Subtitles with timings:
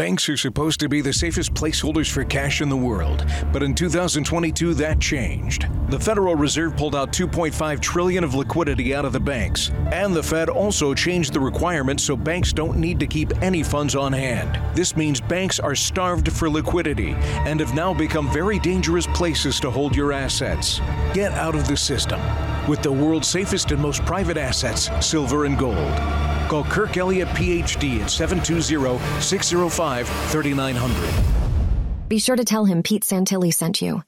[0.00, 3.74] Banks are supposed to be the safest placeholders for cash in the world, but in
[3.74, 5.66] 2022 that changed.
[5.90, 10.22] The Federal Reserve pulled out 2.5 trillion of liquidity out of the banks, and the
[10.22, 14.58] Fed also changed the requirements so banks don't need to keep any funds on hand.
[14.74, 17.10] This means banks are starved for liquidity
[17.44, 20.80] and have now become very dangerous places to hold your assets.
[21.12, 22.22] Get out of the system
[22.66, 26.39] with the world's safest and most private assets, silver and gold.
[26.50, 32.08] Call Kirk Elliott PhD at 720 605 3900.
[32.08, 34.02] Be sure to tell him Pete Santilli sent you.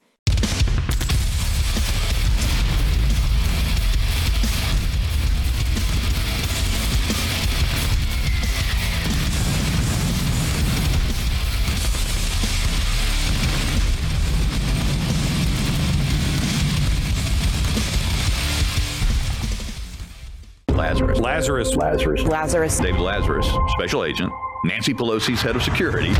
[21.23, 21.73] Lazarus.
[21.73, 22.21] Lazarus.
[22.23, 22.23] Lazarus.
[22.25, 22.77] Lazarus.
[22.79, 24.29] David Lazarus, special agent,
[24.65, 26.11] Nancy Pelosi's head of security.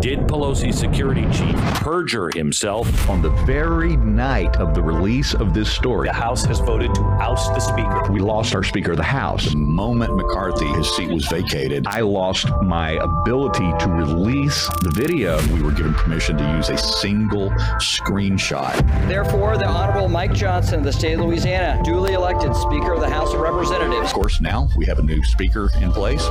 [0.00, 3.08] Did Pelosi's security chief perjure himself?
[3.08, 7.00] On the very night of the release of this story, the House has voted to
[7.00, 8.12] oust the Speaker.
[8.12, 9.50] We lost our Speaker of the House.
[9.50, 15.40] The moment McCarthy, his seat was vacated, I lost my ability to release the video.
[15.48, 18.76] We were given permission to use a single screenshot.
[19.08, 23.10] Therefore, the Honorable Mike Johnson of the state of Louisiana, duly elected Speaker of the
[23.10, 24.08] House of Representatives.
[24.08, 26.24] Of course, now we have a new Speaker in place.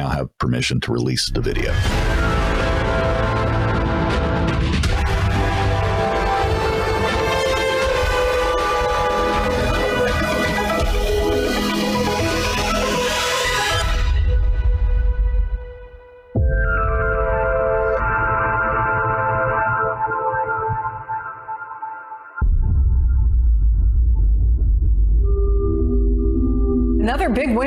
[0.00, 1.74] Now have permission to release the video.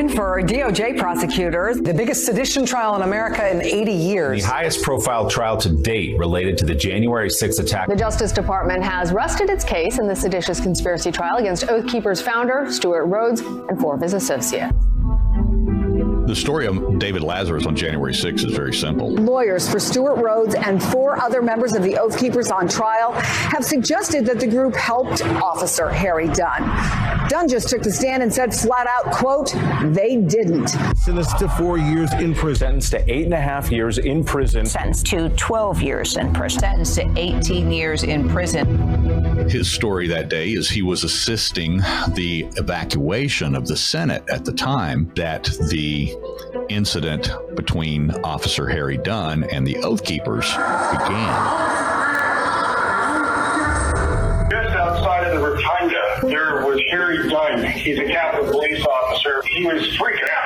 [0.03, 1.77] Win for DOJ prosecutors.
[1.77, 4.41] The biggest sedition trial in America in 80 years.
[4.41, 7.87] The highest profile trial to date related to the January 6 attack.
[7.87, 12.21] The Justice Department has rested its case in the seditious conspiracy trial against Oath Keepers
[12.21, 14.73] founder Stewart Rhodes and four of his associates.
[16.25, 19.11] The story of David Lazarus on January 6 is very simple.
[19.11, 23.65] Lawyers for Stewart Rhodes and four other members of the Oath Keepers on trial have
[23.65, 27.27] suggested that the group helped Officer Harry Dunn.
[27.27, 29.53] Dunn just took the stand and said flat out, quote,
[29.93, 30.69] they didn't.
[30.95, 32.79] Sentenced to four years in prison.
[32.79, 34.65] Sentenced to eight and a half years in prison.
[34.65, 36.59] Sentenced to 12 years in prison.
[36.61, 39.49] Sentenced to 18 years in prison.
[39.49, 41.79] His story that day is he was assisting
[42.13, 46.12] the evacuation of the Senate at the time that the
[46.69, 51.71] incident between Officer Harry Dunn and the Oath Keepers began.
[54.49, 57.63] Just outside of the rotunda, there was Harry Dunn.
[57.65, 59.41] He's a Capitol Police officer.
[59.47, 60.42] He was freaking out.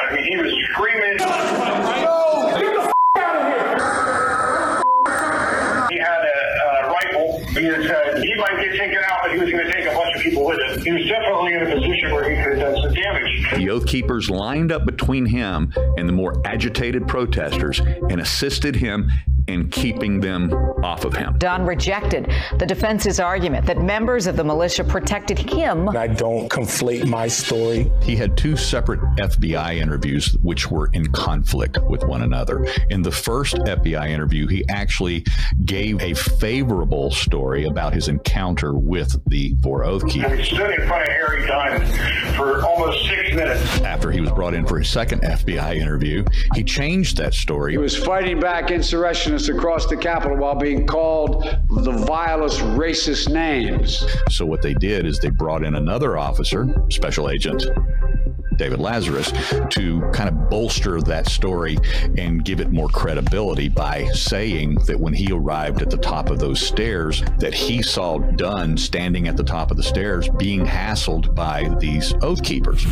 [10.87, 13.51] He was definitely in a position where he could have done some damage.
[13.57, 19.11] The Oath Keepers lined up between him and the more agitated protesters and assisted him
[19.47, 20.53] in keeping them
[20.83, 21.35] off of him.
[21.37, 25.89] Dunn rejected the defense's argument that members of the militia protected him.
[25.89, 27.91] I don't conflate my story.
[28.01, 32.65] He had two separate FBI interviews which were in conflict with one another.
[32.89, 35.25] In the first FBI interview, he actually
[35.65, 40.39] gave a favorable story about his encounter with the four Oath Keepers.
[40.47, 43.81] He stood in front of Harry Dunn for almost six minutes.
[43.81, 47.71] After he was brought in for his second FBI interview, he changed that story.
[47.73, 48.71] He was fighting back
[49.37, 54.05] insurrectionists across the Capitol while being called the vilest racist names.
[54.29, 57.65] So what they did is they brought in another officer, Special Agent
[58.57, 59.31] David Lazarus,
[59.69, 61.77] to kind of bolster that story
[62.17, 66.39] and give it more credibility by saying that when he arrived at the top of
[66.39, 71.35] those stairs, that he saw Dunn standing at the top of the stairs being hassled
[71.35, 72.83] by these Oath Keepers.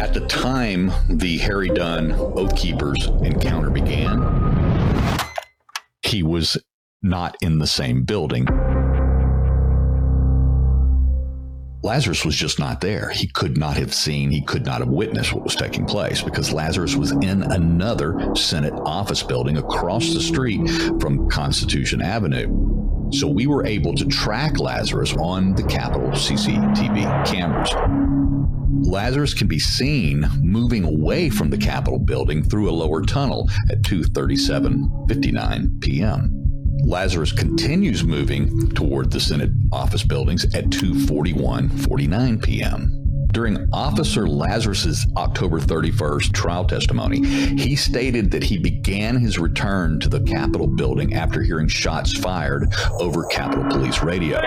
[0.00, 4.18] At the time the Harry Dunn Oath Keepers encounter began,
[6.02, 6.56] he was
[7.02, 8.46] not in the same building.
[11.82, 13.10] Lazarus was just not there.
[13.10, 16.50] He could not have seen, he could not have witnessed what was taking place because
[16.50, 20.66] Lazarus was in another Senate office building across the street
[20.98, 23.10] from Constitution Avenue.
[23.12, 28.39] So we were able to track Lazarus on the Capitol CCTV cameras.
[28.72, 33.82] Lazarus can be seen moving away from the Capitol building through a lower tunnel at
[33.82, 36.36] 2:37:59 p.m.
[36.84, 42.96] Lazarus continues moving toward the Senate office buildings at 2:41:49 p.m.
[43.32, 50.08] During Officer Lazarus's October 31st trial testimony, he stated that he began his return to
[50.08, 54.40] the Capitol building after hearing shots fired over Capitol Police radio.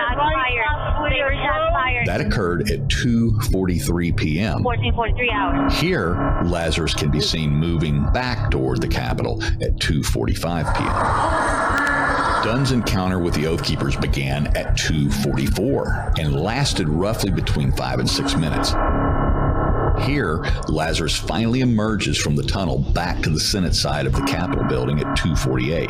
[2.05, 4.63] That occurred at 2:43 p.m.
[4.63, 5.73] 1443 hours.
[5.79, 12.43] Here, Lazarus can be seen moving back toward the Capitol at 2:45 p.m.
[12.43, 18.09] Dunn's encounter with the Oath Keepers began at 2:44 and lasted roughly between 5 and
[18.09, 18.73] 6 minutes.
[20.05, 24.65] Here, Lazarus finally emerges from the tunnel back to the Senate side of the Capitol
[24.65, 25.89] building at 248.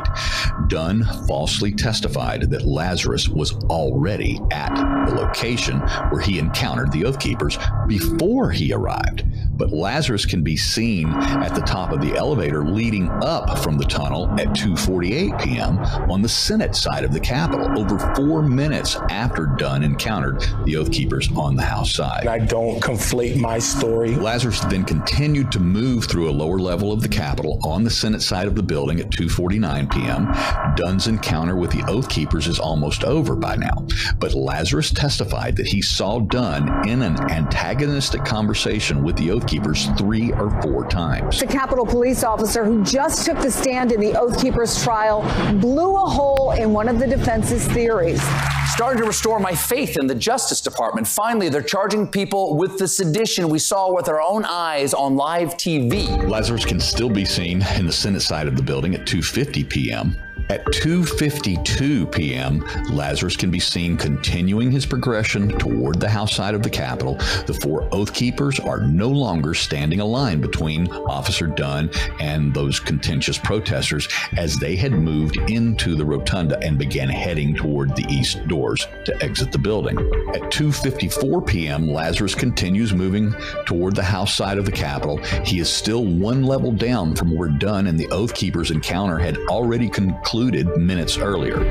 [0.68, 4.74] Dunn falsely testified that Lazarus was already at
[5.06, 5.80] the location
[6.10, 7.58] where he encountered the Oath Keepers
[7.88, 9.24] before he arrived.
[9.56, 13.86] But Lazarus can be seen at the top of the elevator leading up from the
[13.86, 15.78] tunnel at 2:48 p.m.
[16.10, 20.92] on the Senate side of the Capitol, over four minutes after Dunn encountered the Oath
[20.92, 22.28] Keepers on the House side.
[22.28, 24.03] I don't conflate my story.
[24.12, 28.22] Lazarus then continued to move through a lower level of the Capitol on the Senate
[28.22, 30.76] side of the building at 2:49 p.m.
[30.76, 33.86] Dunn's encounter with the Oath Keepers is almost over by now,
[34.20, 39.88] but Lazarus testified that he saw Dunn in an antagonistic conversation with the Oath Keepers
[39.98, 41.40] three or four times.
[41.40, 45.22] The Capitol police officer who just took the stand in the Oath Keepers trial
[45.60, 48.22] blew a hole in one of the defense's theories.
[48.68, 51.08] Starting to restore my faith in the Justice Department.
[51.08, 55.56] Finally, they're charging people with the sedition we saw with our own eyes on live
[55.56, 56.30] TV.
[56.30, 60.16] Lazarus can still be seen in the Senate side of the building at 2:50 p.m.
[60.50, 66.64] At 2:52 p.m., Lazarus can be seen continuing his progression toward the house side of
[66.64, 67.16] the Capitol.
[67.48, 72.80] The four Oath Keepers are no longer standing a line between Officer Dunn and those
[72.80, 78.46] contentious protesters as they had moved into the rotunda and began heading toward the east
[78.48, 79.98] doors to exit the building.
[80.34, 83.34] At 2:54 p.m., Lazarus continues moving
[83.66, 85.18] toward the house side of the Capitol.
[85.46, 89.38] He is still one level down from where Dunn and the Oath Keepers encounter had
[89.50, 89.90] already
[90.34, 91.64] concluded minutes earlier.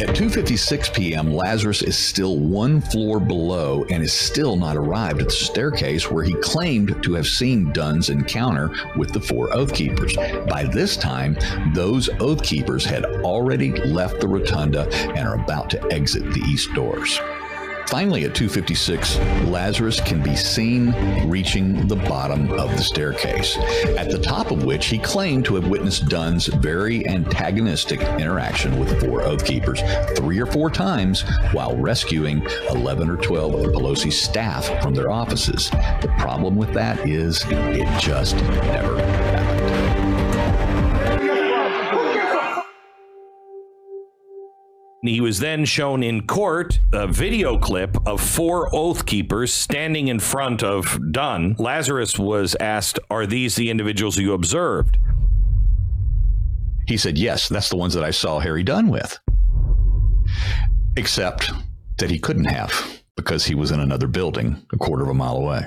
[0.00, 5.26] At 2:56 p.m., Lazarus is still one floor below and is still not arrived at
[5.26, 10.16] the staircase where he claimed to have seen Dunn's encounter with the four Oath Keepers.
[10.48, 11.36] By this time,
[11.74, 16.72] those Oath Keepers had already left the rotunda and are about to exit the east
[16.72, 17.20] doors.
[17.88, 20.94] Finally, at 256, Lazarus can be seen
[21.26, 23.56] reaching the bottom of the staircase,
[23.96, 29.00] at the top of which he claimed to have witnessed Dunn's very antagonistic interaction with
[29.00, 29.80] four Oath Keepers
[30.18, 35.70] three or four times while rescuing 11 or 12 of Pelosi's staff from their offices.
[36.02, 39.57] The problem with that is it just never happened.
[45.02, 50.18] He was then shown in court a video clip of four Oath Keepers standing in
[50.18, 51.54] front of Dunn.
[51.58, 54.98] Lazarus was asked, Are these the individuals you observed?
[56.88, 59.18] He said, Yes, that's the ones that I saw Harry Dunn with.
[60.96, 61.52] Except
[61.98, 65.36] that he couldn't have because he was in another building a quarter of a mile
[65.36, 65.66] away.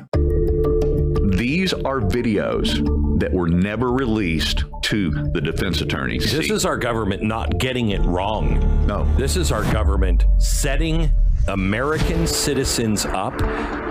[1.37, 2.81] These are videos
[3.21, 6.31] that were never released to the defense attorneys.
[6.31, 8.85] This See, is our government not getting it wrong.
[8.85, 9.05] No.
[9.15, 11.09] This is our government setting
[11.47, 13.33] American citizens up,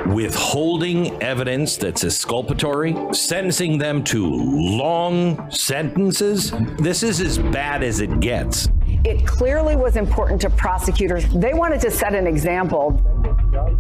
[0.06, 6.52] withholding evidence that's exculpatory, sentencing them to long sentences.
[6.78, 8.68] This is as bad as it gets.
[9.04, 11.25] It clearly was important to prosecutors.
[11.34, 13.00] They wanted to set an example.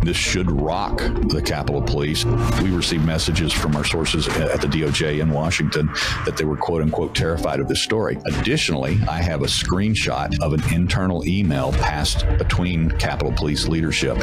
[0.02, 2.24] This should rock the Capitol Police.
[2.24, 5.86] We received messages from our sources at the DOJ in Washington
[6.24, 8.18] that they were quote unquote terrified of this story.
[8.26, 14.18] Additionally, I have a screenshot of an internal email passed between Capitol Police leadership.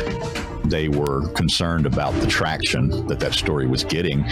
[0.66, 4.26] They were concerned about the traction that that story was getting.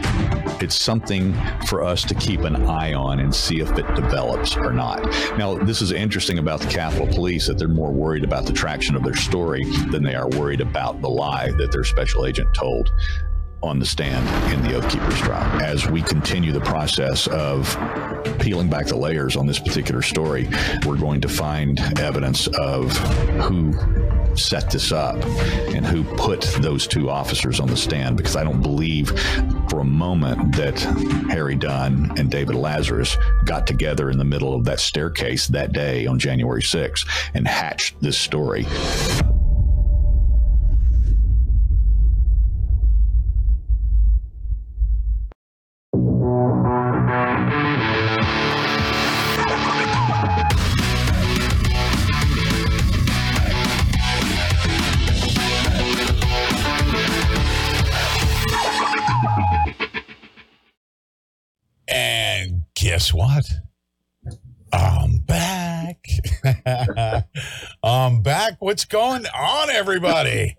[0.60, 1.34] It's something
[1.68, 5.06] for us to keep an eye on and see if it develops or not.
[5.38, 8.98] Now, this is interesting about the Capitol Police that they're more worried about the traction
[8.98, 12.92] of their story than they are worried about the lie that their special agent told
[13.62, 15.62] on the stand in the Oath Keepers trial.
[15.62, 17.68] As we continue the process of
[18.40, 20.50] peeling back the layers on this particular story,
[20.86, 22.92] we're going to find evidence of
[23.42, 23.74] who
[24.36, 25.16] set this up
[25.74, 29.10] and who put those two officers on the stand because I don't believe
[29.70, 30.80] for a moment that
[31.30, 36.06] Harry Dunn and David Lazarus got together in the middle of that staircase that day
[36.08, 38.66] on January 6th and hatched this story.
[62.96, 63.46] Guess what?
[64.72, 66.08] I'm back.
[67.84, 68.54] I'm back.
[68.60, 70.56] What's going on, everybody?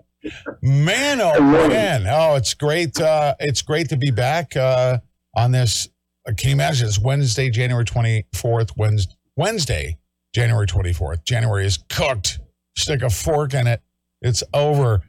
[0.61, 2.07] Man, oh man!
[2.07, 3.01] Oh, it's great.
[3.01, 4.99] Uh, it's great to be back uh,
[5.35, 5.89] on this.
[6.29, 6.87] Uh, can you imagine?
[6.87, 8.77] It's Wednesday, January twenty fourth.
[8.77, 9.97] Wednesday, Wednesday,
[10.35, 11.25] January twenty fourth.
[11.25, 12.41] January is cooked.
[12.77, 13.81] Stick a fork in it.
[14.21, 15.01] It's over.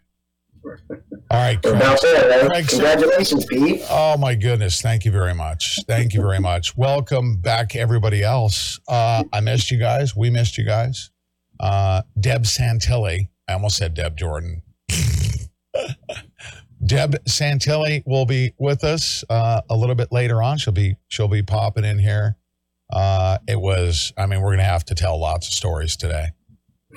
[1.30, 1.80] All right, Craig.
[2.02, 3.82] There, Craig, Congratulations, Pete.
[3.90, 4.82] Oh my goodness!
[4.82, 5.80] Thank you very much.
[5.88, 6.76] Thank you very much.
[6.78, 8.80] Welcome back, everybody else.
[8.88, 10.16] Uh, I missed you guys.
[10.16, 11.12] We missed you guys.
[11.60, 13.30] Uh, Deb Santilli.
[13.48, 14.62] I almost said Deb Jordan.
[16.86, 20.58] Deb Santilli will be with us uh, a little bit later on.
[20.58, 22.38] She'll be she'll be popping in here.
[22.92, 24.14] Uh, it was.
[24.18, 26.28] I mean, we're gonna have to tell lots of stories today.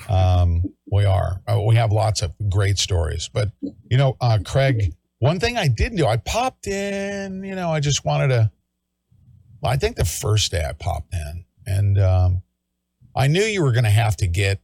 [0.09, 1.41] Um, we are.
[1.47, 3.29] Uh, we have lots of great stories.
[3.31, 7.71] But, you know, uh, Craig, one thing I did do, I popped in, you know,
[7.71, 8.51] I just wanted to,
[9.61, 12.41] well, I think the first day I popped in, and um,
[13.15, 14.59] I knew you were going to have to get,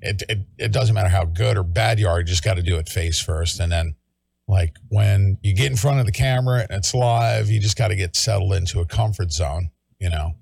[0.00, 2.62] it, it, it doesn't matter how good or bad you are, you just got to
[2.62, 3.58] do it face first.
[3.58, 3.96] And then,
[4.46, 7.88] like, when you get in front of the camera and it's live, you just got
[7.88, 10.36] to get settled into a comfort zone, you know.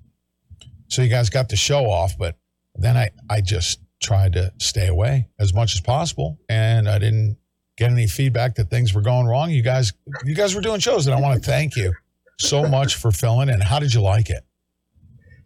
[0.87, 2.37] So you guys got the show off, but
[2.75, 7.37] then I, I just tried to stay away as much as possible and I didn't
[7.77, 9.49] get any feedback that things were going wrong.
[9.49, 9.93] You guys
[10.25, 11.93] you guys were doing shows and I want to thank you
[12.39, 14.43] so much for filling and how did you like it?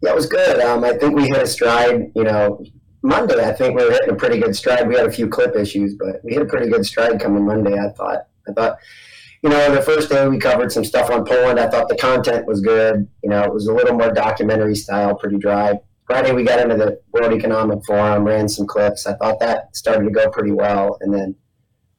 [0.02, 0.60] Yeah, it was good.
[0.60, 2.64] Um, I think we hit a stride, you know,
[3.02, 4.88] Monday I think we were hitting a pretty good stride.
[4.88, 7.78] We had a few clip issues, but we hit a pretty good stride coming Monday,
[7.78, 8.28] I thought.
[8.48, 8.78] I thought
[9.42, 11.58] you know, the first day we covered some stuff on Poland.
[11.58, 13.08] I thought the content was good.
[13.24, 15.80] You know, it was a little more documentary style, pretty dry.
[16.06, 19.06] Friday we got into the World Economic Forum, ran some clips.
[19.06, 21.34] I thought that started to go pretty well, and then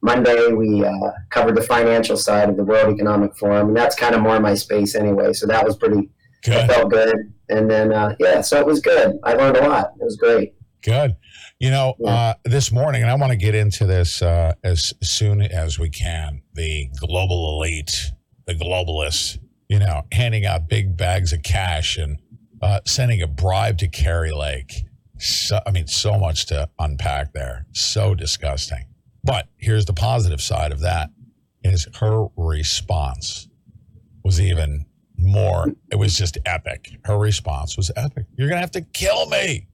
[0.02, 4.14] Monday we uh, covered the financial side of the World Economic Forum, and that's kind
[4.14, 5.32] of more my space anyway.
[5.32, 6.10] So that was pretty.
[6.44, 6.68] Good.
[6.68, 9.18] felt good, and then uh, yeah, so it was good.
[9.24, 9.92] I learned a lot.
[9.98, 10.52] It was great.
[10.82, 11.16] Good.
[11.58, 12.10] You know, yeah.
[12.10, 15.88] uh, this morning, and I want to get into this uh, as soon as we
[15.88, 16.42] can.
[16.52, 18.12] The global elite,
[18.46, 22.18] the globalists, you know, handing out big bags of cash and
[22.64, 24.84] uh, sending a bribe to Kari Lake.
[25.18, 27.66] So, I mean, so much to unpack there.
[27.72, 28.86] So disgusting.
[29.22, 31.10] But here's the positive side of that
[31.62, 33.48] is her response
[34.24, 34.86] was even
[35.18, 35.66] more.
[35.92, 36.90] It was just epic.
[37.04, 38.24] Her response was epic.
[38.36, 39.66] You're going to have to kill me.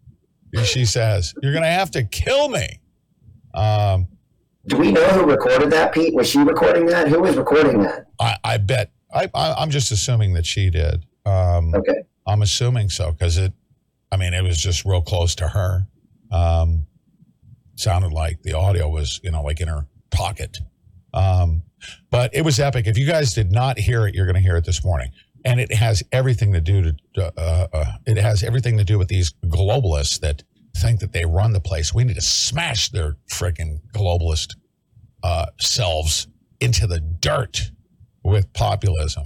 [0.64, 2.80] She says, You're going to have to kill me.
[3.54, 4.08] Um,
[4.66, 6.12] Do we know who recorded that, Pete?
[6.12, 7.06] Was she recording that?
[7.06, 8.06] Who was recording that?
[8.18, 8.90] I, I bet.
[9.14, 11.06] I, I, am just assuming that she did.
[11.24, 12.02] Um, okay.
[12.30, 13.52] I'm assuming so because it,
[14.12, 15.86] I mean, it was just real close to her.
[16.30, 16.86] Um,
[17.74, 20.58] sounded like the audio was, you know, like in her pocket.
[21.12, 21.62] Um,
[22.10, 22.86] but it was epic.
[22.86, 25.10] If you guys did not hear it, you're going to hear it this morning.
[25.44, 29.08] And it has everything to do to, uh, uh, it has everything to do with
[29.08, 30.42] these globalists that
[30.76, 31.92] think that they run the place.
[31.92, 34.56] We need to smash their freaking globalist
[35.22, 36.28] uh, selves
[36.60, 37.70] into the dirt
[38.22, 39.24] with populism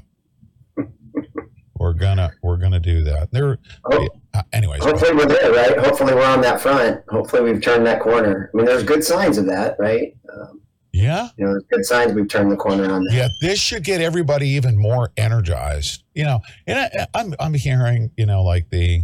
[1.84, 3.30] we're gonna we're gonna do that.
[3.30, 3.58] There,
[3.92, 4.82] oh, uh, anyways.
[4.82, 5.78] Hopefully we're there, right?
[5.78, 7.02] Hopefully we're on that front.
[7.10, 8.50] Hopefully we've turned that corner.
[8.52, 10.16] I mean, there's good signs of that, right?
[10.32, 10.62] Um,
[10.94, 11.28] yeah.
[11.36, 13.12] You know, there's good signs we've turned the corner on that.
[13.12, 16.04] Yeah, this should get everybody even more energized.
[16.14, 19.02] You know, and I, I'm I'm hearing, you know, like the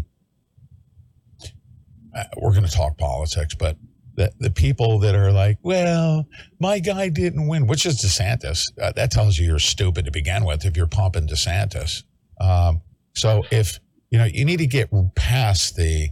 [2.16, 3.76] uh, we're going to talk politics, but
[4.14, 6.26] the, the people that are like, well,
[6.58, 8.64] my guy didn't win, which is DeSantis.
[8.80, 12.04] Uh, that tells you you're stupid to begin with if you're pumping DeSantis.
[12.40, 12.82] Um,
[13.14, 13.78] so if
[14.10, 16.08] you know you need to get past the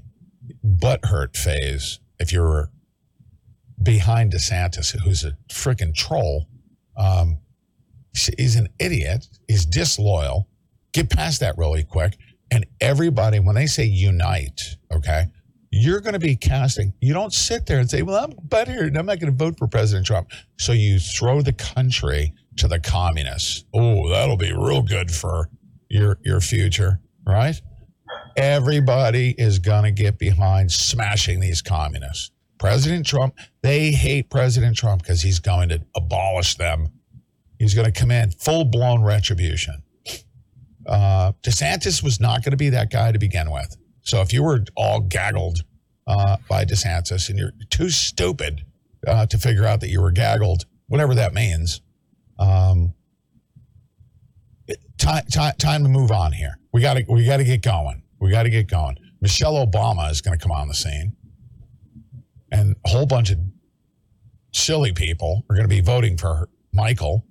[0.64, 2.70] butthurt phase if you're
[3.82, 6.46] behind DeSantis, who's a freaking troll.
[6.96, 7.38] Um,
[8.36, 9.26] he's an idiot.
[9.46, 10.48] He's disloyal.
[10.92, 12.16] Get past that really quick.
[12.50, 15.26] And everybody, when they say unite, okay,
[15.70, 16.94] you're going to be casting.
[17.00, 18.32] You don't sit there and say, well, I'm.
[18.50, 20.30] And I'm not going to vote for President Trump.
[20.58, 23.64] So you throw the country to the communists.
[23.74, 25.50] Oh, that'll be real good for
[25.88, 27.60] your your future, right?
[28.36, 32.30] Everybody is going to get behind smashing these communists.
[32.58, 36.88] President Trump, they hate President Trump because he's going to abolish them.
[37.58, 39.82] He's going to command full blown retribution.
[40.86, 43.76] Uh, DeSantis was not going to be that guy to begin with.
[44.02, 45.64] So if you were all gaggled
[46.06, 48.64] uh, by DeSantis and you're too stupid
[49.06, 51.82] uh, to figure out that you were gaggled, whatever that means,
[52.38, 52.94] um,
[54.98, 56.58] time, time, time to move on here.
[56.72, 58.02] We got to we got to get going.
[58.20, 58.96] We got to get going.
[59.20, 61.16] Michelle Obama is going to come on the scene,
[62.52, 63.38] and a whole bunch of
[64.52, 66.48] silly people are going to be voting for her.
[66.72, 67.24] Michael.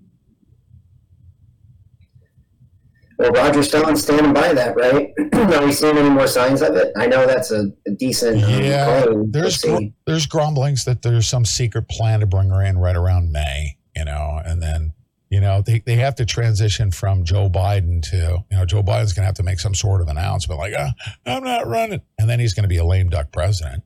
[3.20, 5.12] Well, Roger Stone's standing by that, right?
[5.34, 6.92] Are we seeing any more signs of it?
[6.96, 9.32] I know that's a, a decent um, Yeah, claim.
[9.32, 13.32] there's gr- there's grumblings that there's some secret plan to bring her in right around
[13.32, 14.94] May, you know, and then
[15.30, 19.14] you know they, they have to transition from Joe Biden to you know Joe Biden's
[19.14, 20.90] going to have to make some sort of announcement like uh,
[21.26, 23.84] I'm not running, and then he's going to be a lame duck president.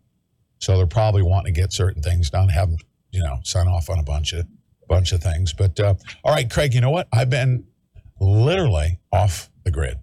[0.60, 2.78] So they're probably wanting to get certain things done, have him
[3.12, 4.46] you know sign off on a bunch of
[4.88, 5.54] bunch of things.
[5.54, 7.08] But uh, all right, Craig, you know what?
[7.12, 7.66] I've been
[8.20, 9.98] literally off the grid,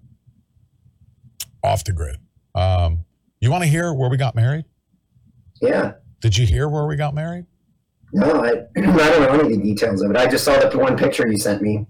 [1.62, 2.16] off the grid.
[2.54, 3.04] Um,
[3.40, 4.64] you want to hear where we got married?
[5.61, 5.92] Yeah.
[6.21, 7.47] Did you hear where we got married?
[8.12, 10.17] No, I, I don't know any of the details of it.
[10.17, 11.87] I just saw the one picture you sent me.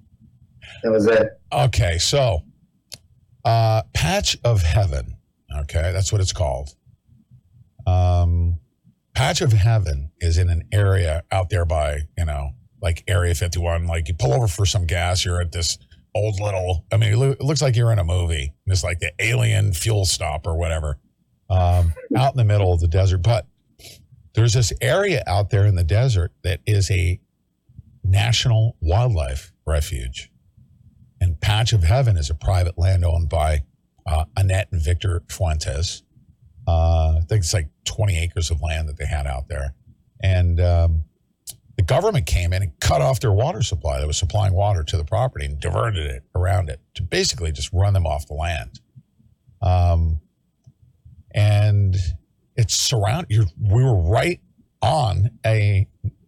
[0.83, 1.29] That was it.
[1.53, 2.43] Okay, so
[3.45, 5.17] uh, Patch of Heaven.
[5.61, 6.71] Okay, that's what it's called.
[7.87, 8.59] Um,
[9.15, 13.87] Patch of Heaven is in an area out there by you know like Area 51.
[13.87, 15.79] Like you pull over for some gas, you're at this
[16.15, 16.85] old little.
[16.93, 18.55] I mean, it, looks like you're in a movie.
[18.67, 20.99] It's like the alien fuel stop or whatever,
[21.51, 23.19] um, out in the middle of the desert.
[23.19, 23.47] But
[24.35, 27.21] there's this area out there in the desert that is a
[28.05, 30.31] national wildlife refuge.
[31.21, 33.65] And Patch of Heaven is a private land owned by
[34.07, 36.03] uh, Annette and Victor Fuentes.
[36.67, 39.75] Uh, I think it's like 20 acres of land that they had out there.
[40.23, 41.05] And um,
[41.77, 44.97] the government came in and cut off their water supply that was supplying water to
[44.97, 48.81] the property and diverted it around it to basically just run them off the land.
[49.63, 50.21] Um,
[51.33, 51.97] and
[52.59, 53.29] it's surround.
[53.31, 54.41] You're, we were right
[54.83, 55.87] on a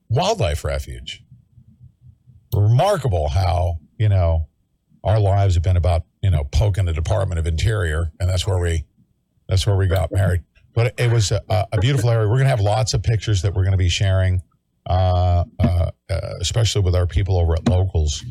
[0.09, 1.23] wildlife refuge.
[2.55, 4.49] Remarkable how you know
[5.05, 8.59] our lives have been about you know poking the Department of Interior, and that's where
[8.59, 8.85] we
[9.49, 10.43] that's where we got married.
[10.75, 12.29] But it was a, a beautiful area.
[12.29, 14.41] We're going to have lots of pictures that we're going to be sharing,
[14.89, 18.25] uh, uh, uh, especially with our people over at Locals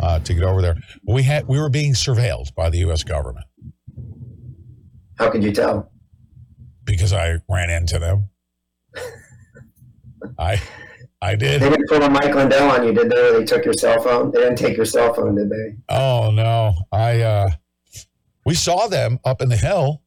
[0.00, 0.76] uh, to get over there.
[1.06, 3.02] We had we were being surveilled by the U.S.
[3.02, 3.46] government
[5.18, 5.90] How could you tell?
[6.86, 8.30] Because I ran into them.
[10.38, 10.60] I
[11.20, 11.60] I did.
[11.60, 13.32] They didn't pull a Mike Lindell on you, did they?
[13.32, 14.30] They took your cell phone?
[14.30, 15.76] They didn't take your cell phone, did they?
[15.88, 17.50] Oh no, I uh
[18.44, 20.02] we saw them up in the hill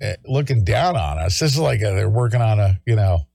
[0.00, 1.38] eh, looking down on us.
[1.38, 3.26] This is like a, they're working on a, you know,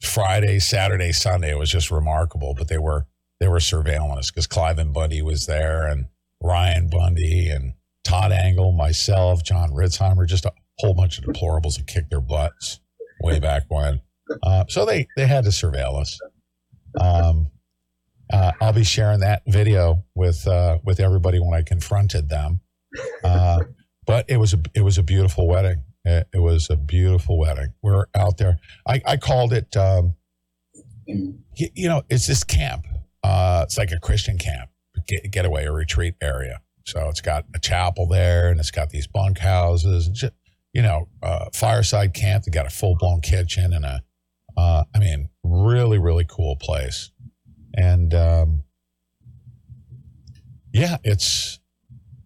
[0.00, 1.50] Friday, Saturday, Sunday.
[1.50, 3.06] It was just remarkable, but they were
[3.40, 6.06] they were surveilling us because Cliven Bundy was there and
[6.40, 7.74] Ryan Bundy and
[8.04, 12.80] Todd Engel, myself, Jon Ritzheimer, just a whole bunch of deplorables that kicked their butts
[13.20, 14.00] way back when.
[14.42, 16.18] Uh, so they they had to surveil us.
[17.00, 17.50] Um,
[18.32, 22.60] uh, I'll be sharing that video with uh, with everybody when I confronted them.
[23.22, 23.60] Uh,
[24.06, 25.82] but it was a it was a beautiful wedding.
[26.04, 27.74] It, it was a beautiful wedding.
[27.82, 28.58] We're out there.
[28.86, 29.76] I, I called it.
[29.76, 30.14] Um,
[31.06, 32.86] you, you know, it's this camp.
[33.22, 34.70] Uh, it's like a Christian camp,
[35.06, 36.60] get, getaway or retreat area.
[36.84, 40.08] So it's got a chapel there, and it's got these bunk houses.
[40.08, 40.32] And just,
[40.72, 42.44] you know, uh, fireside camp.
[42.44, 44.02] They got a full blown kitchen and a.
[44.56, 47.10] Uh, I mean, really, really cool place.
[47.74, 48.64] And um,
[50.72, 51.58] yeah, it's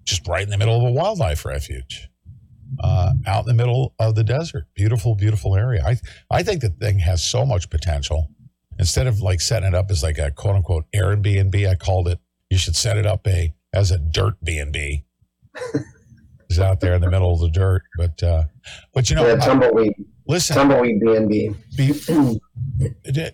[0.05, 2.09] just right in the middle of a wildlife refuge,
[2.83, 4.67] uh, out in the middle of the desert.
[4.75, 5.83] Beautiful, beautiful area.
[5.85, 5.97] I
[6.31, 8.31] I think the thing has so much potential.
[8.79, 12.19] Instead of like setting it up as like a quote unquote Airbnb, I called it.
[12.51, 15.05] You should set it up a as a dirt B and B.
[16.49, 18.45] It's out there in the middle of the dirt, but uh,
[18.95, 19.93] but you know, yeah, I- tumbleweed.
[20.27, 21.55] listen, Tumbleweed B and B.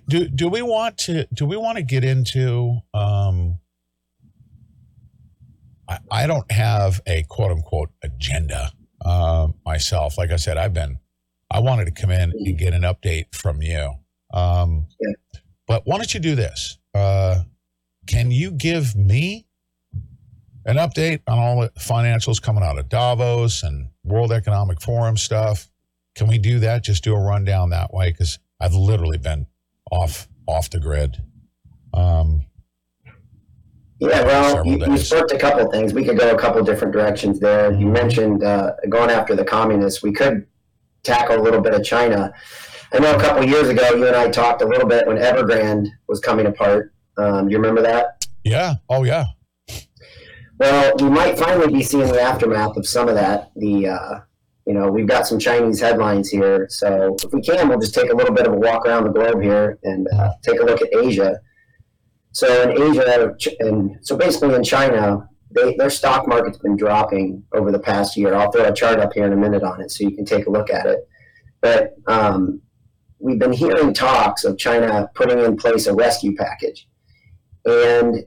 [0.08, 3.58] do, do we want to do we want to get into um
[5.88, 8.72] I, I don't have a quote unquote agenda
[9.04, 10.16] uh, myself.
[10.16, 10.98] Like i said i've been
[11.50, 13.92] i wanted to come in and get an update from you.
[14.32, 14.86] Um
[15.66, 16.78] but why don't you do this?
[16.94, 17.42] Uh
[18.06, 19.46] can you give me
[20.64, 25.68] an update on all the financials coming out of davos and world economic forum stuff
[26.14, 29.46] can we do that just do a rundown that way because i've literally been
[29.90, 31.22] off off the grid
[31.94, 32.44] um
[33.98, 35.94] Yeah, well, you, you a couple things.
[35.94, 37.72] We could go a couple different directions there.
[37.72, 40.02] You mentioned uh, going after the communists.
[40.02, 40.44] We could
[41.04, 42.32] tackle a little bit of China.
[42.92, 45.86] I know a couple years ago, you and I talked a little bit when Evergrande
[46.08, 46.92] was coming apart.
[47.16, 48.22] Um, you remember that?
[48.44, 49.26] yeah oh yeah
[50.62, 53.50] Well, we might finally be seeing the aftermath of some of that.
[53.56, 54.20] The uh,
[54.64, 58.12] you know we've got some Chinese headlines here, so if we can, we'll just take
[58.12, 60.80] a little bit of a walk around the globe here and uh, take a look
[60.80, 61.40] at Asia.
[62.30, 67.72] So in Asia, and so basically in China, they, their stock market's been dropping over
[67.72, 68.32] the past year.
[68.32, 70.46] I'll throw a chart up here in a minute on it so you can take
[70.46, 71.08] a look at it.
[71.60, 72.62] But um,
[73.18, 76.86] we've been hearing talks of China putting in place a rescue package,
[77.64, 78.24] and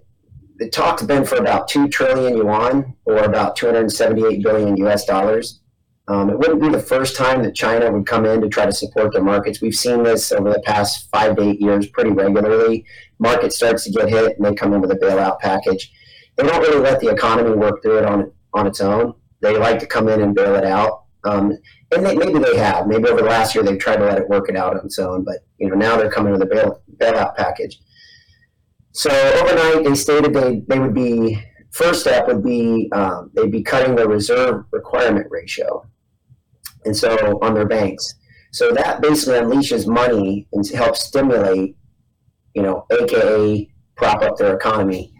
[0.57, 5.61] the talk's been for about 2 trillion yuan or about 278 billion US dollars.
[6.07, 8.71] Um, it wouldn't be the first time that China would come in to try to
[8.71, 9.61] support their markets.
[9.61, 12.85] We've seen this over the past five to eight years pretty regularly.
[13.17, 15.91] Market starts to get hit and they come in with a bailout package.
[16.35, 19.15] They don't really let the economy work through it on, on its own.
[19.41, 21.05] They like to come in and bail it out.
[21.23, 21.57] Um,
[21.91, 22.87] and they, maybe they have.
[22.87, 24.99] Maybe over the last year they've tried to let it work it out on its
[24.99, 25.23] own.
[25.23, 27.79] But you know now they're coming with a bail, bailout package.
[28.95, 31.37] So overnight, they stated they, they would be
[31.71, 35.85] first step would be um, they'd be cutting the reserve requirement ratio,
[36.85, 38.15] and so on their banks.
[38.53, 41.75] So that basically unleashes money and helps stimulate,
[42.53, 45.11] you know, AKA prop up their economy.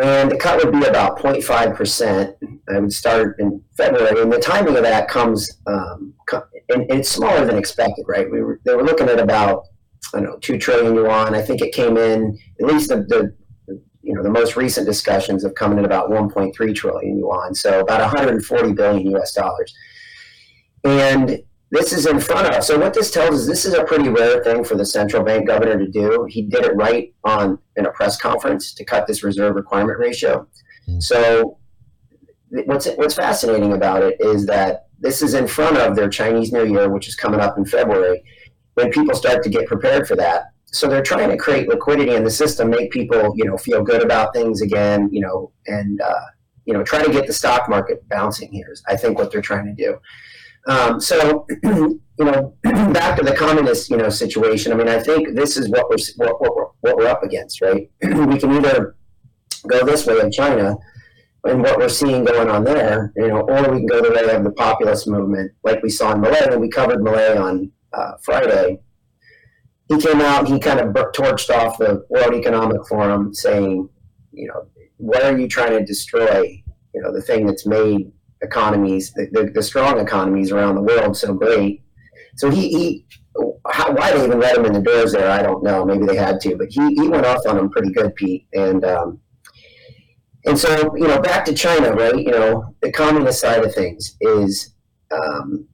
[0.00, 2.36] And the cut would be about 0.5 percent.
[2.72, 6.14] I would start in February, and the timing of that comes, um,
[6.68, 8.30] and, it's smaller than expected, right?
[8.30, 9.64] We were, they were looking at about
[10.14, 11.34] I don't know, two trillion yuan.
[11.34, 13.34] I think it came in at least the, the
[14.02, 17.80] you know the most recent discussions have come in at about 1.3 trillion yuan, so
[17.80, 19.32] about 140 billion U.S.
[19.32, 19.74] dollars.
[20.84, 22.62] And this is in front of.
[22.64, 25.46] So what this tells us, this is a pretty rare thing for the central bank
[25.46, 26.26] governor to do.
[26.28, 30.46] He did it right on in a press conference to cut this reserve requirement ratio.
[30.88, 31.00] Mm-hmm.
[31.00, 31.58] So
[32.66, 36.66] what's what's fascinating about it is that this is in front of their Chinese New
[36.66, 38.22] Year, which is coming up in February
[38.74, 40.46] when people start to get prepared for that.
[40.66, 44.02] So they're trying to create liquidity in the system, make people, you know, feel good
[44.02, 46.26] about things again, you know, and uh,
[46.64, 48.70] you know, try to get the stock market bouncing here.
[48.72, 49.98] Is I think what they're trying to do.
[50.66, 54.72] Um, so, you know, back to the communist, you know, situation.
[54.72, 57.60] I mean, I think this is what we're what, what, we're, what we're up against,
[57.60, 57.90] right?
[58.02, 58.96] we can either
[59.66, 60.76] go this way in China
[61.44, 64.34] and what we're seeing going on there, you know, or we can go the way
[64.34, 68.12] of the populist movement, like we saw in Milei, and we covered Milei on uh,
[68.22, 68.80] Friday,
[69.88, 73.88] he came out he kind of torched off the World Economic Forum saying,
[74.32, 76.62] you know, what are you trying to destroy?
[76.94, 81.16] You know, the thing that's made economies, the, the, the strong economies around the world
[81.16, 81.82] so great.
[82.36, 83.06] So he, he
[83.70, 85.84] how, why they even let him in the doors there, I don't know.
[85.84, 88.46] Maybe they had to, but he, he went off on him pretty good, Pete.
[88.52, 89.20] And um,
[90.44, 92.16] and so you know, back to China, right?
[92.16, 94.74] You know, the communist side of things is,
[95.10, 95.66] um,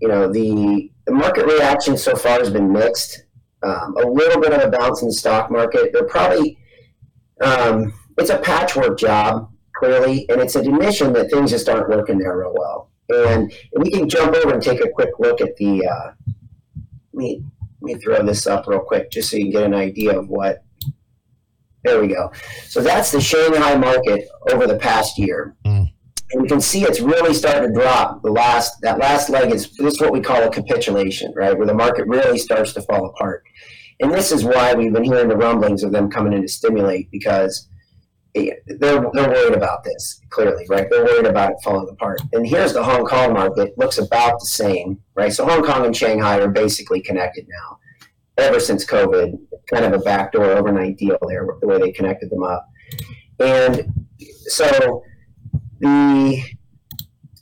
[0.00, 3.24] you know, the the market reaction so far has been mixed.
[3.62, 5.90] Um, a little bit of a bounce in the stock market.
[5.92, 6.58] They're probably
[7.40, 12.18] um, it's a patchwork job clearly, and it's an admission that things just aren't working
[12.18, 12.90] there real well.
[13.08, 15.86] And we can jump over and take a quick look at the.
[15.86, 16.12] Uh,
[17.12, 17.42] let me
[17.80, 20.28] let me throw this up real quick just so you can get an idea of
[20.28, 20.62] what.
[21.84, 22.32] There we go.
[22.66, 25.54] So that's the Shanghai market over the past year.
[25.66, 25.93] Mm
[26.32, 28.22] and you can see it's really starting to drop.
[28.22, 31.66] The last that last leg is this is what we call a capitulation, right, where
[31.66, 33.44] the market really starts to fall apart.
[34.00, 37.10] And this is why we've been hearing the rumblings of them coming in to stimulate
[37.10, 37.68] because
[38.34, 40.88] eh, they're they're worried about this clearly, right?
[40.90, 42.20] They're worried about it falling apart.
[42.32, 45.32] And here's the Hong Kong market looks about the same, right?
[45.32, 47.78] So Hong Kong and Shanghai are basically connected now.
[48.36, 49.38] Ever since COVID,
[49.72, 52.68] kind of a backdoor overnight deal there, the way they connected them up.
[53.38, 53.92] And
[54.46, 55.04] so
[55.80, 56.42] the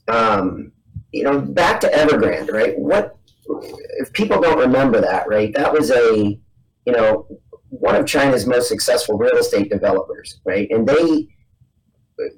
[0.08, 0.72] um,
[1.12, 2.78] you know back to Evergrande, right?
[2.78, 3.16] What
[3.98, 5.52] if people don't remember that, right?
[5.54, 6.38] That was a
[6.86, 7.26] you know
[7.68, 10.70] one of China's most successful real estate developers, right?
[10.70, 11.28] And they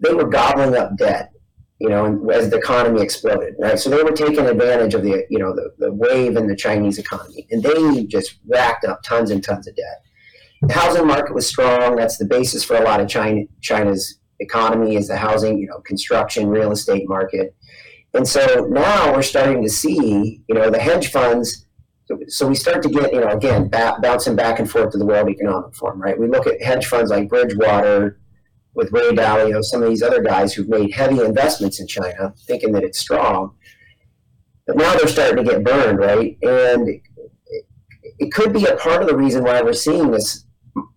[0.00, 1.32] they were gobbling up debt,
[1.78, 3.78] you know, as the economy exploded, right?
[3.78, 6.98] So they were taking advantage of the you know the, the wave in the Chinese
[6.98, 10.02] economy, and they just racked up tons and tons of debt.
[10.62, 11.96] The housing market was strong.
[11.96, 15.80] That's the basis for a lot of China China's economy is the housing, you know,
[15.80, 17.54] construction, real estate market.
[18.14, 21.66] And so now we're starting to see, you know, the hedge funds.
[22.28, 25.06] So, we start to get, you know, again, ba- bouncing back and forth to the
[25.06, 26.18] World Economic Forum, right?
[26.18, 28.20] We look at hedge funds like Bridgewater
[28.74, 32.72] with Ray Dalio, some of these other guys who've made heavy investments in China, thinking
[32.72, 33.54] that it's strong.
[34.66, 36.36] But now they're starting to get burned, right?
[36.42, 37.02] And it,
[38.18, 40.43] it could be a part of the reason why we're seeing this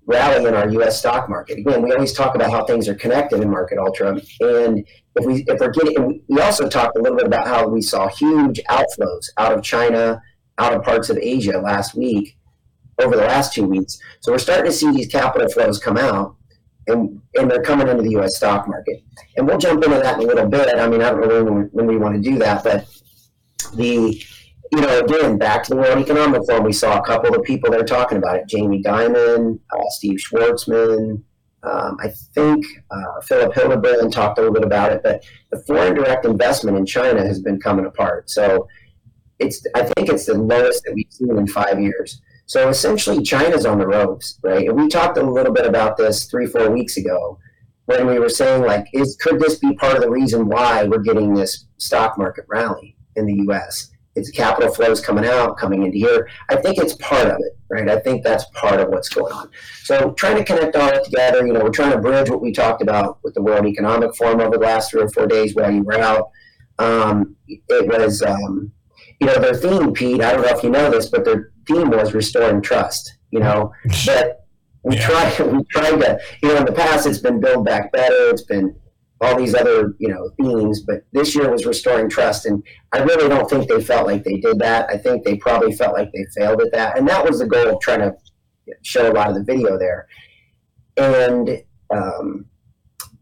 [0.07, 0.97] rally in our U.S.
[0.97, 1.59] stock market.
[1.59, 5.43] Again, we always talk about how things are connected in Market Ultra, and if we
[5.47, 9.25] if we're getting, we also talked a little bit about how we saw huge outflows
[9.37, 10.21] out of China,
[10.57, 12.37] out of parts of Asia last week,
[12.99, 13.99] over the last two weeks.
[14.21, 16.35] So we're starting to see these capital flows come out.
[16.89, 18.37] And, and they're coming into the U.S.
[18.37, 19.03] stock market,
[19.35, 20.73] and we'll jump into that in a little bit.
[20.73, 22.87] I mean, I don't know when, when we want to do that, but
[23.75, 24.23] the
[24.71, 27.41] you know, again, back to the World Economic Forum, we saw a couple of the
[27.41, 28.47] people that there talking about it.
[28.47, 31.23] Jamie Dimon, uh, Steve Schwarzman,
[31.63, 35.95] um, I think uh, Philip Hildebrand talked a little bit about it, but the foreign
[35.95, 38.29] direct investment in China has been coming apart.
[38.29, 38.67] So
[39.39, 42.21] it's, I think it's the lowest that we've seen in five years.
[42.45, 44.67] So essentially, China's on the ropes, right?
[44.67, 47.37] And we talked a little bit about this three, four weeks ago
[47.85, 50.99] when we were saying, like, is could this be part of the reason why we're
[50.99, 53.91] getting this stock market rally in the U.S.?
[54.17, 56.27] It's capital flows coming out, coming into here.
[56.49, 57.87] I think it's part of it, right?
[57.87, 59.49] I think that's part of what's going on.
[59.83, 62.51] So trying to connect all it together, you know, we're trying to bridge what we
[62.51, 65.71] talked about with the World Economic Forum over the last three or four days while
[65.71, 66.29] you were out.
[66.79, 68.71] Um, it was, um,
[69.19, 70.21] you know, their theme, Pete.
[70.21, 73.17] I don't know if you know this, but their theme was restoring trust.
[73.31, 73.71] You know,
[74.05, 74.47] but
[74.83, 75.07] we yeah.
[75.07, 78.29] try we tried to, you know, in the past it's been build back better.
[78.29, 78.75] It's been
[79.21, 83.27] all these other you know themes but this year was restoring trust and i really
[83.27, 84.87] don't think they felt like they did that.
[84.89, 87.69] I think they probably felt like they failed at that and that was the goal
[87.69, 88.13] of trying to
[88.83, 90.07] show a lot of the video there.
[90.97, 92.45] And um,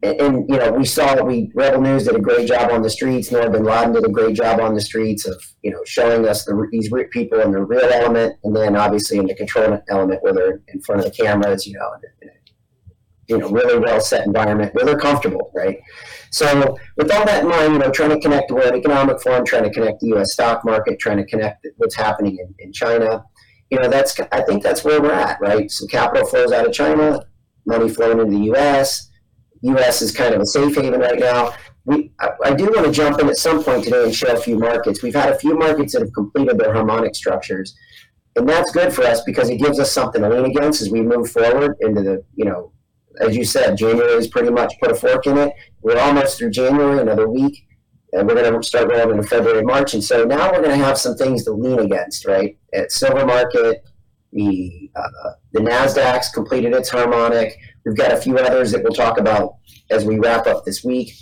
[0.02, 2.90] and, and, you know we saw we rebel news did a great job on the
[2.90, 6.28] streets Noor bin Laden did a great job on the streets of you know showing
[6.28, 10.22] us the, these people in the real element and then obviously in the control element
[10.24, 11.90] where they're in front of the cameras you know
[13.28, 15.80] you know, really well set environment where they're comfortable, right?
[16.32, 19.46] So with all that in mind, you know, trying to connect the World Economic Forum,
[19.46, 20.34] trying to connect the U.S.
[20.34, 23.24] stock market, trying to connect what's happening in, in China,
[23.70, 25.70] you know, that's I think that's where we're at, right?
[25.72, 27.26] Some capital flows out of China,
[27.66, 29.10] money flowing into the U.S.
[29.62, 30.02] U.S.
[30.02, 31.54] is kind of a safe haven right now.
[31.86, 34.40] We, I, I do want to jump in at some point today and show a
[34.40, 35.02] few markets.
[35.02, 37.76] We've had a few markets that have completed their harmonic structures,
[38.36, 41.02] and that's good for us because it gives us something to lean against as we
[41.02, 42.72] move forward into the, you know,
[43.20, 45.54] as you said, January is pretty much put a fork in it.
[45.82, 47.68] We're almost through January, another week,
[48.14, 49.94] and we're going to start rolling into February, March.
[49.94, 52.58] And so now we're going to have some things to lean against, right?
[52.74, 53.86] At silver market,
[54.32, 57.58] the uh, the Nasdaq's completed its harmonic.
[57.86, 59.56] We've got a few others that we'll talk about
[59.90, 61.14] as we wrap up this week.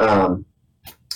[0.00, 0.44] Um,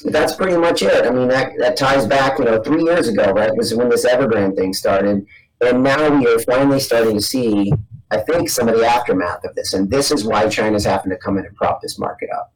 [0.05, 1.05] that's pretty much it.
[1.05, 4.07] I mean, that, that ties back, you know, three years ago, right, was when this
[4.07, 5.27] Evergrande thing started.
[5.61, 7.73] And now we are finally starting to see
[8.11, 9.73] I think, some of the aftermath of this.
[9.75, 12.53] And this is why China's having to come in and prop this market up.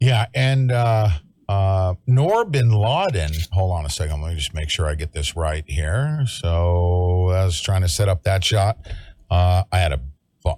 [0.00, 0.26] Yeah.
[0.34, 1.08] And uh,
[1.48, 4.22] uh, Noor bin Laden, hold on a second.
[4.22, 6.24] Let me just make sure I get this right here.
[6.26, 8.78] So I was trying to set up that shot.
[9.30, 10.00] Uh, I had a
[10.42, 10.54] bu-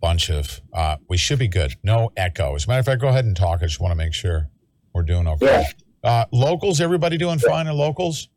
[0.00, 1.76] bunch of, uh, we should be good.
[1.84, 2.54] No echo.
[2.54, 3.62] As a matter of fact, go ahead and talk.
[3.62, 4.50] I just want to make sure
[4.92, 5.66] we're doing okay.
[6.02, 6.10] Yeah.
[6.10, 8.28] Uh, locals, everybody doing fine in locals?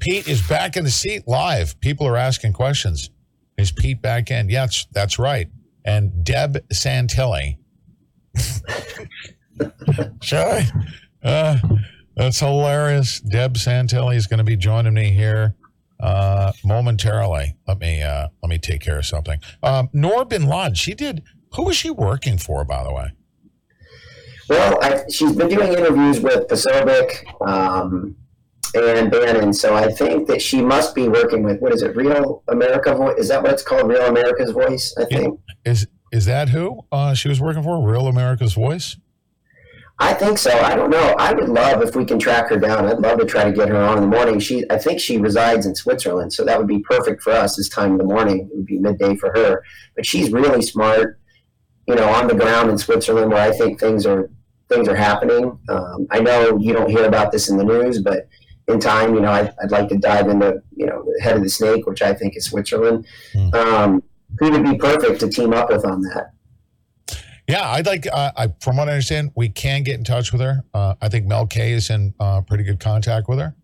[0.00, 1.78] Pete is back in the seat live.
[1.80, 3.10] People are asking questions.
[3.56, 4.48] Is Pete back in?
[4.48, 5.48] Yes, that's right.
[5.84, 7.58] And Deb Santilli.
[10.20, 10.60] Sure.
[11.22, 11.58] Uh,
[12.16, 13.20] that's hilarious.
[13.20, 15.54] Deb Santilli is going to be joining me here
[16.00, 17.54] uh, momentarily.
[17.68, 19.38] Let me uh, let me take care of something.
[19.62, 20.74] Um, Noor bin Laden.
[20.74, 21.22] She did.
[21.54, 23.12] Who was she working for, by the way?
[24.48, 27.24] Well, I, she's been doing interviews with Pacific.
[27.46, 28.16] um,
[28.74, 29.52] and Bannon.
[29.52, 33.18] So I think that she must be working with what is it, Real America Voice?
[33.18, 34.94] Is that what it's called, Real America's Voice?
[34.98, 38.96] I think is is that who uh, she was working for, Real America's Voice?
[39.98, 40.50] I think so.
[40.50, 41.14] I don't know.
[41.18, 42.86] I would love if we can track her down.
[42.86, 44.40] I'd love to try to get her on in the morning.
[44.40, 47.68] She, I think she resides in Switzerland, so that would be perfect for us this
[47.68, 48.40] time in the morning.
[48.40, 49.62] It would be midday for her.
[49.94, 51.20] But she's really smart,
[51.86, 54.30] you know, on the ground in Switzerland where I think things are
[54.68, 55.58] things are happening.
[55.68, 58.28] Um, I know you don't hear about this in the news, but
[58.68, 61.42] in time, you know, I'd, I'd, like to dive into, you know, the head of
[61.42, 63.06] the snake, which I think is Switzerland.
[63.34, 63.54] Mm.
[63.54, 64.02] Um,
[64.38, 66.30] who would be perfect to team up with on that?
[67.48, 68.06] Yeah, I'd like.
[68.10, 70.64] Uh, I, from what I understand, we can get in touch with her.
[70.72, 73.54] Uh, I think Mel K is in uh, pretty good contact with her.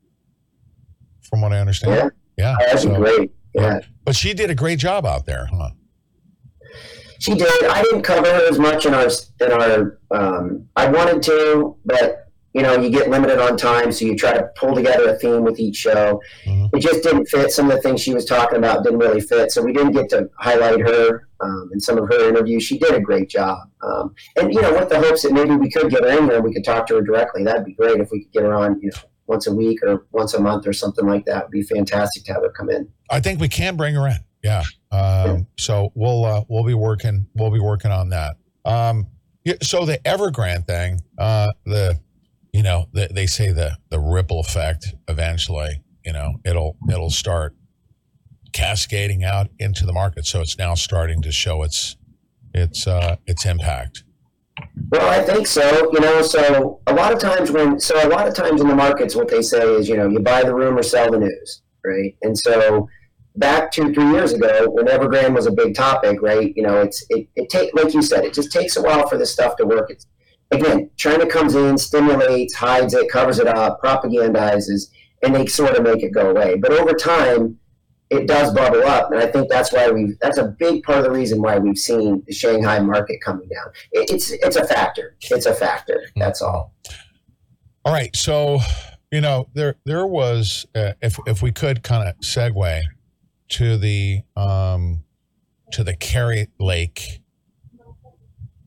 [1.30, 3.30] From what I understand, yeah, yeah, oh, that'd so, great.
[3.54, 5.70] Yeah, but she did a great job out there, huh?
[7.20, 7.64] She did.
[7.64, 9.08] I didn't cover her as much in our
[9.40, 9.98] in our.
[10.10, 14.32] Um, I wanted to, but you know, you get limited on time, so you try
[14.32, 16.20] to pull together a theme with each show.
[16.44, 16.76] Mm-hmm.
[16.76, 17.52] It just didn't fit.
[17.52, 20.08] Some of the things she was talking about didn't really fit, so we didn't get
[20.10, 22.64] to highlight her um, in some of her interviews.
[22.64, 25.70] She did a great job, um, and you know, with the hopes that maybe we
[25.70, 27.44] could get her in there, we could talk to her directly.
[27.44, 30.06] That'd be great if we could get her on, you know, once a week or
[30.10, 31.44] once a month or something like that.
[31.44, 32.88] Would be fantastic to have her come in.
[33.10, 34.18] I think we can bring her in.
[34.42, 34.64] Yeah.
[34.90, 35.38] Um, yeah.
[35.56, 38.36] So we'll uh, we'll be working we'll be working on that.
[38.64, 39.06] Um,
[39.62, 41.98] so the Evergrande thing, uh, the
[42.52, 47.54] you know, they, they say the the ripple effect eventually, you know, it'll it'll start
[48.52, 50.26] cascading out into the market.
[50.26, 51.96] So it's now starting to show its
[52.54, 54.04] its uh, its impact.
[54.90, 55.90] Well, I think so.
[55.92, 58.74] You know, so a lot of times when so a lot of times in the
[58.74, 62.16] markets, what they say is, you know, you buy the rumor, sell the news, right?
[62.22, 62.88] And so
[63.36, 66.52] back two three years ago, when Evergrande was a big topic, right?
[66.56, 69.16] You know, it's it, it take like you said, it just takes a while for
[69.16, 69.90] this stuff to work.
[69.90, 70.06] It's
[70.50, 74.90] again, China comes in, stimulates, hides it, covers it up, propagandizes,
[75.22, 76.56] and they sort of make it go away.
[76.56, 77.58] But over time,
[78.10, 81.04] it does bubble up, and I think that's why we that's a big part of
[81.04, 83.72] the reason why we've seen the Shanghai market coming down.
[83.92, 85.16] It, it's it's a factor.
[85.30, 86.02] It's a factor.
[86.16, 86.74] That's all.
[87.84, 88.58] All right, so
[89.12, 92.82] you know there there was uh, if if we could kind of segue
[93.50, 95.04] to the um
[95.72, 97.20] to the Kari Lake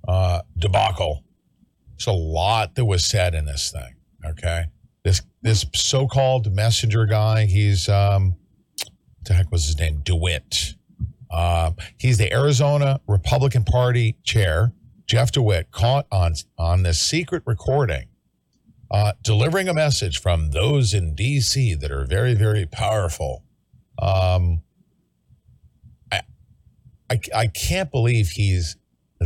[0.08, 1.26] uh debacle.
[2.08, 3.96] A lot that was said in this thing.
[4.26, 4.66] Okay,
[5.04, 7.46] this this so-called messenger guy.
[7.46, 8.36] He's um,
[8.80, 10.02] what the heck was his name?
[10.04, 10.76] DeWitt.
[11.30, 14.72] Uh, he's the Arizona Republican Party chair.
[15.06, 18.08] Jeff DeWitt caught on on this secret recording,
[18.92, 21.76] uh, delivering a message from those in D.C.
[21.76, 23.44] that are very very powerful.
[24.02, 24.62] Um,
[26.12, 26.22] I,
[27.10, 28.78] I I can't believe he's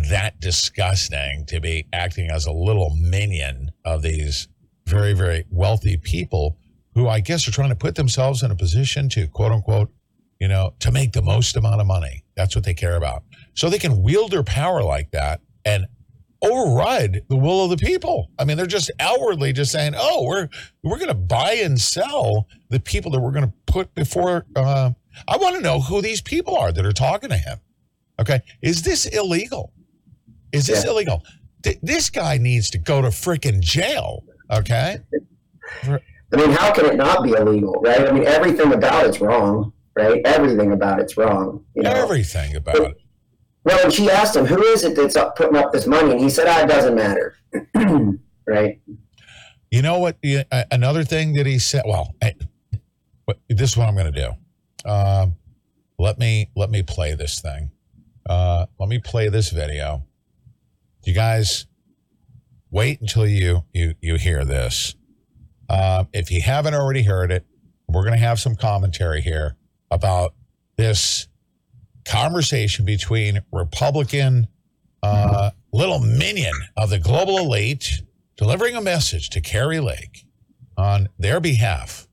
[0.10, 4.48] that disgusting to be acting as a little minion of these
[4.86, 6.58] very, very wealthy people
[6.94, 9.92] who I guess are trying to put themselves in a position to quote unquote,
[10.40, 12.24] you know, to make the most amount of money.
[12.36, 13.24] That's what they care about.
[13.54, 15.88] So they can wield their power like that and
[16.42, 18.32] override the will of the people.
[18.40, 20.50] I mean, they're just outwardly just saying, "Oh, we're
[20.84, 24.92] we're going to buy and sell the people that we're going to put before." Uh,
[25.28, 27.60] I want to know who these people are that are talking to him.
[28.20, 29.74] Okay, is this illegal?
[30.58, 30.92] Is this yeah.
[30.92, 31.24] illegal?
[31.64, 34.24] Th- this guy needs to go to freaking jail.
[34.52, 34.98] Okay.
[35.84, 38.08] I mean, how can it not be illegal, right?
[38.08, 40.22] I mean, everything about it's wrong, right?
[40.26, 41.64] Everything about it's wrong.
[41.76, 41.92] You know?
[41.92, 42.98] Everything about but, it.
[43.64, 46.20] Well, and she asked him, "Who is it that's up, putting up this money?" And
[46.20, 47.36] he said, "Ah, it doesn't matter."
[48.48, 48.80] right.
[49.72, 50.18] You know what?
[50.72, 51.84] Another thing that he said.
[51.86, 52.14] Well,
[53.50, 54.22] this is what I'm going to
[54.84, 54.90] do.
[54.90, 55.36] Um,
[56.00, 57.72] let me let me play this thing.
[58.30, 60.04] Uh, let me play this video.
[61.08, 61.68] You guys,
[62.70, 64.94] wait until you you you hear this.
[65.70, 67.46] Uh, if you haven't already heard it,
[67.88, 69.56] we're going to have some commentary here
[69.90, 70.34] about
[70.76, 71.30] this
[72.04, 74.48] conversation between Republican
[75.02, 78.02] uh, little minion of the global elite
[78.36, 80.26] delivering a message to Kari Lake
[80.78, 82.06] on their behalf.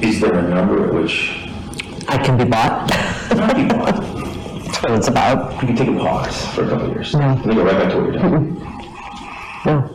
[0.00, 1.46] Is there a number at which
[2.08, 4.14] I can be bought?
[4.82, 4.88] Not.
[4.88, 5.60] That's what it's about.
[5.62, 7.14] You can take a pause for a couple of years.
[7.14, 7.20] No.
[7.20, 8.56] And then go right back to what you're doing.
[8.56, 9.68] Mm-hmm.
[9.68, 9.94] No.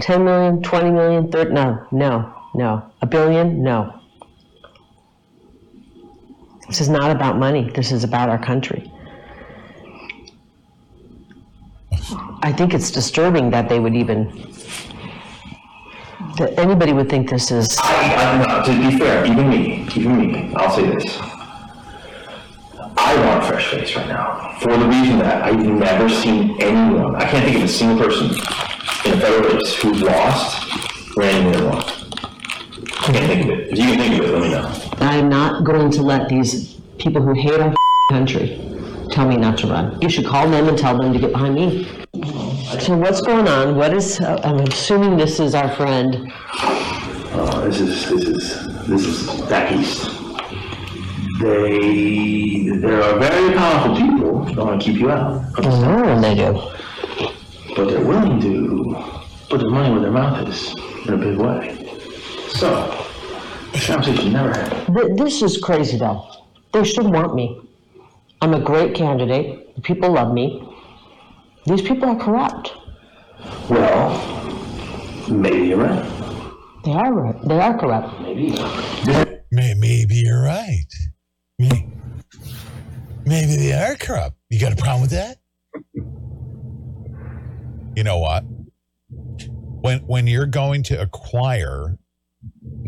[0.00, 2.90] 10 million, 20 million, 30, no, no, no.
[3.02, 4.00] A billion, no.
[6.66, 7.70] This is not about money.
[7.74, 8.90] This is about our country.
[12.42, 14.30] I think it's disturbing that they would even,
[16.36, 17.76] that anybody would think this is.
[17.80, 21.37] I, I, no, to be fair, even me, even me, I'll say this.
[23.08, 27.16] I want a fresh face right now for the reason that I've never seen anyone,
[27.16, 31.64] I can't think of a single person in a federal race who's lost or anyone
[31.64, 31.78] won.
[31.78, 33.72] I can't think of it.
[33.72, 34.82] If you can think of it, let me know.
[34.98, 37.74] I'm not going to let these people who hate our
[38.10, 38.60] country
[39.10, 39.98] tell me not to run.
[40.02, 41.84] You should call them and tell them to get behind me.
[42.78, 43.76] So what's going on?
[43.76, 44.20] What is?
[44.20, 46.30] Uh, I'm assuming this is our friend.
[46.52, 50.17] Uh, this is this is this is back east.
[51.40, 55.44] They there are very powerful people who want to keep you out.
[55.58, 56.52] I know, and they do.
[57.76, 58.96] But they're willing to
[59.48, 60.74] put their money where their mouth is
[61.06, 61.76] in a big way.
[62.48, 63.06] So,
[63.86, 65.18] conversation never happened.
[65.18, 66.26] This is crazy, though.
[66.72, 67.60] They should want me.
[68.40, 69.76] I'm a great candidate.
[69.76, 70.62] The people love me.
[71.66, 72.72] These people are corrupt.
[73.70, 74.10] Well,
[75.28, 76.04] maybe you're right.
[76.84, 77.40] They are right.
[77.46, 78.20] They are corrupt.
[78.22, 78.58] Maybe.
[79.50, 80.87] Maybe you're right.
[83.28, 84.36] Maybe, they are corrupt.
[84.48, 85.38] You got a problem with that?
[87.94, 88.44] You know what?
[89.80, 91.98] When when you're going to acquire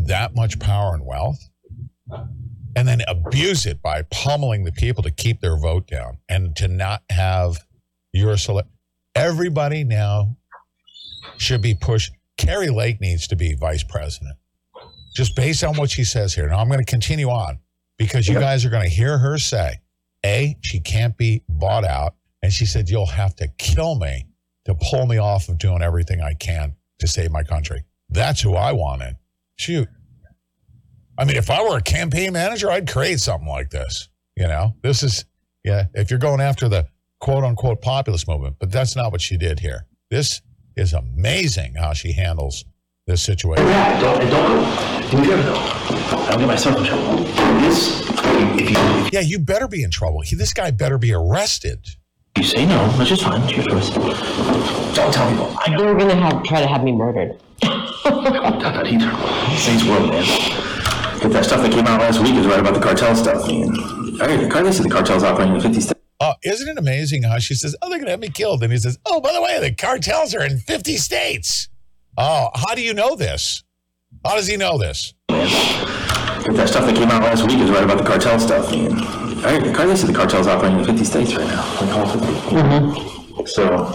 [0.06, 1.38] that much power and wealth,
[2.74, 6.68] and then abuse it by pummeling the people to keep their vote down and to
[6.68, 7.58] not have
[8.12, 8.68] your select.
[9.14, 10.36] Everybody now
[11.36, 12.12] should be pushed.
[12.38, 14.36] Kari Lake needs to be vice president,
[15.14, 16.48] just based on what she says here.
[16.48, 17.58] Now I'm going to continue on
[17.98, 19.80] because you guys are going to hear her say,
[20.24, 22.14] A, she can't be bought out.
[22.42, 24.26] And she said, You'll have to kill me
[24.64, 27.84] to pull me off of doing everything I can to save my country.
[28.08, 29.16] That's who I wanted.
[29.56, 29.88] Shoot.
[31.18, 34.08] I mean, if I were a campaign manager, I'd create something like this.
[34.36, 35.24] You know, this is,
[35.64, 36.86] yeah, if you're going after the
[37.20, 39.86] quote unquote populist movement, but that's not what she did here.
[40.10, 40.40] This
[40.76, 42.64] is amazing how she handles
[43.06, 43.66] this situation.
[43.66, 45.24] Yeah, don't, don't go.
[45.24, 45.54] Do it though.
[45.56, 47.16] I don't get myself in trouble.
[47.60, 48.09] This,
[48.58, 50.20] if you, yeah, you better be in trouble.
[50.20, 51.86] He, this guy better be arrested.
[52.36, 53.42] You say no, that's just fine.
[53.42, 53.90] It's your choice.
[54.94, 55.56] Don't tell people.
[55.66, 57.38] They're going to have try to have me murdered.
[59.58, 60.24] Saints World, man.
[61.22, 63.68] If that stuff that came out last week is right about the cartel stuff, man.
[64.20, 66.00] I heard Carly said the cartel's operating in 50 states.
[66.18, 68.72] Uh, isn't it amazing how she says, "Oh, they're going to have me killed," and
[68.72, 71.68] he says, "Oh, by the way, the cartels are in 50 states."
[72.16, 73.64] Oh, how do you know this?
[74.24, 75.14] How does he know this?
[76.46, 78.92] If that stuff that came out last week is right about the cartel stuff, man.
[79.44, 81.80] I heard Carly said the cartel's operating in 50 states right now.
[81.80, 82.26] Like all 50.
[82.26, 83.46] Mm-hmm.
[83.46, 83.92] So,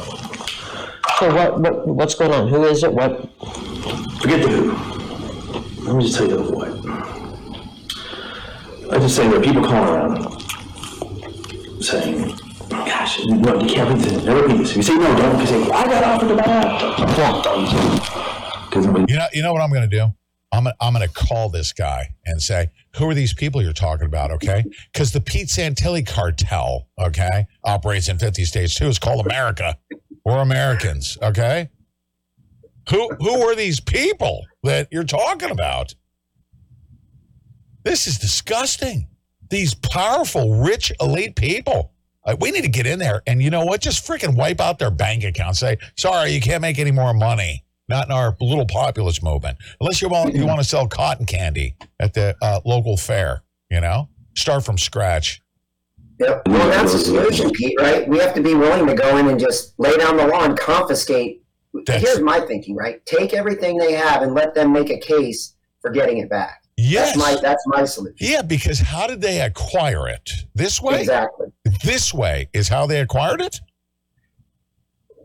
[1.19, 2.47] So what, what, what's going on?
[2.47, 2.93] Who is it?
[2.93, 3.29] What?
[4.25, 4.71] forget the who.
[5.85, 6.69] Let me just tell you the what.
[8.91, 10.41] I just say there are people calling around
[11.83, 12.35] saying,
[12.69, 14.23] gosh, no, you can't read this.
[14.23, 14.71] Never read this.
[14.71, 15.35] If you say no, don't.
[15.35, 16.61] If you say, I got offered to buy
[18.69, 20.11] Because You know, you know what I'm going to do?
[20.55, 23.73] I'm gonna, I'm going to call this guy and say, "Who are these people you're
[23.73, 28.87] talking about?" Okay, because the Pete Santilli cartel, okay, operates in 50 states too.
[28.87, 29.77] It's called America.
[30.23, 31.69] We're Americans, okay.
[32.89, 35.93] Who who are these people that you're talking about?
[37.83, 39.07] This is disgusting.
[39.49, 41.93] These powerful, rich, elite people.
[42.25, 43.81] Uh, we need to get in there and you know what?
[43.81, 45.57] Just freaking wipe out their bank account.
[45.57, 47.64] Say, sorry, you can't make any more money.
[47.87, 49.57] Not in our little populist movement.
[49.79, 53.43] Unless you want you want to sell cotton candy at the uh, local fair.
[53.69, 55.41] You know, start from scratch.
[56.19, 56.47] Yep.
[56.47, 58.07] Well, that's the solution, Pete, right?
[58.07, 60.57] We have to be willing to go in and just lay down the law and
[60.57, 61.43] confiscate.
[61.87, 63.05] Here's my thinking, right?
[63.05, 66.63] Take everything they have and let them make a case for getting it back.
[66.77, 67.15] Yes.
[67.15, 68.15] That's my, that's my solution.
[68.19, 70.31] Yeah, because how did they acquire it?
[70.53, 71.01] This way?
[71.01, 71.47] Exactly.
[71.83, 73.59] This way is how they acquired it?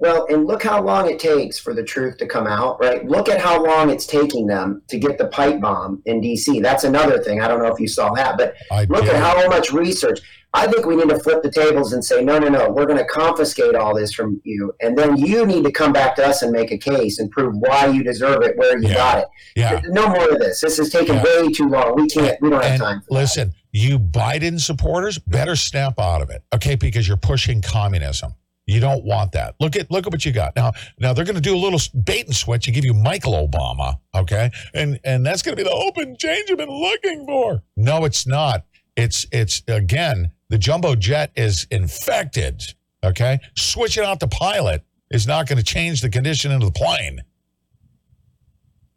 [0.01, 3.05] Well, and look how long it takes for the truth to come out, right?
[3.07, 6.63] Look at how long it's taking them to get the pipe bomb in DC.
[6.63, 7.41] That's another thing.
[7.43, 9.15] I don't know if you saw that, but I look did.
[9.15, 10.21] at how much research.
[10.53, 12.99] I think we need to flip the tables and say, no, no, no, we're going
[12.99, 14.73] to confiscate all this from you.
[14.81, 17.55] And then you need to come back to us and make a case and prove
[17.57, 18.95] why you deserve it, where you Yeah.
[18.95, 19.25] got it.
[19.55, 19.81] Yeah.
[19.91, 20.61] No more of this.
[20.61, 21.23] This is taking Yeah.
[21.25, 21.95] way too long.
[21.95, 23.03] We can't, we don't have And time.
[23.11, 26.75] listen, you Biden supporters better snap out of it, okay?
[26.75, 28.35] Because you're pushing communism.
[28.71, 29.57] You don't want that.
[29.59, 30.73] Look at look at what you got now.
[30.99, 33.97] Now they're going to do a little bait and switch and give you Michael Obama,
[34.14, 34.51] okay?
[34.75, 37.62] And and that's going to be the open change you've been looking for.
[37.77, 38.64] No, it's not.
[38.97, 42.62] It's it's again the jumbo jet is infected.
[43.03, 47.23] Okay, switching out the pilot is not going to change the condition of the plane.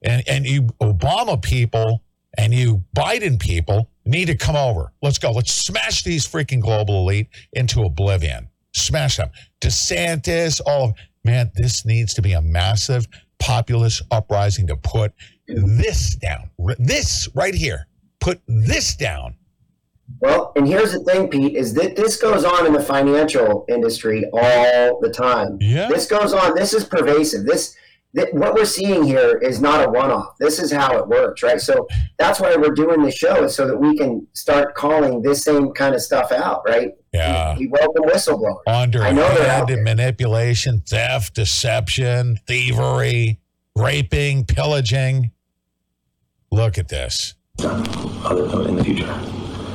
[0.04, 2.04] And and you Obama people
[2.38, 4.92] and you Biden people need to come over.
[5.02, 5.32] Let's go.
[5.32, 8.50] Let's smash these freaking global elite into oblivion.
[8.74, 9.30] Smash them.
[9.62, 10.94] DeSantis, all
[11.24, 13.08] man, this needs to be a massive
[13.40, 15.14] populist uprising to put
[15.48, 16.50] this down.
[16.80, 17.88] This right here.
[18.20, 19.36] Put this down.
[20.20, 24.24] Well, and here's the thing, Pete, is that this goes on in the financial industry
[24.32, 25.58] all the time.
[25.60, 25.88] Yeah.
[25.90, 26.56] This goes on.
[26.56, 27.46] This is pervasive.
[27.46, 27.76] This,
[28.16, 30.38] th- what we're seeing here is not a one-off.
[30.40, 31.60] This is how it works, right?
[31.60, 35.44] So that's why we're doing the show, is so that we can start calling this
[35.44, 36.92] same kind of stuff out, right?
[37.14, 37.56] Yeah.
[37.58, 38.62] We welcome whistleblowers.
[38.66, 43.40] Underhanded I know they're manipulation, theft, deception, thievery,
[43.76, 45.32] raping, pillaging.
[46.52, 47.36] Look at this.
[47.60, 49.14] Other in the future.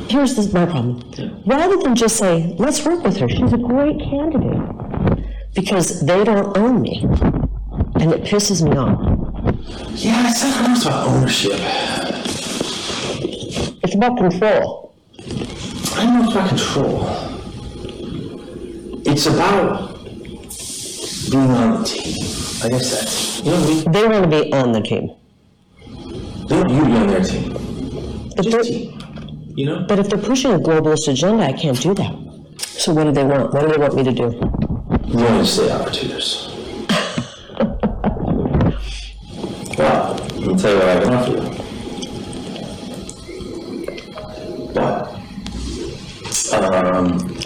[0.09, 1.43] Here's this, my problem.
[1.47, 5.25] Rather than just say, let's work with her, she's a great candidate.
[5.55, 7.03] Because they don't own me.
[8.01, 8.99] And it pisses me off.
[9.95, 11.53] Yeah, it's not almost about ownership.
[13.83, 14.95] It's about control.
[15.97, 16.97] I don't know if it's about control.
[19.07, 20.05] It's about
[21.31, 22.15] being on the team.
[22.65, 23.93] I guess that's you know what I mean.
[23.93, 25.11] They want to be on the team.
[26.49, 27.53] They want you to be on their team.
[28.37, 29.85] But, they're- You know.
[29.89, 32.15] but if they're pushing a globalist agenda, I can't do that.
[32.59, 33.53] So what do they want?
[33.53, 34.23] What do they want me to do?
[35.09, 36.49] You want to stay opportunists.
[39.79, 41.48] well, let me tell you what I can offer you.
[46.55, 47.37] Um,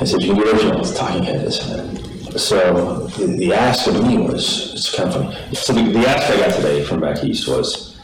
[0.00, 2.38] I said, you can get original, talking head, isn't it?
[2.38, 5.54] So, the, the ask of me was, it's kind of funny.
[5.54, 8.00] So, the, the ask I got today from back east was,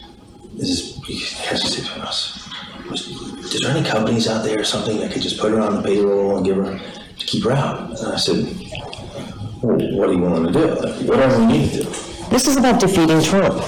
[0.55, 2.49] this is, has to stay us.
[2.91, 3.09] Was,
[3.55, 5.83] is there any companies out there or something that could just put her on the
[5.83, 6.79] payroll and give her,
[7.19, 7.99] to keep her out?
[7.99, 8.45] And I said,
[9.63, 10.67] well, what are you willing to do?
[10.67, 11.91] Like, whatever we need to do.
[12.31, 13.63] This is about defeating Trump.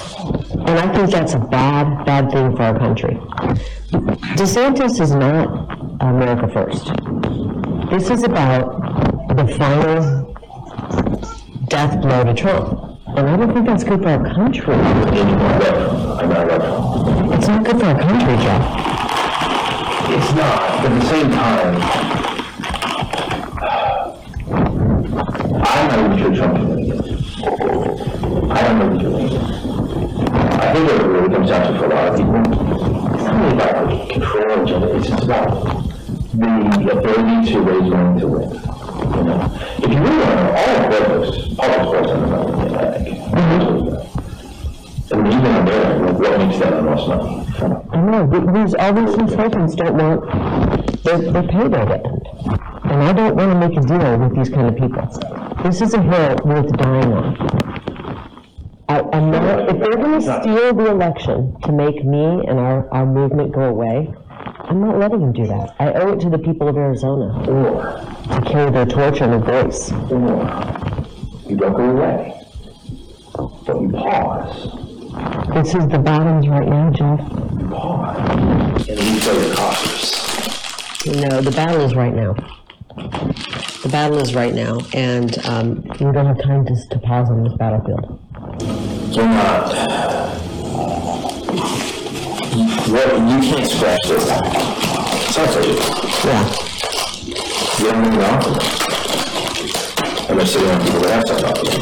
[0.50, 3.14] And I think that's a bad, bad thing for our country.
[4.36, 6.92] DeSantis is not America first.
[7.90, 10.34] This is about the final
[11.68, 12.98] death blow to Trump.
[13.08, 14.74] And I don't think that's good for our country.
[17.34, 18.62] It's not good for our country, Jeff.
[20.10, 21.74] It's not, but at the same time,
[25.64, 26.78] I'm not even sure Trump is going.
[28.50, 29.58] I don't know what to get.
[30.60, 32.36] I think it really comes down to for a lot of people,
[33.14, 34.48] it's not really about control
[34.96, 35.87] it's about
[36.38, 38.50] the ability to raise money to win.
[38.50, 39.38] You know,
[39.78, 43.18] if you really want to know, all politics, politics boils down to money, I think.
[45.10, 47.46] And even in there, like, what makes that the most money?
[47.90, 50.20] I know, th- these, all these consultants don't want,
[51.02, 52.06] they're paid at it.
[52.84, 55.62] And I don't want to make a deal with these kind of people.
[55.62, 57.36] This is a hill worth dying on.
[58.88, 63.04] I, I'm not, if they're gonna steal the election to make me and our, our
[63.04, 64.14] movement go away,
[64.68, 65.74] I'm not letting them do that.
[65.78, 69.90] I owe it to the people of Arizona to carry their torch and their voice.
[69.90, 72.38] You don't go away,
[73.32, 74.88] but you pause.
[75.54, 77.18] This is the bottoms right now, Jeff.
[77.70, 78.88] Pause.
[78.88, 81.06] And you play the cautious.
[81.06, 82.34] No, the battle is right now.
[83.82, 87.42] The battle is right now, and um, we don't have time to, to pause on
[87.42, 88.20] this battlefield.
[89.14, 90.17] You're not.
[92.88, 94.24] You, what, you can't scratch this.
[95.34, 95.76] Sounds like you.
[96.24, 96.40] Yeah.
[97.76, 98.64] You don't even offer them.
[100.30, 101.74] And they're sitting on people that have stuff out there.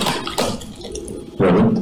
[1.30, 1.76] You know what I mean?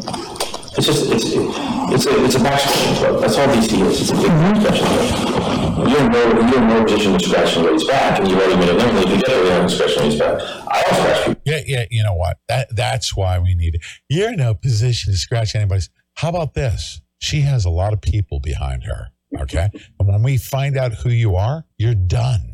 [0.76, 3.20] It's just, it's, it's a, it's a backstretching club.
[3.22, 4.00] That's all DC is.
[4.02, 4.60] It's a big mm-hmm.
[4.60, 5.88] backstretching club.
[5.88, 8.68] You're in no, you're in no position to scratch somebody's back, and you've already made
[8.68, 8.96] a name.
[8.98, 10.38] If you get there, you haven't scratched somebody's back.
[10.68, 11.42] I don't scratch people.
[11.46, 11.84] Yeah, yeah.
[11.90, 12.40] You know what?
[12.48, 13.80] That that's why we need it.
[14.10, 15.88] You're in no position to scratch anybody's.
[16.12, 17.00] How about this?
[17.24, 19.08] She has a lot of people behind her.
[19.40, 19.68] Okay,
[19.98, 22.52] and when we find out who you are, you're done.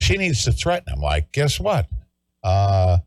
[0.00, 1.00] She needs to threaten him.
[1.00, 1.88] Like, guess what?
[2.42, 2.98] Uh,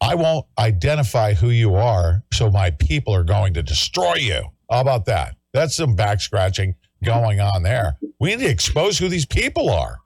[0.00, 4.42] I won't identify who you are, so my people are going to destroy you.
[4.70, 5.36] How about that?
[5.52, 7.96] That's some back scratching going on there.
[8.20, 9.98] We need to expose who these people are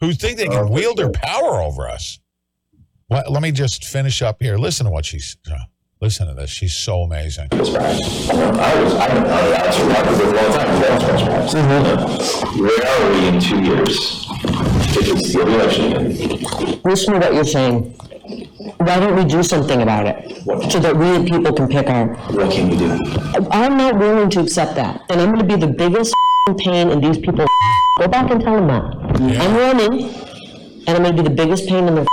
[0.00, 2.18] who think they can wield their power over us.
[3.10, 4.56] Let, let me just finish up here.
[4.56, 5.36] Listen to what she's.
[5.50, 5.56] Uh,
[6.04, 6.50] listen to this.
[6.50, 7.48] She's so amazing.
[7.50, 10.80] I was, I don't know, that's a record for a long time.
[10.82, 12.60] That's what's right.
[12.60, 14.26] Where are we in two years?
[14.96, 16.82] If it's the election.
[16.84, 17.92] Listen to what you're saying.
[18.78, 20.42] Why don't we do something about it?
[20.70, 22.08] So that we the people can pick our.
[22.36, 22.90] What can we do?
[23.50, 25.00] I'm not willing to accept that.
[25.08, 26.14] And I'm going to be the biggest
[26.58, 27.46] pain in these people.
[27.98, 28.84] Go back and tell them that.
[29.40, 30.10] I'm running,
[30.86, 32.06] and I'm going to be the biggest pain in the.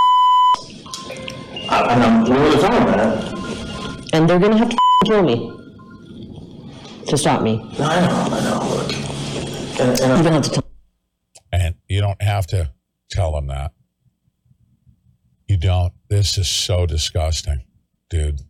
[1.69, 3.40] I- And I'm willing to tell them that.
[4.13, 5.57] And they're going to have to kill me
[7.07, 7.61] to stop me.
[7.79, 8.93] I know, I know, look.
[9.79, 10.63] And, and You're going to have to tell.
[11.53, 12.71] And you don't have to
[13.09, 13.71] tell them that.
[15.47, 15.93] You don't.
[16.09, 17.65] This is so disgusting,
[18.09, 18.41] dude.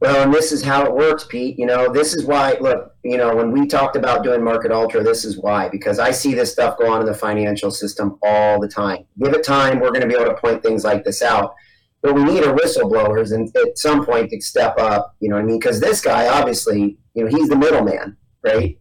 [0.00, 1.58] Well, and this is how it works, Pete.
[1.58, 5.02] You know, this is why, look, you know, when we talked about doing Market Ultra,
[5.02, 8.60] this is why, because I see this stuff go on in the financial system all
[8.60, 9.06] the time.
[9.18, 11.54] Give it time, we're going to be able to point things like this out.
[12.06, 15.42] But we need our whistleblowers and at some point to step up, you know what
[15.42, 15.58] I mean?
[15.58, 18.78] Because this guy, obviously, you know, he's the middleman, right?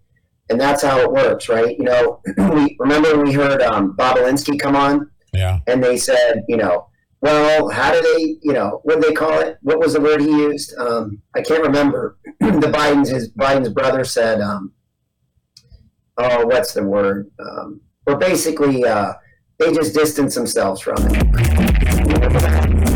[0.52, 1.76] And that's how it works, right?
[1.76, 5.10] You know, we remember we heard um, Bobulinski come on?
[5.34, 5.58] Yeah.
[5.66, 6.88] And they said, you know,
[7.22, 9.58] well, how do they, you know, what do they call it?
[9.64, 10.78] What was the word he used?
[10.78, 12.20] Um, I can't remember.
[12.40, 14.72] the Biden's his Biden's brother said, um,
[16.18, 17.32] oh, what's the word?
[17.40, 19.14] Um, but basically, uh,
[19.58, 22.95] they just distance themselves from it.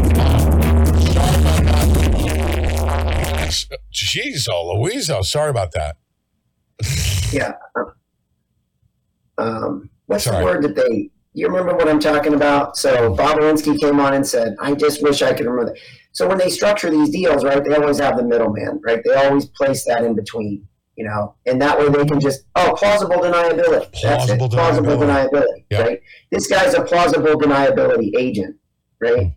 [3.94, 5.98] Jeez, oh, Louise, oh, sorry about that.
[7.32, 7.54] Yeah.
[9.38, 10.38] Um, what's Sorry.
[10.40, 11.10] the word that they?
[11.34, 12.76] You remember what I'm talking about?
[12.76, 15.80] So Bobulinski came on and said, "I just wish I could remember." That.
[16.12, 19.00] So when they structure these deals, right, they always have the middleman, right?
[19.06, 22.74] They always place that in between, you know, and that way they can just oh
[22.78, 23.92] plausible deniability.
[24.02, 24.52] That's Plausible it.
[24.52, 25.30] Plausible deniability.
[25.32, 25.86] deniability, Yep.
[25.88, 26.02] right?
[26.32, 28.58] This guy's a plausible deniability agent,
[29.00, 29.34] right?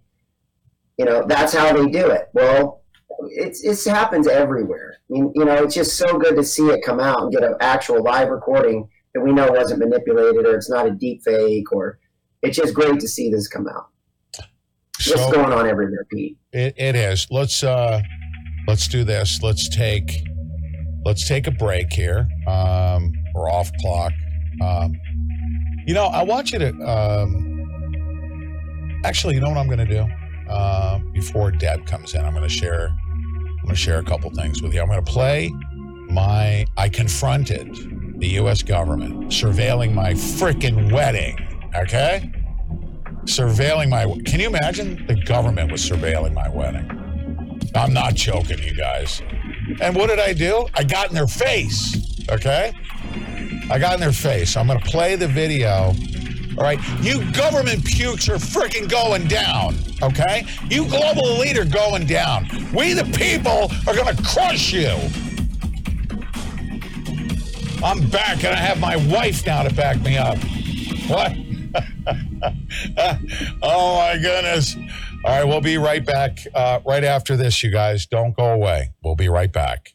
[0.96, 2.28] You know, that's how they do it.
[2.32, 2.81] Well,
[3.30, 4.96] it's it happens everywhere.
[5.10, 7.42] I mean, you know, it's just so good to see it come out and get
[7.42, 11.70] an actual live recording that we know wasn't manipulated or it's not a deep fake
[11.72, 11.98] or
[12.42, 13.88] it's just great to see this come out.
[15.06, 16.38] What's going on everywhere, Pete?
[16.52, 17.26] It, it is.
[17.30, 18.00] Let's uh
[18.68, 19.42] let's do this.
[19.42, 20.22] Let's take
[21.04, 22.28] let's take a break here.
[22.46, 24.12] Um we're off clock.
[24.62, 24.94] Um
[25.86, 27.48] you know, I want you to um
[29.04, 30.06] actually you know what I'm gonna do?
[30.48, 32.94] Uh, before Deb comes in, I'm gonna share
[33.62, 34.82] I'm gonna share a couple things with you.
[34.82, 35.50] I'm gonna play
[36.10, 41.38] my I confronted the US government surveilling my freaking wedding.
[41.74, 42.30] Okay?
[43.24, 48.74] surveilling my can you imagine the government was surveilling my wedding i'm not joking you
[48.74, 49.22] guys
[49.80, 52.72] and what did i do i got in their face okay
[53.70, 55.92] i got in their face i'm going to play the video
[56.58, 56.78] All right.
[57.00, 59.76] You government pukes are freaking going down.
[60.02, 60.46] Okay.
[60.68, 62.48] You global leader going down.
[62.74, 64.96] We, the people, are going to crush you.
[67.84, 70.38] I'm back and I have my wife now to back me up.
[71.08, 71.32] What?
[73.62, 74.76] oh my goodness.
[75.24, 78.06] All right, we'll be right back uh, right after this, you guys.
[78.06, 78.90] Don't go away.
[79.02, 79.94] We'll be right back.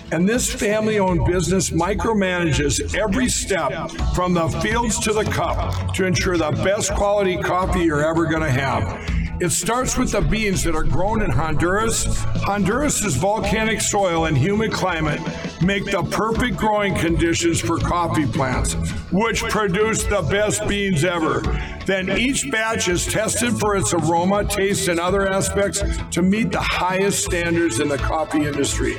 [0.11, 6.05] and this family owned business micromanages every step from the fields to the cup to
[6.05, 9.09] ensure the best quality coffee you're ever going to have.
[9.41, 12.05] It starts with the beans that are grown in Honduras.
[12.45, 15.19] Honduras's volcanic soil and humid climate
[15.63, 18.73] make the perfect growing conditions for coffee plants,
[19.11, 21.41] which produce the best beans ever.
[21.87, 25.81] Then each batch is tested for its aroma, taste, and other aspects
[26.11, 28.95] to meet the highest standards in the coffee industry.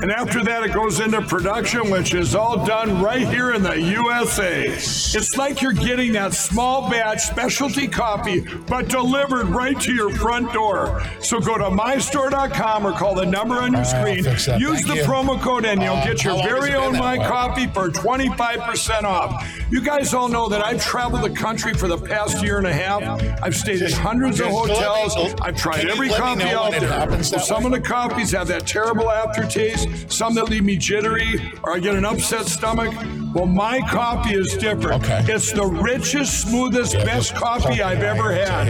[0.00, 3.80] And after that, it goes into production, which is all done right here in the
[3.80, 4.66] USA.
[4.68, 10.52] It's like you're getting that small batch specialty coffee, but delivered right to your front
[10.52, 11.02] door.
[11.20, 14.24] So go to mystore.com or call the number on your screen.
[14.24, 15.02] Use Thank the you.
[15.04, 17.24] promo code, and you'll Uh, get your how long has very own My way?
[17.24, 19.46] Coffee for 25% off.
[19.70, 22.72] You guys all know that I've traveled the country for the past year and a
[22.72, 23.02] half.
[23.42, 25.16] I've stayed in hundreds of me- hotels.
[25.40, 27.06] I've tried every coffee out there.
[27.08, 31.74] Well, some of the coffees have that terrible aftertaste, some that leave me jittery, or
[31.74, 32.94] I get an upset stomach.
[33.34, 35.04] Well, my coffee is different.
[35.04, 35.24] Okay.
[35.32, 38.68] It's the richest, smoothest, best coffee I've ever had.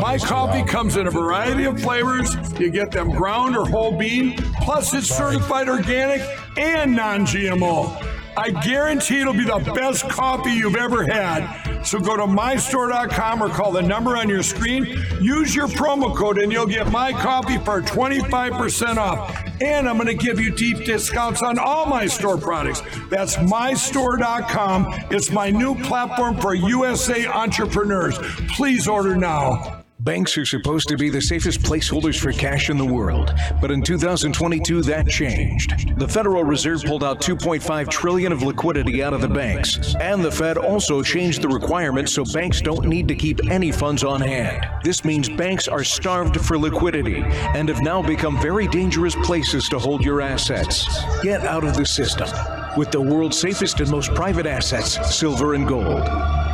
[0.00, 2.36] My coffee comes in a variety of flavors.
[2.58, 4.36] You get them ground or whole bean.
[4.62, 6.22] Plus, it's certified organic
[6.56, 8.14] and non GMO.
[8.36, 11.63] I guarantee it'll be the best coffee you've ever had.
[11.84, 14.84] So go to mystore.com or call the number on your screen.
[15.20, 19.36] Use your promo code and you'll get my coffee for 25% off.
[19.60, 22.82] And I'm going to give you deep discounts on all my store products.
[23.10, 24.92] That's mystore.com.
[25.10, 28.18] It's my new platform for USA entrepreneurs.
[28.48, 29.83] Please order now.
[30.04, 33.80] Banks are supposed to be the safest placeholders for cash in the world, but in
[33.80, 35.98] 2022 that changed.
[35.98, 40.30] The Federal Reserve pulled out 2.5 trillion of liquidity out of the banks, and the
[40.30, 44.66] Fed also changed the requirements so banks don't need to keep any funds on hand.
[44.82, 47.22] This means banks are starved for liquidity
[47.54, 50.86] and have now become very dangerous places to hold your assets.
[51.22, 52.28] Get out of the system
[52.76, 56.06] with the world's safest and most private assets, silver and gold.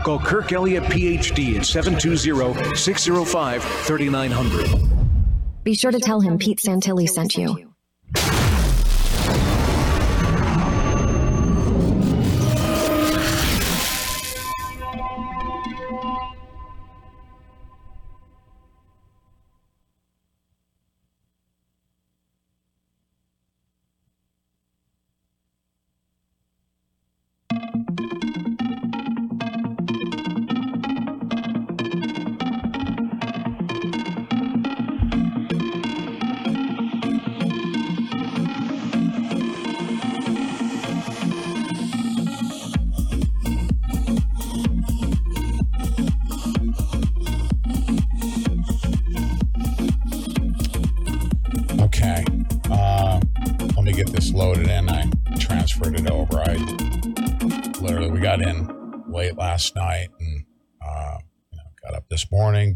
[0.04, 4.90] Call Kirk Elliott PhD at 720 605 3900.
[5.62, 7.69] Be sure to tell him Pete Santilli sent you.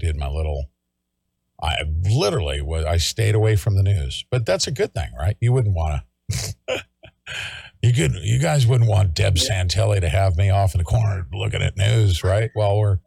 [0.04, 0.70] Did my little.
[1.62, 2.84] I literally was.
[2.84, 5.36] I stayed away from the news, but that's a good thing, right?
[5.40, 6.84] You wouldn't want to.
[7.82, 8.12] you could.
[8.22, 11.76] You guys wouldn't want Deb Santilli to have me off in the corner looking at
[11.78, 12.50] news, right?
[12.52, 12.98] While we're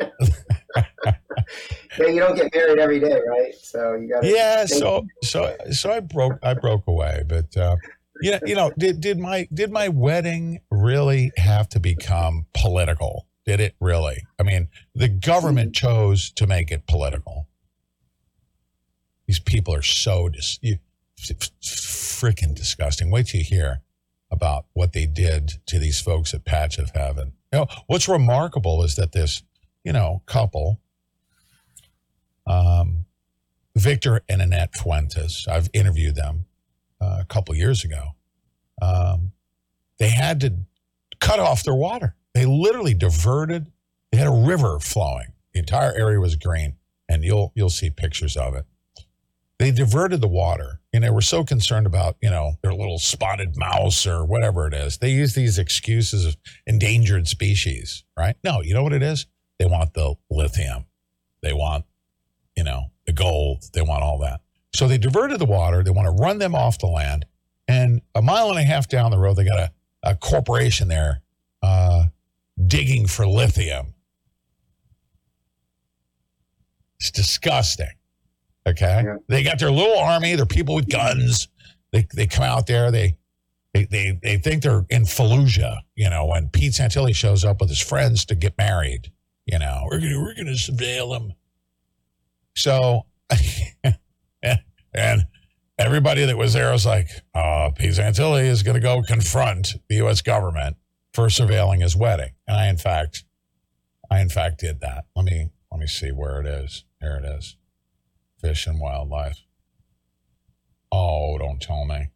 [1.98, 3.54] Yeah, you don't get married every day, right?
[3.60, 7.76] So you got yeah so so so i broke i broke away but uh
[8.20, 13.27] you know, you know did did my did my wedding really have to become political
[13.48, 17.48] did it really i mean the government chose to make it political
[19.26, 20.60] these people are so dis-
[21.62, 23.80] freaking disgusting wait till you hear
[24.30, 28.82] about what they did to these folks at patch of heaven you know what's remarkable
[28.82, 29.42] is that this
[29.82, 30.78] you know couple
[32.46, 33.06] um
[33.78, 35.46] Victor and Annette Fuentes.
[35.48, 36.46] I've interviewed them
[37.00, 38.08] uh, a couple years ago.
[38.82, 39.32] Um,
[39.98, 40.54] they had to
[41.20, 42.14] cut off their water.
[42.38, 43.72] They literally diverted.
[44.12, 45.32] They had a river flowing.
[45.54, 46.76] The entire area was green,
[47.08, 48.64] and you'll you'll see pictures of it.
[49.58, 53.56] They diverted the water, and they were so concerned about you know their little spotted
[53.56, 54.98] mouse or whatever it is.
[54.98, 58.36] They use these excuses of endangered species, right?
[58.44, 59.26] No, you know what it is.
[59.58, 60.84] They want the lithium.
[61.42, 61.86] They want
[62.56, 63.64] you know the gold.
[63.72, 64.42] They want all that.
[64.76, 65.82] So they diverted the water.
[65.82, 67.26] They want to run them off the land.
[67.66, 69.72] And a mile and a half down the road, they got a,
[70.04, 71.22] a corporation there
[72.66, 73.94] digging for lithium.
[77.00, 77.90] It's disgusting.
[78.66, 79.04] Okay.
[79.28, 81.48] They got their little army, they're people with guns.
[81.92, 83.16] They, they come out there, they,
[83.72, 87.70] they, they, they think they're in Fallujah, you know, when Pete Santilli shows up with
[87.70, 89.12] his friends to get married.
[89.46, 91.32] You know, we're going to we're gonna surveil them.
[92.54, 93.06] So,
[94.92, 95.24] and
[95.78, 99.96] everybody that was there was like, uh, Pete Santilli is going to go confront the
[99.96, 100.20] U.S.
[100.20, 100.76] government
[101.12, 102.32] for surveilling his wedding.
[102.46, 103.24] And I, in fact,
[104.10, 105.06] I, in fact, did that.
[105.14, 106.84] Let me, let me see where it is.
[107.00, 107.56] Here it is.
[108.40, 109.44] Fish and wildlife.
[110.90, 112.08] Oh, don't tell me.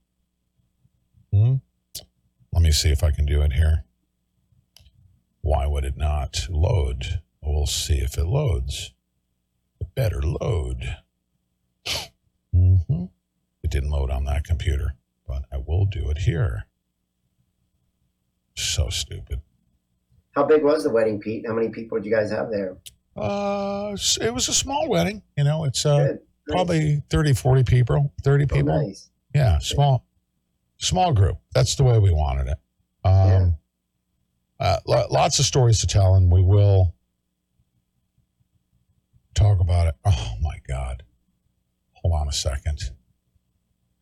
[1.32, 1.54] Hmm?
[2.52, 3.84] Let me see if I can do it here.
[5.40, 7.20] Why would it not load?
[7.42, 8.92] We'll see if it loads.
[9.80, 10.96] It better load.
[12.54, 13.04] Mm-hmm.
[13.62, 14.94] It didn't load on that computer,
[15.26, 16.66] but I will do it here.
[18.54, 19.40] So stupid.
[20.34, 21.44] How big was the wedding, Pete?
[21.46, 22.76] How many people did you guys have there?
[23.16, 25.22] Uh, it was a small wedding.
[25.36, 26.16] You know, it's uh,
[26.48, 28.70] probably 30, 40 people, 30 people.
[28.72, 29.10] Oh, nice.
[29.34, 30.06] Yeah, small,
[30.78, 31.38] small group.
[31.54, 32.58] That's the way we wanted it.
[33.04, 33.56] Um,
[34.58, 36.94] uh, lo- lots of stories to tell, and we will
[39.34, 39.94] talk about it.
[40.04, 41.02] Oh my God.
[41.94, 42.90] Hold on a second.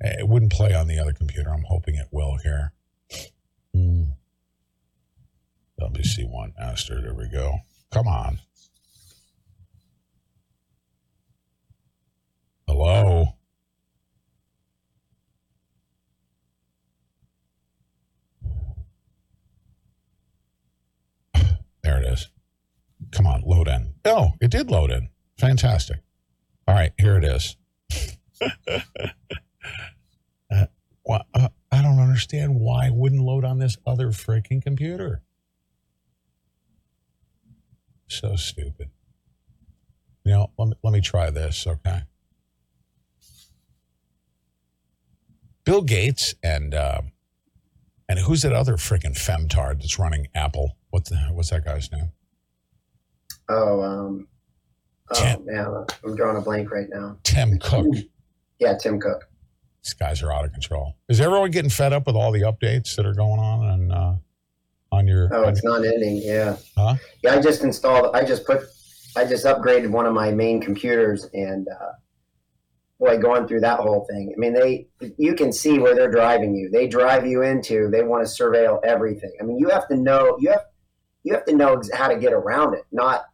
[0.00, 1.50] It wouldn't play on the other computer.
[1.52, 2.72] I'm hoping it will here.
[3.74, 4.04] Hmm.
[5.80, 7.00] WC1 Aster.
[7.00, 7.58] There we go.
[7.90, 8.38] Come on.
[12.68, 13.34] Hello.
[21.82, 22.28] There it is.
[23.10, 23.94] Come on, load in.
[24.04, 25.08] Oh, it did load in.
[25.38, 26.00] Fantastic.
[26.68, 27.56] All right, here it is.
[30.50, 30.66] uh,
[31.04, 35.22] well, uh, I don't understand why it wouldn't load on this other freaking computer.
[38.10, 38.90] So stupid.
[40.24, 42.02] You know, let me, let me try this, okay?
[45.64, 47.02] Bill Gates and uh,
[48.08, 50.76] and who's that other freaking femtard that's running Apple?
[50.90, 52.10] What's the, what's that guy's name?
[53.48, 54.26] Oh, um,
[55.12, 57.16] oh man, I'm drawing a blank right now.
[57.22, 57.86] Tim Cook.
[58.58, 59.28] Yeah, Tim Cook.
[59.84, 60.96] These guys are out of control.
[61.08, 64.14] Is everyone getting fed up with all the updates that are going on and uh,
[64.92, 65.28] on your?
[65.32, 66.18] Oh, on it's your- not ending.
[66.22, 66.56] Yeah.
[66.76, 66.96] Huh?
[67.22, 68.14] Yeah, I just installed.
[68.14, 68.62] I just put.
[69.16, 71.92] I just upgraded one of my main computers, and uh,
[72.98, 74.32] boy, going through that whole thing.
[74.36, 74.86] I mean, they.
[75.18, 76.70] You can see where they're driving you.
[76.70, 77.88] They drive you into.
[77.90, 79.32] They want to surveil everything.
[79.40, 80.36] I mean, you have to know.
[80.40, 80.64] You have.
[81.22, 82.84] You have to know how to get around it.
[82.92, 83.24] Not.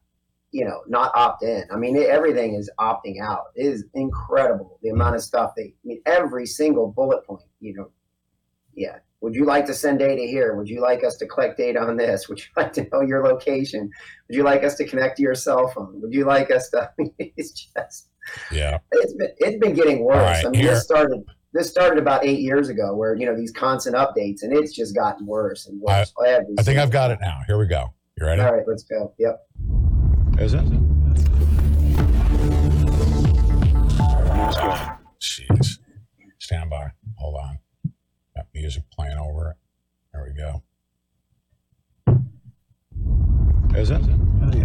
[0.52, 1.64] You know, not opt in.
[1.70, 3.46] I mean, it, everything is opting out.
[3.56, 5.64] It is incredible the amount of stuff they.
[5.64, 7.42] I mean, every single bullet point.
[7.60, 7.90] You know.
[8.74, 8.98] Yeah.
[9.22, 10.54] Would you like to send data here?
[10.56, 12.28] Would you like us to collect data on this?
[12.28, 13.90] Would you like to know your location?
[14.28, 16.00] Would you like us to connect to your cell phone?
[16.02, 16.90] Would you like us to?
[17.18, 18.08] it's just
[18.52, 18.78] Yeah.
[18.92, 20.16] it's been it's been getting worse.
[20.16, 21.22] All right, I mean, here- this started
[21.54, 24.94] this started about eight years ago, where you know these constant updates, and it's just
[24.94, 26.12] gotten worse and I, worse.
[26.26, 27.38] every I think I've got it now.
[27.46, 27.94] Here we go.
[28.20, 28.42] You ready?
[28.42, 29.14] All right, let's go.
[29.18, 29.40] Yep.
[30.38, 30.64] Is it?
[35.20, 35.78] Jeez.
[36.38, 36.90] Stand by.
[37.16, 37.58] Hold on.
[38.56, 39.56] Got music playing over it.
[40.12, 40.62] There we go.
[43.78, 44.00] Is it?
[44.00, 44.64] Oh, yeah.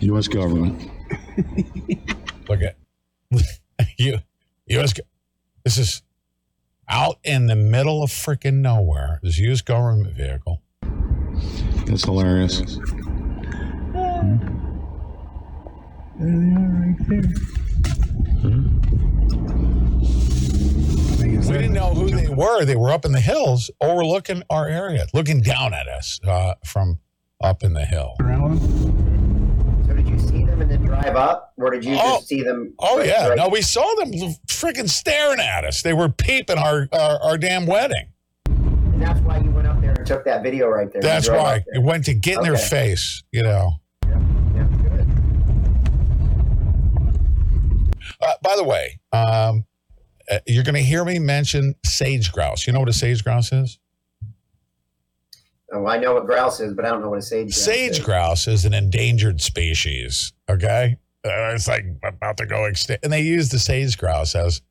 [0.00, 0.26] U.S.
[0.26, 0.90] government.
[2.48, 2.76] Look at
[3.98, 4.18] you.
[4.66, 4.94] U.S.
[5.64, 6.02] This is
[6.88, 9.20] out in the middle of freaking nowhere.
[9.22, 9.60] This U.S.
[9.62, 10.60] government vehicle.
[11.86, 12.62] That's hilarious.
[13.94, 14.22] Ah.
[16.18, 17.22] There they are right there.
[18.40, 18.79] Hmm?
[21.50, 22.64] We didn't know who they were.
[22.64, 27.00] They were up in the hills overlooking our area, looking down at us uh, from
[27.42, 28.14] up in the hill.
[28.18, 32.72] So did you see them and then drive up, or did you just see them?
[32.78, 34.12] Oh yeah, right- no, we saw them
[34.46, 35.82] freaking staring at us.
[35.82, 38.12] They were peeping our our, our damn wedding.
[38.46, 41.02] And that's why you went up there and took that video right there.
[41.02, 43.24] That's why up it went to get in their face.
[43.32, 43.72] You know.
[48.22, 49.64] Uh, by the way, um,
[50.30, 52.66] uh, you're going to hear me mention sage grouse.
[52.66, 53.78] You know what a sage grouse is?
[55.72, 57.48] Oh, I know what grouse is, but I don't know what a sage.
[57.48, 57.98] grouse Sage is.
[58.00, 60.32] grouse is an endangered species.
[60.48, 64.62] Okay, uh, it's like about to go extinct, and they use the sage grouse as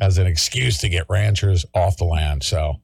[0.00, 2.42] as an excuse to get ranchers off the land.
[2.42, 2.80] So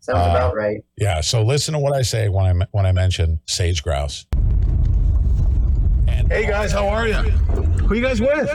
[0.00, 0.82] Sounds uh, about right.
[0.96, 1.20] Yeah.
[1.20, 4.26] So listen to what I say when I when I mention sage grouse.
[6.28, 7.14] Hey guys, how are you?
[7.14, 8.48] Who you guys with?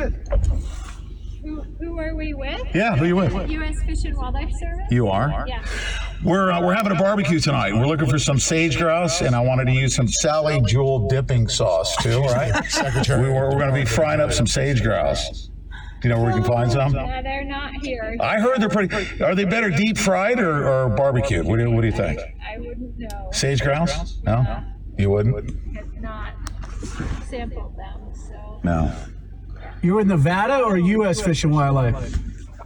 [1.95, 2.61] Who, who are we with?
[2.75, 3.49] Yeah, who you with?
[3.49, 3.75] U.S.
[3.85, 4.85] Fish and Wildlife Service.
[4.91, 5.45] You are?
[5.47, 5.63] Yeah.
[6.23, 7.73] We're uh, we're having a barbecue tonight.
[7.73, 11.47] We're looking for some sage grouse, and I wanted to use some Sally Jewell dipping
[11.47, 12.21] sauce too.
[12.21, 13.21] Right, Secretary.
[13.21, 15.49] We were, we're going to be frying up some sage grouse.
[16.01, 16.91] Do you know where we can find some?
[16.91, 18.17] No, they're not here.
[18.19, 19.23] I heard they're pretty.
[19.23, 21.45] Are they better deep fried or, or barbecued?
[21.45, 22.19] What do, you- what do you think?
[22.19, 23.29] I wouldn't know.
[23.31, 24.19] Sage grouse?
[24.23, 24.63] No,
[24.97, 25.49] you wouldn't.
[25.75, 26.33] Have not
[27.29, 28.59] sampled them, so.
[28.63, 28.93] No.
[29.85, 31.21] You're in Nevada or U.S.
[31.21, 32.17] Fish and Wildlife?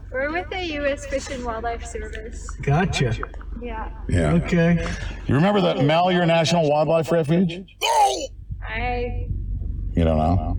[0.09, 1.05] We're with the U.S.
[1.05, 2.49] Fish and Wildlife Service.
[2.61, 3.13] Gotcha.
[3.61, 3.91] Yeah.
[4.07, 4.35] Yeah.
[4.35, 4.87] Okay.
[5.27, 7.65] You remember the Malheur National Wildlife Refuge?
[8.65, 9.27] I.
[9.97, 10.57] You don't know.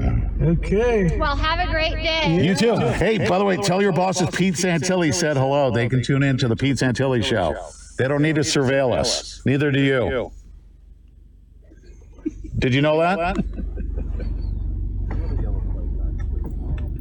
[0.00, 0.48] Yeah.
[0.48, 1.16] Okay.
[1.16, 2.44] Well, have a great day.
[2.44, 2.76] You too.
[2.76, 5.70] Hey, by the way, tell your bosses Pete Santilli said hello.
[5.70, 7.54] They can tune in to the Pete Santilli show.
[7.98, 9.42] They don't need to surveil us.
[9.46, 10.32] Neither do you.
[12.58, 13.36] Did you know that?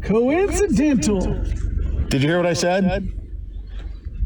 [0.06, 1.22] Coincidental.
[2.10, 3.10] Did you hear what I said?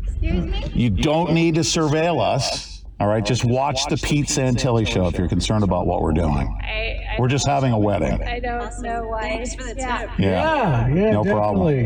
[0.06, 0.72] Excuse me?
[0.74, 2.84] You don't need to surveil us.
[3.00, 6.54] All right, just watch the Pete Santilli show if you're concerned about what we're doing.
[6.62, 8.22] I, I, We're just having a wedding.
[8.24, 9.22] I don't know why.
[9.22, 10.14] Thanks for the yeah.
[10.20, 11.84] Yeah, yeah, No definitely.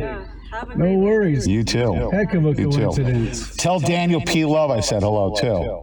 [0.76, 1.48] No worries.
[1.48, 2.10] You too.
[2.12, 2.80] Heck of a You too.
[2.80, 3.56] coincidence.
[3.58, 4.44] Tell Daniel P.
[4.46, 5.82] Love I said hello too.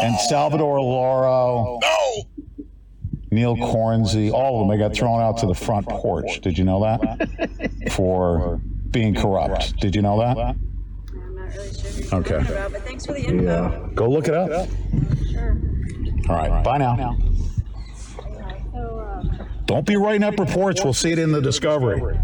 [0.00, 1.78] And Salvador Lauro.
[3.32, 6.40] Neil Kornze, all of them, they got thrown out to the front porch.
[6.42, 7.50] Did you know that?
[7.92, 8.60] For
[8.90, 9.76] being corrupt.
[9.80, 10.54] Did you know that?
[12.12, 12.68] Okay.
[12.70, 13.90] But thanks for the info.
[13.94, 14.68] Go look it up.
[15.30, 15.58] Sure.
[16.28, 16.62] All right.
[16.62, 17.16] Bye now.
[18.72, 19.22] So,
[19.66, 20.84] Don't be writing up reports.
[20.84, 22.00] We'll see it in the discovery.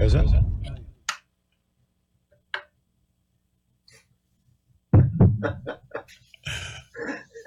[0.00, 0.26] Is it?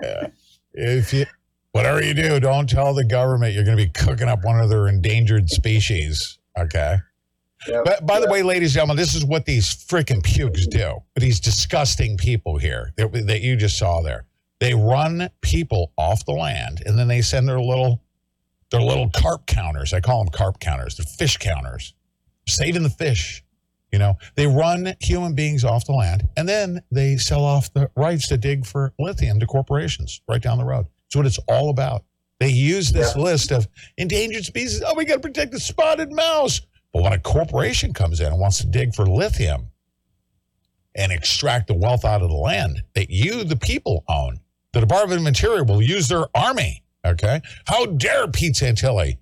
[0.01, 0.27] Yeah.
[0.73, 1.25] If you
[1.71, 4.69] whatever you do, don't tell the government you're going to be cooking up one of
[4.69, 6.39] their endangered species.
[6.57, 6.97] Okay.
[7.85, 10.99] But by the way, ladies and gentlemen, this is what these freaking pukes do.
[11.15, 14.25] These disgusting people here that, that you just saw there.
[14.59, 18.01] They run people off the land, and then they send their little
[18.69, 19.93] their little carp counters.
[19.93, 20.97] I call them carp counters.
[20.97, 21.93] They're fish counters,
[22.47, 23.42] saving the fish.
[23.93, 27.91] You know, they run human beings off the land, and then they sell off the
[27.95, 30.87] rights to dig for lithium to corporations right down the road.
[31.03, 32.03] That's what it's all about.
[32.39, 33.67] They use this list of
[33.99, 34.81] endangered species.
[34.83, 36.59] Oh, we got to protect the spotted mouse.
[36.91, 39.67] But when a corporation comes in and wants to dig for lithium
[40.95, 44.39] and extract the wealth out of the land that you, the people, own,
[44.71, 46.83] the Department of Interior will use their army.
[47.05, 47.41] Okay.
[47.67, 49.19] How dare Pete Santilli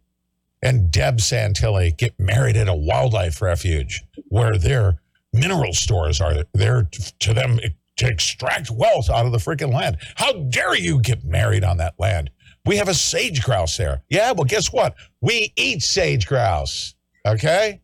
[0.62, 5.02] and Deb Santilli get married at a wildlife refuge where their
[5.34, 6.90] mineral stores are there
[7.20, 7.60] to them
[7.98, 9.98] to extract wealth out of the freaking land?
[10.16, 12.30] How dare you get married on that land?
[12.66, 14.04] We have a sage grouse there.
[14.10, 14.96] Yeah, well, guess what?
[15.22, 16.96] We eat sage grouse.
[17.26, 17.82] Okay?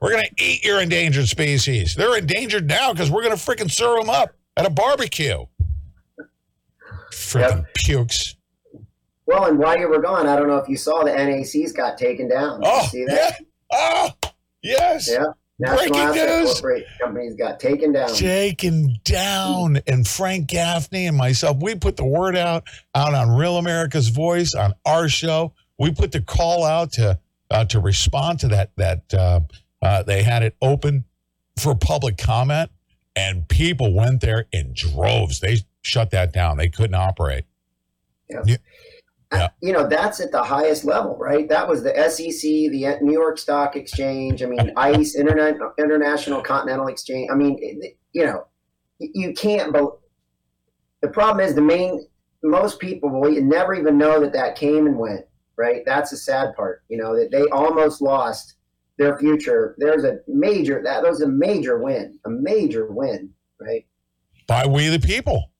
[0.00, 1.94] We're going to eat your endangered species.
[1.94, 5.44] They're endangered now because we're going to freaking serve them up at a barbecue.
[7.12, 8.34] Freaking pukes.
[9.28, 11.98] Well, and while you were gone, I don't know if you saw the NACs got
[11.98, 12.60] taken down.
[12.60, 13.44] Did you Oh, see that?
[13.70, 14.10] Oh,
[14.62, 15.06] yes.
[15.12, 15.24] Yeah.
[15.58, 16.52] National Breaking Asset news.
[16.54, 18.08] Corporation companies got taken down.
[18.14, 19.80] Taken down.
[19.86, 22.64] And Frank Gaffney and myself, we put the word out
[22.94, 25.52] out on Real America's Voice on our show.
[25.78, 27.18] We put the call out to
[27.50, 28.70] uh, to respond to that.
[28.76, 29.40] That uh,
[29.82, 31.04] uh, they had it open
[31.58, 32.70] for public comment,
[33.14, 35.40] and people went there in droves.
[35.40, 36.56] They shut that down.
[36.56, 37.44] They couldn't operate.
[38.30, 38.56] Yeah.
[39.32, 39.48] Yeah.
[39.60, 41.48] You know, that's at the highest level, right?
[41.48, 44.40] That was the SEC, the New York Stock Exchange.
[44.42, 47.28] I mean, ICE, Internet, International Continental Exchange.
[47.32, 47.58] I mean,
[48.12, 48.46] you know,
[49.00, 49.72] you- you can't.
[49.72, 49.98] But
[51.02, 52.06] the problem is, the main
[52.44, 55.24] most people will never even know that that came and went.
[55.56, 55.82] Right?
[55.84, 56.84] That's the sad part.
[56.88, 58.54] You know that they almost lost
[58.96, 59.74] their future.
[59.78, 63.30] There's a major that was a major win, a major win.
[63.60, 63.84] Right?
[64.46, 65.50] By we the people.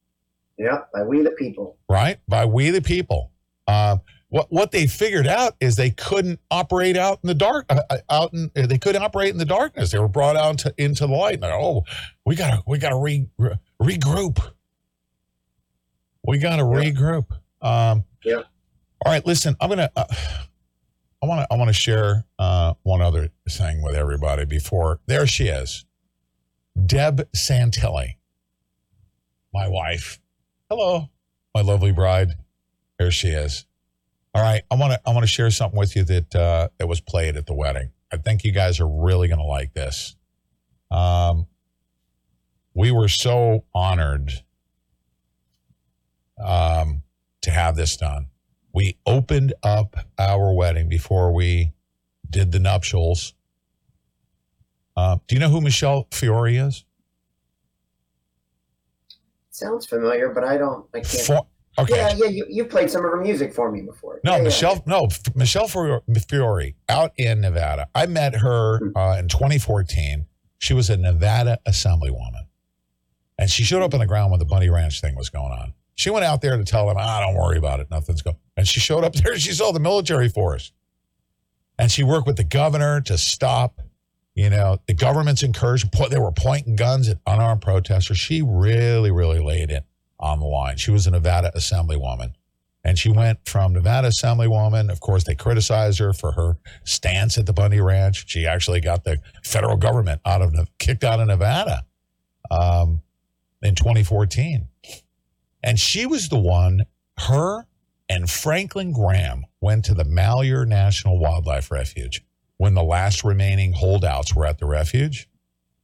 [0.56, 1.78] Yeah, by we the people.
[1.88, 2.18] right?
[2.28, 3.32] By we the people.
[3.68, 3.98] Uh,
[4.30, 7.66] what what they figured out is they couldn't operate out in the dark.
[7.68, 9.92] Uh, uh, out in uh, they couldn't operate in the darkness.
[9.92, 11.34] They were brought out to, into the light.
[11.34, 11.84] And oh,
[12.26, 14.52] we gotta we gotta re, re- regroup.
[16.26, 17.30] We got to regroup.
[17.62, 18.42] Um, yeah.
[19.04, 19.56] All right, listen.
[19.60, 19.90] I'm gonna.
[19.96, 20.04] Uh,
[21.22, 21.46] I want to.
[21.50, 25.00] I want to share uh, one other thing with everybody before.
[25.06, 25.86] There she is,
[26.84, 28.16] Deb Santilli,
[29.54, 30.20] my wife.
[30.68, 31.08] Hello,
[31.54, 32.34] my lovely bride.
[32.98, 33.64] There she is.
[34.34, 35.00] All right, I want to.
[35.06, 37.90] I want to share something with you that uh, that was played at the wedding.
[38.12, 40.16] I think you guys are really going to like this.
[40.90, 41.46] Um,
[42.74, 44.32] we were so honored
[46.42, 47.02] um,
[47.42, 48.26] to have this done.
[48.72, 51.72] We opened up our wedding before we
[52.28, 53.34] did the nuptials.
[54.96, 56.84] Uh, do you know who Michele Fiore is?
[59.50, 60.86] Sounds familiar, but I don't.
[60.94, 61.22] I can't.
[61.22, 61.46] For-
[61.78, 61.96] okay.
[61.96, 62.26] Yeah, yeah.
[62.26, 64.20] You, you played some of her music for me before.
[64.24, 64.42] No, Yeah, yeah.
[64.44, 64.82] Michele.
[64.86, 67.88] No, F- Michele Fiore, out in Nevada.
[67.94, 70.26] I met her uh, in 2014.
[70.58, 72.46] She was a Nevada Assemblywoman,
[73.38, 75.72] and she showed up on the ground when the Bundy Ranch thing was going on.
[75.94, 77.90] She went out there to tell them, "Ah, don't worry about it.
[77.90, 79.38] Nothing's going." And she showed up there.
[79.38, 80.72] She saw the military force,
[81.78, 83.80] and she worked with the governor to stop.
[84.34, 85.90] You know, the government's incursion.
[86.10, 88.18] They were pointing guns at unarmed protesters.
[88.18, 89.84] She really, really laid it
[90.20, 90.76] on the line.
[90.76, 92.34] She was a Nevada Assemblywoman.
[92.84, 94.90] And she went from Nevada Assemblywoman.
[94.90, 98.24] Of course, they criticized her for her stance at the Bundy Ranch.
[98.28, 101.84] She actually got the federal government out of kicked out of Nevada
[102.50, 103.02] um,
[103.62, 104.68] in 2014.
[105.62, 106.82] And she was the one.
[107.18, 107.66] Her
[108.08, 112.24] and Franklin Graham went to the Malheur National Wildlife Refuge
[112.56, 115.28] when the last remaining holdouts were at the refuge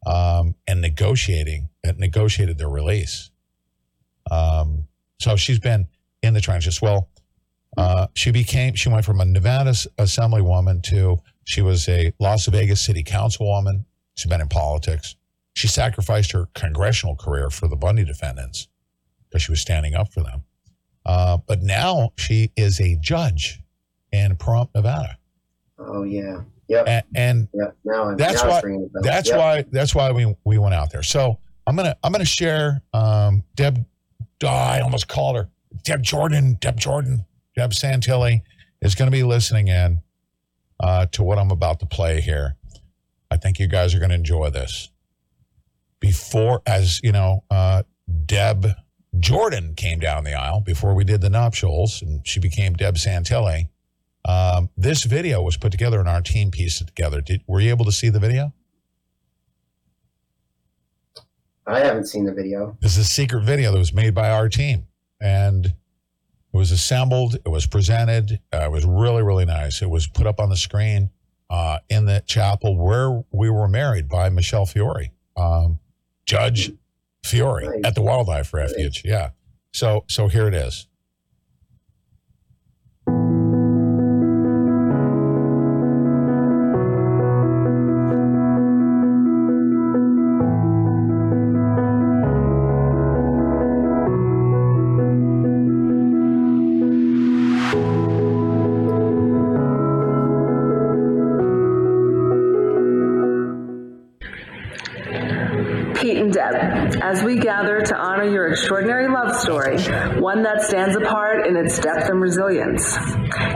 [0.07, 3.31] um, and negotiating and negotiated their release.
[4.35, 4.87] Um,
[5.21, 5.87] so she's been
[6.23, 6.81] in the trenches.
[6.83, 7.09] Well,
[7.77, 12.81] uh, she became, she went from a Nevada assemblywoman to she was a Las Vegas
[12.81, 13.85] city councilwoman.
[14.17, 15.17] She's been in politics.
[15.55, 18.69] She sacrificed her congressional career for the Bundy defendants
[19.29, 20.45] because she was standing up for them.
[21.07, 23.61] Uh, but now she is a judge
[24.13, 25.19] in Pahrump, Nevada.
[25.79, 26.41] Oh yeah.
[26.69, 26.85] Yep.
[26.89, 27.65] And, and yeah.
[27.85, 29.03] Now, that's now why it's ringing a bell.
[29.03, 29.39] that's Yep.
[29.39, 31.03] why that's why we we went out there.
[31.03, 33.85] So I'm gonna I'm gonna share um, Deb.
[34.45, 35.49] Oh, I almost called her
[35.83, 36.57] Deb Jordan.
[36.61, 37.27] Deb Jordan.
[37.57, 38.43] Deb Santilli
[38.81, 40.03] is going to be listening in
[40.81, 42.57] uh, to what I'm about to play here.
[43.31, 44.91] I think you guys are going to enjoy this.
[46.01, 47.85] Before, as you know, uh,
[48.27, 48.67] Deb
[49.19, 53.69] Jordan came down the aisle before we did the nuptials, and she became Deb Santilli.
[54.25, 57.21] Um, this video was put together and our team pieced it together.
[57.21, 58.53] Did, were you able to see the video?
[61.67, 62.77] I haven't seen the video.
[62.81, 64.87] This is a secret video that was made by our team,
[65.21, 65.73] and it
[66.53, 67.37] was assembled.
[67.37, 68.41] It was presented.
[68.53, 69.81] Uh, it was really, really nice.
[69.81, 71.11] It was put up on the screen
[71.49, 75.79] uh, in the chapel where we were married by Michele Fiore, um,
[76.27, 76.73] Judge
[77.23, 79.03] Fiore at the Wildlife Refuge.
[79.05, 79.31] Yeah.
[79.73, 80.87] So, so here it is.
[107.15, 109.81] As we gather to honor your extraordinary love story,
[110.19, 112.97] one that stands apart in its depth and resilience.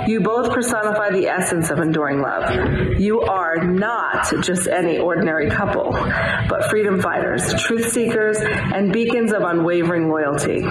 [0.06, 3.00] You both personify the essence of enduring love.
[3.00, 9.42] You are not just any ordinary couple, but freedom fighters, truth seekers, and beacons of
[9.42, 10.62] unwavering loyalty.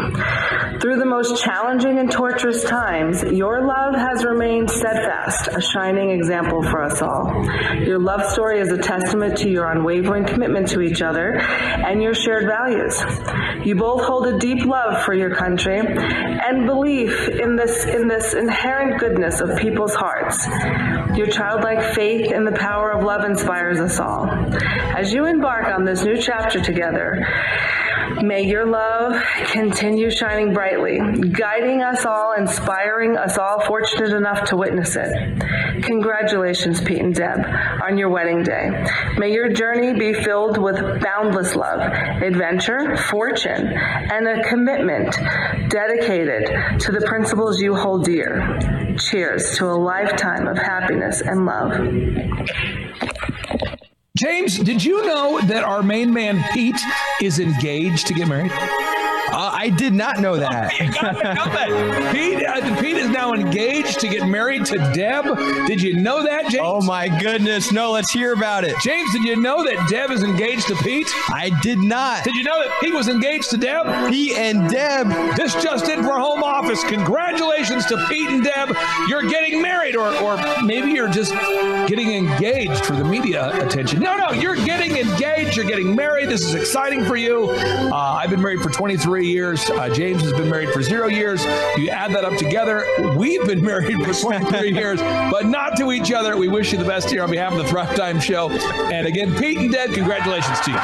[0.82, 6.62] Through the most challenging and torturous times, your love has remained steadfast, a shining example
[6.62, 7.34] for us all.
[7.84, 12.14] Your love story is a testament to your unwavering commitment to each other and your
[12.14, 12.96] shared values.
[13.66, 18.36] You both hold a deep love for your country and belief in this in this
[18.36, 20.46] inherent goodness of people's hearts.
[21.18, 24.30] Your childlike faith in the power of love inspires us all.
[24.96, 27.26] As you embark on this new chapter together,
[28.22, 31.00] May your love continue shining brightly,
[31.30, 35.84] guiding us all, inspiring us all fortunate enough to witness it.
[35.84, 37.40] Congratulations, Pete and Deb,
[37.84, 38.86] on your wedding day.
[39.18, 45.16] May your journey be filled with boundless love, adventure, fortune, and a commitment
[45.70, 48.96] dedicated to the principles you hold dear.
[48.98, 51.72] Cheers to a lifetime of happiness and love.
[54.18, 56.80] James, did you know that our main man Pete
[57.22, 58.52] is engaged to get married?
[59.30, 60.80] Uh, I did not know that.
[60.80, 62.14] you gotta know that.
[62.14, 65.26] Pete, uh, Pete is now engaged to get married to Deb.
[65.68, 66.64] Did you know that, James?
[66.64, 67.72] Oh my goodness!
[67.72, 68.76] No, let's hear about it.
[68.82, 71.08] James, did you know that Deb is engaged to Pete?
[71.30, 72.24] I did not.
[72.24, 74.10] Did you know that Pete was engaged to Deb?
[74.10, 75.08] Pete and Deb.
[75.36, 76.84] This just in for home office.
[76.86, 78.76] Congratulations to Pete and Deb.
[79.10, 81.34] You're getting married, or or maybe you're just
[81.88, 84.00] getting engaged for the media attention.
[84.00, 85.56] No, no, you're getting engaged.
[85.58, 86.30] You're getting married.
[86.30, 87.50] This is exciting for you.
[87.52, 89.70] Uh, I've been married for 23 years.
[89.70, 91.44] Uh, James has been married for zero years.
[91.78, 96.12] You add that up together, we've been married for 23 years, but not to each
[96.12, 96.38] other.
[96.38, 98.50] We wish you the best here on behalf of the Thrive Time Show.
[98.50, 100.80] And again, Pete and Deb, congratulations to you.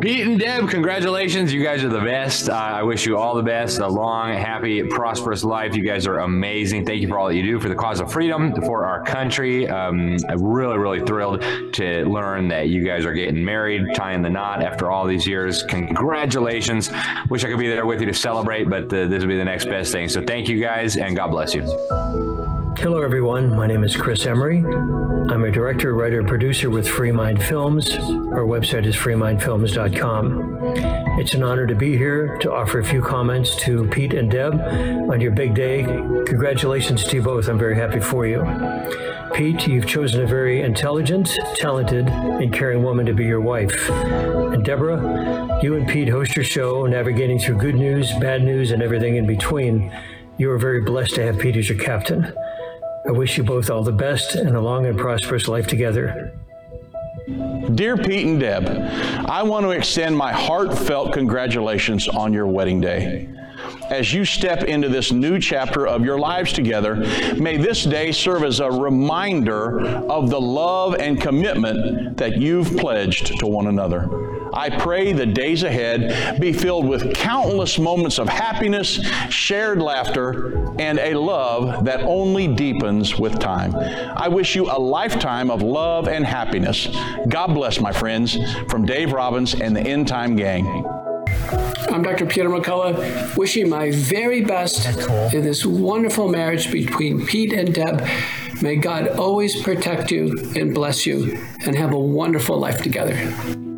[0.00, 1.52] Pete and Deb, congratulations.
[1.52, 2.48] You guys are the best.
[2.48, 5.76] Uh, I wish you all the best, a long, happy, prosperous life.
[5.76, 6.86] You guys are amazing.
[6.86, 9.68] Thank you for all that you do for the cause of freedom, for our country.
[9.68, 11.42] Um, I'm really, really thrilled
[11.74, 15.62] to learn that you guys are getting married, tying the knot after all these years.
[15.64, 16.90] Congratulations.
[17.28, 19.44] Wish I could be there with you to celebrate, but uh, this will be the
[19.44, 20.08] next best thing.
[20.08, 22.59] So thank you guys, and God bless you.
[22.80, 23.54] Hello, everyone.
[23.54, 24.64] My name is Chris Emery.
[24.64, 27.92] I'm a director, writer, producer with Free Mind Films.
[27.92, 30.58] Our website is freemindfilms.com.
[31.20, 34.54] It's an honor to be here to offer a few comments to Pete and Deb
[34.54, 35.82] on your big day.
[35.82, 37.48] Congratulations to you both.
[37.48, 38.42] I'm very happy for you.
[39.34, 43.90] Pete, you've chosen a very intelligent, talented, and caring woman to be your wife.
[43.90, 48.82] And Deborah, you and Pete host your show, navigating through good news, bad news, and
[48.82, 49.92] everything in between.
[50.38, 52.32] You are very blessed to have Pete as your captain.
[53.06, 56.32] I wish you both all the best and a long and prosperous life together.
[57.74, 58.66] Dear Pete and Deb,
[59.28, 63.28] I want to extend my heartfelt congratulations on your wedding day.
[63.90, 66.96] As you step into this new chapter of your lives together,
[67.36, 69.80] may this day serve as a reminder
[70.10, 74.08] of the love and commitment that you've pledged to one another.
[74.52, 80.98] I pray the days ahead be filled with countless moments of happiness, shared laughter, and
[80.98, 83.74] a love that only deepens with time.
[83.76, 86.88] I wish you a lifetime of love and happiness.
[87.28, 88.36] God bless, my friends,
[88.68, 90.84] from Dave Robbins and the End Time Gang.
[91.52, 92.26] I'm Dr.
[92.26, 94.86] Peter McCullough, wishing my very best
[95.34, 98.06] in this wonderful marriage between Pete and Deb.
[98.62, 103.14] May God always protect you and bless you and have a wonderful life together.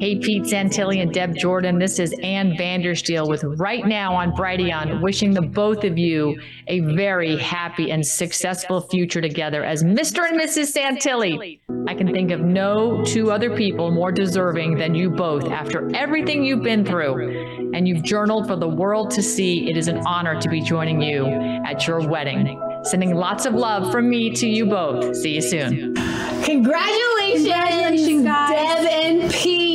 [0.01, 1.79] Hey, Pete Santilli and Deb Jordan.
[1.79, 6.81] This is Ann Vandersteel with Right Now on Brighteon, wishing the both of you a
[6.81, 10.29] very happy and successful future together as Mr.
[10.29, 10.77] and Mrs.
[10.77, 11.61] Santilli.
[11.87, 16.43] I can think of no two other people more deserving than you both after everything
[16.43, 17.62] you've been through.
[17.75, 19.69] And you've journaled for the world to see.
[19.71, 21.27] It is an honor to be joining you
[21.67, 22.61] at your wedding.
[22.85, 25.17] Sending lots of love from me to you both.
[25.17, 25.95] See you soon.
[26.45, 28.52] Congratulations, Congratulations, guys.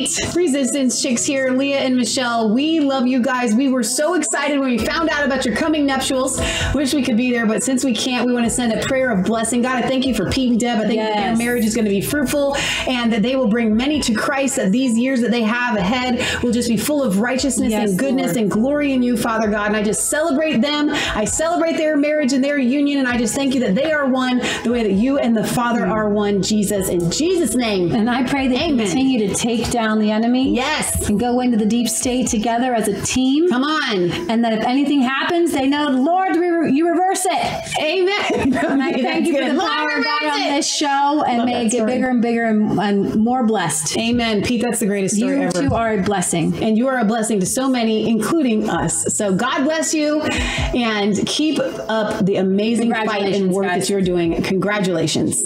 [0.08, 0.36] Pete.
[0.36, 2.50] Resistance chicks here, Leah and Michelle.
[2.54, 3.54] We love you guys.
[3.54, 6.40] We were so excited when we found out about your coming nuptials.
[6.74, 9.12] Wish we could be there, but since we can't, we want to send a prayer
[9.12, 9.62] of blessing.
[9.62, 10.80] God, I thank you for Pete and Deb.
[10.80, 12.56] I think that their marriage is going to be fruitful
[12.88, 14.56] and that they will bring many to Christ.
[14.56, 18.00] That these years that they have ahead will just be full of righteousness Yes, and
[18.00, 18.38] goodness Lord.
[18.38, 19.68] and glory in you, Father God.
[19.68, 20.90] And I just celebrate them.
[20.90, 24.08] I celebrate their marriage and their union, and I just thank you that they are
[24.08, 25.92] one the way that you and the Father mm.
[25.92, 26.90] are one, Jesus.
[26.90, 27.92] In Jesus' name.
[27.92, 30.54] And I pray that you continue to take down the enemy.
[30.54, 31.10] Yes.
[31.10, 33.50] And go into the deep state together as a team.
[33.50, 34.12] Come on.
[34.30, 37.80] And that if anything happens, they know, Lord, we re- you reverse it.
[37.82, 38.54] Amen.
[38.68, 41.62] And I thank you for the power of God on this show and Love may
[41.66, 41.92] it get story.
[41.94, 43.98] bigger and bigger and, and more blessed.
[43.98, 44.44] Amen.
[44.44, 45.62] Pete, that's the greatest story You ever.
[45.70, 46.62] two are a blessing.
[46.64, 49.14] and you are a blessing to so many, including us.
[49.16, 53.84] So God bless you and keep up the amazing fight and work guys.
[53.84, 54.42] that you're doing.
[54.44, 55.44] Congratulations.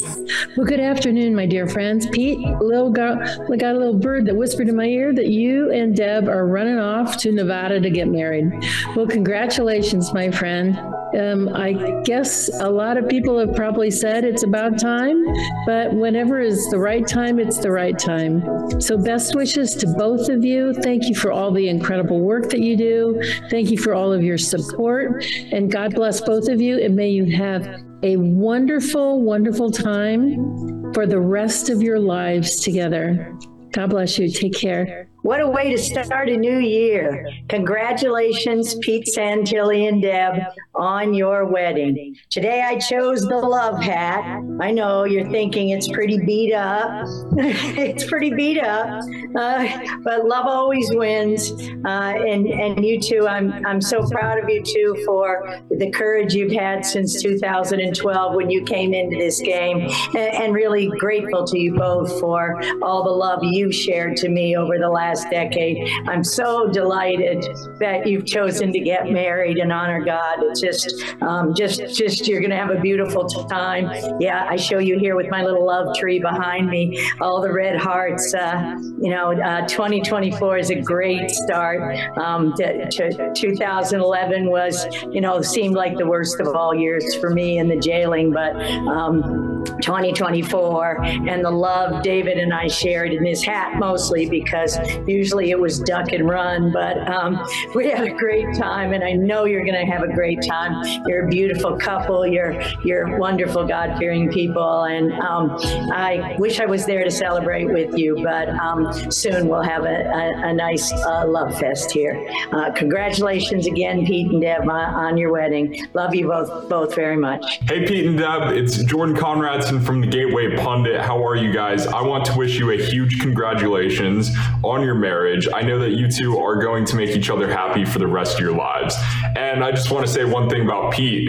[0.57, 2.07] Well, good afternoon, my dear friends.
[2.11, 3.21] Pete, little got,
[3.51, 6.47] I got a little bird that whispered in my ear that you and Deb are
[6.47, 8.51] running off to Nevada to get married.
[8.95, 10.79] Well, congratulations, my friend.
[11.17, 15.23] Um, I guess a lot of people have probably said it's about time,
[15.65, 18.79] but whenever is the right time, it's the right time.
[18.79, 20.73] So, best wishes to both of you.
[20.73, 23.21] Thank you for all the incredible work that you do.
[23.49, 25.25] Thank you for all of your support.
[25.51, 26.79] And God bless both of you.
[26.79, 27.67] And may you have
[28.03, 33.37] a wonderful, wonderful time for the rest of your lives together.
[33.71, 34.29] God bless you.
[34.29, 35.07] Take care.
[35.21, 37.29] What a way to start a new year.
[37.47, 40.41] Congratulations, Pete Santilli and Deb,
[40.75, 42.15] on your wedding.
[42.29, 44.41] Today I chose the love hat.
[44.61, 47.07] I know you're thinking it's pretty beat up.
[47.37, 49.03] it's pretty beat up,
[49.35, 51.51] uh, but love always wins.
[51.85, 56.33] Uh, and and you two, I'm I'm so proud of you two for the courage
[56.33, 61.59] you've had since 2012 when you came into this game, and, and really grateful to
[61.59, 65.89] you both for all the love you shared to me over the last decade.
[66.07, 67.43] I'm so delighted
[67.79, 70.39] that you've chosen to get married and honor God.
[70.43, 73.89] It's just, um, just, just you're going to have a beautiful time.
[74.19, 77.77] Yeah, I show you here with my little love tree behind me, all the red
[77.77, 78.33] hearts.
[78.33, 81.97] Uh, you know, uh, 2024 is a great start.
[82.17, 87.29] Um, to, to 2011 was, you know, seemed like the worst of all years for
[87.29, 88.55] me in the jailing, but
[88.87, 89.50] um,
[89.81, 94.77] 2024 and the love David and I shared in his hat mostly because
[95.07, 99.13] usually it was duck and run, but um, we had a great time, and I
[99.13, 100.83] know you're going to have a great time.
[101.07, 102.25] You're a beautiful couple.
[102.25, 105.57] You're you're wonderful, God-fearing people, and um,
[105.91, 108.21] I wish I was there to celebrate with you.
[108.23, 112.27] But um, soon we'll have a, a, a nice uh, love fest here.
[112.51, 115.87] Uh, congratulations again, Pete and Deb, uh, on your wedding.
[115.93, 117.59] Love you both both very much.
[117.67, 119.15] Hey, Pete and Deb, it's Jordan
[119.51, 121.01] From the Gateway Pundit.
[121.01, 121.85] How are you guys?
[121.85, 124.31] I want to wish you a huge congratulations
[124.63, 125.45] on your marriage.
[125.53, 128.35] I know that you two are going to make each other happy for the rest
[128.35, 128.95] of your lives.
[129.35, 131.27] And I just want to say one thing about Pete.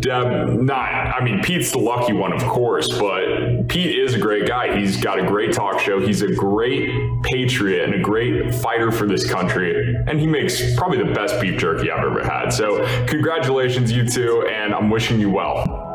[0.00, 4.46] Deb, not, I mean, Pete's the lucky one, of course, but Pete is a great
[4.46, 4.78] guy.
[4.78, 5.98] He's got a great talk show.
[5.98, 9.96] He's a great patriot and a great fighter for this country.
[10.06, 12.50] And he makes probably the best beef jerky I've ever had.
[12.50, 15.89] So, congratulations, you two, and I'm wishing you well.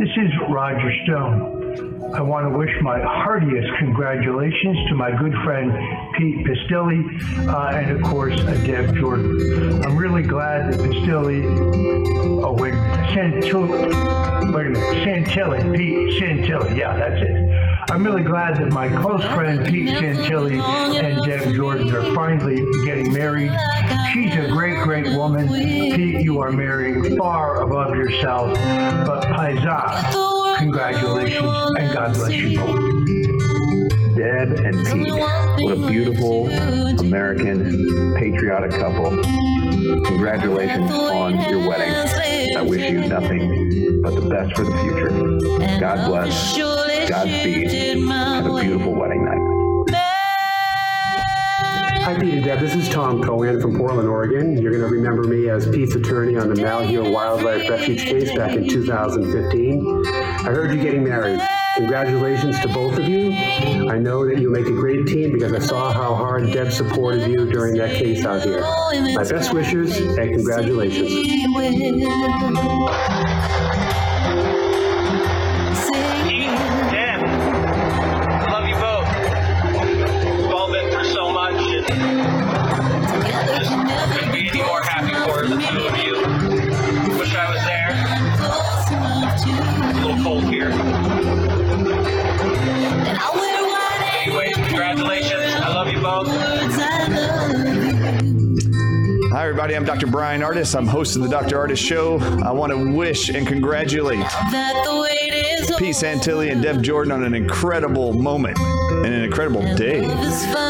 [0.00, 2.14] This is Roger Stone.
[2.14, 5.70] I want to wish my heartiest congratulations to my good friend
[6.16, 9.84] Pete Pistilli uh, and, of course, uh, Deb Jordan.
[9.84, 11.44] I'm really glad that Pistilli,
[12.42, 12.72] oh, wait,
[13.12, 17.69] Santilli, wait a minute, Santilli, Pete Santilli, yeah, that's it.
[17.90, 23.12] I'm really glad that my close friend Pete Santilli and Deb Jordan are finally getting
[23.12, 23.50] married.
[24.12, 25.48] She's a great, great woman.
[25.48, 32.78] Pete, you are marrying far above yourself, but Paisa, congratulations and God bless you both.
[34.16, 35.12] Deb and Pete,
[35.64, 36.48] what a beautiful
[37.00, 39.20] American patriotic couple.
[40.04, 42.56] Congratulations on your wedding.
[42.56, 45.80] I wish you nothing but the best for the future.
[45.80, 46.89] God bless.
[47.08, 47.70] Godspeed.
[48.08, 49.40] Have a beautiful wedding night.
[52.02, 52.60] Hi, Pete and Deb.
[52.60, 54.60] This is Tom Coan from Portland, Oregon.
[54.60, 58.56] You're going to remember me as Pete's attorney on the Malheur Wildlife Refuge case back
[58.56, 60.06] in 2015.
[60.06, 61.40] I heard you getting married.
[61.76, 63.32] Congratulations to both of you.
[63.88, 67.30] I know that you'll make a great team because I saw how hard Deb supported
[67.30, 68.62] you during that case out here.
[69.14, 71.10] My best wishes and congratulations.
[99.40, 99.74] Hi, everybody.
[99.74, 100.06] I'm Dr.
[100.06, 100.74] Brian Artis.
[100.74, 101.58] I'm host of the Dr.
[101.58, 102.18] Artis Show.
[102.44, 104.18] I want to wish and congratulate
[105.78, 110.06] Pete Santilli and Deb Jordan on an incredible moment and an incredible day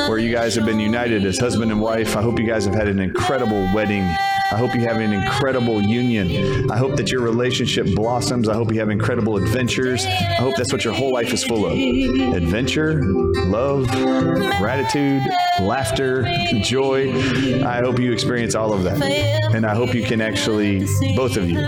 [0.08, 2.16] where you guys have been united as husband and wife.
[2.16, 4.04] I hope you guys have had an incredible wedding.
[4.04, 6.70] I hope you have an incredible union.
[6.70, 8.48] I hope that your relationship blossoms.
[8.48, 10.06] I hope you have incredible adventures.
[10.06, 11.72] I hope that's what your whole life is full of
[12.36, 13.02] adventure,
[13.46, 13.88] love,
[14.58, 15.22] gratitude,
[15.60, 16.24] laughter,
[16.62, 17.12] joy.
[17.64, 19.02] I hope you experience all of that.
[19.54, 21.58] And I hope you can actually, both of you,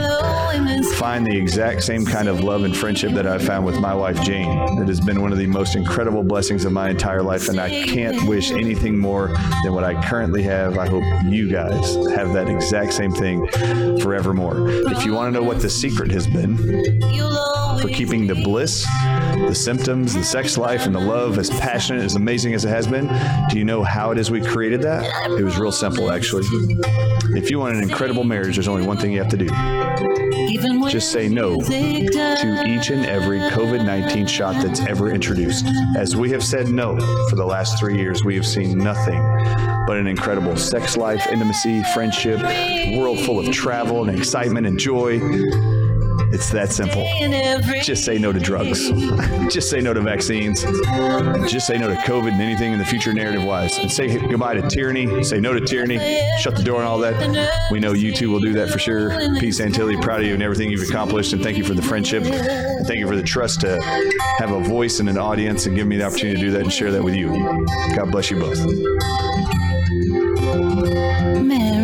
[0.94, 4.20] find the exact same kind of love and friendship that I've found with my wife,
[4.22, 4.50] Jane.
[4.80, 7.48] It has been one of the most incredible blessings of my entire life.
[7.48, 9.28] And I can't wish anything more
[9.62, 10.78] than what I currently have.
[10.78, 13.46] I hope you guys have that exact same thing
[13.98, 14.68] forevermore.
[14.68, 18.86] If you want to know what the secret has been for keeping the bliss,
[19.48, 22.86] the symptoms, the sex life, and the love as passionate, as amazing as it has
[22.86, 23.08] been,
[23.48, 25.04] do you know how it is we created that?
[25.38, 26.44] It was real simple, actually.
[27.36, 29.48] If you want an incredible marriage, there's only one thing you have to do.
[30.88, 35.64] Just say no to each and every COVID 19 shot that's ever introduced.
[35.96, 36.98] As we have said no
[37.28, 39.20] for the last three years, we have seen nothing
[39.86, 42.40] but an incredible sex life, intimacy, friendship,
[42.96, 45.18] world full of travel and excitement and joy.
[46.32, 47.06] It's that simple.
[47.82, 48.90] Just say no to drugs.
[49.52, 50.62] Just say no to vaccines.
[51.50, 53.76] Just say no to COVID and anything in the future narrative wise.
[53.78, 55.22] And say goodbye to tyranny.
[55.24, 55.98] Say no to tyranny.
[56.38, 57.70] Shut the door and all that.
[57.70, 59.10] We know you two will do that for sure.
[59.38, 60.00] Pete Santilli.
[60.00, 61.34] Proud of you and everything you've accomplished.
[61.34, 62.24] And thank you for the friendship.
[62.24, 63.80] And thank you for the trust to
[64.38, 66.72] have a voice and an audience and give me the opportunity to do that and
[66.72, 67.28] share that with you.
[67.94, 68.58] God bless you both.
[71.42, 71.81] Marry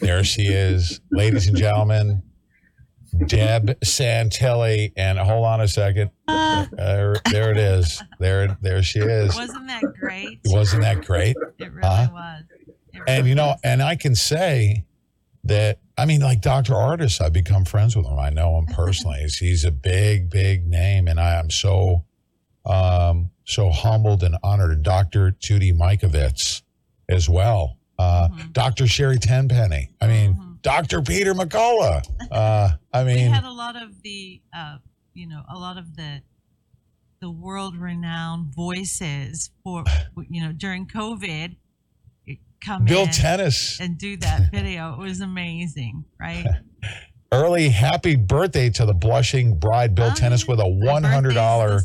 [0.00, 2.22] There she is, ladies and gentlemen.
[3.26, 6.10] Deb Santilli, and hold on a second.
[6.26, 8.02] There, there it is.
[8.18, 9.36] There, there she is.
[9.36, 10.40] Wasn't that great?
[10.46, 11.36] Wasn't that great?
[11.58, 12.08] It really Huh?
[12.12, 12.42] was.
[13.06, 14.84] And you know, and I can say
[15.44, 16.74] that I mean, like Dr.
[16.74, 18.18] Artis, I've become friends with him.
[18.18, 19.18] I know him personally.
[19.22, 22.04] He's, he's a big, big name, and I am so,
[22.64, 24.70] um, so humbled and honored.
[24.70, 25.32] And Dr.
[25.32, 26.62] Judy Mikovits
[27.10, 27.76] as well.
[28.02, 28.86] Uh, Dr.
[28.86, 29.90] Sherry Tenpenny.
[30.00, 31.02] I mean, Dr.
[31.02, 32.02] Peter McCullough.
[32.30, 34.78] Uh, I we mean, had a lot of the, uh,
[35.14, 36.22] you know, a lot of the,
[37.20, 39.84] the world-renowned voices for,
[40.28, 41.56] you know, during COVID,
[42.64, 43.80] come Bill in Tennis.
[43.80, 44.94] and do that video.
[44.94, 46.46] It was amazing, right?
[47.32, 51.80] early happy birthday to the blushing bride, Bill Tennis, with a one hundred dollar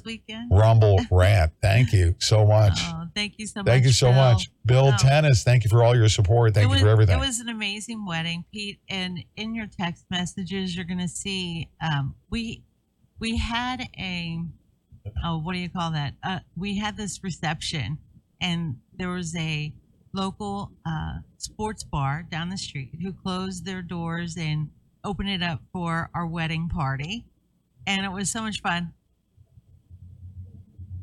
[0.51, 1.53] Rumble rant.
[1.61, 2.79] Thank you so much.
[2.83, 3.65] Oh, thank you so much.
[3.67, 4.15] Thank you so Bill.
[4.15, 4.97] much, Bill Wow.
[4.97, 5.43] Tennis.
[5.43, 6.53] Thank you for all your support.
[6.53, 7.17] Thank it you was, for everything.
[7.17, 8.79] It was an amazing wedding, Pete.
[8.89, 12.63] And in your text messages, you're going to see um, we
[13.19, 14.39] we had a
[15.23, 16.13] oh, what do you call that?
[16.23, 17.97] Uh, we had this reception,
[18.41, 19.73] and there was a
[20.13, 24.69] local uh, sports bar down the street who closed their doors and
[25.07, 27.25] opened it up for our wedding party,
[27.87, 28.93] and it was so much fun.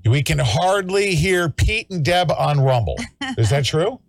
[0.04, 2.96] we can hardly hear Pete and Deb on Rumble.
[3.38, 4.00] Is that true?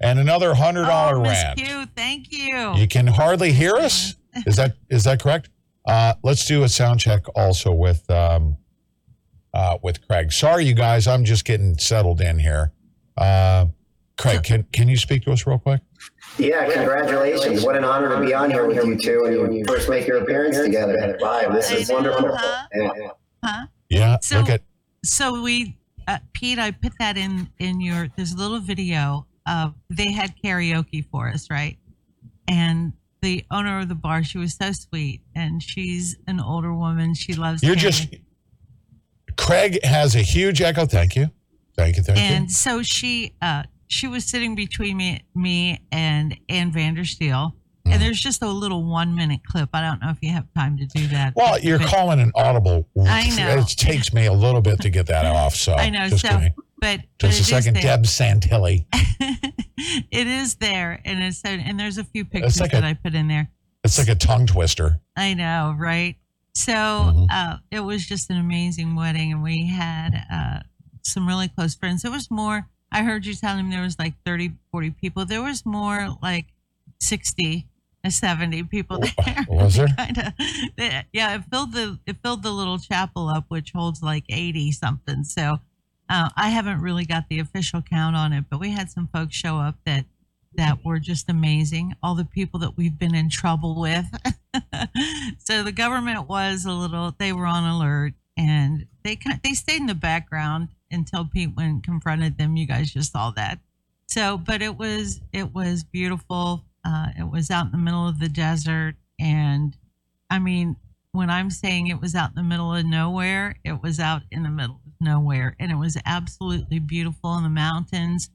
[0.00, 1.58] And another hundred dollar Oh, rant.
[1.58, 2.74] Q, thank you.
[2.76, 4.16] You can hardly hear us.
[4.46, 5.48] Is that is that correct?
[5.86, 8.56] Uh, let's do a sound check also with um,
[9.52, 10.32] uh, with Craig.
[10.32, 12.72] Sorry, you guys, I'm just getting settled in here.
[13.16, 13.66] Uh,
[14.18, 15.80] Craig, can can you speak to us real quick?
[16.38, 17.64] Yeah, congratulations.
[17.64, 20.18] What an honor to be on here with you two when you first make your
[20.18, 21.52] appearance together live.
[21.52, 22.36] This is wonderful.
[22.74, 22.90] Yeah.
[23.44, 23.66] Huh?
[23.88, 24.62] Yeah, So- look at
[25.04, 25.76] So we,
[26.08, 28.08] uh, Pete, I put that in in your.
[28.16, 31.78] There's a little video of they had karaoke for us, right?
[32.48, 37.14] And the owner of the bar, she was so sweet, and she's an older woman.
[37.14, 37.62] She loves.
[37.62, 37.78] you're karaoke.
[37.78, 38.14] just
[39.36, 40.86] Craig has a huge echo.
[40.86, 41.30] Thank you,
[41.76, 42.36] thank you, thank and you.
[42.36, 47.52] And so she uh she was sitting between me me and Ann Vandersteel.
[47.52, 47.92] Mm-hmm.
[47.92, 49.68] And there's just a little one minute clip.
[49.74, 51.34] I don't know if you have time to do that.
[51.36, 52.88] Well, you're But- calling an audible.
[53.06, 53.58] I know.
[53.58, 55.54] It takes me a little bit to get that off.
[55.54, 56.08] So I know.
[56.08, 56.54] Just so, kidding.
[56.80, 57.74] but but Just a second.
[57.74, 58.86] Deb Santilli.
[60.10, 63.14] it is there, and it's and there's a few pictures like that a- I put
[63.14, 63.50] in there.
[63.84, 65.00] It's like a tongue twister.
[65.16, 66.16] I know, right?
[66.56, 67.24] So Mm-hmm.
[67.30, 70.60] uh, it was just an amazing wedding, and we had uh,
[71.02, 72.04] some really close friends.
[72.04, 72.66] It was more.
[72.94, 75.26] I heard you telling me there was like 30, 40 people.
[75.26, 76.46] There was more like
[77.00, 77.66] 60
[78.04, 79.36] to 70 people there.
[79.48, 79.88] Was there?
[79.88, 80.34] Kinda,
[81.12, 85.24] yeah, it filled the it filled the little chapel up, which holds like 80 something.
[85.24, 85.58] So
[86.08, 89.34] uh, I haven't really got the official count on it, but we had some folks
[89.34, 90.04] show up that
[90.56, 91.94] that were just amazing.
[92.00, 94.06] All the people that we've been in trouble with.
[95.38, 97.12] so the government was a little.
[97.18, 101.70] They were on alert, and they kind they stayed in the background until Pete went
[101.70, 102.56] and confronted them.
[102.56, 103.58] You guys just saw that.
[104.06, 106.64] So, but it was it was beautiful.
[106.84, 109.76] Uh, it was out in the middle of the desert, and
[110.30, 110.76] I mean,
[111.12, 114.42] when I'm saying it was out in the middle of nowhere, it was out in
[114.42, 117.34] the middle of nowhere, and it was absolutely beautiful.
[117.34, 118.30] And the mountains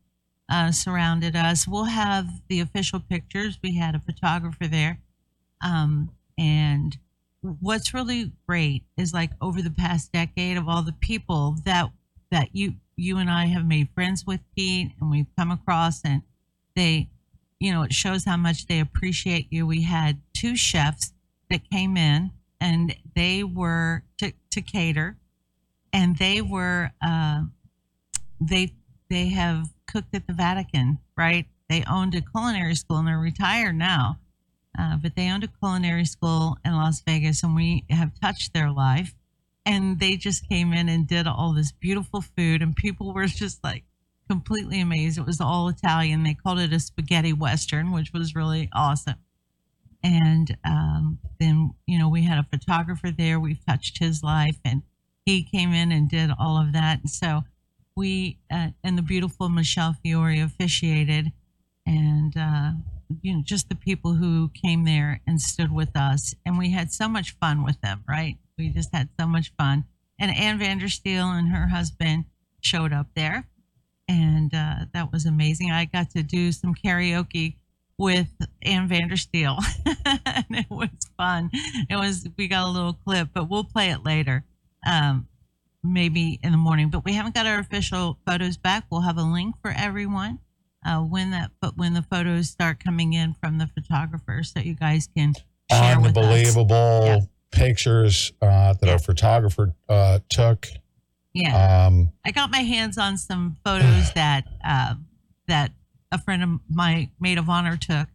[0.51, 1.67] uh, surrounded us.
[1.67, 3.59] We'll have the official pictures.
[3.61, 4.99] We had a photographer there,
[5.61, 6.97] um, and
[7.41, 11.89] what's really great is like over the past decade of all the people that
[12.31, 16.21] that you you and I have made friends with Pete, and we've come across, and
[16.75, 17.09] they,
[17.59, 19.65] you know, it shows how much they appreciate you.
[19.65, 21.13] We had two chefs
[21.49, 25.17] that came in, and they were to, to cater,
[25.93, 27.43] and they were uh,
[28.41, 28.73] they
[29.09, 31.45] they have cooked at the Vatican, right?
[31.69, 34.19] They owned a culinary school, and they're retired now.
[34.77, 38.71] Uh, but they owned a culinary school in Las Vegas, and we have touched their
[38.71, 39.13] life.
[39.65, 43.63] And they just came in and did all this beautiful food, and people were just
[43.63, 43.83] like
[44.29, 45.17] completely amazed.
[45.17, 46.23] It was all Italian.
[46.23, 49.15] They called it a spaghetti western, which was really awesome.
[50.03, 53.39] and um, then you know we had a photographer there.
[53.39, 54.83] We've touched his life, and
[55.25, 56.99] he came in and did all of that.
[57.01, 57.43] And so
[57.95, 61.31] we uh, and the beautiful Michele Fiore officiated,
[61.85, 62.71] and uh,
[63.21, 66.91] you know just the people who came there and stood with us, and we had
[66.93, 68.03] so much fun with them.
[68.07, 69.85] Right, we just had so much fun.
[70.19, 72.25] And Ann Vandersteel and her husband
[72.61, 73.47] showed up there,
[74.07, 75.71] and uh, that was amazing.
[75.71, 77.55] I got to do some karaoke
[77.97, 78.27] with
[78.61, 79.63] Ann Vandersteel,
[80.25, 81.49] and it was fun.
[81.89, 84.43] It was we got a little clip, but we'll play it later,
[84.85, 85.27] um,
[85.81, 86.89] maybe in the morning.
[86.89, 88.83] But we haven't got our official photos back.
[88.91, 90.39] We'll have a link for everyone
[90.85, 94.75] uh, when that, but when the photos start coming in from the photographers, so you
[94.75, 95.33] guys can
[95.71, 96.25] share with us.
[96.25, 100.67] Unbelievable pictures uh, that our photographer uh, took.
[101.33, 101.85] Yeah.
[101.87, 104.95] Um, I got my hands on some photos that uh,
[105.47, 105.71] that
[106.11, 108.07] a friend of my maid of honor took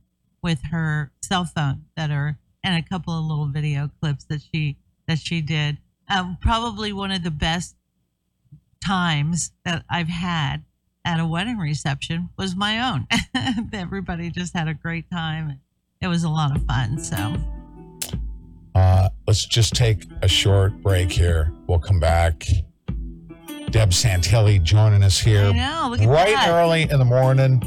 [0.43, 4.77] with her cell phone that are and a couple of little video clips that she
[5.07, 5.79] that she did.
[6.09, 7.77] Um, probably one of the best
[8.85, 10.65] times that I've had
[11.05, 13.07] at a wedding reception was my own.
[13.73, 15.61] Everybody just had a great time.
[16.01, 16.99] It was a lot of fun.
[16.99, 17.37] So
[18.75, 21.53] uh, let's just take a short break here.
[21.67, 22.47] We'll come back.
[23.71, 26.49] Deb Santilli joining us here I know, look at right that.
[26.51, 27.61] early in the morning.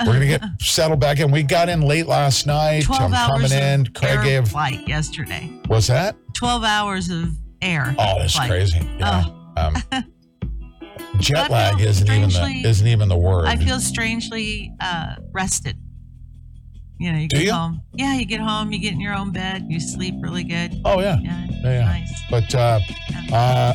[0.00, 1.30] We're gonna get settled back in.
[1.30, 2.84] We got in late last night.
[2.84, 3.80] twelve I'm hours coming in.
[3.86, 4.48] of Craig air gave.
[4.48, 5.50] flight yesterday.
[5.68, 6.16] Was that?
[6.34, 7.28] Twelve hours of
[7.62, 7.94] air.
[7.98, 8.50] Oh, that's flight.
[8.50, 8.80] crazy.
[8.98, 9.24] Yeah.
[9.56, 9.74] Um,
[11.18, 13.46] jet lag isn't even the isn't even the word.
[13.46, 15.78] I feel strangely uh, rested.
[16.98, 17.52] You know, you Do get you?
[17.52, 17.82] home.
[17.92, 20.80] Yeah, you get home, you get in your own bed, you sleep really good.
[20.84, 21.84] Oh yeah, yeah, yeah, yeah.
[21.84, 22.22] nice.
[22.30, 22.80] But uh,
[23.32, 23.74] uh,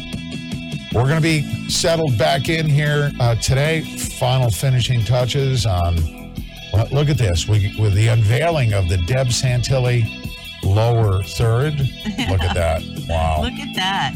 [0.93, 3.81] we're going to be settled back in here uh, today.
[3.97, 5.95] Final finishing touches on.
[6.73, 7.47] Well, look at this.
[7.47, 10.05] We, with the unveiling of the Deb Santilli
[10.63, 11.79] lower third.
[12.29, 12.81] Look at that.
[13.09, 13.41] Wow.
[13.41, 14.13] Look at that.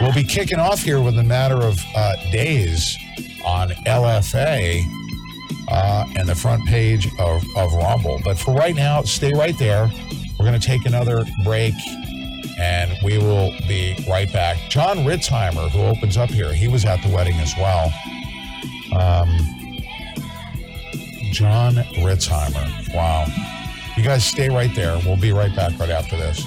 [0.00, 2.96] We'll be kicking off here with a matter of uh, days
[3.44, 4.82] on LFA
[5.68, 8.20] uh, and the front page of, of Rumble.
[8.24, 9.90] But for right now, stay right there.
[10.38, 11.74] We're going to take another break
[12.58, 14.56] and we will be right back.
[14.68, 17.92] Jon Ritzheimer, who opens up here, he was at the wedding as well.
[18.92, 19.28] Um,
[21.32, 22.94] Jon Ritzheimer.
[22.94, 23.26] Wow.
[23.96, 24.98] You guys stay right there.
[25.04, 26.46] We'll be right back right after this.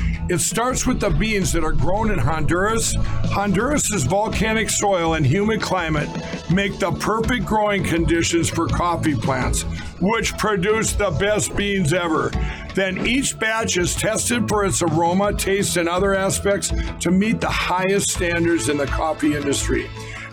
[0.31, 2.95] It starts with the beans that are grown in Honduras.
[2.95, 6.07] Honduras's volcanic soil and humid climate
[6.49, 9.63] make the perfect growing conditions for coffee plants,
[9.99, 12.31] which produce the best beans ever.
[12.75, 16.71] Then each batch is tested for its aroma, taste, and other aspects
[17.01, 19.89] to meet the highest standards in the coffee industry.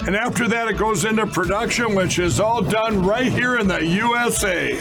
[0.06, 3.84] And after that, it goes into production, which is all done right here in the
[3.84, 4.80] USA.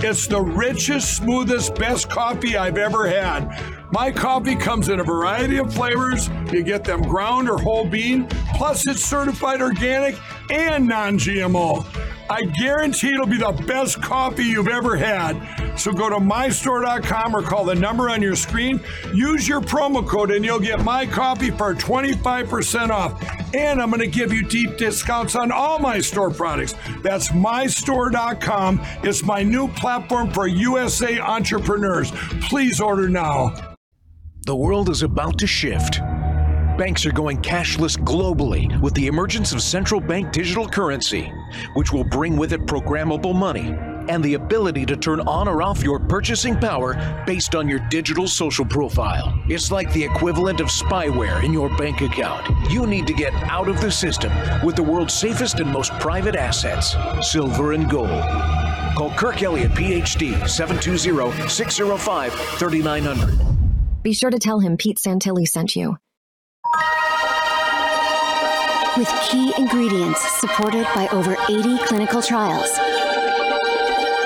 [0.00, 3.48] It's the richest, smoothest, best coffee I've ever had.
[3.90, 6.28] My coffee comes in a variety of flavors.
[6.52, 8.26] You get them ground or whole bean.
[8.54, 10.16] Plus, it's certified organic
[10.50, 11.86] and non GMO.
[12.30, 15.78] I guarantee it'll be the best coffee you've ever had.
[15.78, 18.80] So go to mystore.com or call the number on your screen.
[19.14, 23.22] Use your promo code and you'll get my coffee for 25% off.
[23.54, 26.74] And I'm going to give you deep discounts on all my store products.
[27.02, 28.80] That's mystore.com.
[29.02, 32.10] It's my new platform for USA entrepreneurs.
[32.42, 33.54] Please order now.
[34.44, 36.00] The world is about to shift.
[36.78, 41.24] Banks are going cashless globally with the emergence of central bank digital currency,
[41.74, 43.74] which will bring with it programmable money,
[44.08, 46.94] and the ability to turn on or off your purchasing power
[47.26, 49.36] based on your digital social profile.
[49.48, 52.48] It's like the equivalent of spyware in your bank account.
[52.70, 54.30] You need to get out of the system
[54.64, 56.94] with the world's safest and most private assets,
[57.28, 58.22] silver and gold.
[58.96, 63.38] Call Kirk Elliott, PhD, 720 605 3900.
[64.04, 65.96] Be sure to tell him Pete Santilli sent you.
[68.98, 72.68] With key ingredients supported by over 80 clinical trials,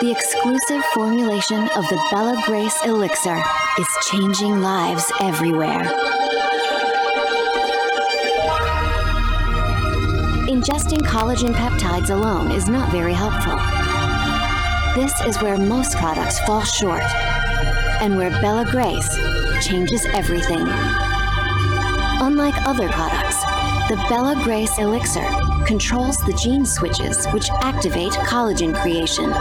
[0.00, 3.36] the exclusive formulation of the Bella Grace Elixir
[3.78, 5.82] is changing lives everywhere.
[10.48, 13.58] Ingesting collagen peptides alone is not very helpful.
[14.94, 17.02] This is where most products fall short,
[18.00, 19.18] and where Bella Grace
[19.60, 20.66] changes everything.
[22.24, 23.51] Unlike other products,
[23.88, 25.26] the Bella Grace Elixir
[25.66, 29.32] controls the gene switches which activate collagen creation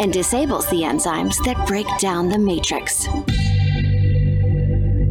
[0.00, 3.06] and disables the enzymes that break down the matrix.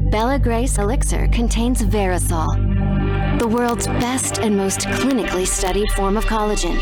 [0.09, 6.79] Bella Grace Elixir contains Verisol, the world's best and most clinically studied form of collagen.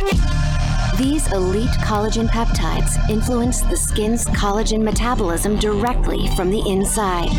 [0.97, 7.31] These elite collagen peptides influence the skin's collagen metabolism directly from the inside.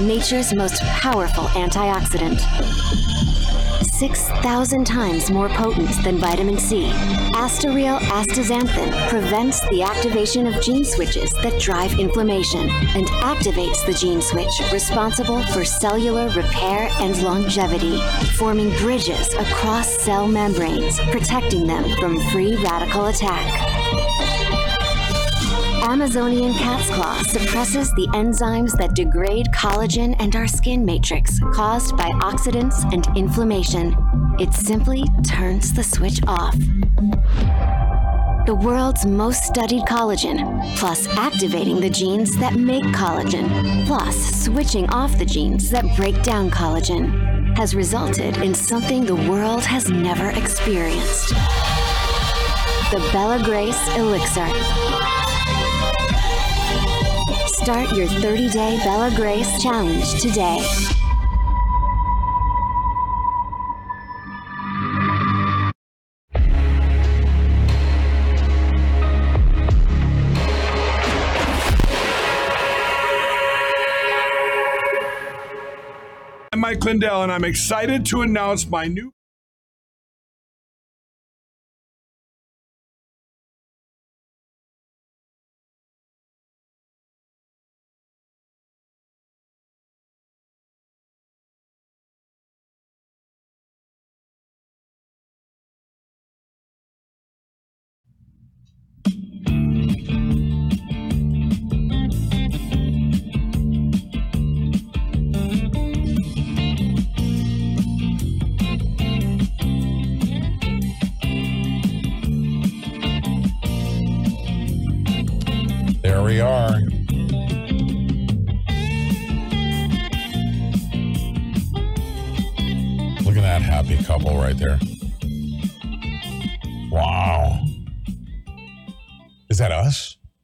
[0.00, 2.40] Nature's most powerful antioxidant.
[3.84, 6.90] 6,000 times more potent than vitamin C.
[7.34, 14.22] Astareal astaxanthin prevents the activation of gene switches that drive inflammation and activates the gene
[14.22, 18.00] switch responsible for cellular repair and longevity,
[18.36, 23.69] forming bridges across cell membranes, protecting them from free radical attack.
[25.90, 32.08] Amazonian cat's claw suppresses the enzymes that degrade collagen and our skin matrix caused by
[32.20, 33.96] oxidants and inflammation.
[34.38, 36.56] It simply turns the switch off.
[38.46, 45.18] The world's most studied collagen, plus activating the genes that make collagen, plus switching off
[45.18, 51.30] the genes that break down collagen, has resulted in something the world has never experienced.
[52.92, 55.19] The Bella Grace Elixir.
[57.62, 60.64] Start your 30 day Bella Grace challenge today.
[76.50, 79.12] I'm Mike Lindell, and I'm excited to announce my new.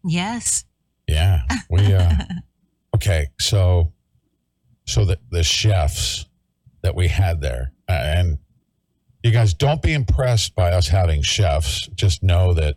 [0.06, 0.64] Yes.
[1.08, 1.42] Yeah.
[1.70, 2.10] We uh
[2.96, 3.92] okay, so
[4.86, 6.26] so the the chefs
[6.82, 8.38] that we had there uh, and
[9.22, 11.88] you guys don't be impressed by us having chefs.
[11.96, 12.76] Just know that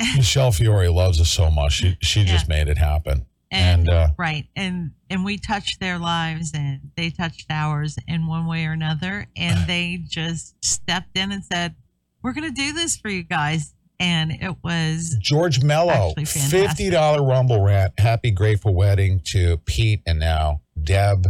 [0.16, 1.74] Michele Fiore loves us so much.
[1.74, 3.26] She she just made it happen.
[3.52, 4.46] And, And, uh, right.
[4.56, 9.26] And and we touched their lives and they touched ours in one way or another.
[9.36, 11.76] And they just stepped in and said,
[12.22, 13.74] We're gonna do this for you guys.
[14.00, 18.00] And it was George Mello, fifty dollar Rumble rant.
[18.00, 21.26] Happy grateful wedding to Pete and now Deb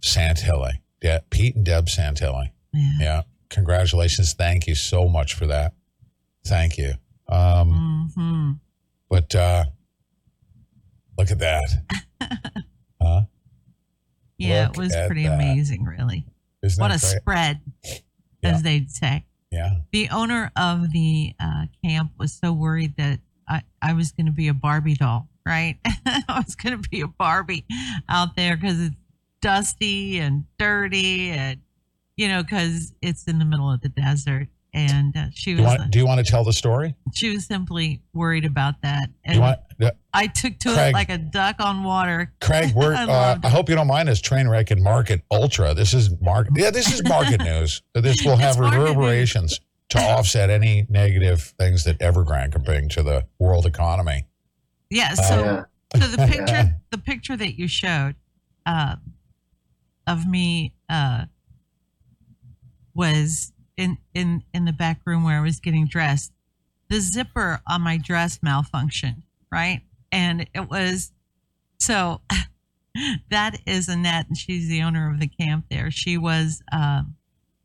[0.00, 0.80] Santilli.
[1.02, 2.50] De- Pete and Deb Santilli.
[2.72, 3.22] Yeah.
[3.50, 4.32] Congratulations.
[4.32, 5.74] Thank you so much for that.
[6.46, 6.94] Thank you.
[7.28, 8.52] Um, hmm
[9.10, 9.64] But uh,
[11.18, 11.64] look at that.
[13.02, 13.22] huh?
[14.38, 15.34] Yeah, Look it was pretty that.
[15.34, 16.24] amazing, really.
[16.62, 17.20] Isn't what a great?
[17.20, 17.60] spread,
[18.42, 19.25] as they'd say.
[19.50, 19.70] Yeah.
[19.92, 24.32] The owner of the uh, camp was so worried that I, I was going to
[24.32, 25.78] be a Barbie doll, right?
[25.86, 27.64] I was going to be a Barbie
[28.08, 28.96] out there because it's
[29.40, 31.60] dusty and dirty and,
[32.16, 34.48] you know, because it's in the middle of the desert.
[34.76, 36.94] And uh, she Do you, was want, do you want to tell the story?
[37.14, 39.08] she was simply worried about that.
[39.24, 42.32] And want, uh, I took to Craig- it like a duck on water.
[42.42, 45.72] Craig, we're, I uh, I hope you don't mind this train wreck and market ultra.
[45.72, 46.52] This is market.
[46.56, 47.80] Yeah, this is market news.
[47.94, 49.60] This will have It's reverberations.
[49.90, 54.26] to offset any negative things that Evergrande can bring to the world economy.
[54.90, 55.12] Yeah.
[55.12, 55.64] Uh, So,
[56.00, 58.14] so the picture, the picture that you showed
[58.66, 58.96] uh,
[60.06, 61.24] of me uh,
[62.94, 66.32] was in in in the back room where I was getting dressed.
[66.88, 69.82] The zipper on my dress malfunctioned, right?
[70.12, 71.12] And it was
[71.78, 72.20] so.
[73.30, 75.90] that is Annette, and she's the owner of the camp there.
[75.90, 77.16] She was um,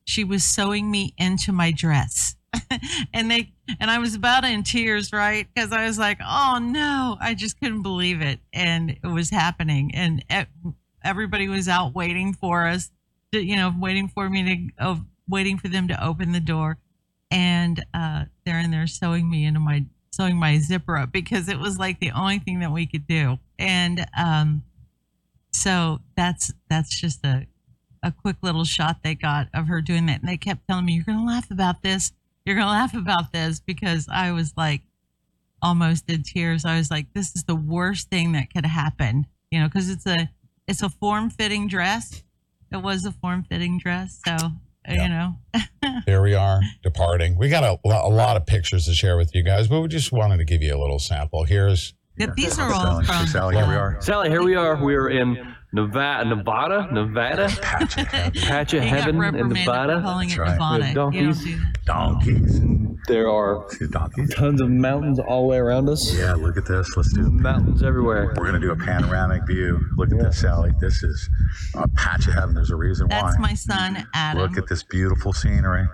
[0.04, 2.36] she was sewing me into my dress.
[3.14, 5.48] and they and I was about in tears, right?
[5.54, 9.92] Because I was like, "Oh no!" I just couldn't believe it, and it was happening,
[9.96, 10.24] and
[11.04, 12.92] everybody was out waiting for us,
[13.32, 16.78] to, you know, waiting for me to, waiting for them to open the door,
[17.30, 21.58] and uh, they're in there sewing me into my sewing my zipper up because it
[21.58, 24.64] was like the only thing that we could do, and um,
[25.52, 27.48] so that's that's just a
[28.04, 30.22] a quick little shot they got of her doing that.
[30.22, 32.12] And they kept telling me, You're going to laugh about this.
[32.46, 34.82] You're going to laugh about this because I was like
[35.62, 36.66] almost in tears.
[36.66, 40.08] I was like, This is the worst thing that could happen, you know, because it's
[40.08, 40.30] a
[40.68, 42.24] it's a form fitting dress.
[42.72, 44.22] It was a form fitting dress.
[44.26, 44.38] So,
[45.00, 45.36] uh, you know,
[46.06, 47.38] There we are, departing.
[47.38, 50.12] We got a, a lot of pictures to share with you guys, but we just
[50.12, 51.44] wanted to give you a little sample.
[51.44, 53.98] Here's that these are all from Sally, here we are.
[54.02, 54.76] Sally, here we are.
[54.76, 57.48] We're in Uh, Nevada, Nevada, Nevada,
[58.42, 60.02] patch of heaven in Nevada.
[60.02, 60.94] calling it That's Nevada.
[60.94, 61.44] Donkeys.
[61.46, 61.60] do.
[61.86, 62.62] Donkeys.
[63.08, 63.68] There are
[64.36, 66.14] tons of mountains all the way around us.
[66.16, 66.96] Yeah, look at this.
[66.96, 68.28] Let's do mountains everywhere.
[68.38, 69.80] We're going to do a panoramic view.
[69.96, 70.72] Look at this, Sally.
[70.80, 71.30] This is
[71.76, 72.54] a patch of heaven.
[72.54, 73.42] There's a reason That's why.
[73.42, 74.42] my son, Adam.
[74.44, 75.88] Look at this beautiful scenery.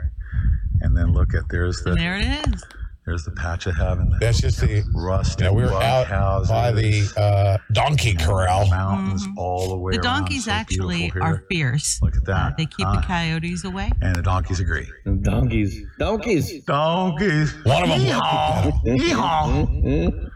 [0.81, 2.63] And then look at there's the there it is.
[3.07, 4.13] There's the patch of heaven.
[4.19, 5.39] That's just the rust.
[5.39, 8.67] You know, we were out by the uh, donkey corral.
[8.67, 12.01] Mountains all the way The donkeys So actually are fierce.
[12.01, 12.51] Look at that.
[12.51, 12.99] Uh, they keep huh?
[12.99, 13.89] the coyotes away.
[14.01, 14.89] And the donkeys agree.
[15.21, 15.81] Donkeys.
[15.97, 16.65] Donkeys.
[16.65, 17.53] Donkeys.
[17.63, 18.01] One of them.
[18.01, 20.31] Yeehaw.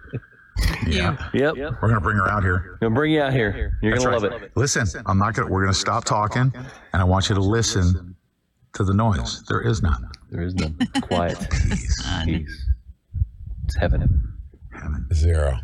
[0.88, 1.18] Yeah.
[1.34, 1.56] Yep.
[1.58, 2.78] We're gonna bring her out here.
[2.80, 3.78] Gonna bring you out here.
[3.82, 4.32] You're That's gonna right.
[4.32, 4.52] love it.
[4.56, 5.50] Listen, I'm not gonna.
[5.50, 8.11] We're gonna stop talking, and I want you to listen
[8.74, 9.44] to the noise.
[9.48, 10.10] There is none.
[10.30, 10.78] There is none.
[11.02, 11.38] Quiet.
[11.52, 12.08] Peace.
[12.26, 12.66] Peace.
[13.66, 14.34] It's heaven.
[14.74, 15.08] Heaven.
[15.14, 15.58] Zero.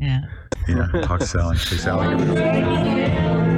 [0.00, 0.20] Yeah.
[0.68, 0.86] Yeah.
[1.02, 1.56] Talk to Sally.
[1.56, 2.16] Say, Sally.
[2.16, 3.56] give a-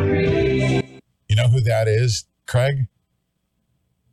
[0.00, 2.86] You know who that is, Craig?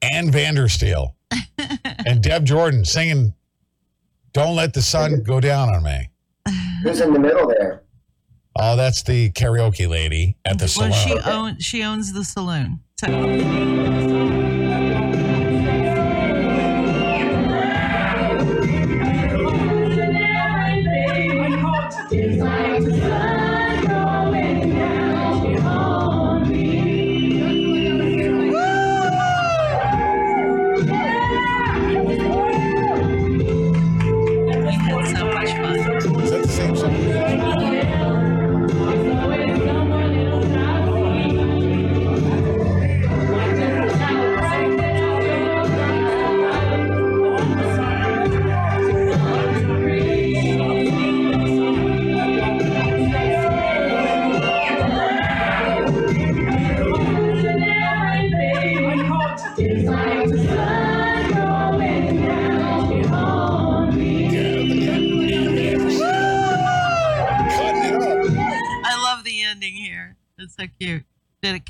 [0.02, 1.15] Ann Vandersteel
[2.06, 3.34] and Deb Jordan singing
[4.34, 6.10] Don't Let the Sun Go Down on Me.
[6.84, 7.84] Who's in the middle there?
[8.58, 10.92] Oh, that's the karaoke lady at the saloon.
[10.92, 11.24] Well, salon.
[11.24, 12.80] she owns she owns the saloon.
[13.00, 13.08] So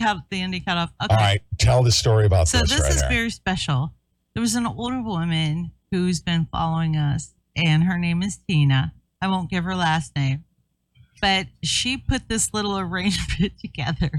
[0.06, 0.92] cut the ending cut off?
[1.04, 1.14] Okay.
[1.16, 3.94] All right, tell the story about So this, So this right is very special.
[4.34, 8.94] There was an older woman who's been following us, and her name is Tina.
[9.22, 10.44] I won't give her last name,
[11.22, 14.12] but she put this little arrangement together.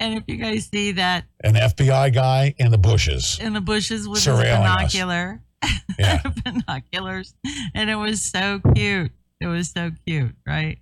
[0.00, 3.38] And if you guys see that An FBI guy in the bushes.
[3.40, 5.42] in the bushes with his binocular,
[6.44, 7.34] binoculars,
[7.74, 9.12] and it was so cute.
[9.40, 10.78] It was so cute, right?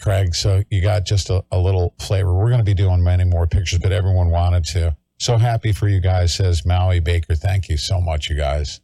[0.00, 2.32] Craig, so you got just a, a little flavor.
[2.32, 4.96] We're going to be doing many more pictures, but everyone wanted to.
[5.18, 7.34] So happy for you guys, says Maui Baker.
[7.34, 8.80] Thank you so much, you guys.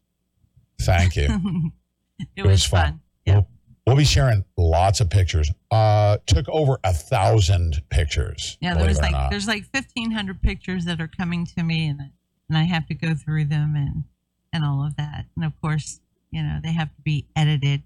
[0.81, 1.28] Thank you.
[2.36, 3.01] it, was, fun.
[3.27, 3.47] We'll,
[3.86, 5.51] we'll be sharing lots of pictures.
[5.70, 8.59] Uh, took over a thousand pictures.
[8.61, 12.01] Yeah, there was like there's like fifteen hundred pictures that are coming to me, and
[12.49, 14.05] and I have to go through them and
[14.53, 16.01] and all of that, and of course,
[16.31, 17.82] you know, they have to be edited.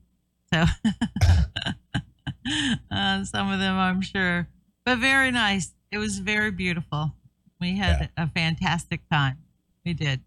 [0.52, 0.64] So
[2.90, 4.48] uh, some of them, I'm sure,
[4.84, 5.74] but very nice.
[5.90, 7.14] It was very beautiful.
[7.60, 9.38] We had a fantastic time.
[9.84, 10.20] We did.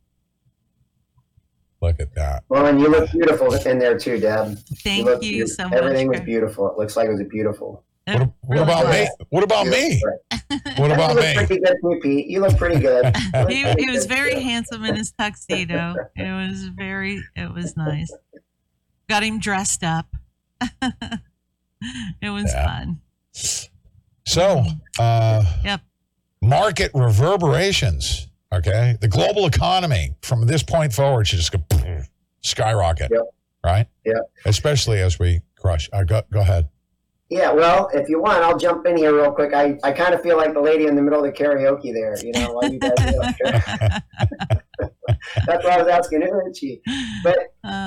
[1.81, 2.43] Look at that.
[2.49, 4.57] Well, and you look beautiful in there too, Deb.
[4.83, 6.69] Thank look you so much, Everything was beautiful.
[6.69, 7.83] It looks like it was beautiful.
[8.05, 9.07] What, what about me?
[9.29, 10.01] What about me?
[10.77, 11.33] What about you look me?
[11.35, 12.27] pretty good Pete.
[12.27, 13.15] You look pretty good.
[13.49, 15.95] he, he was very handsome in his tuxedo.
[16.15, 18.11] It was very, it was nice.
[19.07, 20.07] Got him dressed up.
[22.21, 22.99] it was fun.
[24.25, 24.63] So,
[24.99, 25.81] uh, Yep.
[26.41, 28.27] market reverberations.
[28.53, 31.59] Okay, the global economy from this point forward should just go
[32.41, 33.09] skyrocket.
[33.11, 33.21] Yep.
[33.63, 33.87] Right.
[34.05, 34.13] Yeah.
[34.45, 35.89] Especially as we crush.
[35.93, 36.67] Uh, go go ahead.
[37.29, 39.53] Yeah, well, if you want, I'll jump in here real quick.
[39.53, 42.17] I, I kind of feel like the lady in the middle of the karaoke there,
[42.21, 44.03] you know, while you guys do it.
[45.45, 46.81] That's why I was asking, isn't she?
[47.23, 47.37] But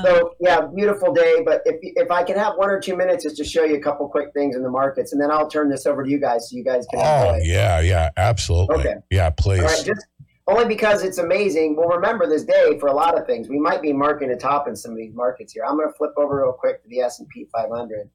[0.04, 1.42] so yeah, beautiful day.
[1.44, 3.80] But if if I can have one or two minutes just to show you a
[3.80, 6.50] couple quick things in the markets, and then I'll turn this over to you guys
[6.50, 7.00] so you guys can.
[7.00, 7.46] Oh enjoy.
[7.46, 8.76] yeah, yeah, absolutely.
[8.76, 8.94] Okay.
[9.10, 9.60] Yeah, please.
[9.60, 10.06] All right, just
[10.46, 11.76] only because it's amazing.
[11.76, 13.48] We'll remember this day for a lot of things.
[13.48, 15.64] We might be marking a top in some of these markets here.
[15.64, 18.10] I'm going to flip over real quick to the S and P 500.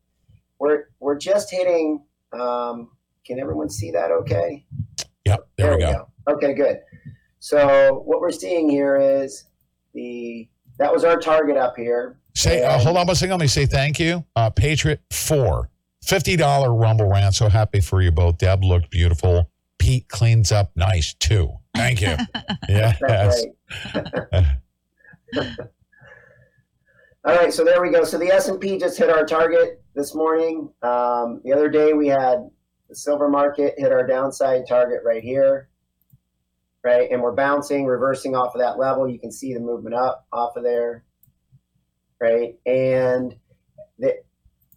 [0.60, 2.04] We're we're just hitting.
[2.34, 2.92] Um,
[3.26, 4.12] can everyone see that?
[4.12, 4.66] Okay.
[5.26, 5.48] Yep.
[5.58, 6.10] There, we go.
[6.28, 6.80] Okay, good.
[7.40, 9.46] So what we're seeing here is
[9.94, 10.48] the
[10.78, 12.20] that was our target up here.
[12.36, 13.32] Say, uh, hold on one second.
[13.32, 14.26] Let me say thank you.
[14.36, 15.70] Uh, Patriot four.
[16.06, 17.36] $50 Rumble rant.
[17.36, 18.38] So happy for you both.
[18.38, 19.50] Deb looked beautiful.
[19.78, 21.52] Pete cleans up nice too.
[21.76, 22.16] Thank you.
[22.70, 22.98] yes.
[23.02, 23.46] That's
[27.26, 28.04] All right, so there we go.
[28.06, 30.70] So the S and P just hit our target this morning.
[30.82, 32.50] Um, the other day we had
[32.88, 35.70] the silver market hit our downside target right here,
[36.84, 39.08] right, and we're bouncing, reversing off of that level.
[39.08, 41.04] You can see the movement up off of there,
[42.22, 43.36] right, and
[43.98, 44.16] the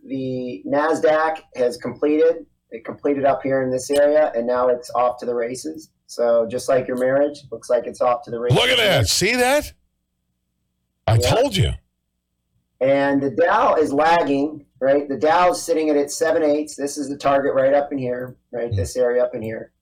[0.05, 2.47] the Nasdaq has completed.
[2.71, 5.91] It completed up here in this area, and now it's off to the races.
[6.07, 8.59] So just like your marriage, looks like it's off to the races.
[8.59, 9.09] Look at that.
[9.09, 9.73] See that?
[11.07, 11.35] I Yeah.
[11.35, 11.71] told you.
[12.81, 15.09] And the Dow is lagging, right?
[15.09, 16.75] The Dow is sitting at its seven eighths.
[16.75, 18.71] This is the target right up in here, right?
[18.71, 18.77] Hmm.
[18.77, 19.73] This area up in here.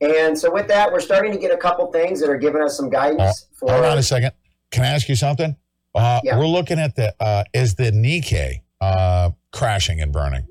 [0.00, 2.76] And so with that, we're starting to get a couple things that are giving us
[2.76, 3.72] some guidance for.
[3.72, 4.32] Hold on a second.
[4.70, 5.56] Can I ask you something?
[5.94, 10.46] Uh, We're looking at the uh, is the Nikkei uh, crashing and burning.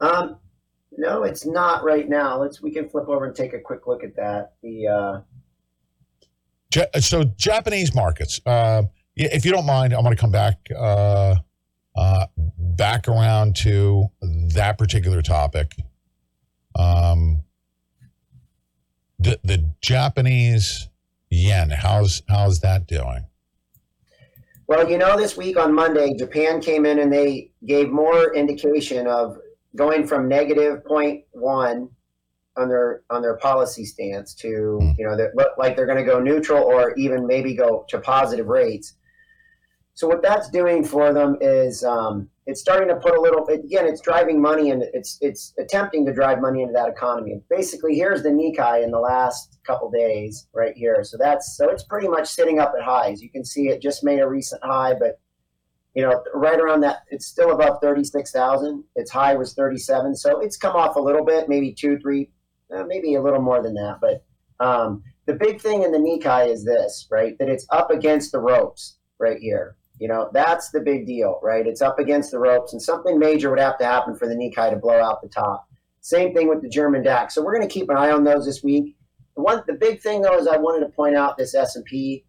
[0.00, 0.38] Um,
[0.96, 2.40] no, it's not right now.
[2.40, 4.54] Let's we can flip over and take a quick look at that.
[4.62, 5.20] The uh,
[7.00, 8.40] so Japanese markets.
[8.44, 8.82] Uh,
[9.14, 11.36] if you don't mind, I'm going to come back uh,
[11.94, 14.06] uh, back around to
[14.54, 15.76] that particular topic.
[16.74, 17.42] Um,
[19.22, 20.88] the the Japanese
[21.30, 21.70] yen.
[21.70, 23.26] How's how's that doing?
[24.66, 29.06] Well, you know, this week on Monday, Japan came in and they gave more indication
[29.06, 29.36] of
[29.76, 31.88] going from negative 0.1
[32.56, 36.04] on their on their policy stance to you know that look like they're going to
[36.04, 38.94] go neutral or even maybe go to positive rates.
[39.94, 43.86] So what that's doing for them is um, it's starting to put a little again.
[43.86, 47.40] It's driving money and it's it's attempting to drive money into that economy.
[47.48, 51.04] Basically, here's the Nikkei in the last couple days right here.
[51.04, 53.22] So that's so it's pretty much sitting up at highs.
[53.22, 55.20] You can see it just made a recent high, but
[55.94, 58.84] you know right around that it's still above 36,000.
[58.96, 62.30] Its high was 37, so it's come off a little bit, maybe two, three,
[62.74, 63.98] uh, maybe a little more than that.
[64.00, 64.24] But
[64.58, 67.38] um, the big thing in the Nikkei is this, right?
[67.38, 69.76] That it's up against the ropes right here.
[70.02, 71.64] You know, that's the big deal, right?
[71.64, 74.68] It's up against the ropes, and something major would have to happen for the Nikkei
[74.70, 75.68] to blow out the top.
[76.00, 77.36] Same thing with the German DAX.
[77.36, 78.96] So we're going to keep an eye on those this week.
[79.36, 81.84] The one, the big thing though, is I wanted to point out this S and
[81.84, 82.24] P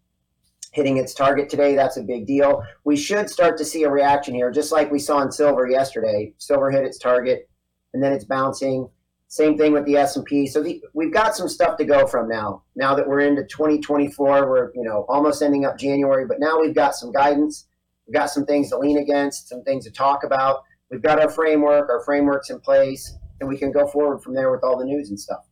[0.70, 1.74] hitting its target today.
[1.74, 2.62] That's a big deal.
[2.84, 6.32] We should start to see a reaction here, just like we saw in silver yesterday.
[6.38, 7.48] Silver hit its target,
[7.92, 8.88] and then it's bouncing.
[9.34, 10.46] Same thing with the S and P.
[10.46, 12.62] So the, we've got some stuff to go from now.
[12.76, 16.72] Now that we're into 2024, we're you know almost ending up January, but now we've
[16.72, 17.66] got some guidance.
[18.06, 20.62] We've got some things to lean against, some things to talk about.
[20.88, 21.90] We've got our framework.
[21.90, 25.08] Our framework's in place, and we can go forward from there with all the news
[25.08, 25.44] and stuff.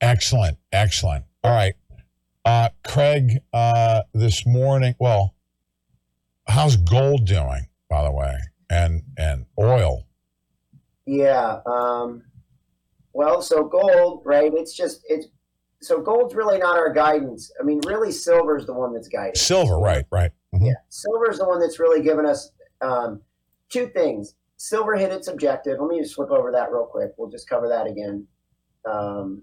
[0.00, 1.26] Excellent, excellent.
[1.44, 1.74] All right,
[2.44, 3.42] uh, Craig.
[3.52, 5.36] Uh, this morning, well,
[6.48, 10.08] how's gold doing, by the way, and and oil?
[11.06, 11.60] Yeah.
[11.66, 12.22] Um,
[13.12, 14.52] well, so gold, right?
[14.54, 15.26] It's just it's
[15.82, 17.50] so gold's really not our guidance.
[17.60, 19.34] I mean, really, silver's the one that's guiding.
[19.34, 20.30] Silver, right, right.
[20.54, 20.66] Mhm.
[20.66, 22.50] Yeah, silver's the one that's really given us
[22.80, 23.22] um,
[23.70, 24.34] two things.
[24.56, 25.78] Silver hit its objective.
[25.80, 27.12] Let me just flip over that real quick.
[27.16, 28.26] We'll just cover that again.
[28.84, 29.42] Um,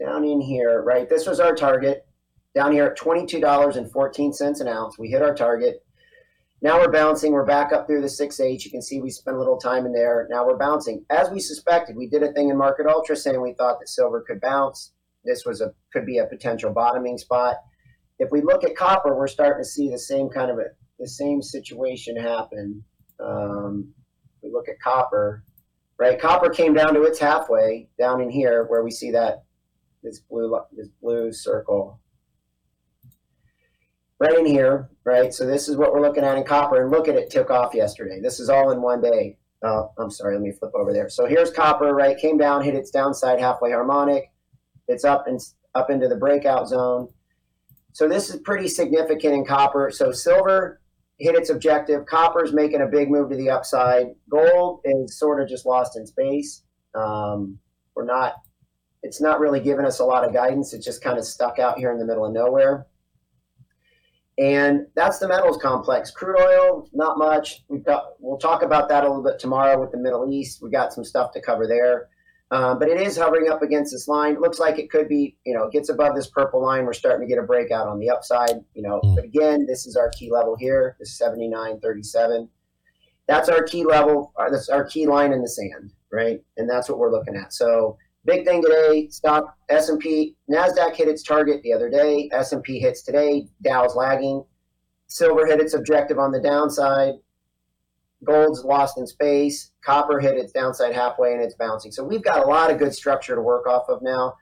[0.00, 1.08] down in here, right?
[1.08, 2.06] This was our target.
[2.54, 5.84] Down here at twenty-two dollars and fourteen cents an ounce, we hit our target.
[6.62, 7.32] Now we're bouncing.
[7.32, 8.64] We're back up through the six H.
[8.64, 10.26] You can see we spent a little time in there.
[10.30, 11.96] Now we're bouncing as we suspected.
[11.96, 14.92] We did a thing in Market Ultra saying we thought that silver could bounce.
[15.24, 17.56] this was a could be a potential bottoming spot.
[18.18, 20.64] If we look at copper, we're starting to see the same kind of a,
[20.98, 22.82] the same situation happen.
[23.20, 23.92] Um,
[24.42, 25.44] we look at copper,
[25.98, 26.18] right?
[26.18, 29.44] Copper came down to its halfway down in here where we see that
[30.02, 32.00] this blue this blue circle
[34.18, 35.32] right in here, right?
[35.32, 37.74] So this is what we're looking at in copper, and look at it took off
[37.74, 38.20] yesterday.
[38.20, 39.38] This is all in one day.
[39.62, 41.08] Oh, I'm sorry, let me flip over there.
[41.08, 42.16] So here's copper, right?
[42.18, 44.30] Came down, hit its downside halfway harmonic.
[44.88, 45.40] It's up and
[45.74, 47.08] up into the breakout zone.
[47.92, 49.90] So this is pretty significant in copper.
[49.90, 50.80] So silver
[51.18, 52.06] hit its objective.
[52.06, 54.08] Copper's making a big move to the upside.
[54.28, 56.62] Gold is sort of just lost in space.
[56.94, 57.58] Um,
[57.94, 58.34] we're not.
[59.02, 60.74] It's not really giving us a lot of guidance.
[60.74, 62.86] It's just kind of stuck out here in the middle of nowhere.
[64.38, 66.10] And that's the metals complex.
[66.10, 67.64] Crude oil, not much.
[67.68, 70.60] We've got, we'll talk about that a little bit tomorrow with the Middle East.
[70.62, 72.08] We got some stuff to cover there.
[72.50, 74.34] Um, but it is hovering up against this line.
[74.34, 76.84] It looks like it could be, you know, gets above this purple line.
[76.84, 79.00] We're starting to get a breakout on the upside, you know.
[79.02, 79.16] Mm.
[79.16, 82.48] But again, this is our key level here, this 79.37.
[83.26, 84.32] That's our key level.
[84.38, 86.40] Uh, that's our key line in the sand, right?
[86.56, 87.52] And that's what we're looking at.
[87.52, 92.28] So big thing today, stock S&P, NASDAQ hit its target the other day.
[92.32, 93.46] S&P hits today.
[93.62, 94.44] Dow's lagging.
[95.06, 97.14] Silver hit its objective on the downside
[98.24, 99.72] gold's lost in space.
[99.84, 101.92] Copper hit its downside halfway and it's bouncing.
[101.92, 104.34] So we've got a lot of good structure to work off of now.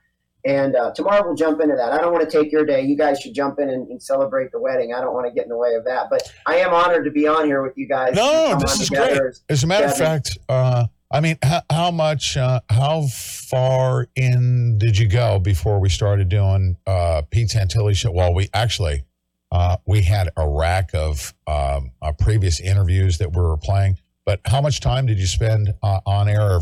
[0.47, 1.93] And uh, tomorrow we'll jump into that.
[1.93, 2.83] I don't want to take your day.
[2.83, 4.93] You guys should jump in and, and, celebrate the wedding.
[4.93, 6.09] I don't want to get in the way of that.
[6.11, 8.15] But I am honored to be on here with you guys.
[8.15, 9.13] No, this is great.
[9.13, 14.09] As, as, a matter of fact, uh, I mean, how, how much, uh, how far
[14.17, 18.11] in did you go before we started doing uh, Pete Santilli show?
[18.11, 19.05] Well, we actually,
[19.53, 23.97] uh, we had a rack of um, uh, previous interviews that we were playing.
[24.27, 26.59] But how much time did you spend uh, on air?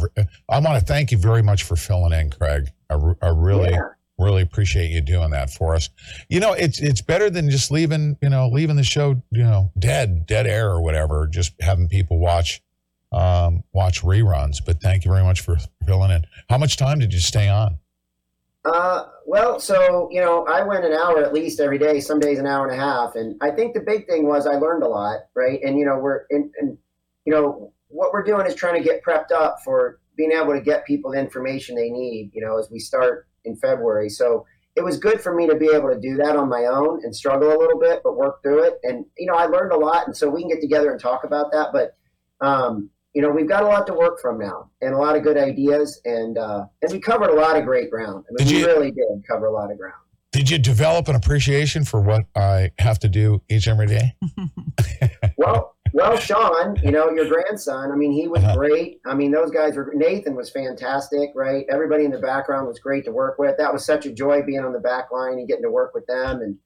[0.50, 2.68] I want to thank you very much for filling in, Craig.
[2.90, 3.80] I, I really, yeah.
[4.18, 5.88] really appreciate you doing that for us.
[6.28, 9.72] You know, it's it's better than just leaving, you know, leaving the show, you know,
[9.78, 11.26] dead, dead air or whatever.
[11.26, 12.60] Just having people watch
[13.12, 14.56] um, watch reruns.
[14.64, 15.56] But thank you very much for
[15.86, 16.24] filling in.
[16.48, 17.78] How much time did you stay on?
[18.64, 22.00] Uh, well, so you know, I went an hour at least every day.
[22.00, 24.54] Some days an hour and a half, and I think the big thing was I
[24.54, 25.60] learned a lot, right?
[25.64, 26.78] And you know, we're in, and
[27.24, 30.60] you know, what we're doing is trying to get prepped up for being able to
[30.60, 32.30] get people the information they need.
[32.32, 35.68] You know, as we start in February, so it was good for me to be
[35.72, 38.64] able to do that on my own and struggle a little bit, but work through
[38.64, 38.74] it.
[38.84, 41.24] And you know, I learned a lot, and so we can get together and talk
[41.24, 41.70] about that.
[41.72, 41.96] But
[42.46, 45.22] um, you know, we've got a lot to work from now and a lot of
[45.22, 46.00] good ideas.
[46.04, 48.24] And, uh, and we covered a lot of great ground.
[48.28, 49.96] I mean, did we you, really did cover a lot of ground.
[50.32, 54.14] Did you develop an appreciation for what I have to do each and every day?
[55.36, 58.56] well, well, Sean, you know, your grandson, I mean, he was uh-huh.
[58.56, 59.00] great.
[59.04, 61.66] I mean, those guys were, Nathan was fantastic, right?
[61.70, 63.58] Everybody in the background was great to work with.
[63.58, 66.06] That was such a joy being on the back line and getting to work with
[66.06, 66.40] them.
[66.40, 66.56] And,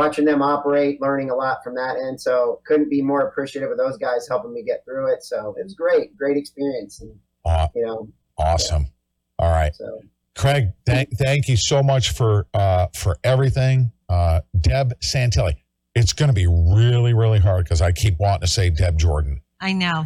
[0.00, 2.18] watching them operate, learning a lot from that end.
[2.18, 5.22] So couldn't be more appreciative of those guys helping me get through it.
[5.22, 7.02] So it was great, great experience.
[7.02, 7.14] And,
[7.44, 8.08] uh, you know,
[8.38, 8.84] awesome.
[8.84, 9.44] Yeah.
[9.44, 9.74] All right.
[9.74, 10.00] So.
[10.34, 13.92] Craig, thank, thank you so much for uh, for everything.
[14.08, 15.56] Uh, Deb Santilli.
[15.94, 19.42] It's going to be really, really hard because I keep wanting to say Deb Jordan.
[19.60, 20.04] I know.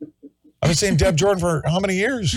[0.00, 2.34] I've been saying Deb Jordan for how many years?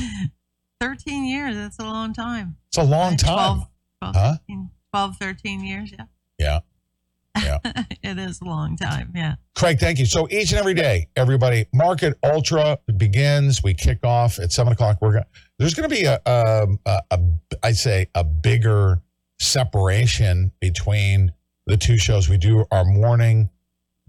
[0.82, 1.56] 13 years.
[1.56, 2.58] That's a long time.
[2.68, 3.68] It's a long time.
[4.02, 4.38] 12, 12, huh?
[4.48, 5.92] 13, 12 13 years.
[5.98, 6.06] Yeah.
[6.40, 6.60] Yeah.
[7.42, 7.60] Yeah.
[8.04, 9.14] it is a long time.
[9.16, 9.36] Yeah.
[9.56, 10.06] Craig, thank you.
[10.06, 13.64] So each and every day, everybody, Market Ultra begins.
[13.64, 14.98] We kick off at seven o'clock.
[15.00, 17.20] We're gonna, there's going to be a, a, a, a,
[17.64, 19.02] I'd say a bigger
[19.40, 21.32] separation between
[21.66, 22.28] the two shows.
[22.28, 23.50] We do our morning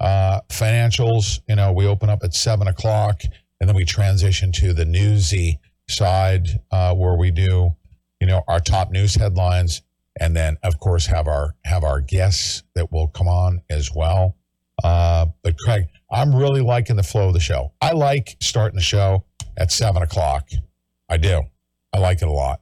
[0.00, 1.40] uh, financials.
[1.46, 3.22] You know, we open up at seven o'clock
[3.60, 7.76] and then we transition to the newsy side uh, where we do,
[8.20, 9.82] you know, our top news headlines
[10.18, 14.36] and then of course have our have our guests that will come on as well.
[14.82, 17.72] Uh, but Craig, I'm really liking the flow of the show.
[17.80, 19.24] I like starting the show
[19.56, 20.48] at seven o'clock.
[21.08, 21.42] I do.
[21.92, 22.60] I like it a lot.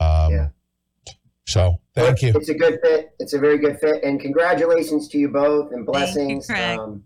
[0.00, 0.48] Um, yeah.
[1.46, 2.32] So thank you.
[2.34, 3.14] It's a good fit.
[3.18, 6.48] It's a very good fit, and congratulations to you both, and blessings.
[6.48, 7.04] You, um,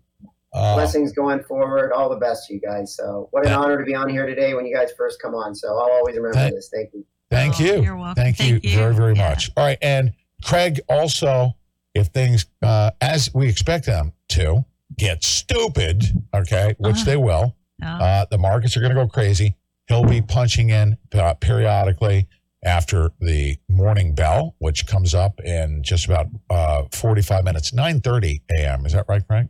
[0.53, 1.91] uh, blessings going forward.
[1.91, 2.95] All the best to you guys.
[2.95, 5.53] So what an honor to be on here today when you guys first come on.
[5.55, 6.69] So I'll always remember thank, this.
[6.73, 7.05] Thank you.
[7.29, 7.81] Thank oh, you.
[7.81, 8.15] You're welcome.
[8.15, 9.29] Thank, Thank you, you, very, very yeah.
[9.29, 9.51] much.
[9.57, 9.77] All right.
[9.81, 10.13] And
[10.43, 11.55] Craig, also,
[11.93, 14.65] if things, uh, as we expect them to,
[14.97, 19.55] get stupid, okay, which uh, they will, uh, the markets are going to go crazy.
[19.87, 22.27] He'll be punching in uh, periodically
[22.63, 28.85] after the morning bell, which comes up in just about uh, 45 minutes, 9.30 a.m.
[28.85, 29.47] Is that right, Craig?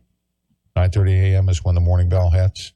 [0.76, 1.48] 9.30 a.m.
[1.48, 2.72] is when the morning bell hits.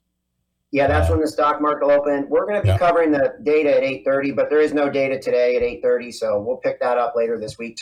[0.73, 2.27] Yeah, that's Uh, when the stock market will open.
[2.31, 2.79] We're going to be Yeah.
[2.79, 6.57] covering the data at 8:30, but there is no data today at 8:30, so we'll
[6.57, 7.79] pick that up later this week.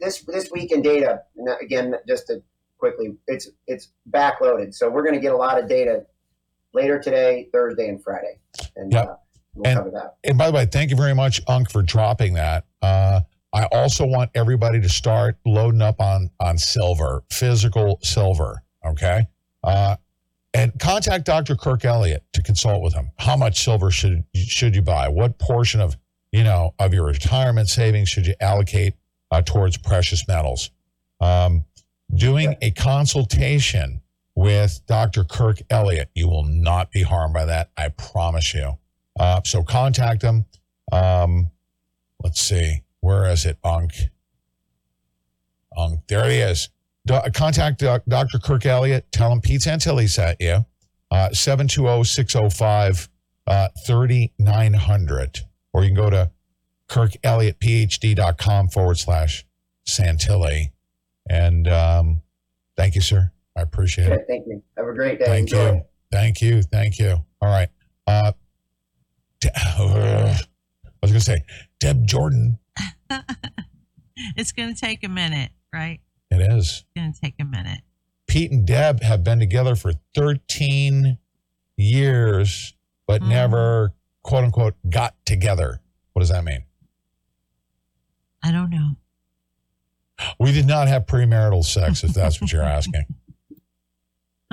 [0.00, 1.22] This this week in data,
[1.60, 2.42] again, just to
[2.78, 6.06] quickly, it's it's backloaded, so we're going to get a lot of data
[6.74, 8.38] later today, Thursday, and Friday,
[8.76, 9.06] and Yep.
[9.08, 9.14] uh,
[9.54, 10.14] we'll cover that.
[10.24, 12.64] And by the way, thank you very much, Unc, for dropping that.
[12.80, 13.20] Uh,
[13.52, 18.62] I also want everybody to start loading up on on silver, physical silver.
[18.86, 19.26] Okay,
[19.62, 19.96] uh,
[20.54, 21.56] and contact Dr.
[21.56, 23.10] Kirk Elliott to consult with him.
[23.18, 25.08] How much silver should should you buy?
[25.08, 25.96] What portion of
[26.30, 28.94] you know of your retirement savings should you allocate
[29.30, 30.70] uh, towards precious metals?
[31.20, 31.64] Um,
[32.14, 34.02] doing a consultation
[34.34, 35.24] with Dr.
[35.24, 37.70] Kirk Elliott, you will not be harmed by that.
[37.76, 38.78] I promise you.
[39.18, 40.46] Uh, so contact him.
[40.90, 41.50] Um,
[42.22, 42.82] let's see.
[43.00, 43.92] Where is it, Unc?
[45.76, 46.68] Unc, there he is.
[47.06, 48.38] Do- contact Doc- Dr.
[48.38, 49.10] Kirk Elliott.
[49.12, 50.64] Tell him Pete Santilli sent you.
[51.10, 53.08] Uh, 720-605
[53.46, 55.40] uh, 3900.
[55.72, 56.30] Or you can go to
[56.88, 59.44] kirkelliottphd.com forward slash
[59.86, 60.72] Santilli.
[61.28, 62.22] And um,
[62.76, 63.30] thank you, sir.
[63.56, 64.24] I appreciate it.
[64.28, 64.62] Thank you.
[64.76, 65.26] Have a great day.
[65.26, 65.72] Thank Enjoy.
[65.72, 65.82] you.
[66.10, 66.62] Thank you.
[66.62, 67.16] Thank you.
[67.40, 67.68] All right.
[68.06, 68.32] Uh,
[69.40, 70.44] De- I
[71.02, 71.42] was going to say,
[71.80, 72.58] Deb Jordan.
[74.36, 76.00] It's going to take a minute, right?
[76.32, 76.66] It is.
[76.66, 77.80] It's going to take a minute.
[78.26, 81.18] Pete and Deb have been together for 13
[81.76, 82.72] years,
[83.06, 83.28] but Mm.
[83.28, 83.92] never,
[84.22, 85.80] quote unquote, got together.
[86.14, 86.64] What does that mean?
[88.42, 88.96] I don't know.
[90.38, 93.04] We did not have premarital sex, if that's what you're asking.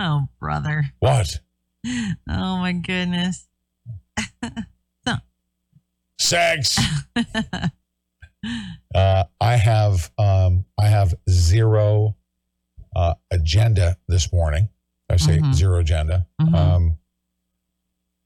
[0.02, 0.86] Oh, brother.
[1.00, 1.42] What?
[1.86, 3.50] Oh, my goodness.
[6.18, 6.80] Sex.
[8.95, 12.16] Uh, I have um, I have zero
[12.95, 14.70] uh, agenda this morning.
[15.10, 15.53] I say Mhm.
[15.53, 16.28] zero agenda.
[16.41, 16.56] Mhm.
[16.56, 16.98] Um,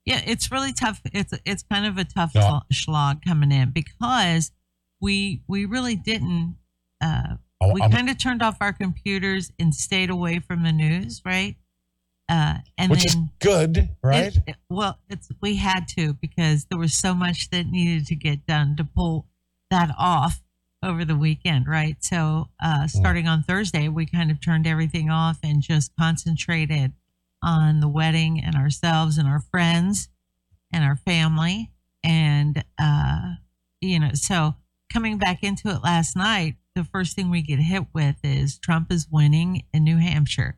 [0.05, 1.01] Yeah, it's really tough.
[1.05, 2.61] It's it's kind of a tough No.
[2.71, 4.51] slog coming in because
[5.01, 6.57] we we really didn't.
[7.01, 7.37] Uh,
[7.73, 11.55] we kind of turned off our computers and stayed away from the news, right?
[12.29, 14.35] Uh, and which then is good, right?
[14.35, 18.15] It- it- well, it's we had to because there was so much that needed to
[18.15, 19.27] get done to pull
[19.73, 20.41] that off
[20.83, 21.97] over the weekend, right?
[22.01, 26.93] So, uh, starting on Thursday, we kind of turned everything off and just concentrated
[27.41, 30.09] on the wedding and ourselves and our friends
[30.71, 31.71] and our family.
[32.03, 33.33] And, uh,
[33.81, 34.53] you know, so
[34.91, 38.91] coming back into it last night, the first thing we get hit with is Trump
[38.91, 40.57] is winning in New Hampshire,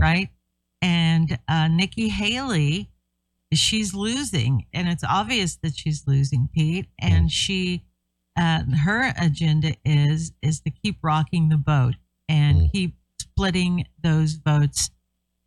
[0.00, 0.28] right?
[0.80, 2.90] And uh, Nikki Haley,
[3.52, 6.86] she's losing, and it's obvious that she's losing, Pete.
[7.00, 7.84] And she,
[8.36, 11.94] uh, her agenda is is to keep rocking the boat
[12.28, 14.90] and keep splitting those votes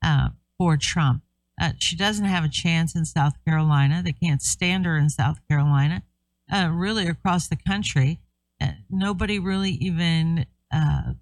[0.03, 1.23] uh, for Trump.
[1.59, 4.01] Uh, she doesn't have a chance in South Carolina.
[4.03, 6.03] They can't stand her in South Carolina.
[6.51, 8.19] Uh, really, across the country,
[8.61, 11.13] uh, nobody really even uh,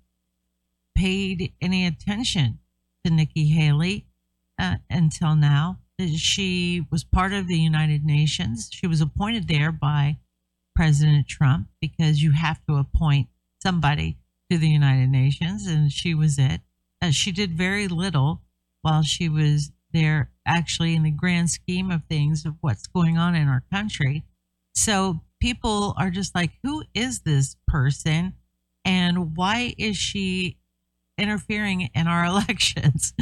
[0.95, 2.59] paid any attention
[3.05, 4.05] to Nikki Haley
[4.59, 5.79] uh, until now.
[6.15, 8.69] She was part of the United Nations.
[8.71, 10.17] She was appointed there by
[10.75, 13.27] President Trump because you have to appoint
[13.61, 14.17] somebody
[14.51, 16.61] to the United Nations, and she was it.
[17.01, 18.41] Uh, she did very little
[18.81, 23.35] while she was there, actually, in the grand scheme of things of what's going on
[23.35, 24.23] in our country.
[24.75, 28.33] So people are just like, who is this person?
[28.85, 30.57] And why is she
[31.17, 33.13] interfering in our elections,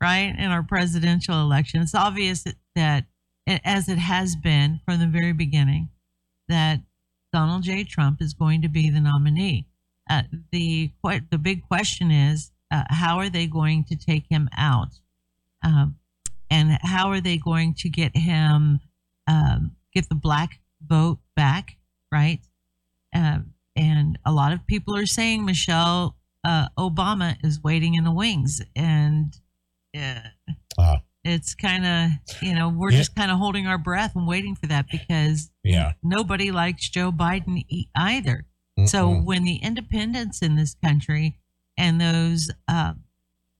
[0.00, 0.34] right?
[0.38, 1.82] In our presidential election.
[1.82, 2.44] It's obvious
[2.74, 3.06] that,
[3.46, 5.90] as it has been from the very beginning,
[6.48, 6.80] that
[7.32, 7.84] Donald J.
[7.84, 9.66] Trump is going to be the nominee.
[10.08, 10.22] Uh,
[10.52, 10.90] the
[11.30, 15.00] the big question is, uh, how are they going to take him out,
[15.62, 15.96] um,
[16.50, 18.80] and how are they going to get him
[19.26, 21.76] um, get the black vote back,
[22.12, 22.40] right?
[23.14, 23.38] Uh,
[23.76, 28.60] and a lot of people are saying Michelle uh, Obama is waiting in the wings,
[28.76, 29.34] and
[29.96, 30.20] uh,
[31.24, 32.10] it's kind of
[32.42, 32.98] you know we're Yeah.
[32.98, 35.92] just kind of holding our breath and waiting for that because Yeah.
[36.02, 38.44] nobody likes Joe Biden e- either.
[38.86, 39.24] So Mm-mm.
[39.24, 41.38] when the independents in this country
[41.78, 42.94] and those uh,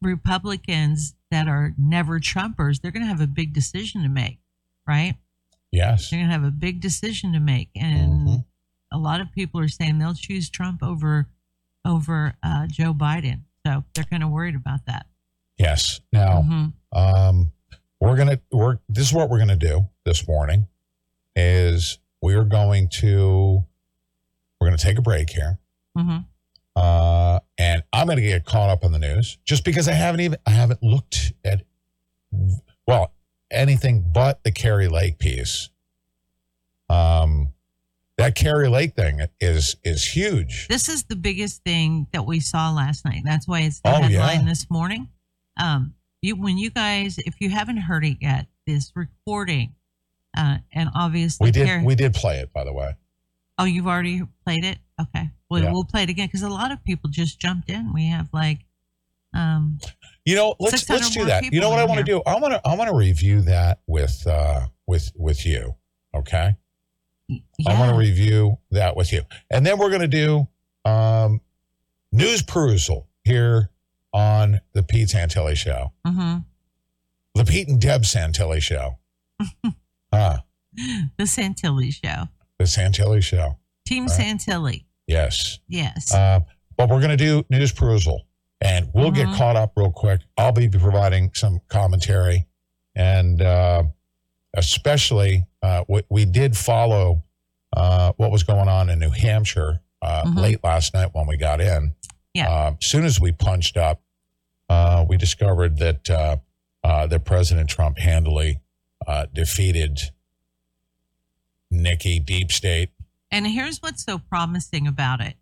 [0.03, 4.39] Republicans that are never Trumpers, they're going to have a big decision to make,
[4.87, 5.15] right?
[5.73, 6.11] Yes.
[6.11, 8.45] They're going to have a big decision to make, and
[8.93, 11.29] a lot of people are saying they'll choose Trump over
[11.87, 13.41] over uh, Joe Biden.
[13.67, 15.07] So they're kind of worried about that.
[15.65, 16.01] Yes.
[16.13, 16.73] Now, Mhm.
[16.93, 17.53] um,
[18.01, 20.69] we're gonna we're this is what we're gonna do this morning
[21.35, 23.65] is we're going to
[24.61, 25.59] we're gonna take a break here.
[25.97, 26.19] hmm
[26.77, 30.21] Uh, and I'm going to get caught up on the news just because I haven't
[30.21, 31.63] even I haven't looked at
[32.87, 33.13] well
[33.51, 35.71] anything but the Kari Lake piece.
[36.91, 37.49] Um,
[38.19, 40.69] that Kari Lake thing is is huge.
[40.69, 43.23] This is the biggest thing that we saw last night.
[43.25, 44.27] That's why it's the Oh, yeah.
[44.27, 45.09] headline this morning.
[45.63, 49.75] Um, you when you guys, if you haven't heard it yet, this recording,
[50.37, 52.95] uh, and obviously We did we did play it by the way.
[53.59, 54.79] Oh, you've already played it.
[55.01, 55.73] Okay, well, Yeah.
[55.73, 57.93] we'll play it again because a lot of people just jumped in.
[57.93, 58.61] We have like,
[59.33, 59.79] um,
[60.25, 61.53] You know, let's let's do that.
[61.53, 62.23] You know what I want to do?
[62.27, 65.77] I want to I want to review that with uh with with you.
[66.15, 66.57] Okay.
[67.29, 67.39] Yeah.
[67.69, 70.49] I want to review that with you, and then we're going to do
[70.85, 71.41] um
[72.13, 73.71] news perusal here
[74.15, 76.37] on the Pete Santilli Show, hmm
[77.35, 78.99] the Pete and Deb Santilli Show,
[80.13, 80.39] huh?
[81.19, 82.29] the Santilli show,
[82.59, 83.59] The Santilli Show.
[83.87, 84.21] Team Right.
[84.21, 84.85] Santilli.
[85.07, 85.59] Yes.
[85.69, 86.15] Yes.
[86.15, 86.41] Uh,
[86.77, 88.23] but we're going to do news perusal
[88.61, 89.37] and we'll get Mhm.
[89.37, 90.21] caught up real quick.
[90.39, 92.47] I'll be providing some commentary
[92.97, 93.83] and uh,
[94.57, 97.25] especially uh, we, we did follow
[97.77, 100.37] uh, what was going on in New Hampshire uh, Mhm.
[100.39, 101.95] late last night when we got in.
[102.35, 102.51] Yeah.
[102.51, 104.03] Uh, as soon as we punched up,
[104.69, 106.37] uh, we discovered that uh,
[106.83, 108.61] uh, that President Trump handily
[109.07, 110.01] uh, defeated
[111.71, 112.91] Nikki Deep State.
[113.31, 115.35] And here's what's so promising about it,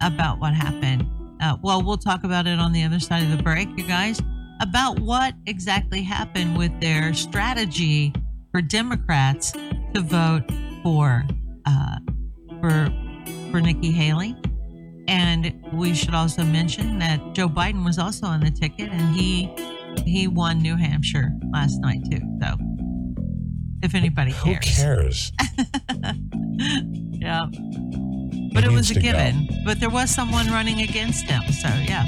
[0.00, 1.06] about what happened.
[1.40, 4.20] Uh, well, we'll talk about it on the other side of the break, you guys,
[4.60, 8.12] about what exactly happened with their strategy
[8.50, 9.52] for Democrats
[9.94, 10.44] to vote
[10.82, 11.24] for
[11.66, 11.98] uh,
[12.60, 12.92] for
[13.50, 14.34] for Nikki Haley.
[15.08, 19.50] And we should also mention that Joe Biden was also on the ticket, and he
[20.04, 22.20] he won New Hampshire last night too.
[22.42, 22.56] So,
[23.82, 25.32] if anybody Who cares, cares?
[27.20, 27.46] yeah.
[28.52, 29.06] But He it was a to go.
[29.12, 29.48] given.
[29.64, 31.42] But there was someone running against him.
[31.52, 32.04] So, yeah.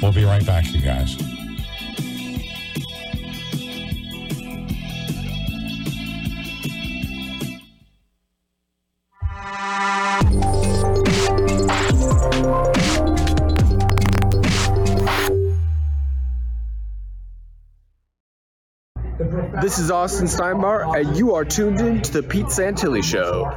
[0.00, 1.16] We'll be right back, you guys.
[19.66, 23.52] This is Austin Steinbart, and you are tuned in to the Pete Santilli Show.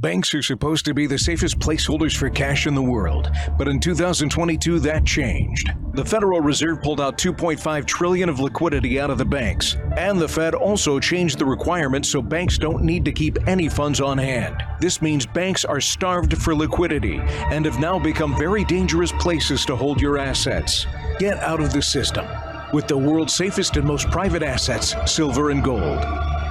[0.00, 3.80] Banks are supposed to be the safest placeholders for cash in the world, but in
[3.80, 5.72] 2022 that changed.
[5.92, 10.28] The Federal Reserve pulled out 2.5 trillion of liquidity out of the banks, and the
[10.28, 14.62] Fed also changed the requirements so banks don't need to keep any funds on hand.
[14.78, 17.18] This means banks are starved for liquidity
[17.50, 20.86] and have now become very dangerous places to hold your assets.
[21.18, 22.24] Get out of the system
[22.72, 26.04] with the world's safest and most private assets, silver and gold.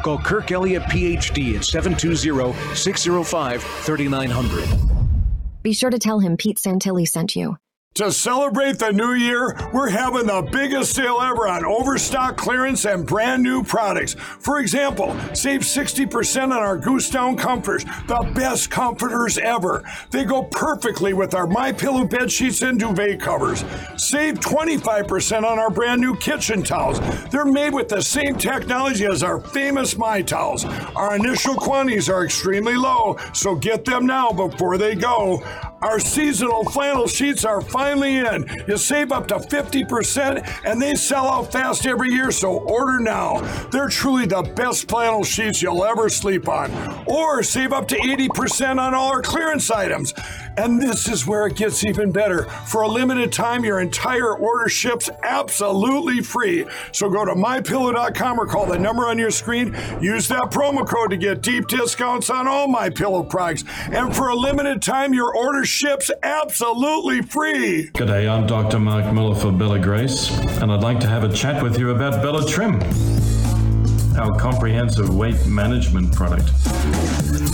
[0.03, 4.97] Call Kirk Elliott, PhD at 720 605 3900.
[5.63, 7.57] Be sure to tell him Pete Santilli sent you.
[7.97, 13.07] To celebrate the new year, we're having the biggest sale ever on overstock clearance and
[13.07, 14.13] brand new products.
[14.13, 19.83] For example, save 60% on our Goose Down comforters, the best comforters ever.
[20.11, 23.65] They go perfectly with our My Pillow bed sheets and duvet covers.
[23.95, 26.99] Save 25% on our brand new kitchen towels.
[27.31, 30.65] They're made with the same technology as our famous My Towels.
[30.95, 35.41] Our initial quantities are extremely low, so get them now before they go.
[35.81, 38.49] Our seasonal flannel sheets are finally in.
[38.67, 43.41] You save up to 50% and they sell out fast every year, so order now.
[43.71, 46.71] They're truly the best flannel sheets you'll ever sleep on.
[47.05, 50.13] Or save up to 80% on all our clearance items.
[50.57, 52.43] And this is where it gets even better.
[52.65, 56.65] For a limited time, your entire order ships absolutely free.
[56.91, 59.75] So go to mypillow.com or call the number on your screen.
[60.01, 63.63] Use that promo code to get deep discounts on all my pillow products.
[63.91, 67.89] And for a limited time, your order ships absolutely free.
[67.93, 68.79] G'day, I'm Dr.
[68.79, 70.31] Mark Miller for Bella Grace,
[70.61, 72.79] and I'd like to have a chat with you about Bella Trim,
[74.17, 76.51] our comprehensive weight management product.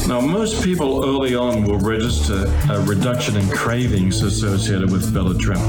[0.08, 5.60] Now, most people early on will register a reduction in cravings associated with Bella Trim.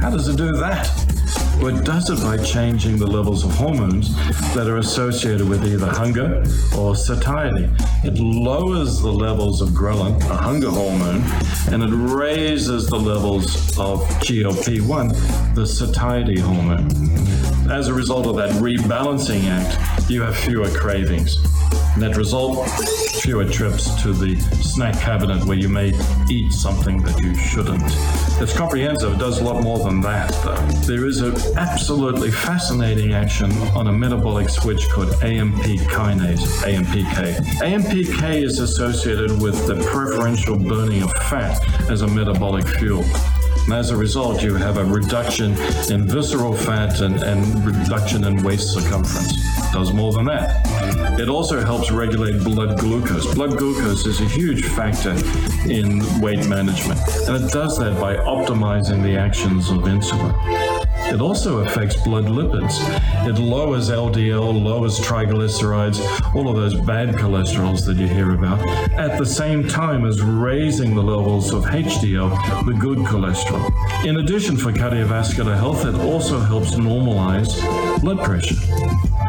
[0.00, 1.19] How does it do that?
[1.62, 4.16] It does it by changing the levels of hormones
[4.54, 6.42] that are associated with either hunger
[6.76, 7.68] or satiety.
[8.02, 11.22] It lowers the levels of ghrelin, a hunger hormone,
[11.70, 16.90] and it raises the levels of GLP-1, the satiety hormone.
[17.70, 21.36] As a result of that rebalancing act, you have fewer cravings.
[21.98, 22.68] Net result
[23.20, 25.92] fewer trips to the snack cabinet where you may
[26.30, 27.82] eat something that you shouldn't.
[28.40, 30.54] It's comprehensive, it does a lot more than that, though.
[30.86, 37.36] There is an absolutely fascinating action on a metabolic switch called AMP kinase, AMPK.
[37.60, 41.60] AMPK is associated with the preferential burning of fat
[41.90, 43.04] as a metabolic fuel.
[43.64, 45.52] And as a result, you have a reduction
[45.90, 49.32] in visceral fat and, and reduction in waist circumference.
[49.32, 51.20] It Does more than that.
[51.20, 53.32] It also helps regulate blood glucose.
[53.34, 55.12] Blood glucose is a huge factor
[55.68, 60.34] in weight management, and it does that by optimizing the actions of insulin.
[61.12, 62.78] It also affects blood lipids.
[63.26, 68.60] It lowers LDL, lowers triglycerides, all of those bad cholesterols that you hear about,
[68.92, 73.49] at the same time as raising the levels of HDL, the good cholesterol.
[74.04, 77.50] In addition, for cardiovascular health, it also helps normalize
[78.00, 78.56] blood pressure.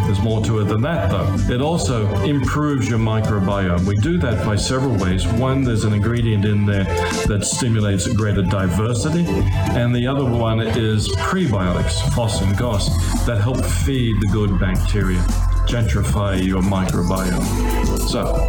[0.06, 1.54] There's more to it than that, though.
[1.54, 3.86] It also improves your microbiome.
[3.86, 5.28] We do that by several ways.
[5.28, 6.86] One, there's an ingredient in there
[7.28, 12.90] that stimulates greater diversity, and the other one is prebiotics, FOS and GOS,
[13.26, 15.20] that help feed the good bacteria,
[15.68, 18.00] gentrify your microbiome.
[18.10, 18.48] So,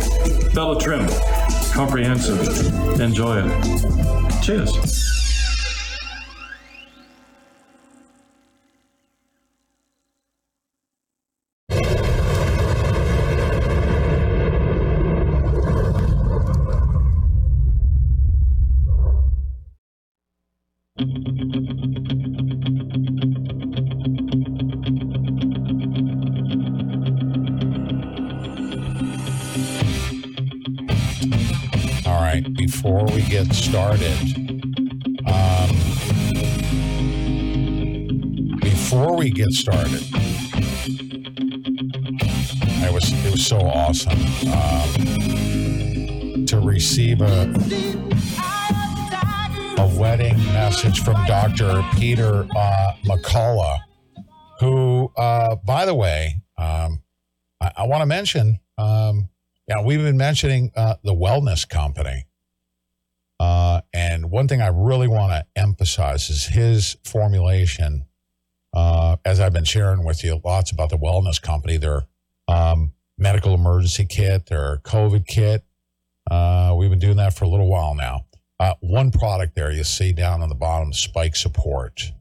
[0.54, 1.06] Bella Trim,
[1.72, 3.00] comprehensive.
[3.00, 4.42] Enjoy it.
[4.42, 5.11] Cheers.
[35.26, 35.70] Um,
[38.60, 40.02] before we get started,
[42.84, 44.18] it was it was so awesome
[44.52, 47.52] um, to receive a
[49.78, 51.82] a wedding message from Dr.
[51.98, 53.78] Peter uh, McCullough,
[54.60, 57.02] who, uh, by the way, um,
[57.60, 58.60] I, I want to mention.
[58.78, 59.28] Um,
[59.68, 62.26] yeah, we've been mentioning uh, the wellness company.
[63.42, 68.06] Uh, and one thing I really want to emphasize is his formulation.
[68.72, 72.04] Uh, as I've been sharing with you lots about the wellness company, their
[72.46, 75.64] um, medical emergency kit, their COVID kit.
[76.30, 78.26] Uh, we've been doing that for a little while now.
[78.60, 82.12] Uh, one product there you see down on the bottom, Spike Support.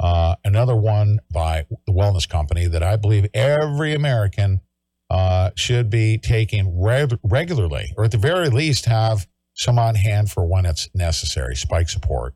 [0.00, 4.62] Uh, another one by the wellness company that I believe every American
[5.10, 10.30] uh, should be taking reg- regularly, or at the very least have some on hand
[10.30, 11.56] for when it's necessary.
[11.56, 12.34] Spike support.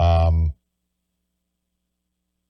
[0.00, 0.52] Um,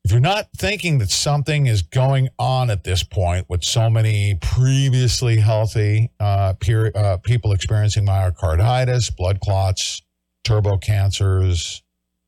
[0.05, 4.36] if you're not thinking that something is going on at this point with so many
[4.41, 10.03] previously healthy uh, peer, uh, people experiencing myocarditis, blood clots,
[10.45, 11.82] turbo cancers,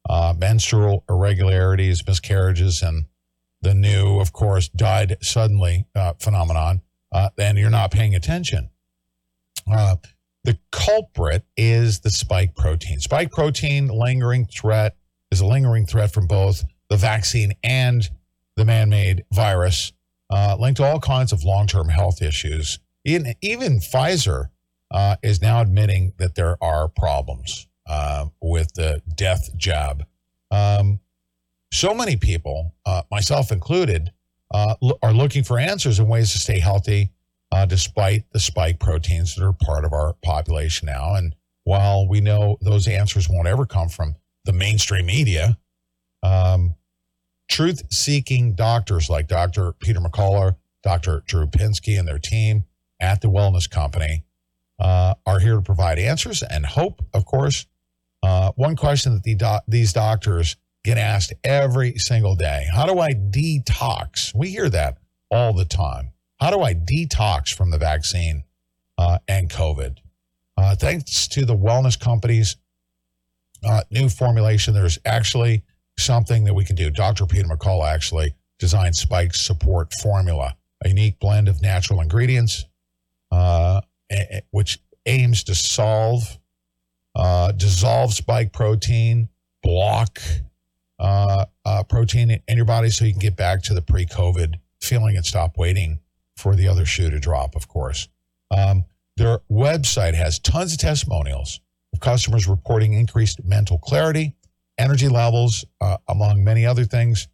[0.09, 3.05] uh, menstrual irregularities, miscarriages, and
[3.61, 6.81] the new, of course, died suddenly uh, phenomenon,
[7.13, 8.71] uh, then you're not paying attention.
[10.47, 13.01] The culprit is the spike protein.
[13.01, 14.97] Spike protein lingering threat
[15.33, 18.09] is a lingering threat from both the vaccine and
[18.55, 19.93] the man-made virus,
[20.31, 22.79] uh, linked to all kinds of long-term health issues.
[23.05, 24.51] Even, even Pfizer
[24.93, 30.07] uh, is now admitting that there are problems uh, with the death jab.
[30.53, 31.01] Um,
[31.73, 34.13] so many people, uh, myself included,
[34.55, 37.11] uh, are looking for answers and ways to stay healthy
[37.53, 41.15] uh, despite the spike proteins that are part of our population now.
[41.15, 45.59] And while we know those answers won't ever come from the mainstream media,
[46.23, 46.75] um,
[47.49, 49.73] truth seeking doctors like Dr.
[49.73, 51.23] Peter McCullough, Dr.
[51.27, 52.65] Drew Pinsky, and their team
[53.01, 54.25] at the Wellness Company
[54.79, 57.67] uh, are here to provide answers and hope, of course.
[58.23, 63.13] Uh, one question that the these doctors get asked every single day How do I
[63.13, 64.35] detox?
[64.35, 64.99] We hear that
[65.31, 66.13] all the time.
[66.41, 68.45] How do I detox from the vaccine
[68.99, 69.99] uh, and COVID?
[70.57, 72.57] Uh, thanks to the wellness company's
[73.65, 75.63] uh, new formulation, there's actually
[75.99, 76.91] something that we can do.
[76.91, 77.27] Dr.
[77.27, 82.65] Peter McCullough actually designed Spike Support Formula, a unique blend of natural ingredients,
[83.31, 83.81] uh,
[84.51, 86.39] which aims to solve,
[87.15, 89.29] uh, dissolve spike protein,
[89.63, 90.21] block
[90.99, 94.55] uh, uh, protein in your body so you can get back to the pre COVID
[94.81, 95.99] feeling and stop waiting
[96.37, 98.09] for the other shoe to drop, of course.
[98.51, 98.85] Um,
[99.17, 101.61] their website has tons of testimonials
[101.93, 104.35] of customers reporting increased mental clarity,
[104.79, 107.29] energy levels, uh, among many other things,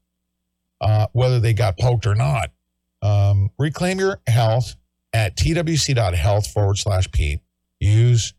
[0.81, 2.51] uh, whether they got poked or not.
[3.03, 4.77] Um, reclaim your health
[5.13, 7.41] at twc.health forward slash Pete.
[7.81, 8.33] Use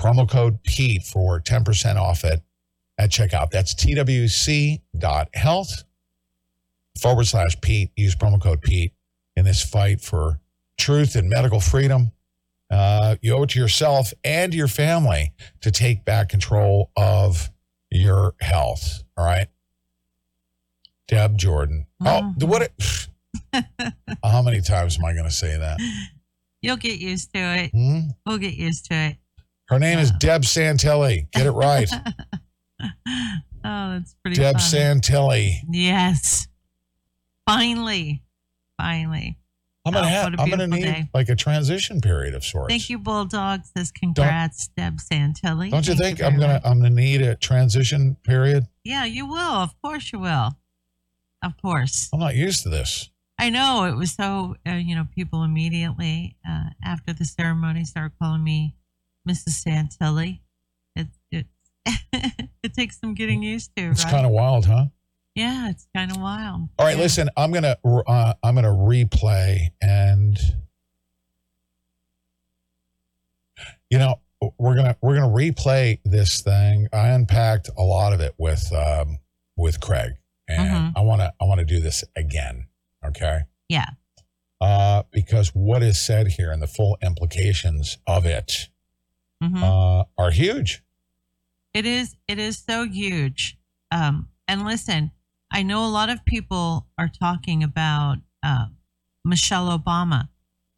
[0.00, 2.40] promo code Pete for 10% off it
[2.98, 3.50] at checkout.
[3.50, 4.80] That's twc.health
[7.00, 7.90] forward slash Pete.
[7.96, 8.92] Use promo code Pete
[9.36, 10.40] in this fight for
[10.78, 12.12] truth and medical freedom.
[12.70, 17.50] Uh, you owe it to yourself and your family to take back control of
[17.90, 19.04] your health.
[19.16, 19.46] All right.
[21.06, 21.86] Deb Jordan.
[22.04, 22.62] Oh, what?
[22.62, 23.08] It,
[24.24, 25.78] how many times am I going to say that?
[26.62, 27.70] You'll get used to it.
[27.70, 28.08] Hmm?
[28.24, 29.16] We'll get used to it.
[29.68, 31.30] Her name is Deb Santilli.
[31.32, 31.88] Get it right.
[33.68, 35.00] Oh, that's pretty Deb funny.
[35.00, 35.54] Santilli.
[35.68, 36.46] Yes.
[37.48, 38.22] Finally.
[38.78, 39.38] Finally.
[39.84, 40.34] I'm gonna Oh, have.
[40.40, 41.08] I'm gonna need day.
[41.14, 42.72] like a transition period of sorts.
[42.72, 43.60] Thank you, Bulldog.
[43.76, 45.70] Says congrats, Deb Santilli.
[45.70, 46.60] Don't you Thank think I'm gonna?
[46.64, 48.66] I'm gonna need a transition period.
[48.82, 49.38] Yeah, you will.
[49.38, 50.56] Of course you will.
[51.42, 52.08] Of course.
[52.12, 53.10] I'm not used to this.
[53.38, 58.12] I know it was so, uh, you know, people immediately uh, after the ceremony started
[58.20, 58.74] calling me
[59.28, 59.62] Mrs.
[59.62, 60.40] Santilli.
[60.96, 61.46] It, it,
[62.62, 64.10] it takes some getting used to, It's right?
[64.10, 64.86] kind of wild, huh?
[65.36, 66.68] Yeah, it's kind of wild.
[66.78, 67.28] All right, listen.
[67.36, 67.76] I'm gonna.
[67.84, 70.36] Uh, I'm gonna replay and.
[73.90, 74.20] You know,
[74.58, 76.88] we're gonna we're gonna replay this thing.
[76.92, 79.18] I unpacked a lot of it with um,
[79.56, 80.14] with Craig,
[80.48, 80.98] and Mhm.
[80.98, 82.66] I want to I want to do this again.
[83.04, 83.40] Okay.
[83.68, 83.86] Yeah.
[84.58, 88.70] uh, because what is said here and the full implications of it
[89.42, 89.62] Mhm.
[89.62, 90.82] uh, are huge.
[91.74, 93.58] It is it is so huge.
[93.92, 95.10] Um, and listen,
[95.56, 98.66] I know a lot of people are talking about uh,
[99.24, 100.28] Michelle Obama,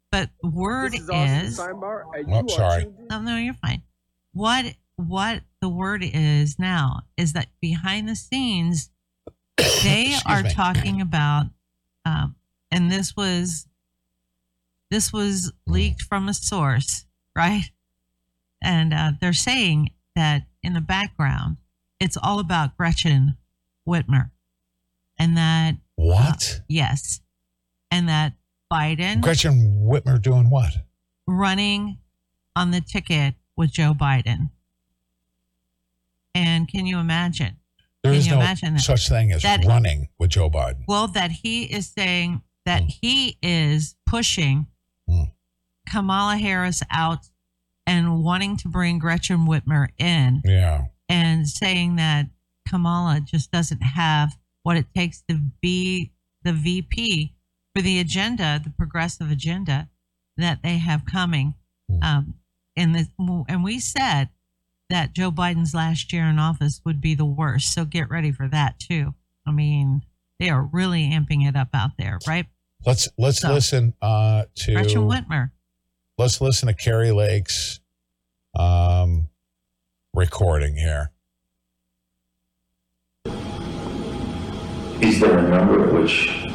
[0.09, 2.83] but the word This is Austin is, Steinbart, and Oh, you sorry.
[2.83, 3.83] tuned no, no, you're fine.
[4.31, 8.89] What what the word is now is that behind the scenes
[9.83, 10.49] they are me.
[10.53, 11.47] talking about,
[12.05, 12.37] um,
[12.71, 13.67] and this was
[14.89, 17.65] this was leaked from a source, right?
[18.63, 21.57] And uh, they're saying that in the background,
[21.99, 23.35] it's all about Gretchen
[23.85, 24.31] Whitmer,
[25.19, 26.59] and that What?
[26.59, 27.21] Uh, yes,
[27.91, 28.33] and that
[28.71, 30.71] Biden Gretchen Whitmer doing what?
[31.27, 31.97] running
[32.55, 34.49] on the ticket with Joe Biden.
[36.33, 37.57] And can you imagine?
[38.03, 38.81] There Can is you no imagine that?
[38.81, 40.83] such thing as That- running with Joe Biden.
[40.87, 42.87] Well, that he is saying that hmm.
[43.01, 44.67] he is pushing
[45.07, 45.23] hmm.
[45.91, 47.29] Kamala Harris out
[47.85, 50.85] and wanting to bring Gretchen Whitmer in Yeah.
[51.09, 52.27] and saying that
[52.67, 54.37] Kamala just doesn't have
[54.69, 56.11] what it takes to be
[56.43, 57.33] the VP
[57.75, 59.89] for the agenda, the progressive agenda
[60.37, 61.55] that they have coming.
[62.03, 62.35] Um,
[62.77, 63.07] and the,
[63.49, 64.29] and we said
[64.91, 67.73] that Joe Biden's last year in office would be the worst.
[67.73, 69.15] So get ready for that too.
[69.47, 70.03] I mean,
[70.39, 72.45] they are really amping it up out there, right?
[72.85, 75.49] Let's let's So- listen uh, to Gretchen Whitmer.
[76.19, 77.79] let's listen to Kari Lake's
[78.55, 79.29] um,
[80.13, 81.09] recording here.
[85.01, 86.45] Is there a number at which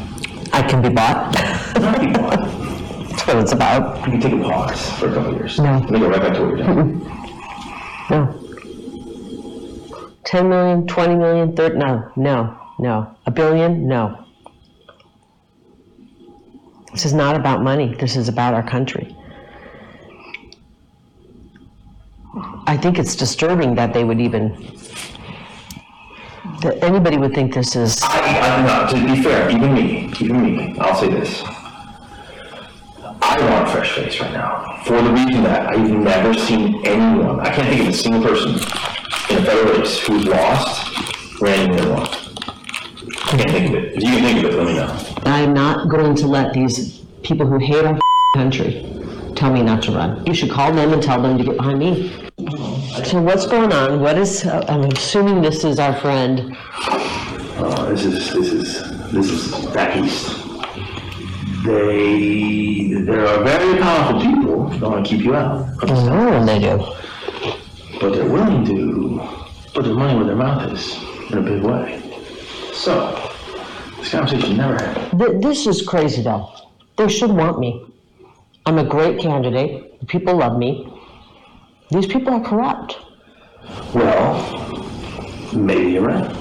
[0.53, 1.35] I can be bought.
[1.81, 2.39] not be bought?
[3.11, 4.05] That's what it's about.
[4.07, 5.59] You can take a pause for a couple of years.
[5.59, 5.79] No.
[5.79, 7.01] Let me go right back to what you're doing.
[8.11, 8.41] No.
[10.25, 13.17] 10 million, 20 million, 30, no, no, no.
[13.27, 14.25] A billion, no.
[16.93, 17.95] This is not about money.
[17.95, 19.17] This is about our country.
[22.67, 24.77] I think it's disturbing that they would even,
[26.63, 28.01] that anybody would think this is.
[28.03, 31.43] I, I, no, to be fair, even me, even me, I'll say this.
[33.27, 37.41] I want a fresh face right now, for the reason that I've never seen anyone,
[37.41, 41.91] I can't think of a single person in a federal race who's lost, ran and
[41.91, 42.03] won.
[42.03, 43.95] I can't think of it.
[43.95, 45.15] If you can think of it, let me know.
[45.25, 47.99] I'm not going to let these people who hate our
[48.35, 48.87] country
[49.35, 50.25] tell me not to run.
[50.27, 52.31] You should call them and tell them to get behind me.
[53.03, 54.01] So what's going on?
[54.01, 56.57] What is, I'm assuming this is our friend.
[56.79, 60.37] Uh, this is, this is, this is back east.
[61.65, 65.67] They, there are very powerful people who want to keep you out.
[65.83, 67.99] Oh, they do.
[68.01, 69.21] But they're willing to
[69.73, 70.97] put their money where their mouth is
[71.33, 72.01] in a big way.
[72.73, 73.29] So,
[73.99, 75.21] this conversation never happened.
[75.21, 76.49] Th- This is crazy though.
[76.97, 77.87] They should want me.
[78.67, 80.07] I'm a great candidate.
[80.07, 80.91] People love me.
[81.91, 82.99] These people are corrupt.
[83.95, 84.85] Well,
[85.55, 86.37] maybe you're right.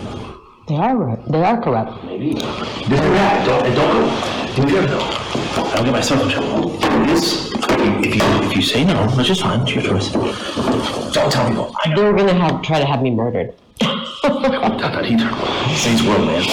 [0.67, 1.19] They are right.
[1.31, 2.03] They are corrupt.
[2.05, 2.31] Maybe.
[2.31, 3.45] Is that.
[3.45, 4.33] Don't, and don't go.
[4.55, 4.99] Do care though.
[5.01, 6.69] I don't get myself in trouble.
[7.05, 9.61] This, if you, if you say no, that's just fine.
[9.61, 10.11] It's your choice.
[10.11, 11.75] Don't tell people.
[11.83, 13.53] I They're gonna have try to have me murdered.
[13.81, 15.75] Not that either.
[15.75, 16.43] Saints world, man.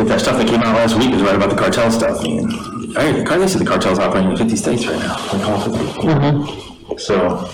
[0.00, 2.20] If that stuff that came out last week is right about the cartel stuff.
[2.20, 5.78] I mean, they said the cartel's operating in 50 states right now, like all 50.
[6.00, 6.96] Mm-hmm.
[6.96, 7.44] So,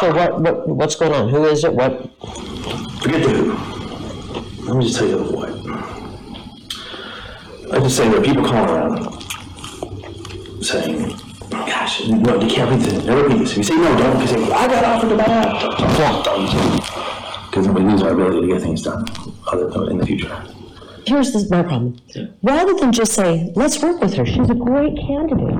[0.00, 1.28] So what, what, what's going on?
[1.28, 1.72] Who is it?
[1.72, 2.10] What?
[3.04, 3.52] forget the who.
[4.66, 5.50] Let me just tell you the what.
[7.72, 9.22] I just say there are people calling around
[10.64, 11.16] saying,
[11.50, 13.04] gosh, no, you can't read this.
[13.04, 13.50] Never read this.
[13.52, 14.22] If you say no, don't.
[14.22, 15.60] If you say, I got offered to buy out.
[17.50, 19.04] Because then we lose our ability to get things done
[19.52, 20.44] other, in the future.
[21.06, 21.98] Here's this, my problem.
[22.42, 25.58] Rather than just say, let's work with her, she's a great candidate.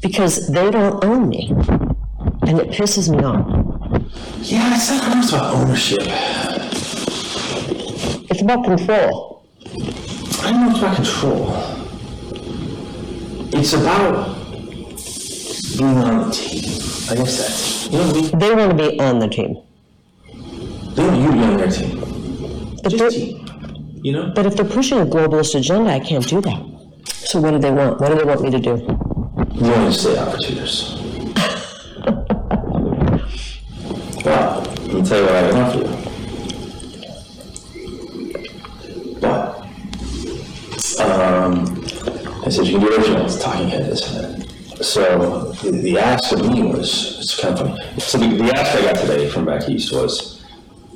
[0.00, 1.52] Because they don't own me.
[2.46, 3.46] And it pisses me off.
[4.42, 6.00] Yeah, it's not almost about ownership.
[8.30, 9.46] It's about control.
[10.42, 11.54] I don't know it's about control.
[13.58, 14.36] It's about
[15.78, 16.64] being on the team.
[17.10, 18.38] I guess that's, you know what I mean?
[18.38, 19.56] They want to be on the team.
[20.94, 22.00] They want you to be on their team.
[22.82, 23.40] But Just they're- team.
[24.02, 24.32] You know?
[24.34, 26.62] But if they're pushing a globalist agenda, I can't do that.
[27.06, 28.00] So what do they want?
[28.00, 28.70] What do they want me to do?
[29.54, 31.03] You want to stay
[35.04, 35.84] me tell you what I can offer you.
[39.20, 39.38] But,
[41.00, 41.84] um,
[42.44, 44.84] I said you can do original, it's talking head, this and that.
[44.84, 48.00] So the, the ask of me was, it's kind of funny.
[48.00, 50.44] So the, the ask I got today from back east was,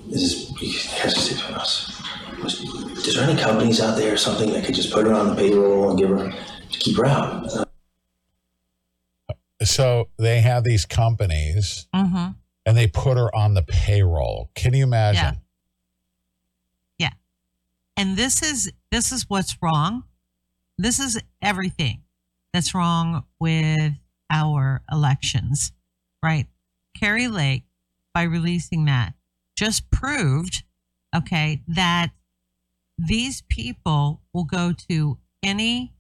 [0.09, 2.02] this is, has to stay between us.
[2.43, 2.60] Was,
[3.06, 5.35] is there any companies out there or something that could just put her on the
[5.35, 7.47] payroll and give her, to keep her out?
[9.62, 12.32] So they have these companies Mm-hmm.
[12.66, 14.51] And they put her on the payroll.
[14.55, 15.40] Can you imagine?
[16.98, 17.09] Yeah.
[17.09, 17.12] yeah.
[17.97, 20.05] And this is this is what's wrong.
[20.76, 22.02] This is everything
[22.52, 23.94] that's wrong with
[24.30, 25.72] our elections,
[26.22, 26.47] right?
[26.98, 27.64] Kari Lake,
[28.14, 29.14] by releasing that,
[29.56, 30.62] just proved,
[31.14, 32.10] okay, that
[32.98, 35.94] these people will go to any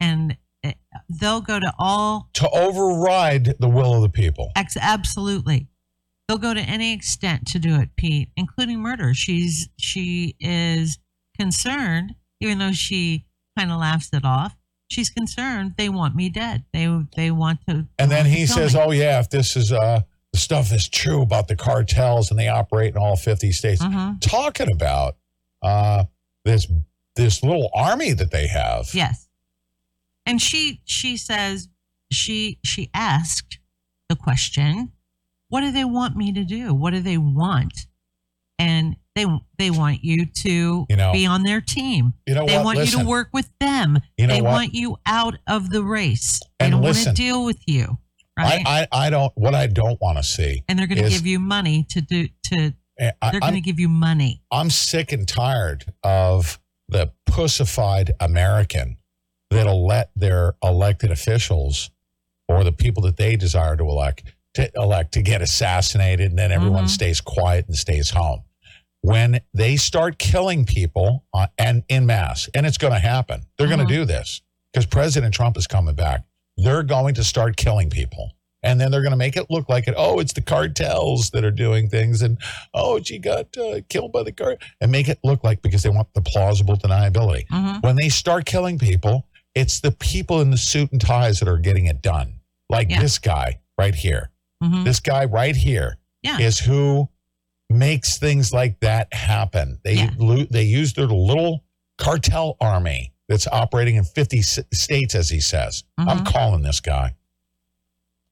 [0.00, 0.72] and uh,
[1.08, 4.52] they'll go to all To override the will of the people.
[4.56, 5.68] Ex- absolutely.
[6.28, 9.14] They'll go to any extent to do it, Pete, including murder.
[9.14, 10.98] She's she is
[11.38, 13.24] concerned, even though she
[13.56, 14.54] kind of laughs it off.
[14.90, 15.74] She's concerned.
[15.78, 16.64] They want me dead.
[16.72, 16.86] They
[17.16, 17.86] they want to.
[17.98, 18.80] And then he says, me.
[18.80, 20.00] "Oh yeah, if this is uh
[20.32, 24.20] the stuff is true about the cartels and they operate in all 50 states." Mhm.
[24.20, 25.16] Talking about
[25.62, 26.04] uh
[26.44, 26.66] this
[27.16, 28.90] this little army that they have.
[28.92, 29.28] Yes.
[30.26, 31.68] And she she says
[32.12, 33.58] she she asked
[34.10, 34.92] the question,
[35.48, 36.74] what do they want me to do?
[36.74, 37.86] What do they want?
[38.58, 39.24] And they
[39.56, 42.12] they want you to You know- be on their team.
[42.26, 42.64] You know they what?
[42.64, 43.98] want you to work with them.
[44.16, 44.52] You know they what?
[44.52, 46.40] want you out of the race.
[46.58, 47.14] They And don't want to listen.
[47.14, 47.98] deal with you.
[48.36, 48.62] Right?
[48.64, 50.62] I, I I don't what I don't want to see.
[50.68, 53.60] and they're going to give you money to do to Eh, I- they're going to
[53.60, 54.42] give you money.
[54.50, 56.58] I'm sick and tired of
[56.88, 58.96] the pussified American
[59.50, 61.90] that'll let their elected officials
[62.48, 64.24] or the people that they desire to elect
[64.58, 66.90] to elect to get assassinated and then everyone Mhm.
[66.90, 68.42] stays quiet and stays home.
[69.02, 73.68] When they start killing people uh, and in mass, and it's going to happen, they're
[73.68, 76.24] going to do this because President Trump is coming back.
[76.56, 78.32] They're going to start killing people.
[78.64, 79.94] And then they're going to make it look like it.
[79.96, 82.38] Oh, it's the cartels that are doing things, and
[82.74, 85.90] oh, she got uh, killed by the car, and make it look like because they
[85.90, 87.46] want the plausible deniability.
[87.46, 87.82] Mhm.
[87.84, 91.56] When they start killing people, it's the people in the suit and ties that are
[91.58, 92.40] getting it done.
[92.68, 93.00] Like Yeah.
[93.00, 94.30] this guy right here.
[94.62, 94.84] Mhm.
[94.84, 96.66] This guy right here is Yeah.
[96.66, 97.08] who
[97.70, 99.78] makes things like that happen.
[99.84, 100.10] They Yeah.
[100.16, 101.64] lo- they use their little
[101.98, 105.84] cartel army that's operating in 50 s- states, as he says.
[105.98, 106.26] I'm Mhm.
[106.26, 107.14] calling this guy.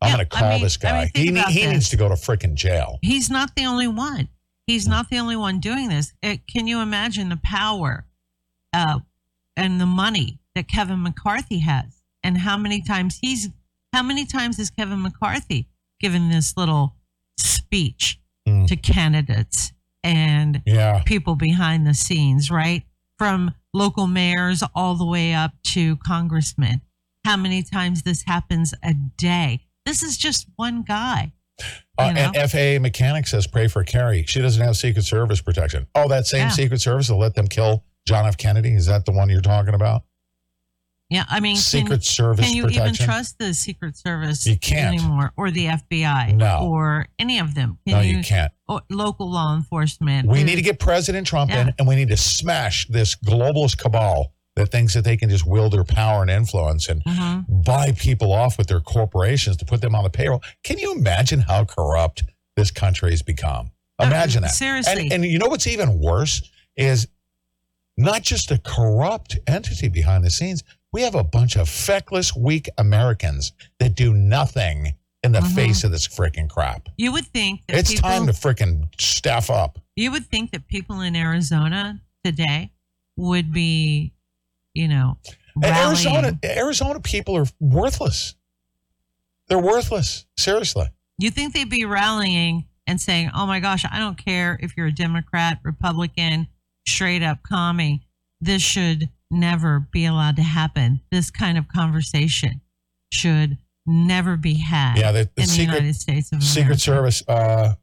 [0.00, 1.10] I'm Yeah, going to I call mean- this I guy.
[1.14, 1.72] mean, he he this.
[1.72, 2.98] needs to go to freaking jail.
[3.02, 4.28] He's not the only one.
[4.66, 6.12] He's not the only one doing this.
[6.22, 8.06] It, can you imagine the power
[8.72, 8.98] uh,
[9.56, 13.48] and the money that Kevin McCarthy has, and how many times he's
[13.92, 15.68] how many times has Kevin McCarthy
[16.00, 16.96] given this little
[17.38, 18.66] speech Mm.
[18.68, 19.72] to candidates
[20.04, 21.02] and Yeah.
[21.04, 22.84] people behind the scenes, right?
[23.18, 26.80] From local mayors all the way up to congressmen.
[27.24, 29.66] How many times this happens a day?
[29.84, 31.32] This is just one guy.
[31.98, 34.24] Uh, and FAA mechanic says pray for Kari.
[34.26, 35.86] She doesn't have Secret Service protection.
[35.94, 36.48] Oh, that same Yeah.
[36.50, 38.36] Secret Service will let them kill John F.
[38.36, 38.74] Kennedy.
[38.74, 40.04] Is that the one you're talking about?
[41.08, 44.96] Yeah, I mean, Secret can, Service Can you even trust the Secret Service You can't.
[44.98, 46.66] anymore, or the FBI, No.
[46.68, 47.78] or any of them?
[47.86, 48.52] Can No, you can't.
[48.68, 50.28] Or local law enforcement.
[50.28, 51.68] We need to get President Trump Yeah.
[51.68, 55.46] in, and we need to smash this globalist cabal that thinks that they can just
[55.46, 57.64] wield their power and influence and Mhm.
[57.64, 60.42] buy people off with their corporations to put them on the payroll.
[60.64, 62.24] Can you imagine how corrupt
[62.56, 63.70] this country has become?
[64.00, 64.48] Imagine that.
[64.50, 65.02] Uh, seriously.
[65.04, 66.42] And, and you know what's even worse
[66.76, 67.06] is
[67.96, 70.62] not just a corrupt entity behind the scenes,
[70.92, 75.54] We have a bunch of feckless, weak Americans that do nothing in the uh-huh.
[75.54, 76.88] face of this freaking crap.
[76.96, 79.78] You would think that It's people, time to freaking staff up.
[79.96, 82.72] You would think that people in Arizona today
[83.16, 84.12] would be,
[84.74, 85.18] you know,
[85.64, 88.34] Arizona, Arizona people are worthless.
[89.48, 90.26] They're worthless.
[90.36, 90.86] Seriously.
[91.18, 94.88] You think they'd be rallying and saying, "Oh my gosh, I don't care if you're
[94.88, 96.48] a Democrat, Republican,
[96.86, 98.06] straight up commie.
[98.40, 101.00] This should never be allowed to happen.
[101.10, 102.60] This kind of conversation
[103.12, 106.80] should never be had Yeah, the, the in the secret United States of America." Secret
[106.80, 107.22] Service.
[107.28, 107.74] Uh,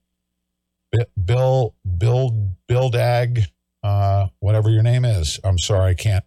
[1.25, 3.41] Bill, Bill, Bill Dag,
[3.81, 5.39] uh, whatever your name is.
[5.43, 6.23] I'm sorry, I can't.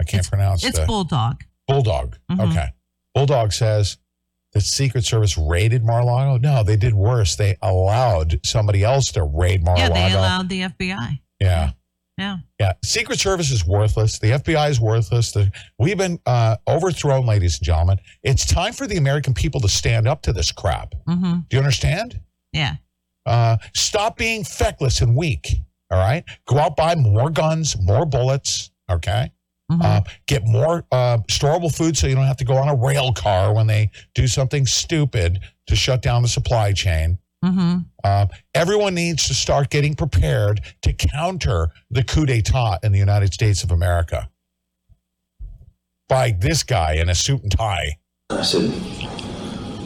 [0.00, 0.68] I can't pronounce it.
[0.70, 1.44] It's the Bulldog.
[1.68, 2.18] Bulldog.
[2.30, 2.50] Mhm.
[2.50, 2.68] Okay.
[3.14, 3.98] Bulldog says
[4.52, 6.38] the Secret Service raided Mar-a-Lago.
[6.38, 7.36] No, they did worse.
[7.36, 9.94] They allowed somebody else to raid Mar-a-Lago.
[9.94, 11.20] Yeah, they allowed the FBI.
[11.38, 11.72] yeah.
[12.22, 12.36] Yeah.
[12.60, 14.20] Yeah, Secret Service is worthless.
[14.20, 15.32] The FBI is worthless.
[15.32, 15.50] The,
[15.80, 17.98] we've been uh, overthrown, ladies and gentlemen.
[18.22, 20.94] It's time for the American people to stand up to this crap.
[21.08, 21.32] Mm-hmm.
[21.48, 22.20] Do you understand?
[22.52, 22.76] Yeah.
[23.26, 25.48] Uh, stop being feckless and weak.
[25.90, 28.70] All right, go out buy more guns, more bullets.
[28.90, 29.30] Okay,
[29.70, 33.12] uh, get more uh, storable food so you don't have to go on a rail
[33.12, 37.18] car when they do something stupid to shut down the supply chain.
[37.44, 37.78] Mm-hmm.
[38.04, 43.34] Uh, everyone needs to start getting prepared to counter the coup d'état in the United
[43.34, 44.30] States of America
[46.08, 47.98] by this guy in a suit and tie.
[48.30, 48.70] I said,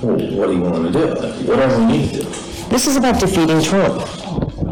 [0.03, 1.07] well, what are you willing to do?
[1.49, 2.29] Whatever we need to do.
[2.69, 4.07] This is about defeating Trump.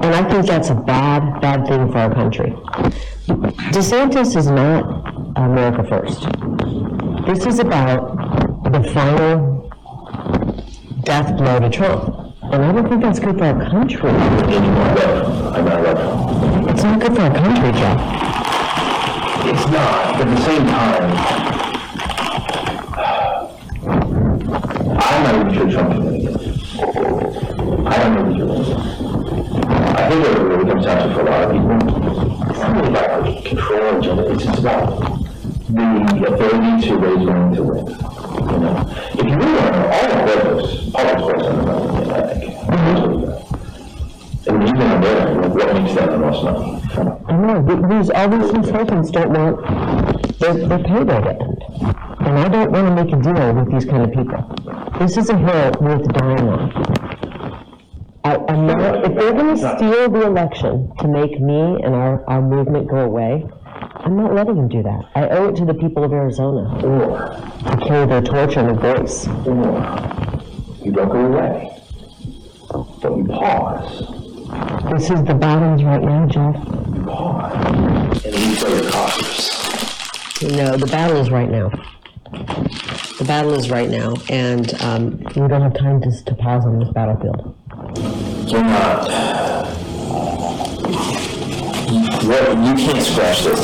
[0.02, 2.51] And I think that's a bad, bad thing for our country.
[3.73, 4.82] DeSantis is not
[5.36, 6.27] America first.
[7.27, 8.19] This is about
[8.65, 9.70] the final
[11.05, 12.23] death blow to Trump.
[12.52, 14.10] And I don't think that's good for our country.
[16.70, 17.98] It's not good for our country, Jeff.
[19.46, 21.10] It's not, but at the same time,
[25.00, 26.36] I'm not even sure Trump can win again.
[27.86, 28.50] I don't know if again.
[29.96, 31.76] I think it really comes down to for a lot of people,
[32.50, 35.23] it's not really about control agenda, it's just about
[35.69, 37.86] the ability to raise money to win.
[37.86, 38.74] You know,
[39.12, 42.55] if you really want to all the politics, politics boils down to money, I think.
[44.47, 46.82] And even on there, like, what makes that the most money?
[47.27, 51.65] I know, th- these, all these consultants don't want their, their payday to end.
[52.20, 54.45] And I don't want to make a deal with these kind of people.
[54.99, 56.70] This is a hill worth dying on.
[58.24, 62.24] I, I'm not, if they're going to steal the election to make me and our,
[62.28, 65.10] our movement go away, I'm not letting him do that.
[65.14, 69.26] I owe it to the people of Arizona to carry their torch and their voice.
[69.26, 71.82] You don't go away,
[72.70, 74.24] but you pause.
[74.92, 76.55] This is the bottoms right now, Jeff.
[77.06, 78.24] Pause.
[78.26, 80.42] And you play your cards.
[80.42, 81.70] No, the battle is right now.
[83.18, 86.78] The battle is right now, and um, we don't have time to, to pause on
[86.78, 87.56] this battlefield.
[88.46, 89.64] You're not.
[92.24, 93.60] You, what, you can't scratch this.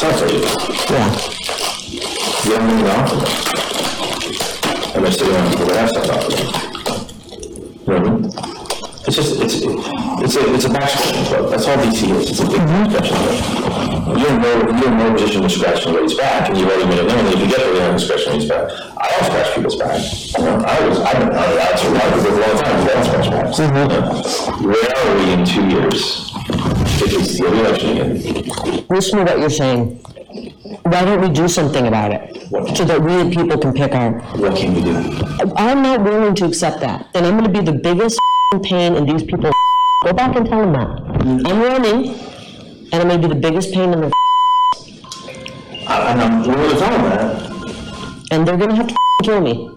[0.00, 0.40] Sounds like you.
[0.90, 1.06] Yeah.
[2.42, 3.30] You haven't moved on from it.
[4.96, 6.46] And there's still young people that have stuff out there.
[7.78, 8.63] You know what I mean?
[9.06, 11.50] It's just, it's, it's a, it's a backstretching club.
[11.50, 12.30] That's all DC is.
[12.30, 14.18] It's a big backstretching club.
[14.18, 14.48] You're in no,
[14.78, 17.38] you're in no position to scratch somebody's back, and you already made it known if
[17.38, 18.70] you get there, you're not scratch somebody's back.
[18.96, 20.00] I don't scratch people's back.
[20.38, 22.46] You know, I was, I've been on the outside a lot of people for a
[22.46, 23.58] long time, I don't scratch backs.
[23.60, 24.64] Mm-hmm.
[24.68, 26.32] Where are we in two years?
[27.02, 28.86] If we steal the election again?
[28.88, 30.00] Listen to what you're saying.
[30.84, 32.76] Why don't we do something about it?
[32.76, 34.20] So that we the people can pick our.
[34.38, 34.94] What can we do?
[35.56, 37.08] I'm not willing to accept that.
[37.14, 38.18] And I'm going to be the biggest
[38.62, 39.50] pain and these people.
[40.02, 40.88] Go back and tell them that.
[41.48, 42.14] I'm running,
[42.92, 44.10] and I'm going to be the biggest pain in their.
[45.88, 48.28] And I'm willing to tell them that.
[48.30, 49.70] And they're going to have to kill me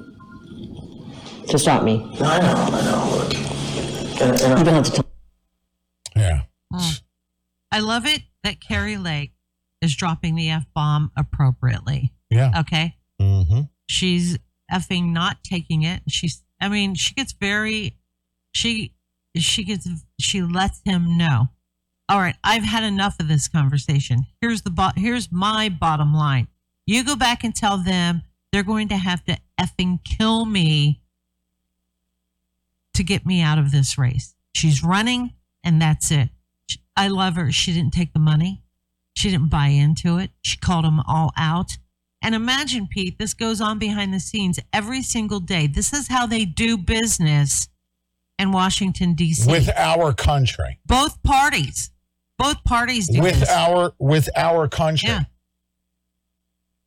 [1.47, 2.09] to stop me.
[2.19, 3.33] I know, I know, look.
[4.21, 5.05] And, and You don't have to tell.
[6.15, 6.41] Yeah.
[7.71, 9.31] I love it that Kari Lake
[9.81, 12.13] is dropping the F bomb appropriately.
[12.29, 12.59] Yeah.
[12.59, 12.95] Okay.
[13.21, 13.61] Mm-hmm.
[13.87, 14.37] She's
[14.71, 16.01] effing not taking it.
[16.09, 17.95] She's, I mean, she gets very,
[18.57, 18.93] she,
[19.37, 19.87] she gets,
[20.19, 21.49] she lets him know.
[22.09, 24.25] All right, I've had enough of this conversation.
[24.41, 26.47] Here's the, bo- here's my bottom line.
[26.85, 31.01] You go back and tell them they're going to have to effing kill me
[32.95, 34.33] to get me out of this race.
[34.55, 36.29] She's running, and that's it.
[36.95, 37.51] I love her.
[37.51, 38.63] She didn't take the money.
[39.15, 40.31] She didn't buy into it.
[40.41, 41.77] She called them all out.
[42.23, 45.67] And imagine, Pete, this goes on behind the scenes every single day.
[45.67, 47.67] This is how they do business
[48.39, 49.49] in Washington, D.C.
[49.49, 50.79] With our country.
[50.85, 51.91] both parties.
[52.37, 53.49] Both parties do With this.
[53.49, 55.09] our with our country.
[55.09, 55.21] Yeah.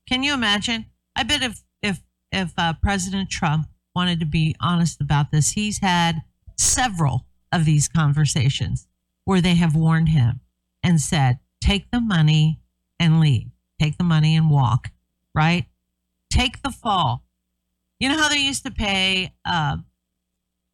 [0.09, 0.86] Can you imagine?
[1.16, 2.01] I bet if if
[2.32, 6.22] if uh, President Trump wanted to be honest about this, he's had
[6.56, 8.86] several of these conversations
[9.24, 10.40] where they have warned him
[10.85, 12.60] and said, "Take the money
[13.01, 13.48] and leave.
[13.81, 14.90] Take the money and walk."
[15.35, 15.66] Right?
[16.31, 17.24] Take the fall.
[17.98, 19.78] You know how they used to pay uh,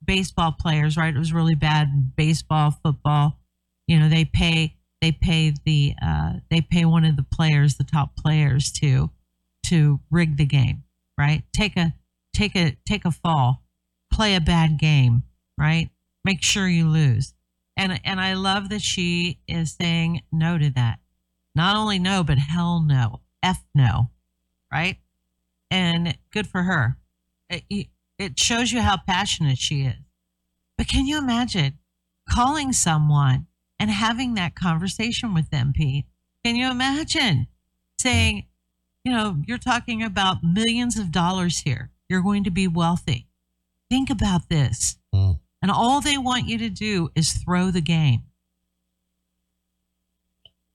[0.07, 1.15] baseball players, right?
[1.15, 3.39] It was really bad baseball, football.
[3.87, 7.85] You know, they pay they pay the uh, they pay one of the players, the
[7.85, 9.11] top players, to
[9.65, 10.85] to rig the game,
[11.19, 11.43] right?
[11.53, 11.95] Take a
[12.35, 13.63] take a take a fall,
[14.13, 15.25] play a bad game,
[15.59, 15.91] right?
[16.25, 17.35] Make sure you lose.
[17.77, 20.99] And and I love that she is saying no to that.
[21.55, 24.11] Not only no, but hell no, f no,
[24.73, 24.99] right?
[25.71, 26.97] And good for her.
[27.51, 29.97] It, it shows you how passionate she is.
[30.77, 31.79] But can you imagine
[32.29, 33.47] calling someone
[33.79, 36.07] and having that conversation with them, Pete?
[36.45, 37.49] Can you imagine
[37.99, 38.47] saying,
[39.05, 41.91] you know, you're talking about millions of dollars here.
[42.09, 43.29] You're going to be wealthy.
[43.91, 44.97] Think about this.
[45.15, 45.41] Mm.
[45.63, 48.23] And all they want you to do is throw the game.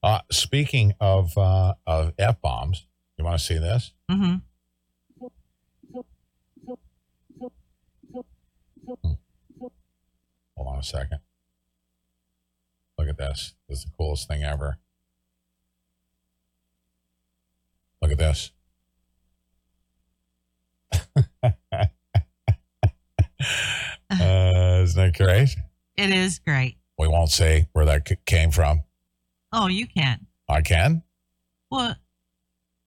[0.03, 2.87] Uh, speaking of uh, of f bombs,
[3.17, 3.91] you want to see this?
[4.09, 4.37] Mm-hmm.
[8.87, 9.17] Hold
[10.57, 11.19] on a second.
[12.97, 13.53] Look at this.
[13.67, 14.77] This is the coolest thing ever.
[18.01, 18.51] Look at this.
[21.43, 21.49] uh,
[24.09, 25.49] isn't that great?
[25.97, 26.77] It is great.
[26.97, 28.83] We won't say where that c- came from.
[29.53, 30.27] Oh, you can.
[30.49, 31.03] I can?
[31.69, 31.95] Well,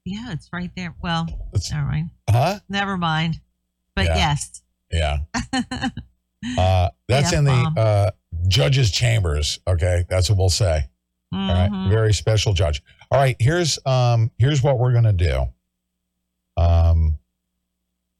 [0.04, 0.94] yeah, it's right there.
[1.02, 2.10] Well, it's, never mind.
[2.28, 2.60] Huh?
[2.68, 3.40] Never mind.
[3.94, 4.16] But Yeah.
[4.16, 4.62] yes.
[4.94, 5.18] Yeah.
[6.58, 8.10] Uh, that's in the uh,
[8.48, 9.60] judge's chambers.
[9.66, 10.90] Okay, that's what we'll say.
[11.32, 11.88] All right, Mhm.
[11.88, 12.82] very special judge.
[13.10, 15.46] All right, here's um here's what we're gonna do.
[16.58, 17.18] Um,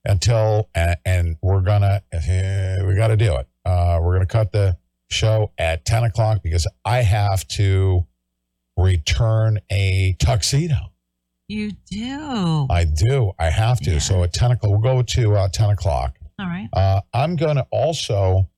[0.06, 3.46] until and, and we're gonna eh, we got to do it.
[3.66, 4.78] Uh, we're gonna cut the
[5.10, 8.06] show at ten o'clock because I have to
[8.78, 10.76] return a tuxedo.
[11.46, 12.66] You do.
[12.70, 13.32] I do.
[13.38, 14.00] I have to.
[14.00, 16.16] So at ten o'clock, we'll go to uh, ten o'clock.
[16.38, 16.68] All right.
[16.72, 18.50] Uh, I'm going to also,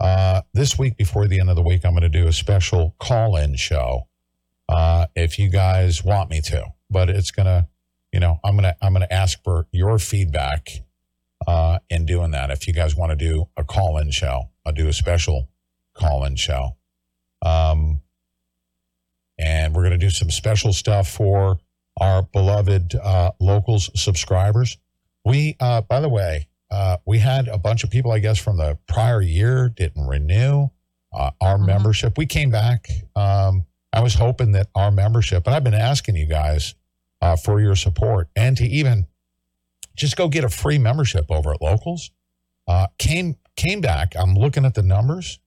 [0.00, 2.96] uh, this week before the end of the week, I'm going to do a special
[2.98, 4.08] call in show
[4.68, 6.66] uh, if you guys want me to.
[6.90, 7.68] But it's going to,
[8.12, 10.68] you know, I'm going to, I'm going to ask for your feedback
[11.46, 12.50] uh, in doing that.
[12.50, 15.48] If you guys want to do a call in show, I'll do a special
[15.94, 16.76] call in show.
[17.42, 18.00] Um,
[19.38, 21.58] and we're going to do some special stuff for
[22.00, 24.78] our beloved uh, locals subscribers.
[25.24, 28.56] We, uh, by the way, uh, we had a bunch of people, I guess, from
[28.56, 30.68] the prior year didn't renew
[31.12, 32.18] uh, our membership.
[32.18, 32.88] We came back.
[33.14, 36.74] Um, I was hoping that our membership, and I've been asking you guys
[37.22, 39.06] uh, for your support and to even
[39.94, 42.10] just go get a free membership over at Locals.
[42.66, 44.14] Uh, came came back.
[44.16, 45.38] I'm looking at the numbers.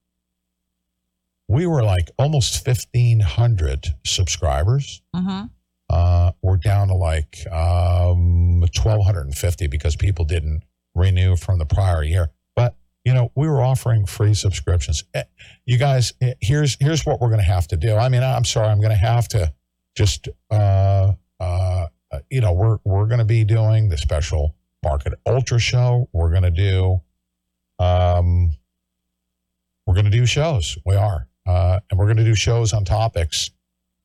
[1.49, 5.45] We were like almost 1,500 subscribers Mm-hmm.
[5.89, 10.63] uh, we're down to like um, 1250 because people didn't
[10.97, 12.31] renew from the prior year.
[12.55, 12.75] But
[13.05, 15.03] you know we were offering free subscriptions.
[15.13, 15.23] Eh,
[15.65, 17.95] you guys eh, here's here's what we're going to have to do.
[17.95, 19.53] I mean i'm sorry i'm going to have to
[19.95, 21.87] just uh, uh,
[22.29, 26.09] you know we're we're going to be doing the special market ultra show.
[26.13, 27.01] We're going to do
[27.79, 28.51] um
[29.85, 30.77] we're going to do shows.
[30.85, 31.27] We are.
[31.47, 33.51] Uh, and we're going to do shows on topics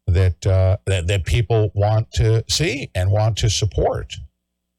[0.06, 4.14] that, uh, that that people want to see and want to support.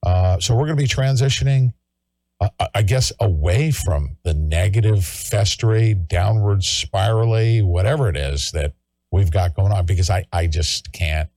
[0.05, 1.73] Uh, so we're going to be transitioning,
[2.75, 8.73] I guess, away from the negative, festery, downward spirally, whatever it is that
[9.11, 11.29] we've got going on, because I I just can't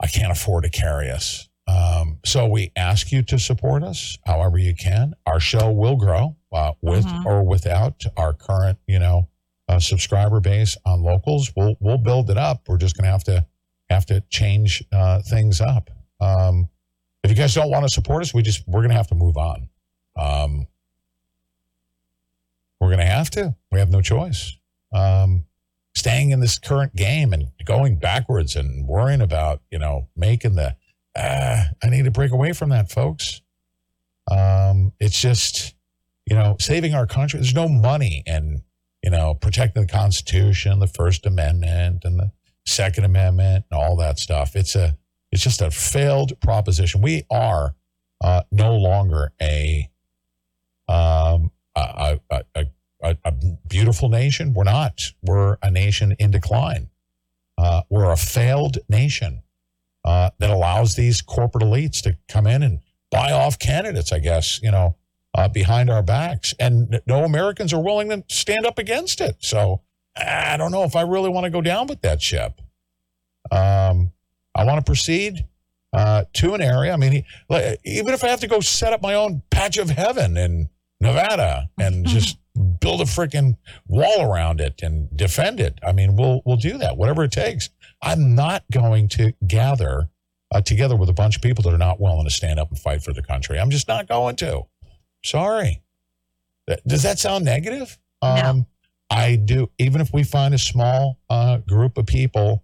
[0.00, 1.48] I can't afford to carry us.
[1.68, 5.14] Um, so we ask you to support us however you can.
[5.26, 7.24] Our show will grow uh, with Mhm.
[7.24, 9.28] or without our current, you know,
[9.68, 11.52] uh, subscriber base on locals.
[11.56, 12.68] We'll we'll build it up.
[12.68, 13.46] We're just going to have to
[13.88, 15.90] have to change uh, things up.
[16.20, 16.68] Um,
[17.22, 19.14] if you guys don't want to support us, we just we're going to have to
[19.14, 19.68] move on.
[20.16, 20.66] Um,
[22.80, 23.54] we're going to have to.
[23.70, 24.56] We have no choice.
[24.92, 25.44] Um,
[25.94, 30.76] staying in this current game and going backwards and worrying about you know making the.
[31.14, 33.42] Uh, I need to break away from that, folks.
[34.30, 35.74] Um, it's just
[36.26, 37.38] you know saving our country.
[37.38, 38.62] There's no money in
[39.02, 42.32] you know, protecting the Constitution, the First Amendment, and the
[42.64, 44.54] Second Amendment, and all that stuff.
[44.54, 44.96] It's a,
[45.32, 47.00] it's just a failed proposition.
[47.02, 47.74] We are
[48.22, 49.90] uh, no longer a,
[50.88, 53.32] um, a, a, a, a,
[53.66, 54.54] beautiful nation.
[54.54, 55.12] We're not.
[55.22, 56.90] We're a nation in decline.
[57.58, 59.42] Uh, we're a failed nation.
[60.04, 62.80] uh, that allows these corporate elites to come in and
[63.10, 64.96] buy off candidates, I guess, you know,
[65.34, 66.54] uh, behind our backs.
[66.58, 69.36] And no Americans are willing to stand up against it.
[69.40, 69.82] So
[70.16, 72.60] I don't know if I really want to go down with that ship.
[73.50, 74.12] Um,
[74.54, 75.46] I want to proceed
[75.92, 76.92] uh, to an area.
[76.92, 79.78] I mean, he- like, even if I have to go set up my own patch
[79.78, 80.68] of heaven in
[81.00, 82.38] Nevada and just
[82.80, 83.56] build a freaking
[83.86, 85.78] wall around it and defend it.
[85.86, 87.70] I mean, we'll we'll do that, whatever it takes.
[88.02, 90.08] I'm not going to gather
[90.54, 92.78] uh, together with a bunch of people that are not willing to stand up and
[92.78, 93.58] fight for the country.
[93.58, 94.62] I'm just not going to.
[95.24, 95.82] Sorry.
[96.86, 97.98] Does that sound negative?
[98.22, 98.66] Um,
[99.10, 99.70] I do.
[99.78, 102.62] Even if we find a small uh, group of people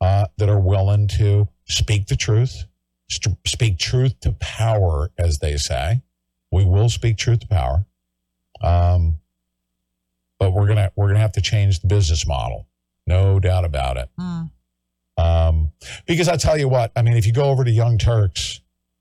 [0.00, 2.64] uh, that are willing to speak the truth,
[3.08, 6.02] st- speak truth to power, as they say,
[6.50, 7.84] we will speak truth to power.
[8.62, 9.16] Um,
[10.38, 12.66] but we're gonna we're gonna have to change the business model,
[13.06, 14.08] no doubt about it.
[14.18, 14.50] Mm.
[15.18, 15.72] Um,
[16.06, 18.60] because I tell you what, I mean, if you go over to Young Turks,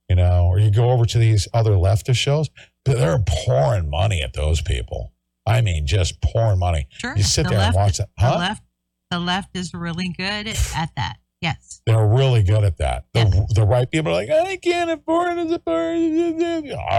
[0.10, 2.50] you know, or you go over to these other leftist shows,
[2.84, 5.14] they're pouring money at those people.
[5.46, 6.88] I mean, just pouring money.
[6.92, 7.16] Sure.
[7.16, 8.10] You sit the there left, and watch that.
[8.18, 8.38] The Huh?
[8.38, 8.64] left,
[9.10, 11.18] the left is really good at that.
[11.42, 11.82] Yes.
[11.86, 13.06] They're really good at that.
[13.14, 15.62] The, the right people are like, I can't afford it.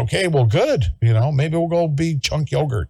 [0.03, 0.85] Okay, well, good.
[1.03, 2.89] You know, maybe we'll go be chunk yogurt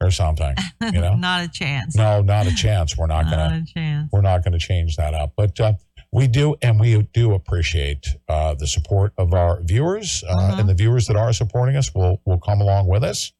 [0.00, 0.54] or something.
[0.80, 1.96] You know, Not a chance.
[1.96, 2.96] no, not a chance.
[2.96, 3.62] We're not Not gonna.
[3.62, 4.08] a chance.
[4.12, 5.32] We're not gonna change that up.
[5.36, 5.72] But uh,
[6.12, 10.74] we do, and we do appreciate uh, the support of our viewers, uh, and the
[10.74, 13.32] viewers that are supporting us will will come along with us.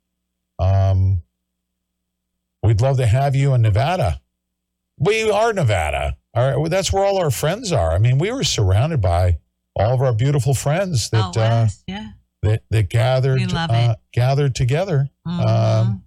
[0.59, 1.23] Um,
[2.63, 4.21] we'd love to have you in Nevada.
[5.03, 6.17] We are Nevada.
[6.33, 7.93] All right, well, that's where all our friends are.
[7.93, 9.39] I mean, we were surrounded by
[9.75, 12.11] all of our beautiful friends that Out uh, yeah.
[12.43, 16.05] that that gathered uh, gathered together um,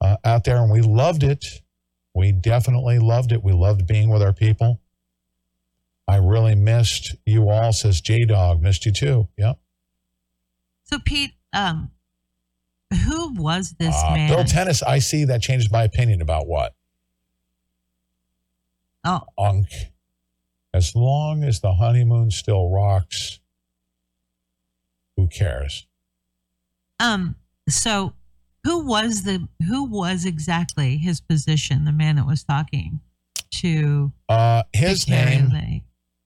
[0.00, 1.44] uh, out there, and we loved it.
[2.14, 3.42] We definitely loved it.
[3.42, 4.80] We loved being with our people.
[6.06, 7.72] I really missed you all.
[7.72, 9.28] Says J Dog, missed you too.
[9.38, 9.58] Yep.
[10.84, 11.90] So Pete, um,
[13.06, 14.28] who was this Uh, man?
[14.28, 14.82] Bill Tennis.
[14.82, 16.74] I see that changes my opinion about what
[19.04, 19.68] oh, Unk.
[20.74, 23.40] As long as the honeymoon still rocks,
[25.16, 25.86] who cares?
[27.00, 27.36] um,
[27.68, 28.12] so
[28.64, 31.84] who was the who was exactly his position?
[31.84, 33.00] The man that was talking
[33.60, 35.50] to Uh, his name.
[35.50, 35.82] Lake.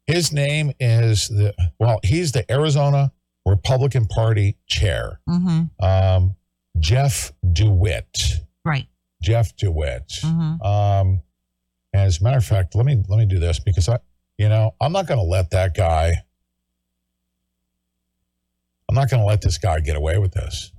[0.07, 2.01] His name is the well.
[2.03, 3.13] He's the Arizona
[3.47, 5.85] Republican Party chair, Mm-hmm.
[5.85, 6.37] um,
[6.79, 8.41] Jeff DeWitt.
[8.65, 8.89] Right.
[9.23, 10.09] Jeff DeWitt.
[10.23, 10.63] Mm-hmm.
[10.63, 11.23] Um,
[11.93, 13.99] as a matter of fact, let me let me do this because I,
[14.39, 16.15] you know, I'm not going to let that guy.
[18.89, 20.73] I'm not going to let this guy get away with this.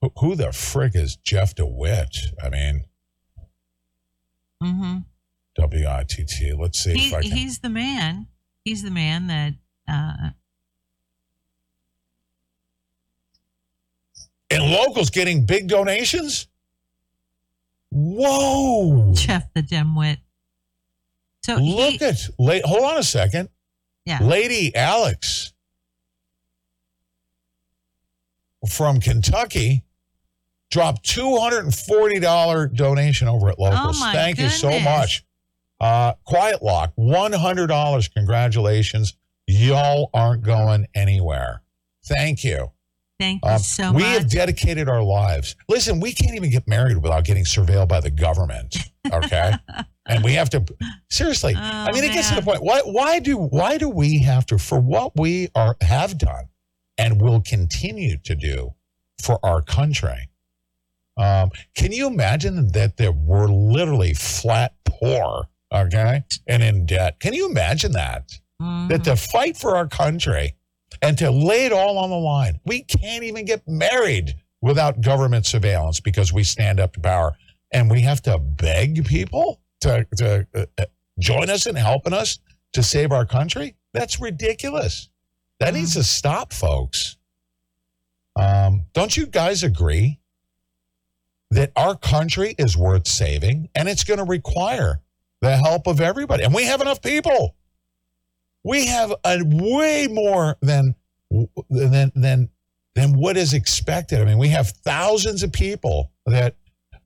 [0.00, 2.16] Who, who the frick is Jeff DeWitt?
[2.42, 2.84] I mean,
[4.62, 4.98] Mm-hmm.
[5.56, 6.52] W I T T.
[6.52, 7.30] Let's see He, if I can.
[7.30, 8.26] he's the man.
[8.62, 9.54] He's the man that
[9.88, 10.30] uh,
[14.50, 16.46] and locals getting big donations.
[17.90, 19.12] Whoa!
[19.14, 20.18] Jeff the dimwit.
[21.42, 22.64] So Look at late.
[22.64, 23.48] Hold on a second.
[24.04, 24.18] Yeah.
[24.22, 25.52] Lady Alex
[28.68, 29.84] from Kentucky
[30.70, 34.00] dropped two hundred and forty dollar donation over at Locals.
[34.00, 35.24] Oh, Thank you so much.
[35.80, 38.08] Uh, Quiet Lock, one hundred dollars.
[38.08, 39.16] Congratulations.
[39.46, 41.62] Y'all aren't going anywhere.
[42.04, 42.70] Thank you.
[43.20, 44.12] Thank you Um, so we much.
[44.14, 45.54] have dedicated our lives.
[45.68, 48.76] Listen, we can't even get married without getting surveilled by the government.
[49.12, 49.52] Okay,
[50.08, 50.64] and we have to
[51.10, 51.54] seriously.
[51.56, 52.62] I mean, it gets to the point.
[52.62, 52.80] Why?
[52.80, 53.36] Why do?
[53.36, 54.58] Why do we have to?
[54.58, 56.46] For what we are have done,
[56.98, 58.70] and will continue to do
[59.22, 60.28] for our country.
[61.16, 65.48] Um, can you imagine that there we're literally flat poor?
[65.72, 67.20] Okay, and in debt.
[67.20, 68.32] Can you imagine that?
[68.88, 70.54] That to fight for our country
[71.02, 72.60] and to lay it all on the line.
[72.64, 77.32] We can't even get married without government surveillance because we stand up to power.
[77.72, 80.86] And we have to beg people to, to uh, uh,
[81.18, 82.38] join us in helping us
[82.72, 83.76] to save our country.
[83.92, 85.08] That's ridiculous.
[85.60, 87.16] That needs to stop, folks.
[88.36, 90.20] Um, don't you guys agree
[91.50, 95.00] that our country is worth saving and it's going to require
[95.40, 96.44] the help of everybody?
[96.44, 97.56] And we have enough people
[98.64, 100.94] we have a way more than
[101.70, 102.48] than than
[102.94, 104.20] than what is expected.
[104.20, 106.56] I mean, we have thousands of people that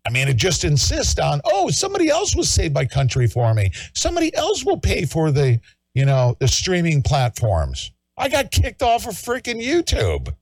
[0.07, 3.71] I mean, it just insist on, oh, somebody else was saved by country for me.
[3.95, 5.61] Somebody else will pay for the,
[5.95, 7.91] you know, the streaming platforms.
[8.19, 10.35] I got kicked off of freaking YouTube.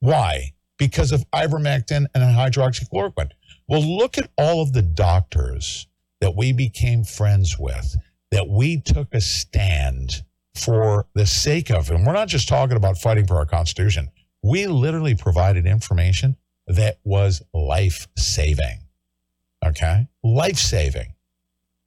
[0.00, 0.54] Why?
[0.76, 3.30] Because of ivermectin and hydroxychloroquine.
[3.68, 5.86] Well, look at all of the doctors
[6.20, 7.96] that we became friends with
[8.32, 12.98] that we took a stand for the sake of, and we're not just talking about
[12.98, 14.10] fighting for our Constitution.
[14.42, 18.80] We literally provided information that was life saving.
[19.64, 20.08] Okay?
[20.22, 21.14] Life saving.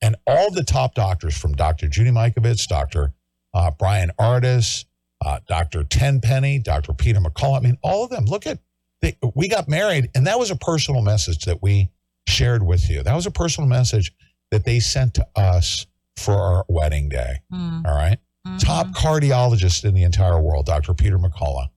[0.02, 1.88] And all the top doctors from Dr.
[1.88, 3.14] Judy Mikovits, Dr.
[3.54, 4.86] Uh, Bryan Ardis,
[5.26, 5.84] uh, Dr.
[5.84, 6.94] Tenpenny, Dr.
[6.94, 8.26] Peter McCullough, I mean, all of them.
[8.26, 8.60] Look at,
[9.02, 11.90] they, we got married, and that was a personal message that we
[12.28, 13.04] shared with you.
[13.04, 14.14] That was a personal message
[14.52, 17.42] that they sent to us for our wedding day.
[17.52, 17.86] Mm.
[17.86, 18.20] All right?
[18.60, 20.94] Top cardiologist in the entire world, Dr.
[20.94, 21.70] Peter McCullough,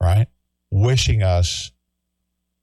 [0.00, 0.26] right?
[0.70, 1.72] Wishing us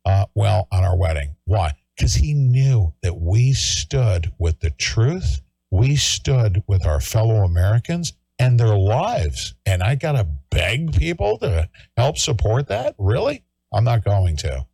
[0.06, 1.36] uh, well on our wedding.
[1.46, 1.74] Why?
[1.96, 5.42] Because he knew that we stood with the truth.
[5.72, 9.54] We stood with our fellow Americans and their lives.
[9.66, 12.96] And I got to beg people to help support that?
[12.98, 13.44] Really?
[13.74, 14.66] I'm not going to.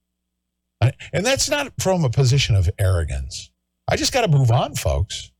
[0.79, 3.49] I- And that's not from a position of arrogance.
[3.87, 5.31] I just got to move on, folks.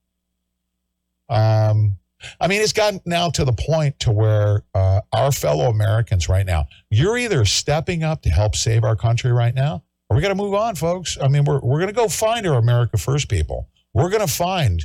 [1.30, 1.98] Um,
[2.40, 6.46] I mean, it's gotten now to the point to where uh, our fellow Americans right
[6.46, 10.30] now, you're either stepping up to help save our country right now, or we got
[10.30, 11.18] to move on, folks.
[11.22, 13.70] I mean, we're, we're going to go find our America First people.
[13.94, 14.84] We're going to find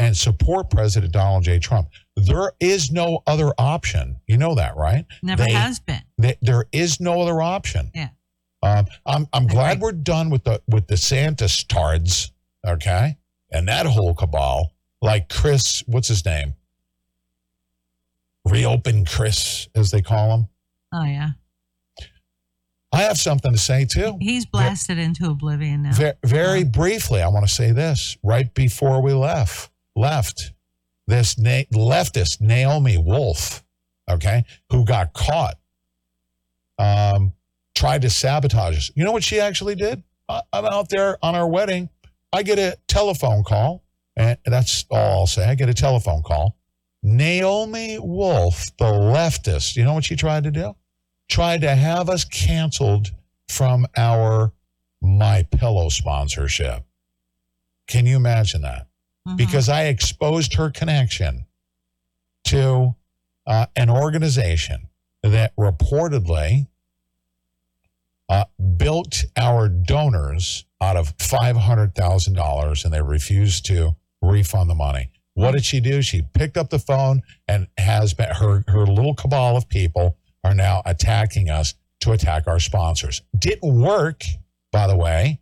[0.00, 1.58] and support President Donald J.
[1.58, 1.88] Trump.
[2.16, 4.20] There is no other option.
[4.26, 5.04] You know that, right?
[5.22, 6.02] Never They- has been.
[6.18, 7.90] they- there is no other option.
[7.94, 8.08] Yeah.
[8.62, 12.32] Um, I'm I'm glad we're done with the with the Santa stards,
[12.66, 13.16] okay,
[13.52, 14.72] and that whole cabal.
[15.00, 16.54] Like Chris, what's his name?
[18.50, 20.48] Reopen Chris, as they call him.
[20.92, 21.30] Oh yeah.
[22.90, 24.16] I have something to say too.
[24.20, 25.92] He's blasted into oblivion now.
[25.92, 29.70] Very, very briefly, I want to say this right before we left.
[29.94, 30.52] Left
[31.06, 33.62] this na- leftist Naomi Wolf,
[34.10, 35.58] okay, who got caught,
[36.78, 37.32] um,
[37.74, 38.90] tried to sabotage us.
[38.94, 40.02] You know what she actually did?
[40.28, 41.88] I- I'm out there on our wedding.
[42.32, 43.82] I get a telephone call,
[44.16, 45.44] and that's all I'll say.
[45.46, 46.56] I get a telephone call.
[47.02, 50.74] Naomi Wolf, the leftist, you know what she tried to do?
[51.28, 53.08] Tried to have us canceled
[53.48, 54.52] from our
[55.00, 56.84] My Pillow sponsorship.
[57.86, 58.86] Can you imagine that?
[59.36, 61.44] Because I exposed her connection
[62.44, 62.94] to
[63.46, 64.88] uh, an organization
[65.22, 66.66] that reportedly
[68.28, 68.44] uh,
[68.76, 75.10] built our donors out of $500,000 and they refused to refund the money.
[75.38, 76.02] What did she do?
[76.02, 80.52] She picked up the phone and has been, her, her little cabal of people are
[80.52, 83.22] now attacking us to attack our sponsors.
[83.38, 84.24] Didn't work,
[84.72, 85.38] by the way.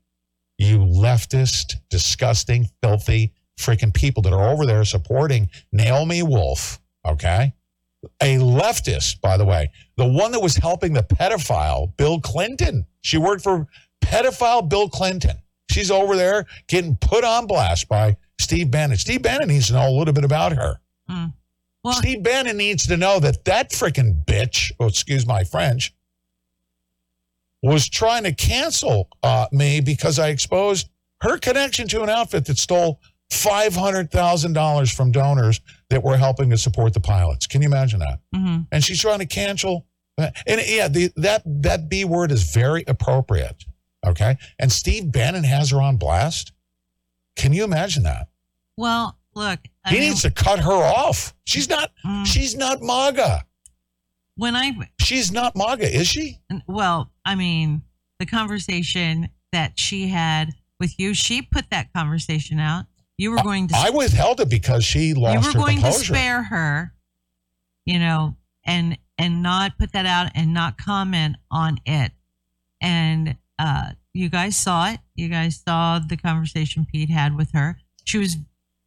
[0.58, 7.54] You leftist, disgusting, filthy, freaking people that are over there supporting Naomi Wolf, okay?
[8.22, 12.84] A leftist, by the way, the one that was helping the pedophile, Bill Clinton.
[13.00, 13.66] She worked for
[14.04, 15.38] pedophile Bill Clinton.
[15.70, 18.96] She's over there getting put on blast by Steve Bannon.
[18.96, 20.80] Steve Bannon needs to know a little bit about her.
[21.90, 25.92] Steve Bannon needs to know that that freaking bitch, oh, excuse my French,
[27.60, 30.88] was trying to cancel uh, me because I exposed
[31.22, 33.00] her connection to an outfit that stole
[33.32, 35.60] $500,000 from donors
[35.90, 37.48] that were helping to support the pilots.
[37.48, 38.20] Can you imagine that?
[38.32, 38.62] Mm-hmm.
[38.70, 39.86] And she's trying to cancel.
[40.16, 43.64] And yeah, the, that, that B word is very appropriate.
[44.06, 44.36] Okay.
[44.60, 46.52] And Steve Bannon has her on blast.
[47.34, 48.28] Can you imagine that?
[48.76, 51.34] Well, look, I He mean, needs to cut her off.
[51.44, 52.26] She's not, Mm.
[52.26, 53.44] she's not MAGA.
[54.36, 56.40] when I She's not MAGA, is she?
[56.66, 57.82] well, I mean,
[58.18, 62.84] the conversation that she had with you, she put that conversation out.
[63.18, 65.42] You were going to I withheld it because she lost.
[65.46, 66.92] you were going to spare her,
[67.86, 72.12] you know, and and not put that out and not comment on it.
[72.82, 75.00] And uh you guys saw it.
[75.14, 77.78] You guys saw the conversation Pete had with her.
[78.04, 78.36] She was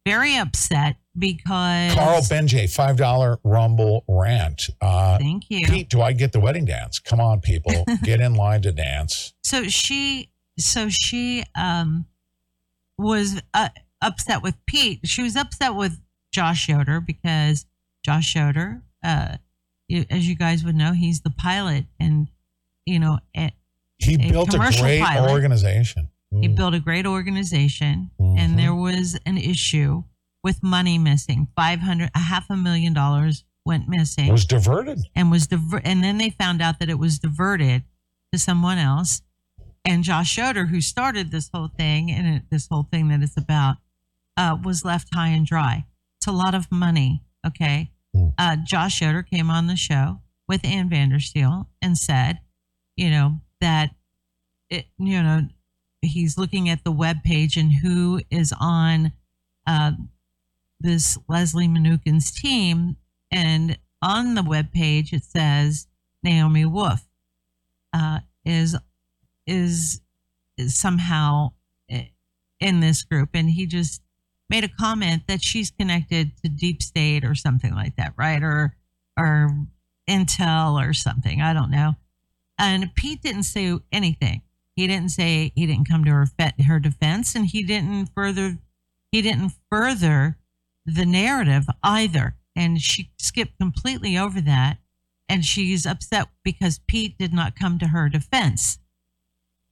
[0.06, 4.68] very upset because Carl Benjay, five dollar Rumble rant.
[4.80, 5.66] Uh, Thank you.
[5.66, 5.88] Pete.
[5.88, 6.98] Do I get the wedding dance?
[6.98, 9.34] Come on, people, get in line to dance.
[9.42, 12.06] so she so she um
[12.98, 13.68] was uh,
[14.02, 15.00] upset with Pete.
[15.04, 15.98] She was upset with
[16.32, 17.64] Josh Yoder because
[18.04, 19.36] Josh Yoder, uh,
[20.10, 22.28] as you guys would know, he's the pilot, and
[22.86, 23.52] you know, a,
[23.98, 25.30] He a built a commercial great pilot.
[25.30, 26.09] organization.
[26.32, 26.54] He Mm.
[26.56, 28.38] built a great organization, Mhm.
[28.38, 30.04] and there was an issue
[30.44, 31.48] with money missing.
[31.56, 34.28] Five hundred, a half a million dollars went missing.
[34.28, 35.00] It was diverted.
[35.14, 37.84] and was diver- and then they found out that it was diverted
[38.32, 39.22] to someone else.
[39.84, 43.36] And Josh Schroeder, who started this whole thing and it, this whole thing that it's
[43.36, 43.78] about,
[44.36, 45.84] uh, was left high and dry.
[46.18, 47.22] It's a lot of money.
[47.46, 47.90] Okay.
[48.38, 52.40] Uh, Josh Schroeder came on the show with Ann Vandersteel and said,
[52.96, 53.94] you know, that
[54.68, 55.48] it, you know,
[56.02, 59.12] he's looking at the web page and who is on,
[59.66, 59.92] uh,
[60.80, 62.96] this Leslie Manookian's team,
[63.30, 65.86] and on the web page, it says
[66.22, 67.06] Naomi Wolf
[67.92, 68.76] uh, is
[69.46, 70.00] is
[70.56, 71.50] is somehow
[71.90, 72.06] eh,
[72.60, 74.02] in this group, and he just
[74.48, 78.42] made a comment that she's connected to deep state or something like that, right?
[78.42, 78.74] Or
[79.18, 79.50] or
[80.08, 81.40] intel or something.
[81.40, 81.94] I don't know.
[82.58, 84.42] And Pete didn't say anything.
[84.76, 86.26] He didn't say he didn't come to her
[86.66, 88.58] her defense, and he didn't further
[89.12, 90.38] he didn't further
[90.86, 92.36] the narrative either.
[92.56, 94.78] And she skipped completely over that,
[95.28, 98.78] and she's upset because Pete did not come to her defense.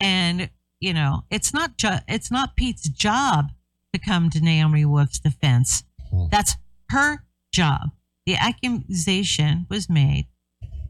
[0.01, 3.51] And you know, it's not ju- it's not Pete's job
[3.93, 5.85] to come to Naomi Wolf's defense.
[6.31, 6.57] That's
[6.91, 7.91] her job.
[8.27, 10.27] The accusation was made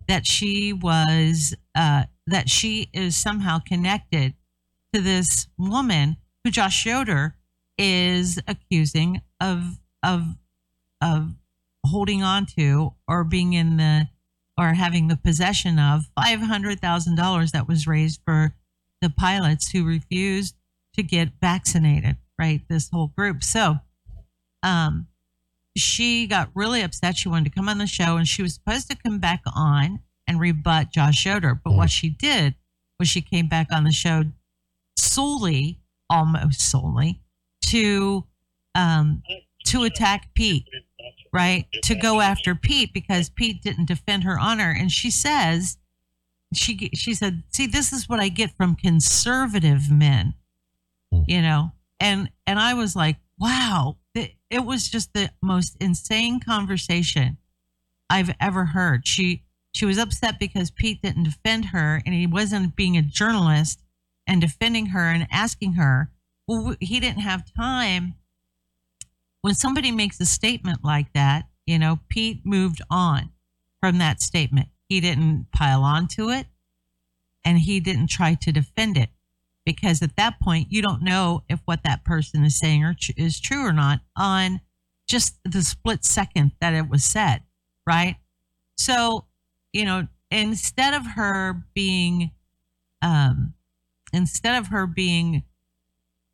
[0.08, 4.34] that she was uh, that she is somehow connected
[4.92, 7.34] to this woman who Josh Yoder
[7.76, 10.36] is accusing of of
[11.00, 11.34] of
[11.86, 14.08] holding on to or being in the
[14.58, 18.54] or having the possession of five hundred thousand dollars that was raised for
[19.00, 20.56] the pilots who refused
[20.94, 22.16] to get vaccinated.
[22.38, 23.42] Right, this whole group.
[23.42, 23.78] So,
[24.62, 25.08] um,
[25.76, 27.16] she got really upset.
[27.16, 30.00] She wanted to come on the show, and she was supposed to come back on
[30.28, 31.54] and rebut Josh Yoder.
[31.54, 32.54] But what she did
[32.98, 34.24] was she came back on the show
[34.96, 37.20] solely, almost solely,
[37.66, 38.24] to
[38.74, 39.22] um,
[39.66, 40.68] to attack Pete,
[41.32, 41.66] right?
[41.84, 44.74] To go after Pete because Pete didn't defend her honor.
[44.78, 45.78] And she says,
[46.54, 50.34] she she said, "See, this is what I get from conservative men,"
[51.10, 51.72] you know.
[52.00, 57.38] And and I was like, "Wow!" It, it was just the most insane conversation
[58.10, 59.06] I've ever heard.
[59.06, 63.82] She she was upset because Pete didn't defend her, and he wasn't being a journalist
[64.26, 66.10] and defending her and asking her.
[66.46, 68.14] Well, he didn't have time
[69.42, 73.30] when somebody makes a statement like that, you know, Pete moved on
[73.80, 74.68] from that statement.
[74.88, 76.46] He didn't pile onto it
[77.44, 79.10] and he didn't try to defend it
[79.64, 83.64] because at that point, you don't know if what that person is saying is true
[83.64, 84.60] or not on
[85.08, 87.42] just the split second that it was said,
[87.86, 88.16] right?
[88.76, 89.26] So,
[89.72, 92.32] you know, instead of her being,
[93.02, 93.54] um,
[94.12, 95.42] instead of her being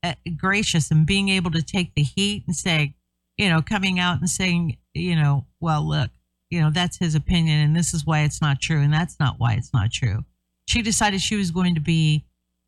[0.02, 2.94] uh, gracious and being able to take the heat and say,
[3.36, 6.10] you know, coming out and saying, you know, well, look,
[6.50, 9.36] you know, that's his opinion and this is why it's not true and that's not
[9.38, 10.24] why it's not true.
[10.66, 12.24] She decided she was going to be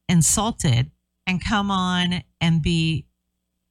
[0.09, 0.91] insulted
[1.27, 3.07] and come on and be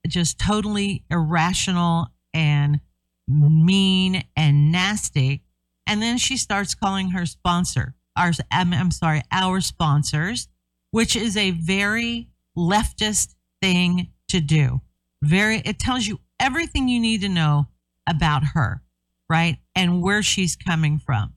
[0.07, 2.80] just totally irrational and
[3.27, 5.41] mean and nasty.
[5.88, 10.48] And then she starts calling her sponsor, ours, I'm, I'm sorry, our sponsors,
[10.92, 14.82] which is a very leftist thing to do.
[15.22, 17.68] Very, it tells you everything you need to know
[18.08, 18.82] about her,
[19.30, 19.58] right?
[19.76, 21.34] And where she's coming from.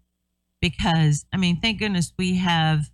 [0.60, 2.91] Because, I mean, thank goodness we have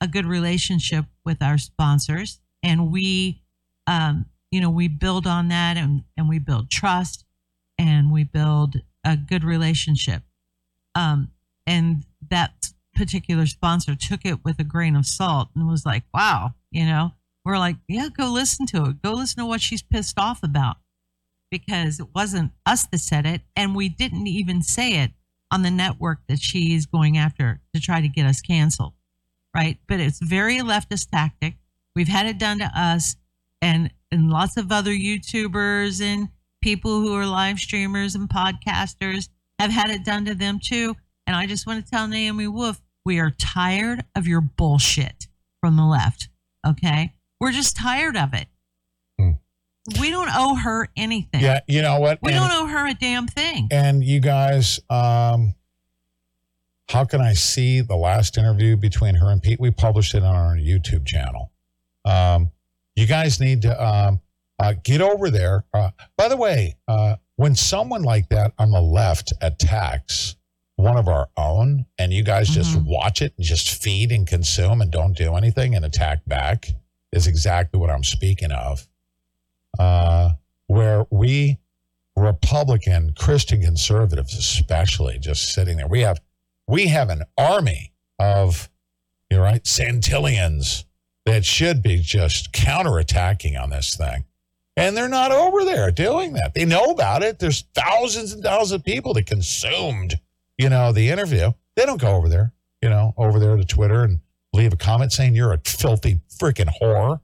[0.00, 3.42] a good relationship with our sponsors and we,
[3.86, 7.24] um, you know, we build on that and, and we build trust
[7.78, 10.22] and we build a good relationship.
[10.94, 11.30] Um,
[11.66, 16.54] and that particular sponsor took it with a grain of salt and was like, wow,
[16.70, 17.12] you know,
[17.44, 19.02] we're like, yeah, go listen to it.
[19.02, 20.76] Go listen to what she's pissed off about
[21.50, 23.42] because it wasn't us that said it.
[23.56, 25.10] And we didn't even say it
[25.50, 28.94] on the network that she is going after to try to get us canceled.
[29.54, 29.78] Right.
[29.86, 31.56] But it's very leftist tactic.
[31.94, 33.16] We've had it done to us
[33.60, 36.28] and, and lots of other YouTubers and
[36.62, 39.28] people who are live streamers and podcasters
[39.62, 40.96] have had it done to them too.
[41.26, 45.26] And I just want to tell Naomi Wolf, we are tired of your bullshit
[45.60, 46.28] from the left.
[46.66, 47.12] Okay.
[47.40, 48.46] We're just tired of it.
[50.00, 51.40] We don't owe her anything.
[51.40, 52.20] Yeah, you know what?
[52.22, 53.66] We And- don't owe her a damn thing.
[53.72, 55.54] And you guys, um,
[56.88, 59.58] how can I see the last interview between her and Pete?
[59.58, 61.50] We published it on our YouTube channel.
[62.04, 62.52] Um,
[62.94, 64.20] you guys need to um,
[64.60, 65.64] uh, get over there.
[65.74, 70.36] Uh, by the way, uh, when someone like that on the left attacks
[70.76, 74.80] one of our own, and you guys just watch it and just feed and consume
[74.80, 76.68] and don't do anything and attack back,
[77.10, 78.86] is exactly what I'm speaking of.
[79.76, 80.34] Uh,
[80.68, 81.58] where we
[82.14, 85.88] Republican Christian conservatives, especially, just sitting there.
[85.88, 86.20] We have
[86.68, 88.70] we have an army of
[89.32, 90.84] you're right Santillians
[91.26, 94.26] that should be just counterattacking on this thing.
[94.76, 96.54] And they're not over there doing that.
[96.54, 97.38] They know about it.
[97.38, 100.18] There's thousands and thousands of people that consumed,
[100.56, 101.52] you know, the interview.
[101.76, 104.20] They don't go over there, you know, over there to Twitter and
[104.52, 107.20] leave a comment saying you're a filthy freaking whore.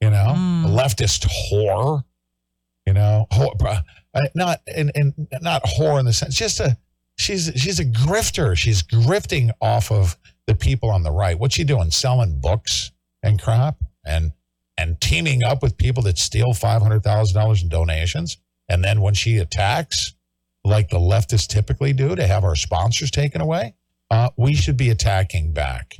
[0.00, 2.04] You know, a leftist whore.
[2.86, 6.76] You know, whore, uh, not and and not whore in the sense, just a
[7.16, 8.56] she's she's a grifter.
[8.56, 11.38] She's grifting off of the people on the right.
[11.38, 11.90] What's she doing?
[11.90, 12.90] Selling books
[13.22, 14.32] and crap and
[14.80, 18.38] and teaming up with people that steal five hundred thousand dollars in donations.
[18.68, 20.14] And then when she attacks,
[20.64, 23.74] like the leftists typically do, to have our sponsors taken away,
[24.10, 25.98] uh, we should be attacking back.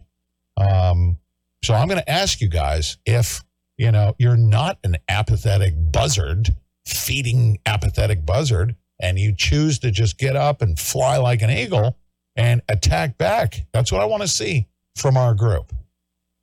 [0.56, 1.18] Um,
[1.62, 3.42] so I'm going to ask you guys if
[3.76, 6.54] you know you're not an apathetic buzzard
[6.86, 11.98] feeding apathetic buzzard and you choose to just get up and fly like an eagle
[12.34, 13.66] and attack back.
[13.72, 15.72] That's what I want to see from our group.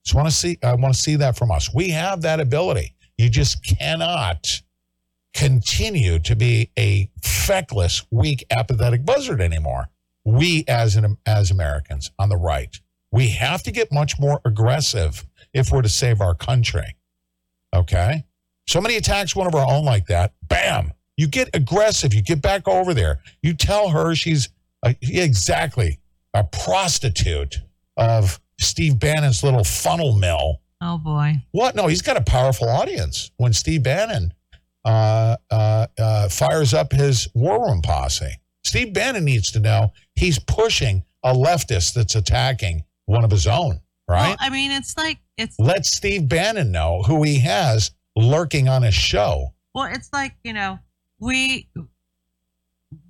[0.08, 1.74] Just want to see I want to see that from us.
[1.74, 2.96] We have that ability.
[3.18, 4.62] You just cannot
[5.34, 9.90] continue to be a feckless, weak, apathetic buzzard anymore.
[10.24, 12.74] We as an, as Americans on the right,
[13.12, 16.96] we have to get much more aggressive if we're to save our country.
[17.76, 18.24] Okay?
[18.66, 22.14] Somebody attacks one of our own like that, bam, you get aggressive.
[22.14, 23.20] You get back over there.
[23.42, 24.48] You tell her she's
[24.86, 26.00] a, exactly
[26.34, 27.60] a prostitute
[27.98, 30.62] of Steve Bannon's little funnel mill.
[30.82, 31.36] Oh boy.
[31.52, 31.76] What?
[31.76, 33.32] No, he's got a powerful audience.
[33.38, 34.34] When Steve Bannon
[34.86, 40.40] uh, uh, uh, fires up his war room posse, Steve Bannon needs to know he's
[40.40, 43.82] pushing a leftist that's attacking one of his own.
[44.08, 44.30] Right?
[44.30, 45.58] Well, I mean, it's like it's.
[45.60, 49.54] Let Steve Bannon know who he has lurking on his show.
[49.74, 50.80] Well, it's like you know
[51.20, 51.68] we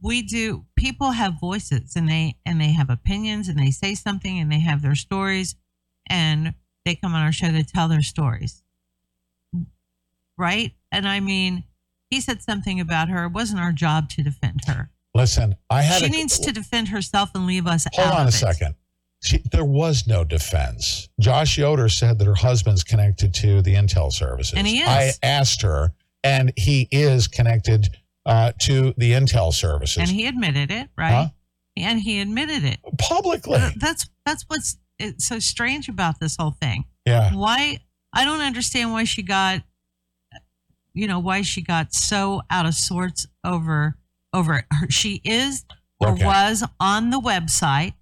[0.02, 4.40] we do people have voices and they and they have opinions and they say something
[4.40, 5.56] and they have their stories
[6.10, 6.54] and
[6.86, 8.64] they come on our show to tell their stories.
[10.38, 10.74] Right?
[10.92, 11.64] And i mean
[12.10, 13.26] he said something about her.
[13.26, 14.90] It wasn't our job to defend her.
[15.14, 18.32] Listen i had she a, needs to defend herself and leave us hold on a
[18.32, 18.76] second.
[19.24, 21.10] She, there was no defense.
[21.20, 24.54] Josh yoder said that her husband's connected to the intel services.
[24.56, 24.88] And he is.
[24.88, 27.90] i asked her and he is connected
[28.28, 29.98] uh, to the intel services.
[29.98, 31.28] and he admitted it right Huh?
[31.76, 34.78] and he admitted it publicly that's that's what's
[35.18, 37.32] so strange about this whole thing Yeah.
[37.34, 37.80] why
[38.14, 39.62] i don't understand why she got
[40.94, 43.98] you know why she got so out of sorts over
[44.34, 45.66] over her she is
[46.00, 46.26] or Okay.
[46.26, 47.94] was on the website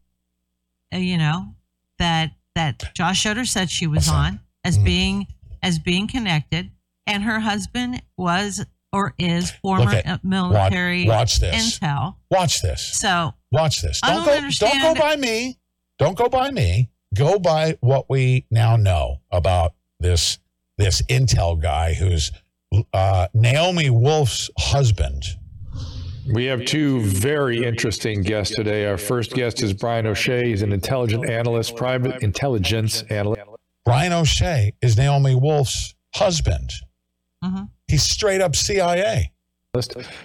[0.94, 1.54] uh, you know
[2.00, 4.86] that that josh Schroeder said she was on as Mm-hmm.
[4.86, 5.28] being
[5.62, 6.72] as being connected
[7.08, 11.80] and her husband was or is former Look at- uh, military watch this.
[11.80, 12.98] intel Watch this.
[12.98, 14.00] so Watch this.
[14.02, 14.32] Don't, don't go.
[14.34, 15.58] understand- Don't go by me.
[16.00, 16.90] Don't go by me.
[17.14, 20.40] Go by what we now know about this
[20.78, 22.32] this intel guy who's
[22.94, 25.24] uh, Naomi Wolf's husband.
[26.34, 28.86] We have two very interesting guests today.
[28.86, 30.50] Our first guest is Brian O'Shea.
[30.50, 33.42] He's an intelligent analyst, private intelligence analyst.
[33.86, 36.72] Brian O'Shea is Naomi Wolf's husband.
[37.44, 37.70] Mhm.
[37.88, 39.32] He's straight up CIA.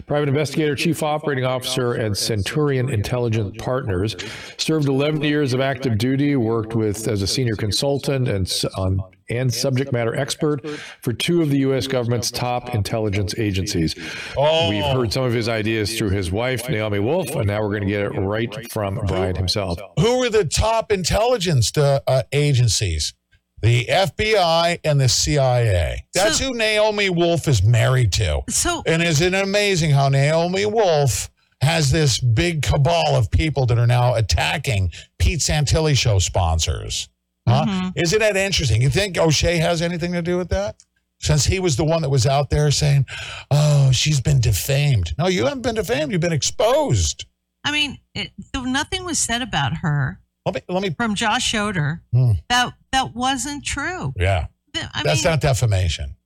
[0.07, 4.17] Private investigator, chief operating officer at Centurion Intelligence Partners.
[4.59, 6.37] Served 11 years of active duty.
[6.37, 10.67] Worked with as a senior consultant and on and subject matter expert
[11.03, 11.87] for two of the U.S.
[11.87, 13.95] government's top intelligence agencies.
[14.37, 17.83] We've heard some of his ideas through his wife, Naomi Wolf, and now we're going
[17.83, 19.79] to get it right from Brian himself.
[19.99, 23.15] Who are the top intelligence uh, uh, agencies?
[23.63, 26.05] The FBI and the CIA.
[26.15, 28.43] That's who Naomi Wolf is married to.
[28.49, 31.31] So, and isn't it amazing how Naomi Wolf
[31.61, 37.09] has this big cabal of people that are now attacking Pete Santilli show sponsors?
[37.47, 37.67] Huh?
[37.67, 37.89] Mm-hmm.
[37.97, 38.81] Isn't that interesting?
[38.81, 40.83] You think O'Shea has anything to do with that?
[41.19, 43.05] Since he was the one that was out there saying,
[43.51, 46.13] "Oh, she's been defamed." No, you haven't been defamed.
[46.13, 47.27] You've been exposed.
[47.63, 50.19] I mean, it, nothing was said about her.
[50.47, 50.91] Let me, let me.
[50.91, 52.33] From Josh Schroeder, Hmm.
[52.49, 54.13] that that wasn't true.
[54.17, 56.17] Yeah, I that's mean, not defamation.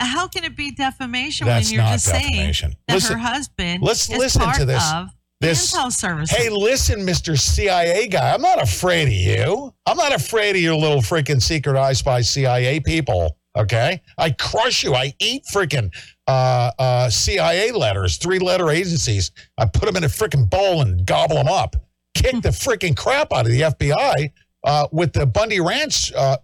[0.00, 2.70] how can it be defamation That's when you're not just defamation.
[2.72, 4.84] saying that Listen- her husband let's is listen part to this.
[4.92, 5.08] of
[5.40, 6.30] This- intel service?
[6.30, 7.38] Hey, listen, Mr.
[7.38, 9.74] CIA guy, I'm not afraid of you.
[9.86, 13.38] I'm not afraid of your little freaking secret I spy CIA people.
[13.56, 14.94] Okay, I crush you.
[14.94, 15.90] I eat freaking
[16.26, 19.30] uh, uh, CIA letters, three letter agencies.
[19.56, 21.76] I put them in a freaking bowl and gobble them up.
[22.14, 24.30] Kick the freaking crap out of the FBI
[24.64, 26.12] uh, with the Bundy Ranch.
[26.14, 26.36] Uh,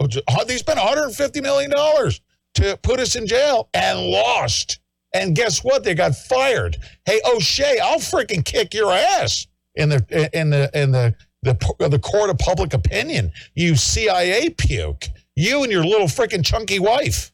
[0.46, 2.20] they spent 150 million dollars
[2.54, 4.80] to put us in jail and lost.
[5.14, 5.82] And guess what?
[5.84, 6.76] They got fired.
[7.04, 11.54] Hey, O'Shea, I'll freaking kick your ass in the in the in the the
[11.88, 13.32] the court of public opinion.
[13.54, 15.06] You CIA puke.
[15.36, 17.32] You and your little freaking chunky wife.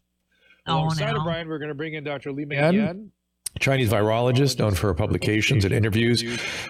[0.66, 2.32] Alongside of Brian, we're going to bring in Dr.
[2.32, 3.10] Li-Meng Yan,
[3.59, 6.23] Chinese virologist known for her publications and interviews,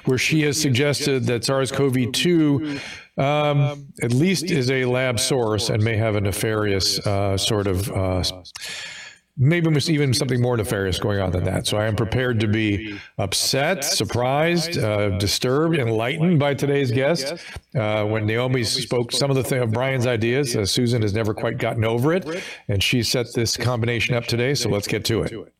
[0.04, 2.80] where she has suggested that SARS-CoV-2
[3.18, 7.90] um, at least is a lab source and may have a nefarious uh, sort of
[7.92, 8.22] uh,
[9.38, 11.66] maybe even something more nefarious going on than that.
[11.66, 17.34] So I am prepared to be upset, surprised, uh, disturbed, enlightened by today's guest.
[17.74, 21.34] Uh, when Naomi spoke some of the th- of Brian's ideas, uh, Susan has never
[21.34, 24.54] quite gotten over it, and she set this combination up today.
[24.54, 25.55] So let's get to it.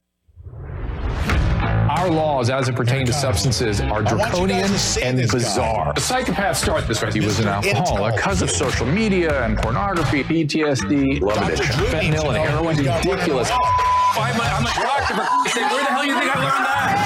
[1.97, 4.71] Our laws, as it pertains to substances, are draconian
[5.03, 5.95] and bizarre.
[5.95, 7.11] The psychopaths start this way.
[7.11, 12.37] He was an alcoholic because of social media and pornography, PTSD, love addiction, fentanyl and
[12.37, 12.77] heroin.
[12.77, 13.51] Ridiculous.
[13.51, 15.15] I'm a doctor.
[15.15, 17.06] Where the hell do you think I learned that?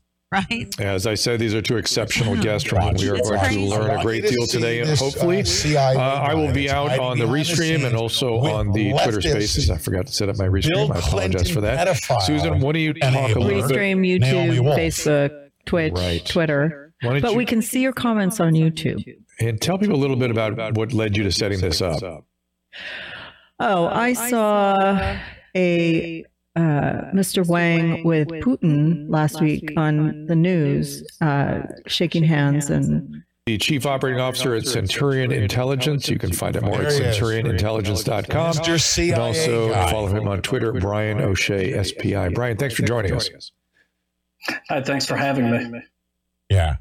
[0.49, 0.73] right?
[0.79, 3.59] As I said, these are two exceptional guests from whom we are It's going to
[3.65, 4.79] learn a great deal today.
[4.79, 7.63] And This, uh, hopefully, CIA uh, I will be out on the hiding behind the
[7.81, 9.69] restream and also on the Twitter leftist Spaces.
[9.69, 10.95] I forgot to set up my Bill restream.
[10.95, 11.85] I apologize Clinton for that.
[11.85, 13.77] pedophile Susan, what do you talk a little bit?
[13.77, 16.25] Restream YouTube, Facebook, Twitch, Right.
[16.25, 16.93] Twitter.
[17.01, 19.03] But you- we can see your comments on YouTube.
[19.41, 22.23] And tell people a little bit about what led you to setting this up.
[23.59, 25.17] Oh, I saw
[25.55, 26.23] a
[26.55, 27.45] uh, Mr.
[27.47, 34.19] Wang with Putin last week on the news, uh, shaking hands and The chief operating
[34.19, 36.09] officer at Centurion Intelligence.
[36.09, 37.17] You can find out more at There he is.
[37.17, 38.53] centurionintelligence.com.
[38.55, 38.79] Mr.
[38.79, 42.29] CIA And also follow him on Twitter, Brian O'Shea, SPI.
[42.29, 43.29] Brian, thanks for joining us.
[44.69, 45.81] Hi, thanks for having me.
[46.49, 46.77] Yeah.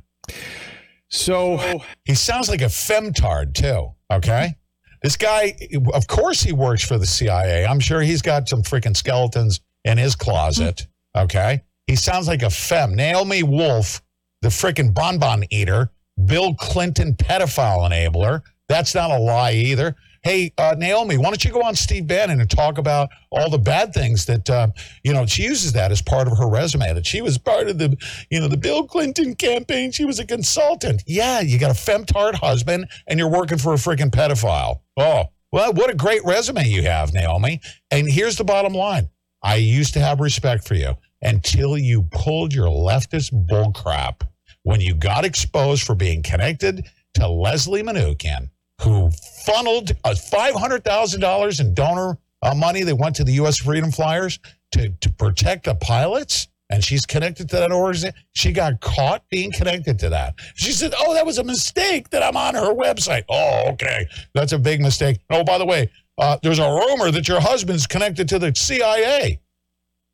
[1.09, 3.93] So he sounds like a femtard too.
[4.13, 4.55] Okay.
[5.03, 5.57] This guy,
[5.95, 7.67] of course, he works for the CIA.
[7.67, 10.87] I'm sure he's got some freaking skeletons in his closet.
[11.17, 11.63] Okay.
[11.87, 12.95] He sounds like a fem.
[12.95, 14.03] Naomi Wolf,
[14.43, 15.91] the freaking bonbon eater,
[16.27, 18.43] Bill Clinton pedophile enabler.
[18.69, 19.97] That's not a lie either.
[20.23, 23.59] Hey, uh, Naomi, why don't you go on Steve Bannon and talk about all the
[23.59, 24.69] bad things that, uh,
[25.03, 27.79] you know, she uses that as part of her resume, that she was part of
[27.79, 27.97] the,
[28.31, 29.93] you know, the Bill Clinton campaign.
[29.93, 31.03] She was a consultant.
[31.07, 34.81] Yeah, you got a femtard husband and you're working for a freaking pedophile.
[34.99, 37.61] Oh, well, what a great resume you have, Naomi.
[37.91, 39.09] And here's the bottom line
[39.43, 44.21] I used to have respect for you until you pulled your leftist bullcrap
[44.65, 49.11] when you got exposed for being connected to Leslie Manookian, who
[49.45, 53.59] funneled uh, $500,000 in donor uh, money that went to the U.S.
[53.59, 54.39] Freedom Flyers
[54.73, 56.49] to, to protect the pilots.
[56.71, 58.15] And she's connected to that organization.
[58.33, 60.35] She got caught being connected to that.
[60.55, 63.25] She said, Oh, that was a mistake that I'm on her website.
[63.29, 64.07] Oh, okay.
[64.35, 65.19] That's a big mistake.
[65.31, 69.41] Oh, by the way, uh, there's a rumor that your husband's connected to the CIA.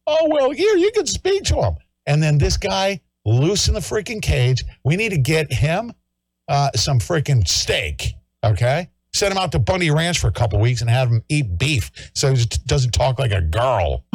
[0.07, 1.75] Oh, well, here, you can speak to him.
[2.07, 4.65] And then this guy loose in the freaking cage.
[4.85, 5.93] We need to get him
[6.49, 8.15] uh, some freaking steak,
[8.53, 8.89] okay?
[9.13, 11.91] Send him out to Bundy Ranch for a couple weeks and have him eat beef
[12.15, 14.05] so he doesn't talk like a girl.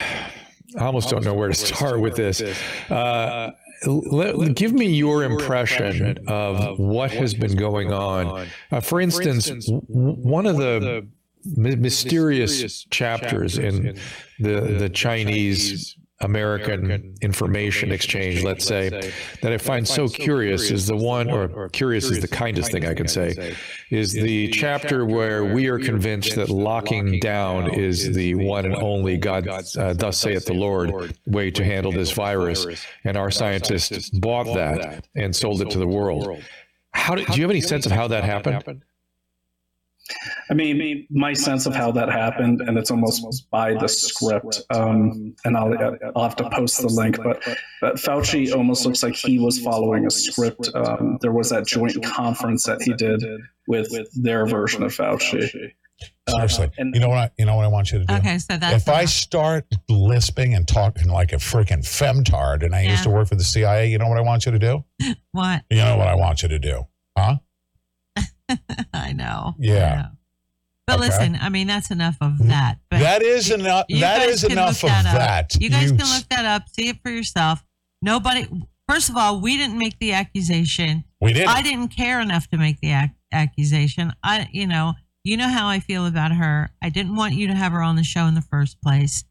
[0.00, 2.40] I almost don't know where to start with this.
[2.90, 3.52] Uh,
[3.86, 8.48] let, give me your impression of what has been going on.
[8.72, 11.06] Uh, for instance, w- one of the
[11.56, 13.96] my- mysterious chapters in
[14.40, 18.88] the the Chinese American information exchange, let's say,
[19.42, 22.94] that I find so curious is the one, or curious is the kindest thing I
[22.94, 23.54] can say,
[23.90, 29.16] is the chapter where we are convinced that locking down is the one and only
[29.16, 32.64] God, uh, thus saith the Lord, way to handle this virus.
[33.04, 36.42] And our scientists bought that and sold it to the world.
[36.92, 38.82] How did, do you have any sense of how that happened?
[40.50, 44.60] I mean, my sense of how that happened, and it's almost by the script.
[44.70, 45.72] Um, and I'll,
[46.14, 47.42] I'll have to post the link, but,
[47.80, 50.68] but Fauci almost looks like he was following a script.
[50.74, 53.22] Um, there was that joint conference that he did
[53.66, 53.88] with
[54.22, 55.72] their version of Fauci.
[56.28, 57.18] Seriously, you know what?
[57.18, 58.14] I, you know what I want you to do.
[58.14, 62.82] Okay, so that's if I start lisping and talking like a freaking femtard, and I
[62.82, 64.84] used to work for the CIA, you know what I want you to do?
[65.32, 67.36] what You know what I want you to do, huh?
[69.20, 69.54] I know.
[69.58, 70.06] Yeah.
[70.86, 71.08] But Okay.
[71.08, 72.48] listen, I mean, that's enough of mm.
[72.48, 72.78] that.
[72.90, 73.86] But That is enough.
[73.88, 75.04] That is enough of up.
[75.04, 75.56] that.
[75.60, 77.64] You guys You can look that up, see it for yourself.
[78.02, 78.46] Nobody.
[78.86, 81.04] First of all, we didn't make the accusation.
[81.20, 81.48] We didn't.
[81.48, 84.12] I didn't care enough to make the ac- accusation.
[84.22, 86.70] I, you know, you know how I feel about her.
[86.82, 89.24] I didn't want you to have her on the show in the first place.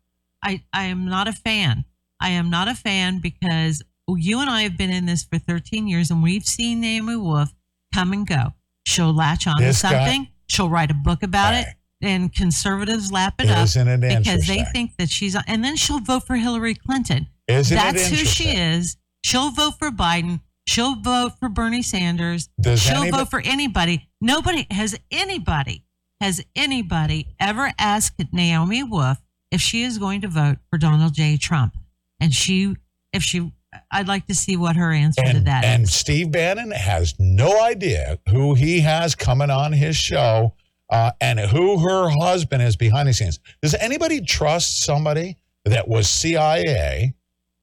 [0.44, 1.86] I, I am not a fan.
[2.20, 5.88] I am not a fan because you and I have been in this for 13
[5.88, 7.54] years and we've seen Naomi Wolf
[7.94, 8.54] come and go.
[8.86, 10.28] She'll latch on to This guy- something.
[10.48, 11.68] She'll write a book about it,
[12.02, 14.66] and conservatives lap it up Isn't it because they interesting?
[14.74, 15.36] think that she's.
[15.48, 17.28] And then she'll vote for Hillary Clinton.
[17.48, 18.58] Isn't it That's who she interesting?
[18.58, 18.98] is.
[19.24, 20.42] She'll vote for Biden.
[20.68, 22.50] She'll vote for Bernie Sanders.
[22.60, 24.10] Does She'll anybody- vote for anybody.
[24.22, 25.84] Nobody has anybody
[26.22, 29.18] has anybody ever asked Naomi Wolf
[29.52, 31.36] if she is going to vote for Donald J.
[31.38, 31.76] Trump,
[32.20, 32.76] and she,
[33.12, 33.52] if she,
[33.92, 35.94] I'd like to see what her answer to and, that and is.
[35.94, 40.54] Steve Bannon has no idea who he has coming on his show
[40.90, 43.40] uh, and who her husband is behind the scenes.
[43.62, 47.14] Does anybody trust somebody that was CIA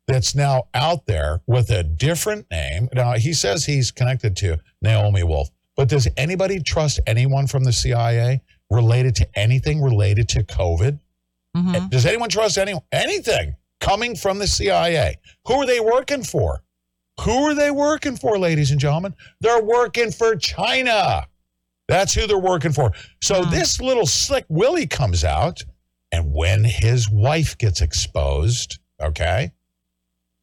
[0.06, 2.88] that's now out there with a different name?
[2.92, 7.72] Now, he says he's connected to Naomi Wolf, but does anybody trust anyone from the
[7.72, 10.98] CIA related to anything related to COVID?
[11.56, 11.88] Mm-hmm.
[11.88, 15.16] Does anyone trust anyone, anything coming from the CIA?
[15.46, 16.62] Who are they working for?
[17.22, 19.14] Who are they working for, ladies and gentlemen?
[19.40, 21.26] They're working for China.
[21.88, 22.92] That's who they're working for.
[23.20, 25.62] So this little slick Willie comes out,
[26.12, 29.50] and when his wife gets exposed, okay,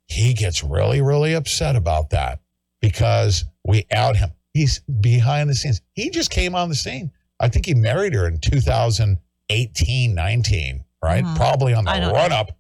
[0.08, 2.42] he gets really, really upset about that
[2.82, 4.32] because we out him.
[4.54, 5.82] He's behind the scenes.
[5.94, 7.12] He just came on the scene.
[7.40, 11.24] I think he married her in 2018, 19, right?
[11.24, 11.36] Mhm.
[11.36, 12.58] Probably on the run up.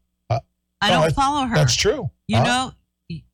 [0.81, 1.55] I no, don't follow her.
[1.55, 2.09] That's true.
[2.27, 2.43] You Huh?
[2.43, 2.71] know,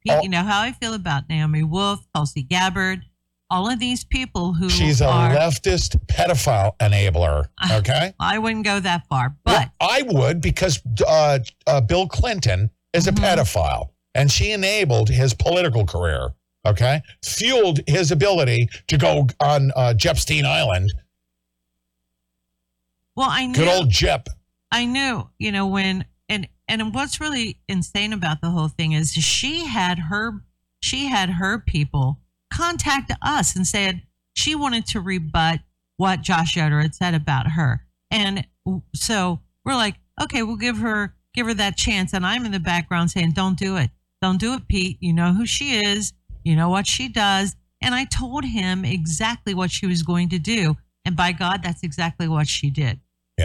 [0.09, 0.21] Oh.
[0.21, 3.01] you know how I feel about Naomi Wolf, Tulsi Gabbard,
[3.49, 5.33] all of these people who She's a are.
[5.35, 7.45] leftist pedophile enabler.
[7.71, 8.13] Okay.
[8.19, 13.11] I wouldn't go that far, but I would because uh, uh, Bill Clinton is a
[13.11, 13.23] Mm-hmm.
[13.25, 16.29] pedophile and she enabled his political career.
[16.65, 17.01] Okay.
[17.25, 20.91] Fueled his ability to go on uh, Jepstein Island.
[23.15, 23.53] well, I knew.
[23.55, 24.27] Good old Jep.
[24.71, 26.05] I knew, you know, when
[26.67, 30.41] and what's really insane about the whole thing is she had her
[30.81, 32.19] she had her people
[32.51, 34.01] contact us and said
[34.33, 35.59] she wanted to rebut
[35.97, 37.85] what Josh Yoder had said about her.
[38.11, 38.45] And
[38.93, 42.13] so we're like, okay, we'll give her give her that chance.
[42.13, 43.89] And I'm in the background saying, don't do it.
[44.21, 44.97] Don't do it, Pete.
[45.01, 46.13] You know who she is.
[46.43, 47.55] You know what she does.
[47.81, 50.77] And I told him exactly what she was going to do.
[51.05, 52.99] And by God, that's exactly what she did.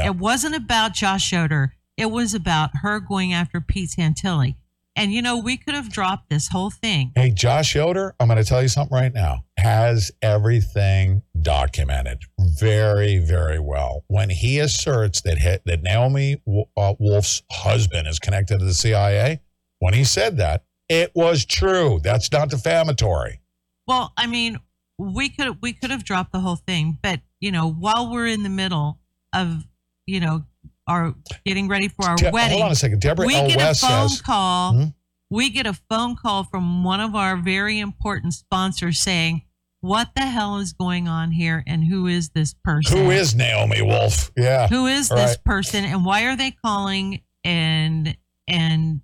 [0.06, 1.74] It wasn't about Josh Yoder.
[1.98, 4.54] It was about her going after Pete Santilli.
[4.94, 7.12] And you know, we could have dropped this whole thing.
[7.14, 9.44] Hey, Josh Yoder, I'm going to tell you something right now.
[9.58, 14.04] Has everything documented very, very well.
[14.06, 16.40] When he asserts that hit, that Naomi
[16.76, 19.40] uh, Wolf's husband is connected to the CIA,
[19.80, 22.00] when he said that, it was true.
[22.02, 23.40] That's not defamatory.
[23.86, 24.58] Well, I mean,
[24.98, 28.42] we could we could have dropped the whole thing, but you know, while we're in
[28.42, 28.98] the middle
[29.32, 29.64] of
[30.06, 30.44] you know
[30.88, 33.00] our getting ready for our De- wedding, hold on a second.
[33.00, 33.46] Deborah we L.
[33.48, 34.72] get West a phone says- call.
[34.74, 34.84] Hmm?
[35.30, 39.42] We get a phone call from one of our very important sponsors saying,
[39.82, 41.62] "What the hell is going on here?
[41.66, 42.96] And who is this person?
[42.96, 44.30] Who is Naomi Wolf?
[44.36, 44.68] Yeah.
[44.68, 45.44] who is All this right.
[45.44, 45.84] person?
[45.84, 47.20] And why are they calling?
[47.44, 49.02] And and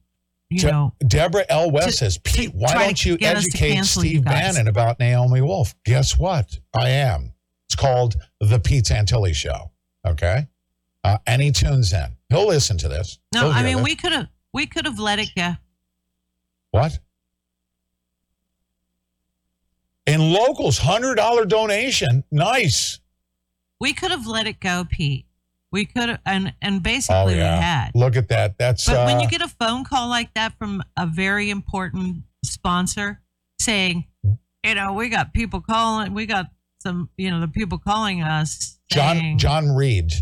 [0.49, 1.71] you De- know, Deborah L.
[1.71, 4.25] West to- says, Pete, why don't you get us to educate Steve.
[4.25, 5.75] Bannon about Naomi Wolf?
[5.85, 6.59] Guess what?
[6.75, 7.35] I am.
[7.69, 9.73] It's called The Pete Santilli Show.
[10.07, 10.47] Okay.
[11.05, 12.17] Uh, and he tunes in.
[12.31, 13.19] He'll listen to this.
[13.35, 13.85] no, I mean, this.
[13.85, 15.53] we could have we could have let it go.
[16.71, 16.99] What?
[20.07, 22.25] In locals, $100 donation.
[22.31, 23.01] Nice.
[23.81, 25.27] We could have let it go, Pete.
[25.71, 27.57] We could have, and and Oh, basically yeah.
[27.59, 27.91] we had.
[27.95, 28.57] Look at that.
[28.59, 32.23] That's But when uh, you get a phone call like that from a very important
[32.45, 33.21] sponsor
[33.61, 36.47] saying, you know, we got people calling, we got
[36.81, 38.79] some, you know, the people calling us.
[38.91, 40.13] John saying, John Reed,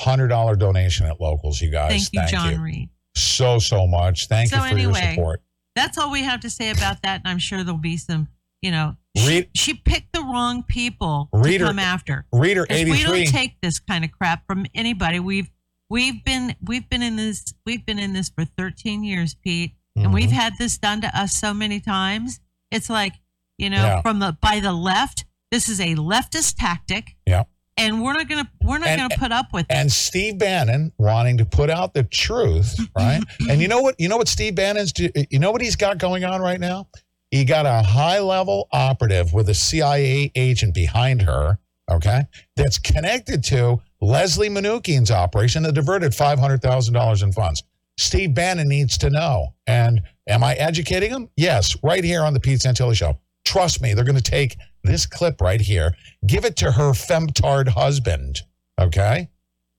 [0.00, 2.08] $100 donation at locals, you guys.
[2.08, 2.88] Thank you, John Reed.
[3.16, 4.28] So, so much.
[4.28, 5.42] Thank so you for anyway, your support.
[5.74, 7.20] that's all we have to say about that.
[7.24, 8.28] And I'm sure there'll be some,
[8.62, 8.96] you know,
[9.26, 12.26] Read- she picked the wrong people Reader- to come after.
[12.32, 15.18] Reader 'Cause We don't take this kind of crap from anybody.
[15.18, 15.50] We've
[15.90, 20.12] we've been we've been in this we've been in this for 13 years, Pete, and
[20.14, 20.32] we've Mhm.
[20.32, 22.38] had this done to us so many times.
[22.70, 23.14] It's like
[23.56, 24.02] you know, Yeah.
[24.02, 27.42] from the by the left, this is a leftist tactic, Yeah.
[27.78, 29.72] And we're not gonna we're not And- gonna put up with it.
[29.74, 33.22] and Steve Bannon wanting to put out the truth, right?
[33.48, 33.94] and you know what?
[33.98, 36.88] You know what Steve Bannon's do, you know what he's got going on right now?
[37.30, 41.58] He got a high level operative with a CIA agent behind her,
[41.90, 42.22] okay?
[42.56, 47.62] That's connected to Leslie Manookian's operation that diverted $500,000 in funds.
[47.98, 49.54] Steve Bannon needs to know.
[49.66, 51.28] And am I educating him?
[51.36, 53.18] Yes, right here on the Pete Santilli show.
[53.48, 55.94] Trust me, they're going to take this clip right here,
[56.26, 58.40] give it to her femtard husband,
[58.78, 59.30] okay?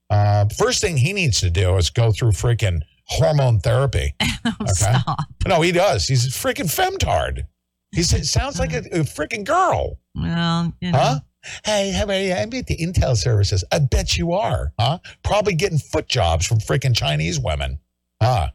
[0.09, 4.15] Uh, first thing he needs to do is go through freaking hormone therapy.
[4.61, 4.95] Okay?
[5.48, 6.07] No, he does.
[6.07, 7.43] He's a freaking femtard.
[7.91, 9.99] He sounds like a, a freaking girl.
[10.15, 11.19] Well, you know, Huh?
[11.65, 12.33] Hey, how are you?
[12.33, 13.64] I'm at the Intel services.
[13.72, 14.99] I bet you are, huh?
[15.23, 17.80] Probably getting foot jobs from freaking Chinese women.
[18.22, 18.49] Huh?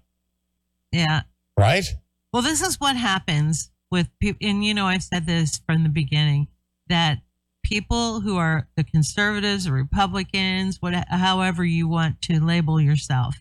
[0.90, 1.22] yeah.
[1.56, 1.84] right?
[2.32, 5.88] Well, this is what happens with people, and you know, I've said this from the
[5.88, 6.48] beginning
[6.88, 7.18] that
[7.62, 13.36] people who are the conservatives or Republicans, what, however you want to label yourself,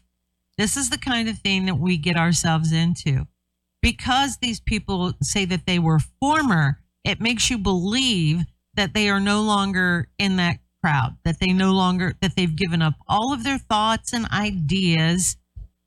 [0.56, 3.26] this is the kind of thing that we get ourselves into.
[3.82, 8.44] Because these people say that they were former, it makes you believe
[8.76, 12.84] that they are no longer in that crowd, that they no longer, that they've given
[12.84, 15.36] up all of their thoughts and ideas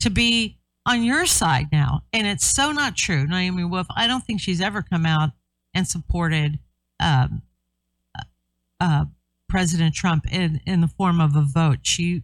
[0.01, 2.03] to be on your side now.
[2.13, 3.27] And it's so not true.
[3.27, 5.31] Naomi Wolf, I don't think she's ever come out
[5.75, 6.59] and supported
[7.01, 7.43] um,
[8.81, 9.05] uh,
[9.49, 11.81] President Trump in, in the form of a vote.
[11.83, 12.23] She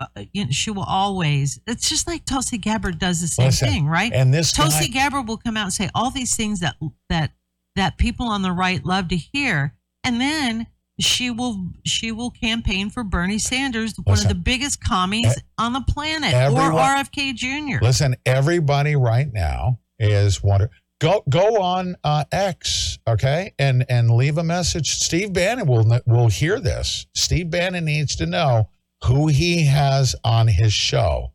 [0.00, 1.60] uh, you know, she will always.
[1.68, 4.12] It's just like Tulsi Gabbard does the same Listen, thing, right?
[4.12, 6.74] and this Tulsi guy- Gabbard will come out and say all these things that
[7.08, 7.30] that
[7.76, 10.66] that people on the right love to hear, and then
[11.00, 15.82] she will she will campaign for Bernie Sanders, one of the biggest commies on the
[15.88, 17.82] planet, or RFK Jr.
[17.82, 20.70] Listen, everybody right now is wondering.
[21.00, 24.90] Go go on uh, X, okay, and and leave a message.
[24.90, 27.06] Steve Bannon will will hear this.
[27.14, 28.70] Steve Bannon needs to know
[29.04, 31.32] who he has on his show.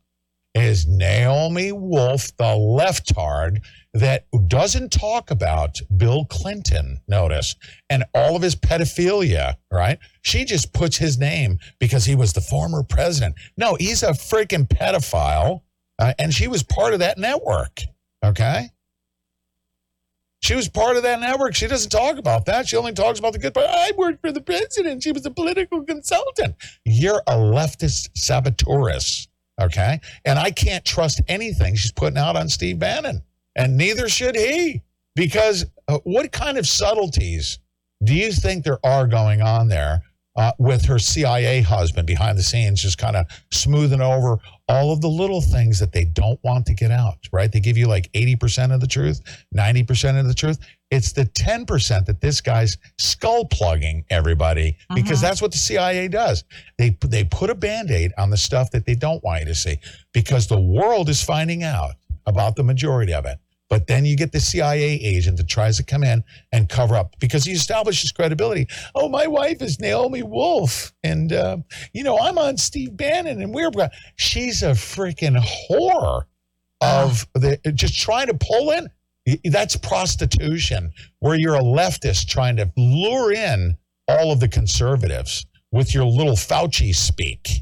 [0.54, 3.60] Is Naomi Wolf the leftard
[3.94, 7.00] that doesn't talk about Bill Clinton?
[7.08, 7.56] Notice
[7.88, 9.98] and all of his pedophilia, right?
[10.22, 13.34] She just puts his name because he was the former president.
[13.56, 15.62] No, he's a freaking pedophile,
[15.98, 17.80] uh, and she was part of that network.
[18.24, 18.70] Okay.
[20.42, 21.54] She was part of that network.
[21.54, 22.66] She doesn't talk about that.
[22.66, 23.66] She only talks about the good part.
[23.68, 25.02] I worked for the president.
[25.02, 26.56] She was a political consultant.
[26.84, 29.28] You're a leftist saboteurist.
[29.60, 30.00] Okay.
[30.24, 33.22] And I can't trust anything she's putting out on Steve Bannon.
[33.60, 34.82] And neither should he.
[35.16, 37.58] Because uh, what kind of subtleties
[38.04, 40.02] do you think there are going on there
[40.36, 45.00] uh, with her CIA husband behind the scenes, just kind of smoothing over all of
[45.00, 47.50] the little things that they don't want to get out, right?
[47.50, 49.20] They give you like 80% of the truth,
[49.54, 50.58] 90% of the truth.
[50.90, 56.44] It's the 10% that this guy's skull plugging everybody because that's what the CIA does.
[56.78, 59.54] They, they put a band aid on the stuff that they don't want you to
[59.54, 59.78] see
[60.14, 63.38] because the world is finding out about the majority of it.
[63.70, 67.14] But then you get the CIA agent that tries to come in and cover up
[67.20, 68.66] because he establishes credibility.
[68.96, 71.58] Oh, my wife is Naomi Wolf, and uh,
[71.94, 73.70] you know I'm on Steve Bannon, and we're
[74.16, 76.24] she's a freaking whore
[76.80, 78.88] of the just trying to pull in.
[79.44, 83.76] That's prostitution, where you're a leftist trying to lure in
[84.08, 87.60] all of the conservatives with your little Fauci speak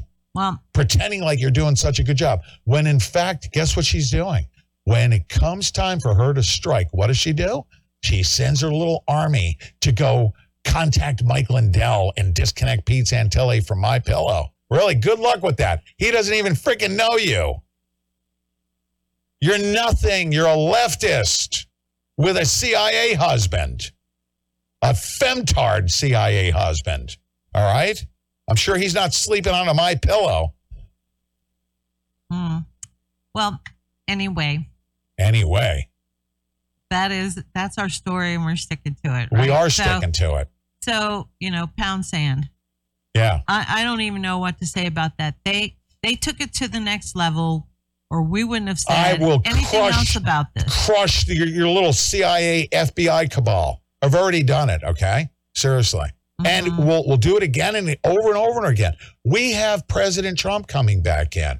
[0.73, 4.45] pretending like you're doing such a good job when in fact guess what she's doing
[4.89, 7.63] when it comes time for her to strike what does she do?
[8.01, 10.33] She sends her little army to go
[10.65, 14.51] contact mike lindell and disconnect pete santilli from my pillow.
[14.71, 15.83] Really good luck with that.
[15.97, 17.61] He doesn't even freaking know you.
[19.41, 20.31] You're nothing.
[20.31, 21.67] You're a leftist
[22.17, 23.91] with a cia husband.
[24.81, 27.15] A femtard cia husband.
[27.53, 28.03] All right?
[28.49, 30.55] I'm sure he's not sleeping on my pillow.
[32.31, 32.57] Hmm.
[33.33, 33.59] well,
[34.07, 34.67] anyway,
[35.19, 35.87] anyway
[36.89, 39.29] that is that's our story, and we're sticking to it.
[39.31, 39.49] we right?
[39.51, 40.49] are So- sticking to it
[40.81, 42.49] So you know, pound sand.
[43.15, 45.35] yeah I, I don't even know what to say about that.
[45.45, 47.67] They they took it to the next level,
[48.09, 50.85] or we wouldn't have said anything crush- else about this.
[50.85, 56.09] crush your, your little cia fbi cabal i've already done it okay seriously
[56.45, 56.87] and Mm-hmm.
[56.87, 58.93] we'll, we'll do it again and over and over and again
[59.25, 61.59] we have president trump coming back in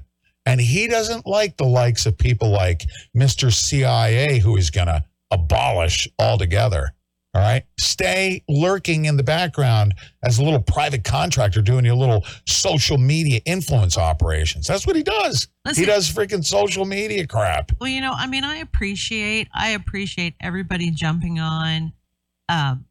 [0.50, 2.84] and he doesn't like the likes of people like
[3.16, 6.92] mr cia who is going to abolish altogether
[7.34, 12.24] all right stay lurking in the background as a little private contractor doing your little
[12.46, 17.70] social media influence operations that's what he does Listen- he does freaking social media crap
[17.80, 21.92] Well, you know, I mean, I appreciate I appreciate everybody jumping on,
[22.48, 22.86] um,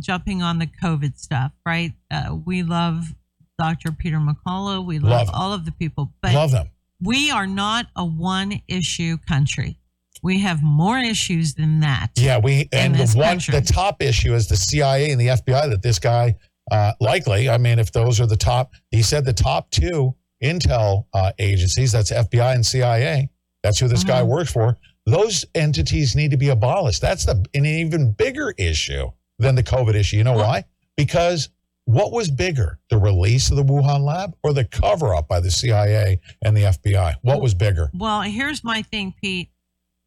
[0.00, 1.92] jumping on the COVID stuff, right?
[2.10, 3.14] Uh, we love
[3.58, 3.92] Dr.
[3.92, 4.84] Peter McCullough.
[4.84, 8.60] We love, Love all of the people, but love them we are not a one
[8.68, 9.78] issue country.
[10.22, 12.08] We have more issues than that.
[12.16, 13.60] Yeah, we and the one country.
[13.60, 16.36] the top issue is the CIA and the FBI that this guy
[16.70, 17.50] uh, likely.
[17.50, 21.92] I mean, if those are the top, he said the top two intel uh, agencies.
[21.92, 23.28] That's FBI and CIA.
[23.62, 24.30] That's who this guy Mm-hmm.
[24.30, 24.78] works for.
[25.06, 27.02] Those entities need to be abolished.
[27.02, 30.16] That's the an even bigger issue than the COVID issue.
[30.16, 30.64] You know why?
[30.96, 31.50] Because
[31.86, 35.50] what was bigger, the release of the Wuhan lab or the cover up by the
[35.50, 37.14] CIA and the FBI?
[37.22, 37.90] What was bigger?
[37.92, 39.50] Well, here's my thing, Pete.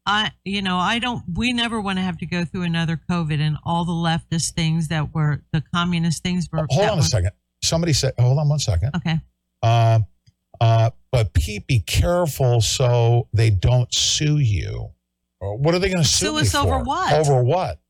[0.04, 1.22] I, you know, I don't.
[1.34, 4.88] We never want to have to go through another COVID and all the leftist things
[4.88, 6.66] that were the communist things were.
[6.70, 7.30] Hold on a were- second.
[7.62, 8.94] Somebody said, hold on one second.
[8.96, 9.18] Okay.
[9.62, 10.00] Uh,
[10.60, 14.90] uh, but Pete, be careful so they don't sue you.
[15.40, 17.12] What are they going to sue, Sue us over what?
[17.12, 17.80] Over what?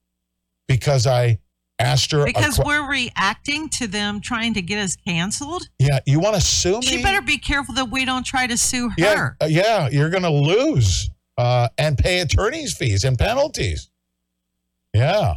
[0.66, 1.38] Because I
[1.78, 2.22] asked her.
[2.22, 5.68] a Because we're reacting to them trying to get us canceled.
[5.78, 6.86] yeah, you want to sue me?
[6.86, 8.94] She better be careful that we don't try to sue her.
[8.98, 13.90] Yeah, uh, yeah, you're going to lose uh, and pay attorney's fees and penalties.
[14.92, 15.34] Yeah.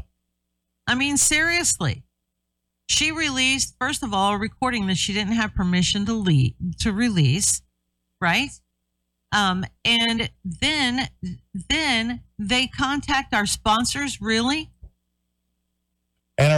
[0.88, 2.04] I mean, seriously.
[2.90, 6.92] She released, first of all, a recording that she didn't have permission to lead, to
[6.92, 7.62] release,
[8.20, 8.50] right?
[9.32, 11.08] Um, and then
[11.70, 14.71] then they contact our sponsors, really?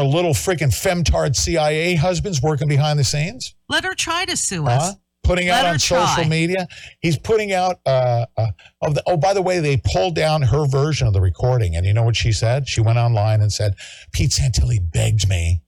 [0.04, 4.66] Our little freaking femtard CIA husbands working behind the scenes, Let her try to sue
[4.68, 4.90] us.
[4.90, 4.94] huh?
[5.24, 6.68] Putting Let out on social media.
[7.00, 7.80] He's putting out.
[7.86, 8.48] Uh, uh,
[8.82, 11.86] of the, oh, by the way, they pulled down her version of the recording, and
[11.86, 12.68] you know what she said?
[12.68, 13.76] She went online and said,
[14.12, 15.62] "Pete Santilli begged me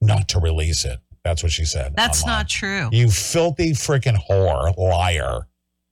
[0.00, 1.94] not to release it." That's what she said.
[1.96, 2.36] That's online.
[2.38, 2.88] not true.
[2.92, 5.48] You filthy freaking whore, liar.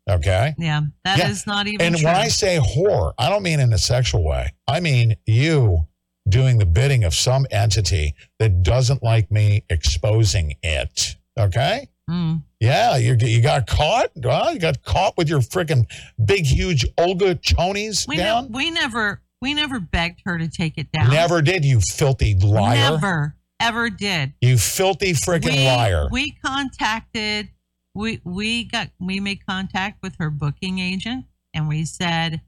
[0.08, 0.54] Okay.
[0.58, 1.52] yeah, that is Yeah.
[1.52, 2.04] not even And true.
[2.06, 4.52] when I say whore, I don't mean in a sexual way.
[4.68, 5.88] I mean you
[6.28, 11.16] doing the bidding of some entity that doesn't like me exposing it.
[11.38, 11.88] Okay.
[12.08, 12.42] Mm.
[12.60, 14.10] Yeah, you you got caught.
[14.16, 15.86] Well, you got caught with your freaking
[16.22, 18.44] big, huge Olga chonies we, down.
[18.44, 21.10] ne- we never we never begged her to take it down.
[21.10, 22.92] Never did, you filthy liar.
[22.92, 24.34] Never ever did.
[24.40, 26.08] You filthy freaking we, liar.
[26.10, 27.48] We contacted
[27.94, 32.40] we we got we made contact with her booking agent and we said,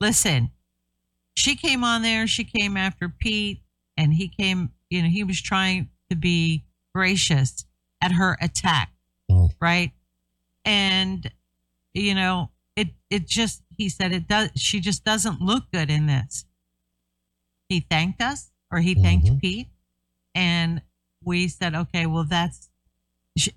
[0.00, 0.50] "Listen,
[1.34, 3.62] she came on there, she came after Pete
[3.96, 7.64] and he came, you know, he was trying to be gracious
[8.02, 8.92] at her attack,
[9.30, 9.50] oh.
[9.60, 9.92] right?
[10.64, 11.30] And
[11.94, 16.06] you know, it it just he said it does she just doesn't look good in
[16.06, 16.44] this.
[17.68, 19.38] He thanked us or he thanked mm-hmm.
[19.38, 19.68] Pete
[20.34, 20.82] and
[21.24, 22.68] we said, okay, well, that's,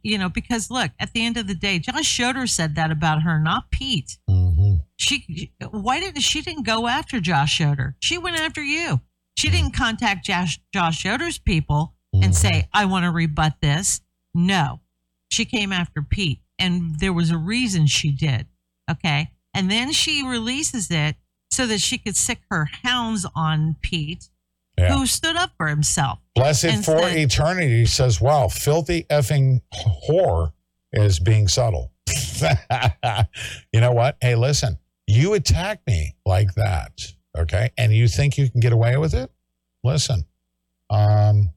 [0.04, 3.24] you know, because look, at the end of the day, Josh Schroeder said that about
[3.24, 4.18] her, not Pete.
[4.30, 4.65] Mm-hmm.
[4.98, 7.96] She, why didn't she didn't go after Josh Yoder?
[8.00, 9.02] She went after you.
[9.38, 12.32] She didn't contact Josh, Josh Schroeder's people and mm-hmm.
[12.32, 14.02] say, I want to rebut this.
[14.34, 14.82] No,
[15.30, 18.48] she came after Pete, and there was a reason she did.
[18.90, 21.16] Okay, and then she releases it
[21.52, 24.30] so that she could sick her hounds on Pete,
[24.78, 24.94] Yeah.
[24.94, 26.20] who stood up for himself.
[26.36, 29.62] Blessed for said- eternity says, wow, filthy effing
[30.08, 30.52] whore
[30.92, 31.92] is being subtle.
[33.72, 34.18] you know what?
[34.22, 34.78] Hey, listen,
[35.08, 36.92] you attack me like that,
[37.38, 37.70] okay?
[37.78, 39.30] And you think you can get away with it?
[39.84, 40.26] Listen,
[40.90, 41.52] um,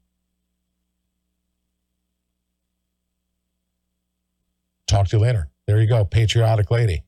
[4.86, 5.48] talk to you later.
[5.66, 7.02] There you go, patriotic lady.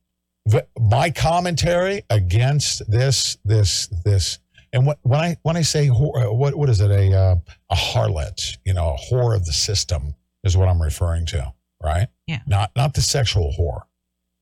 [0.46, 4.38] V- My commentary against this, this, this,
[4.72, 7.34] and what, when I when I say whore, uh, what what is it a uh,
[7.70, 8.56] a harlot?
[8.64, 11.52] You know, a whore of the system is what I'm referring to,
[11.82, 12.06] right?
[12.28, 12.38] Yeah.
[12.46, 13.80] Not not the sexual whore.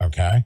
[0.05, 0.45] Okay.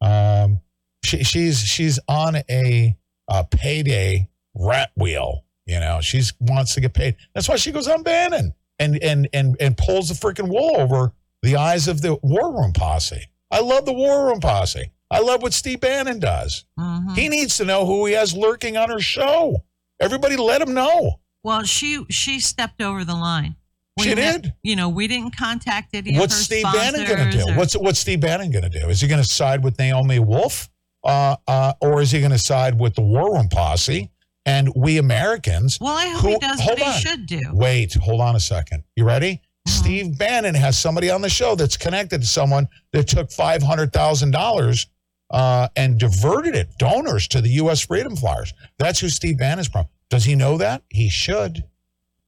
[0.00, 0.60] Um,
[1.06, 2.96] she, she's she's on a,
[3.28, 5.44] a payday rat wheel.
[5.66, 7.16] You know, she's wants to get paid.
[7.34, 11.12] That's why she goes on Bannon and and and and pulls the freaking wool over
[11.42, 13.26] the eyes of the war room posse.
[13.50, 14.90] I love the war room posse.
[15.10, 16.64] I love what Steve Bannon does.
[16.78, 17.14] Mm-hmm.
[17.14, 19.56] He needs to know who he has lurking on her show.
[20.00, 21.20] Everybody let him know.
[21.44, 23.56] Well, she she stepped over the line.
[24.00, 24.54] She ne- did?
[24.62, 27.50] You know, we didn't contact any What's Steve Bannon going to do?
[27.52, 28.88] or- What's what's Steve Bannon going to do?
[28.88, 30.68] Is he going to side with Naomi Wolf,
[31.06, 34.10] uh, uh, or is he going to side with the War Room posse
[34.44, 35.78] and we Americans?
[35.80, 37.40] well, I hope he does what he should do.
[37.52, 38.84] Wait, hold on a second.
[38.96, 39.34] You ready?
[39.68, 39.70] Mm-hmm.
[39.84, 43.92] Steve Bannon has somebody on the show that's connected to someone that took five hundred
[43.92, 44.86] thousand dollars
[45.30, 47.80] uh, and diverted it, donors to the U.S.
[47.80, 48.52] Freedom Flyers.
[48.78, 49.86] That's who Steve Bannon's from.
[50.08, 50.82] Does he know that?
[50.88, 51.64] He should.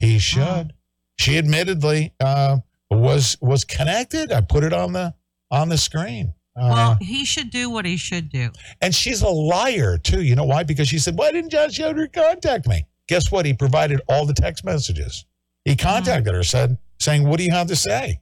[0.00, 0.72] He should.
[1.18, 2.58] She admittedly uh,
[2.90, 4.32] was was connected.
[4.32, 5.14] I put it on the
[5.50, 6.34] on the screen.
[6.58, 8.50] Uh, well, he should do what he should do.
[8.80, 10.22] and she's a liar too.
[10.22, 10.64] You know why?
[10.64, 13.46] Because she said, "Why didn't Josh Yoder contact me?" Guess what?
[13.46, 15.24] He provided all the text messages.
[15.64, 18.20] He contacted her, said, saying, "What do you have to say?"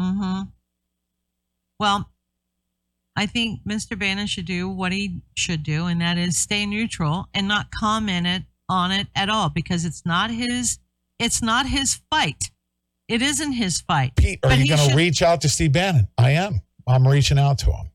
[0.00, 0.42] hmm
[1.78, 2.10] Well,
[3.16, 3.98] I think Mr.
[3.98, 8.26] Bannon should do what he should do, and that is stay neutral and not comment
[8.26, 10.78] it on it at all because it's not his.
[11.18, 12.50] It's not his fight.
[13.08, 14.14] It isn't his fight.
[14.16, 16.06] Pete, are But you going to reach out to Steve Bannon?
[16.16, 16.60] I am.
[16.90, 17.90] I'm reaching out to them.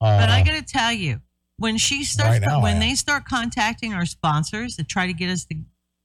[0.00, 1.20] Uh, But I got to tell you,
[1.58, 5.30] when she starts, Right now, when they start contacting our sponsors to try to get
[5.30, 5.56] us to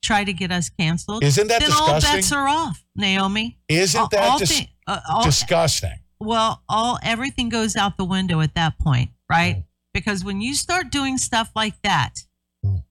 [0.04, 2.18] try to get us canceled, Isn't that then all disgusting?
[2.18, 3.58] bets are off, Naomi.
[3.70, 6.00] Isn't All- that all dis- uh, all- disgusting?
[6.20, 9.56] well, all everything goes out the window at that point, right?
[9.58, 9.64] Mm.
[9.94, 12.26] Because when you start doing stuff like that,
[12.66, 12.84] Mm.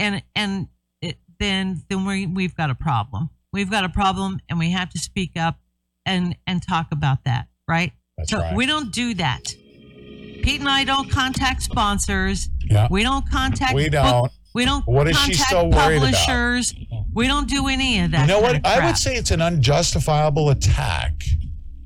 [0.00, 0.68] and and
[1.00, 3.30] it, then then we we've got a problem.
[3.52, 5.58] We've got a problem, and we have to speak up
[6.04, 7.92] and and talk about that, right?
[8.18, 8.54] That's so right.
[8.54, 9.44] we don't do that.
[10.42, 12.48] Pete and I don't contact sponsors.
[12.60, 12.88] Yeah.
[12.90, 13.74] We don't contact.
[13.74, 14.30] We don't.
[14.54, 14.86] We don't.
[14.86, 16.72] What is she so worried about?
[17.14, 18.22] We don't do any of that.
[18.22, 18.66] You know what?
[18.66, 21.12] I would say it's an unjustifiable attack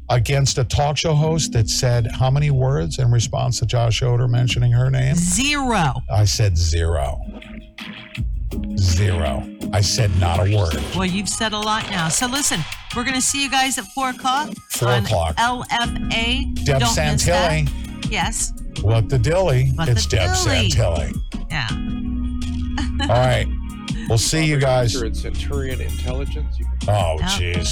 [0.08, 4.28] against a talk show host that said how many words in response to Josh Yoder
[4.28, 5.14] mentioning her name?
[5.14, 5.94] Zero.
[6.10, 7.20] I said zero.
[8.76, 9.46] Zero.
[9.72, 10.76] I said not a word.
[10.96, 12.08] Well, you've said a lot now.
[12.08, 12.60] So listen,
[12.94, 14.50] we're going to see you guys at four o'clock.
[14.70, 15.36] Four on o'clock.
[15.36, 16.54] LFA.
[16.64, 17.18] Deb Don't miss that.
[17.68, 18.10] Santilli.
[18.10, 18.52] Yes.
[18.82, 19.68] What the dilly?
[19.74, 20.68] What it's the Deb dilly.
[20.70, 21.14] Santilli.
[21.50, 21.68] Yeah.
[23.08, 23.46] All right.
[24.08, 25.00] We'll see you guys.
[25.02, 26.58] At Centurion Intelligence.
[26.58, 27.64] You can Oh, Yep.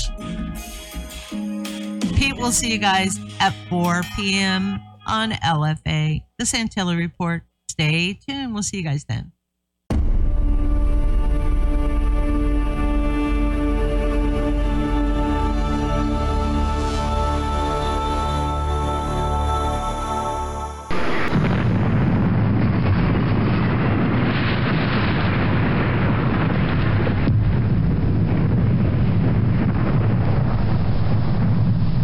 [2.16, 4.80] Pete, we'll see you guys at 4 p.m.
[5.06, 7.42] on LFA, the Santilli Report.
[7.70, 8.52] Stay tuned.
[8.52, 9.32] We'll see you guys then.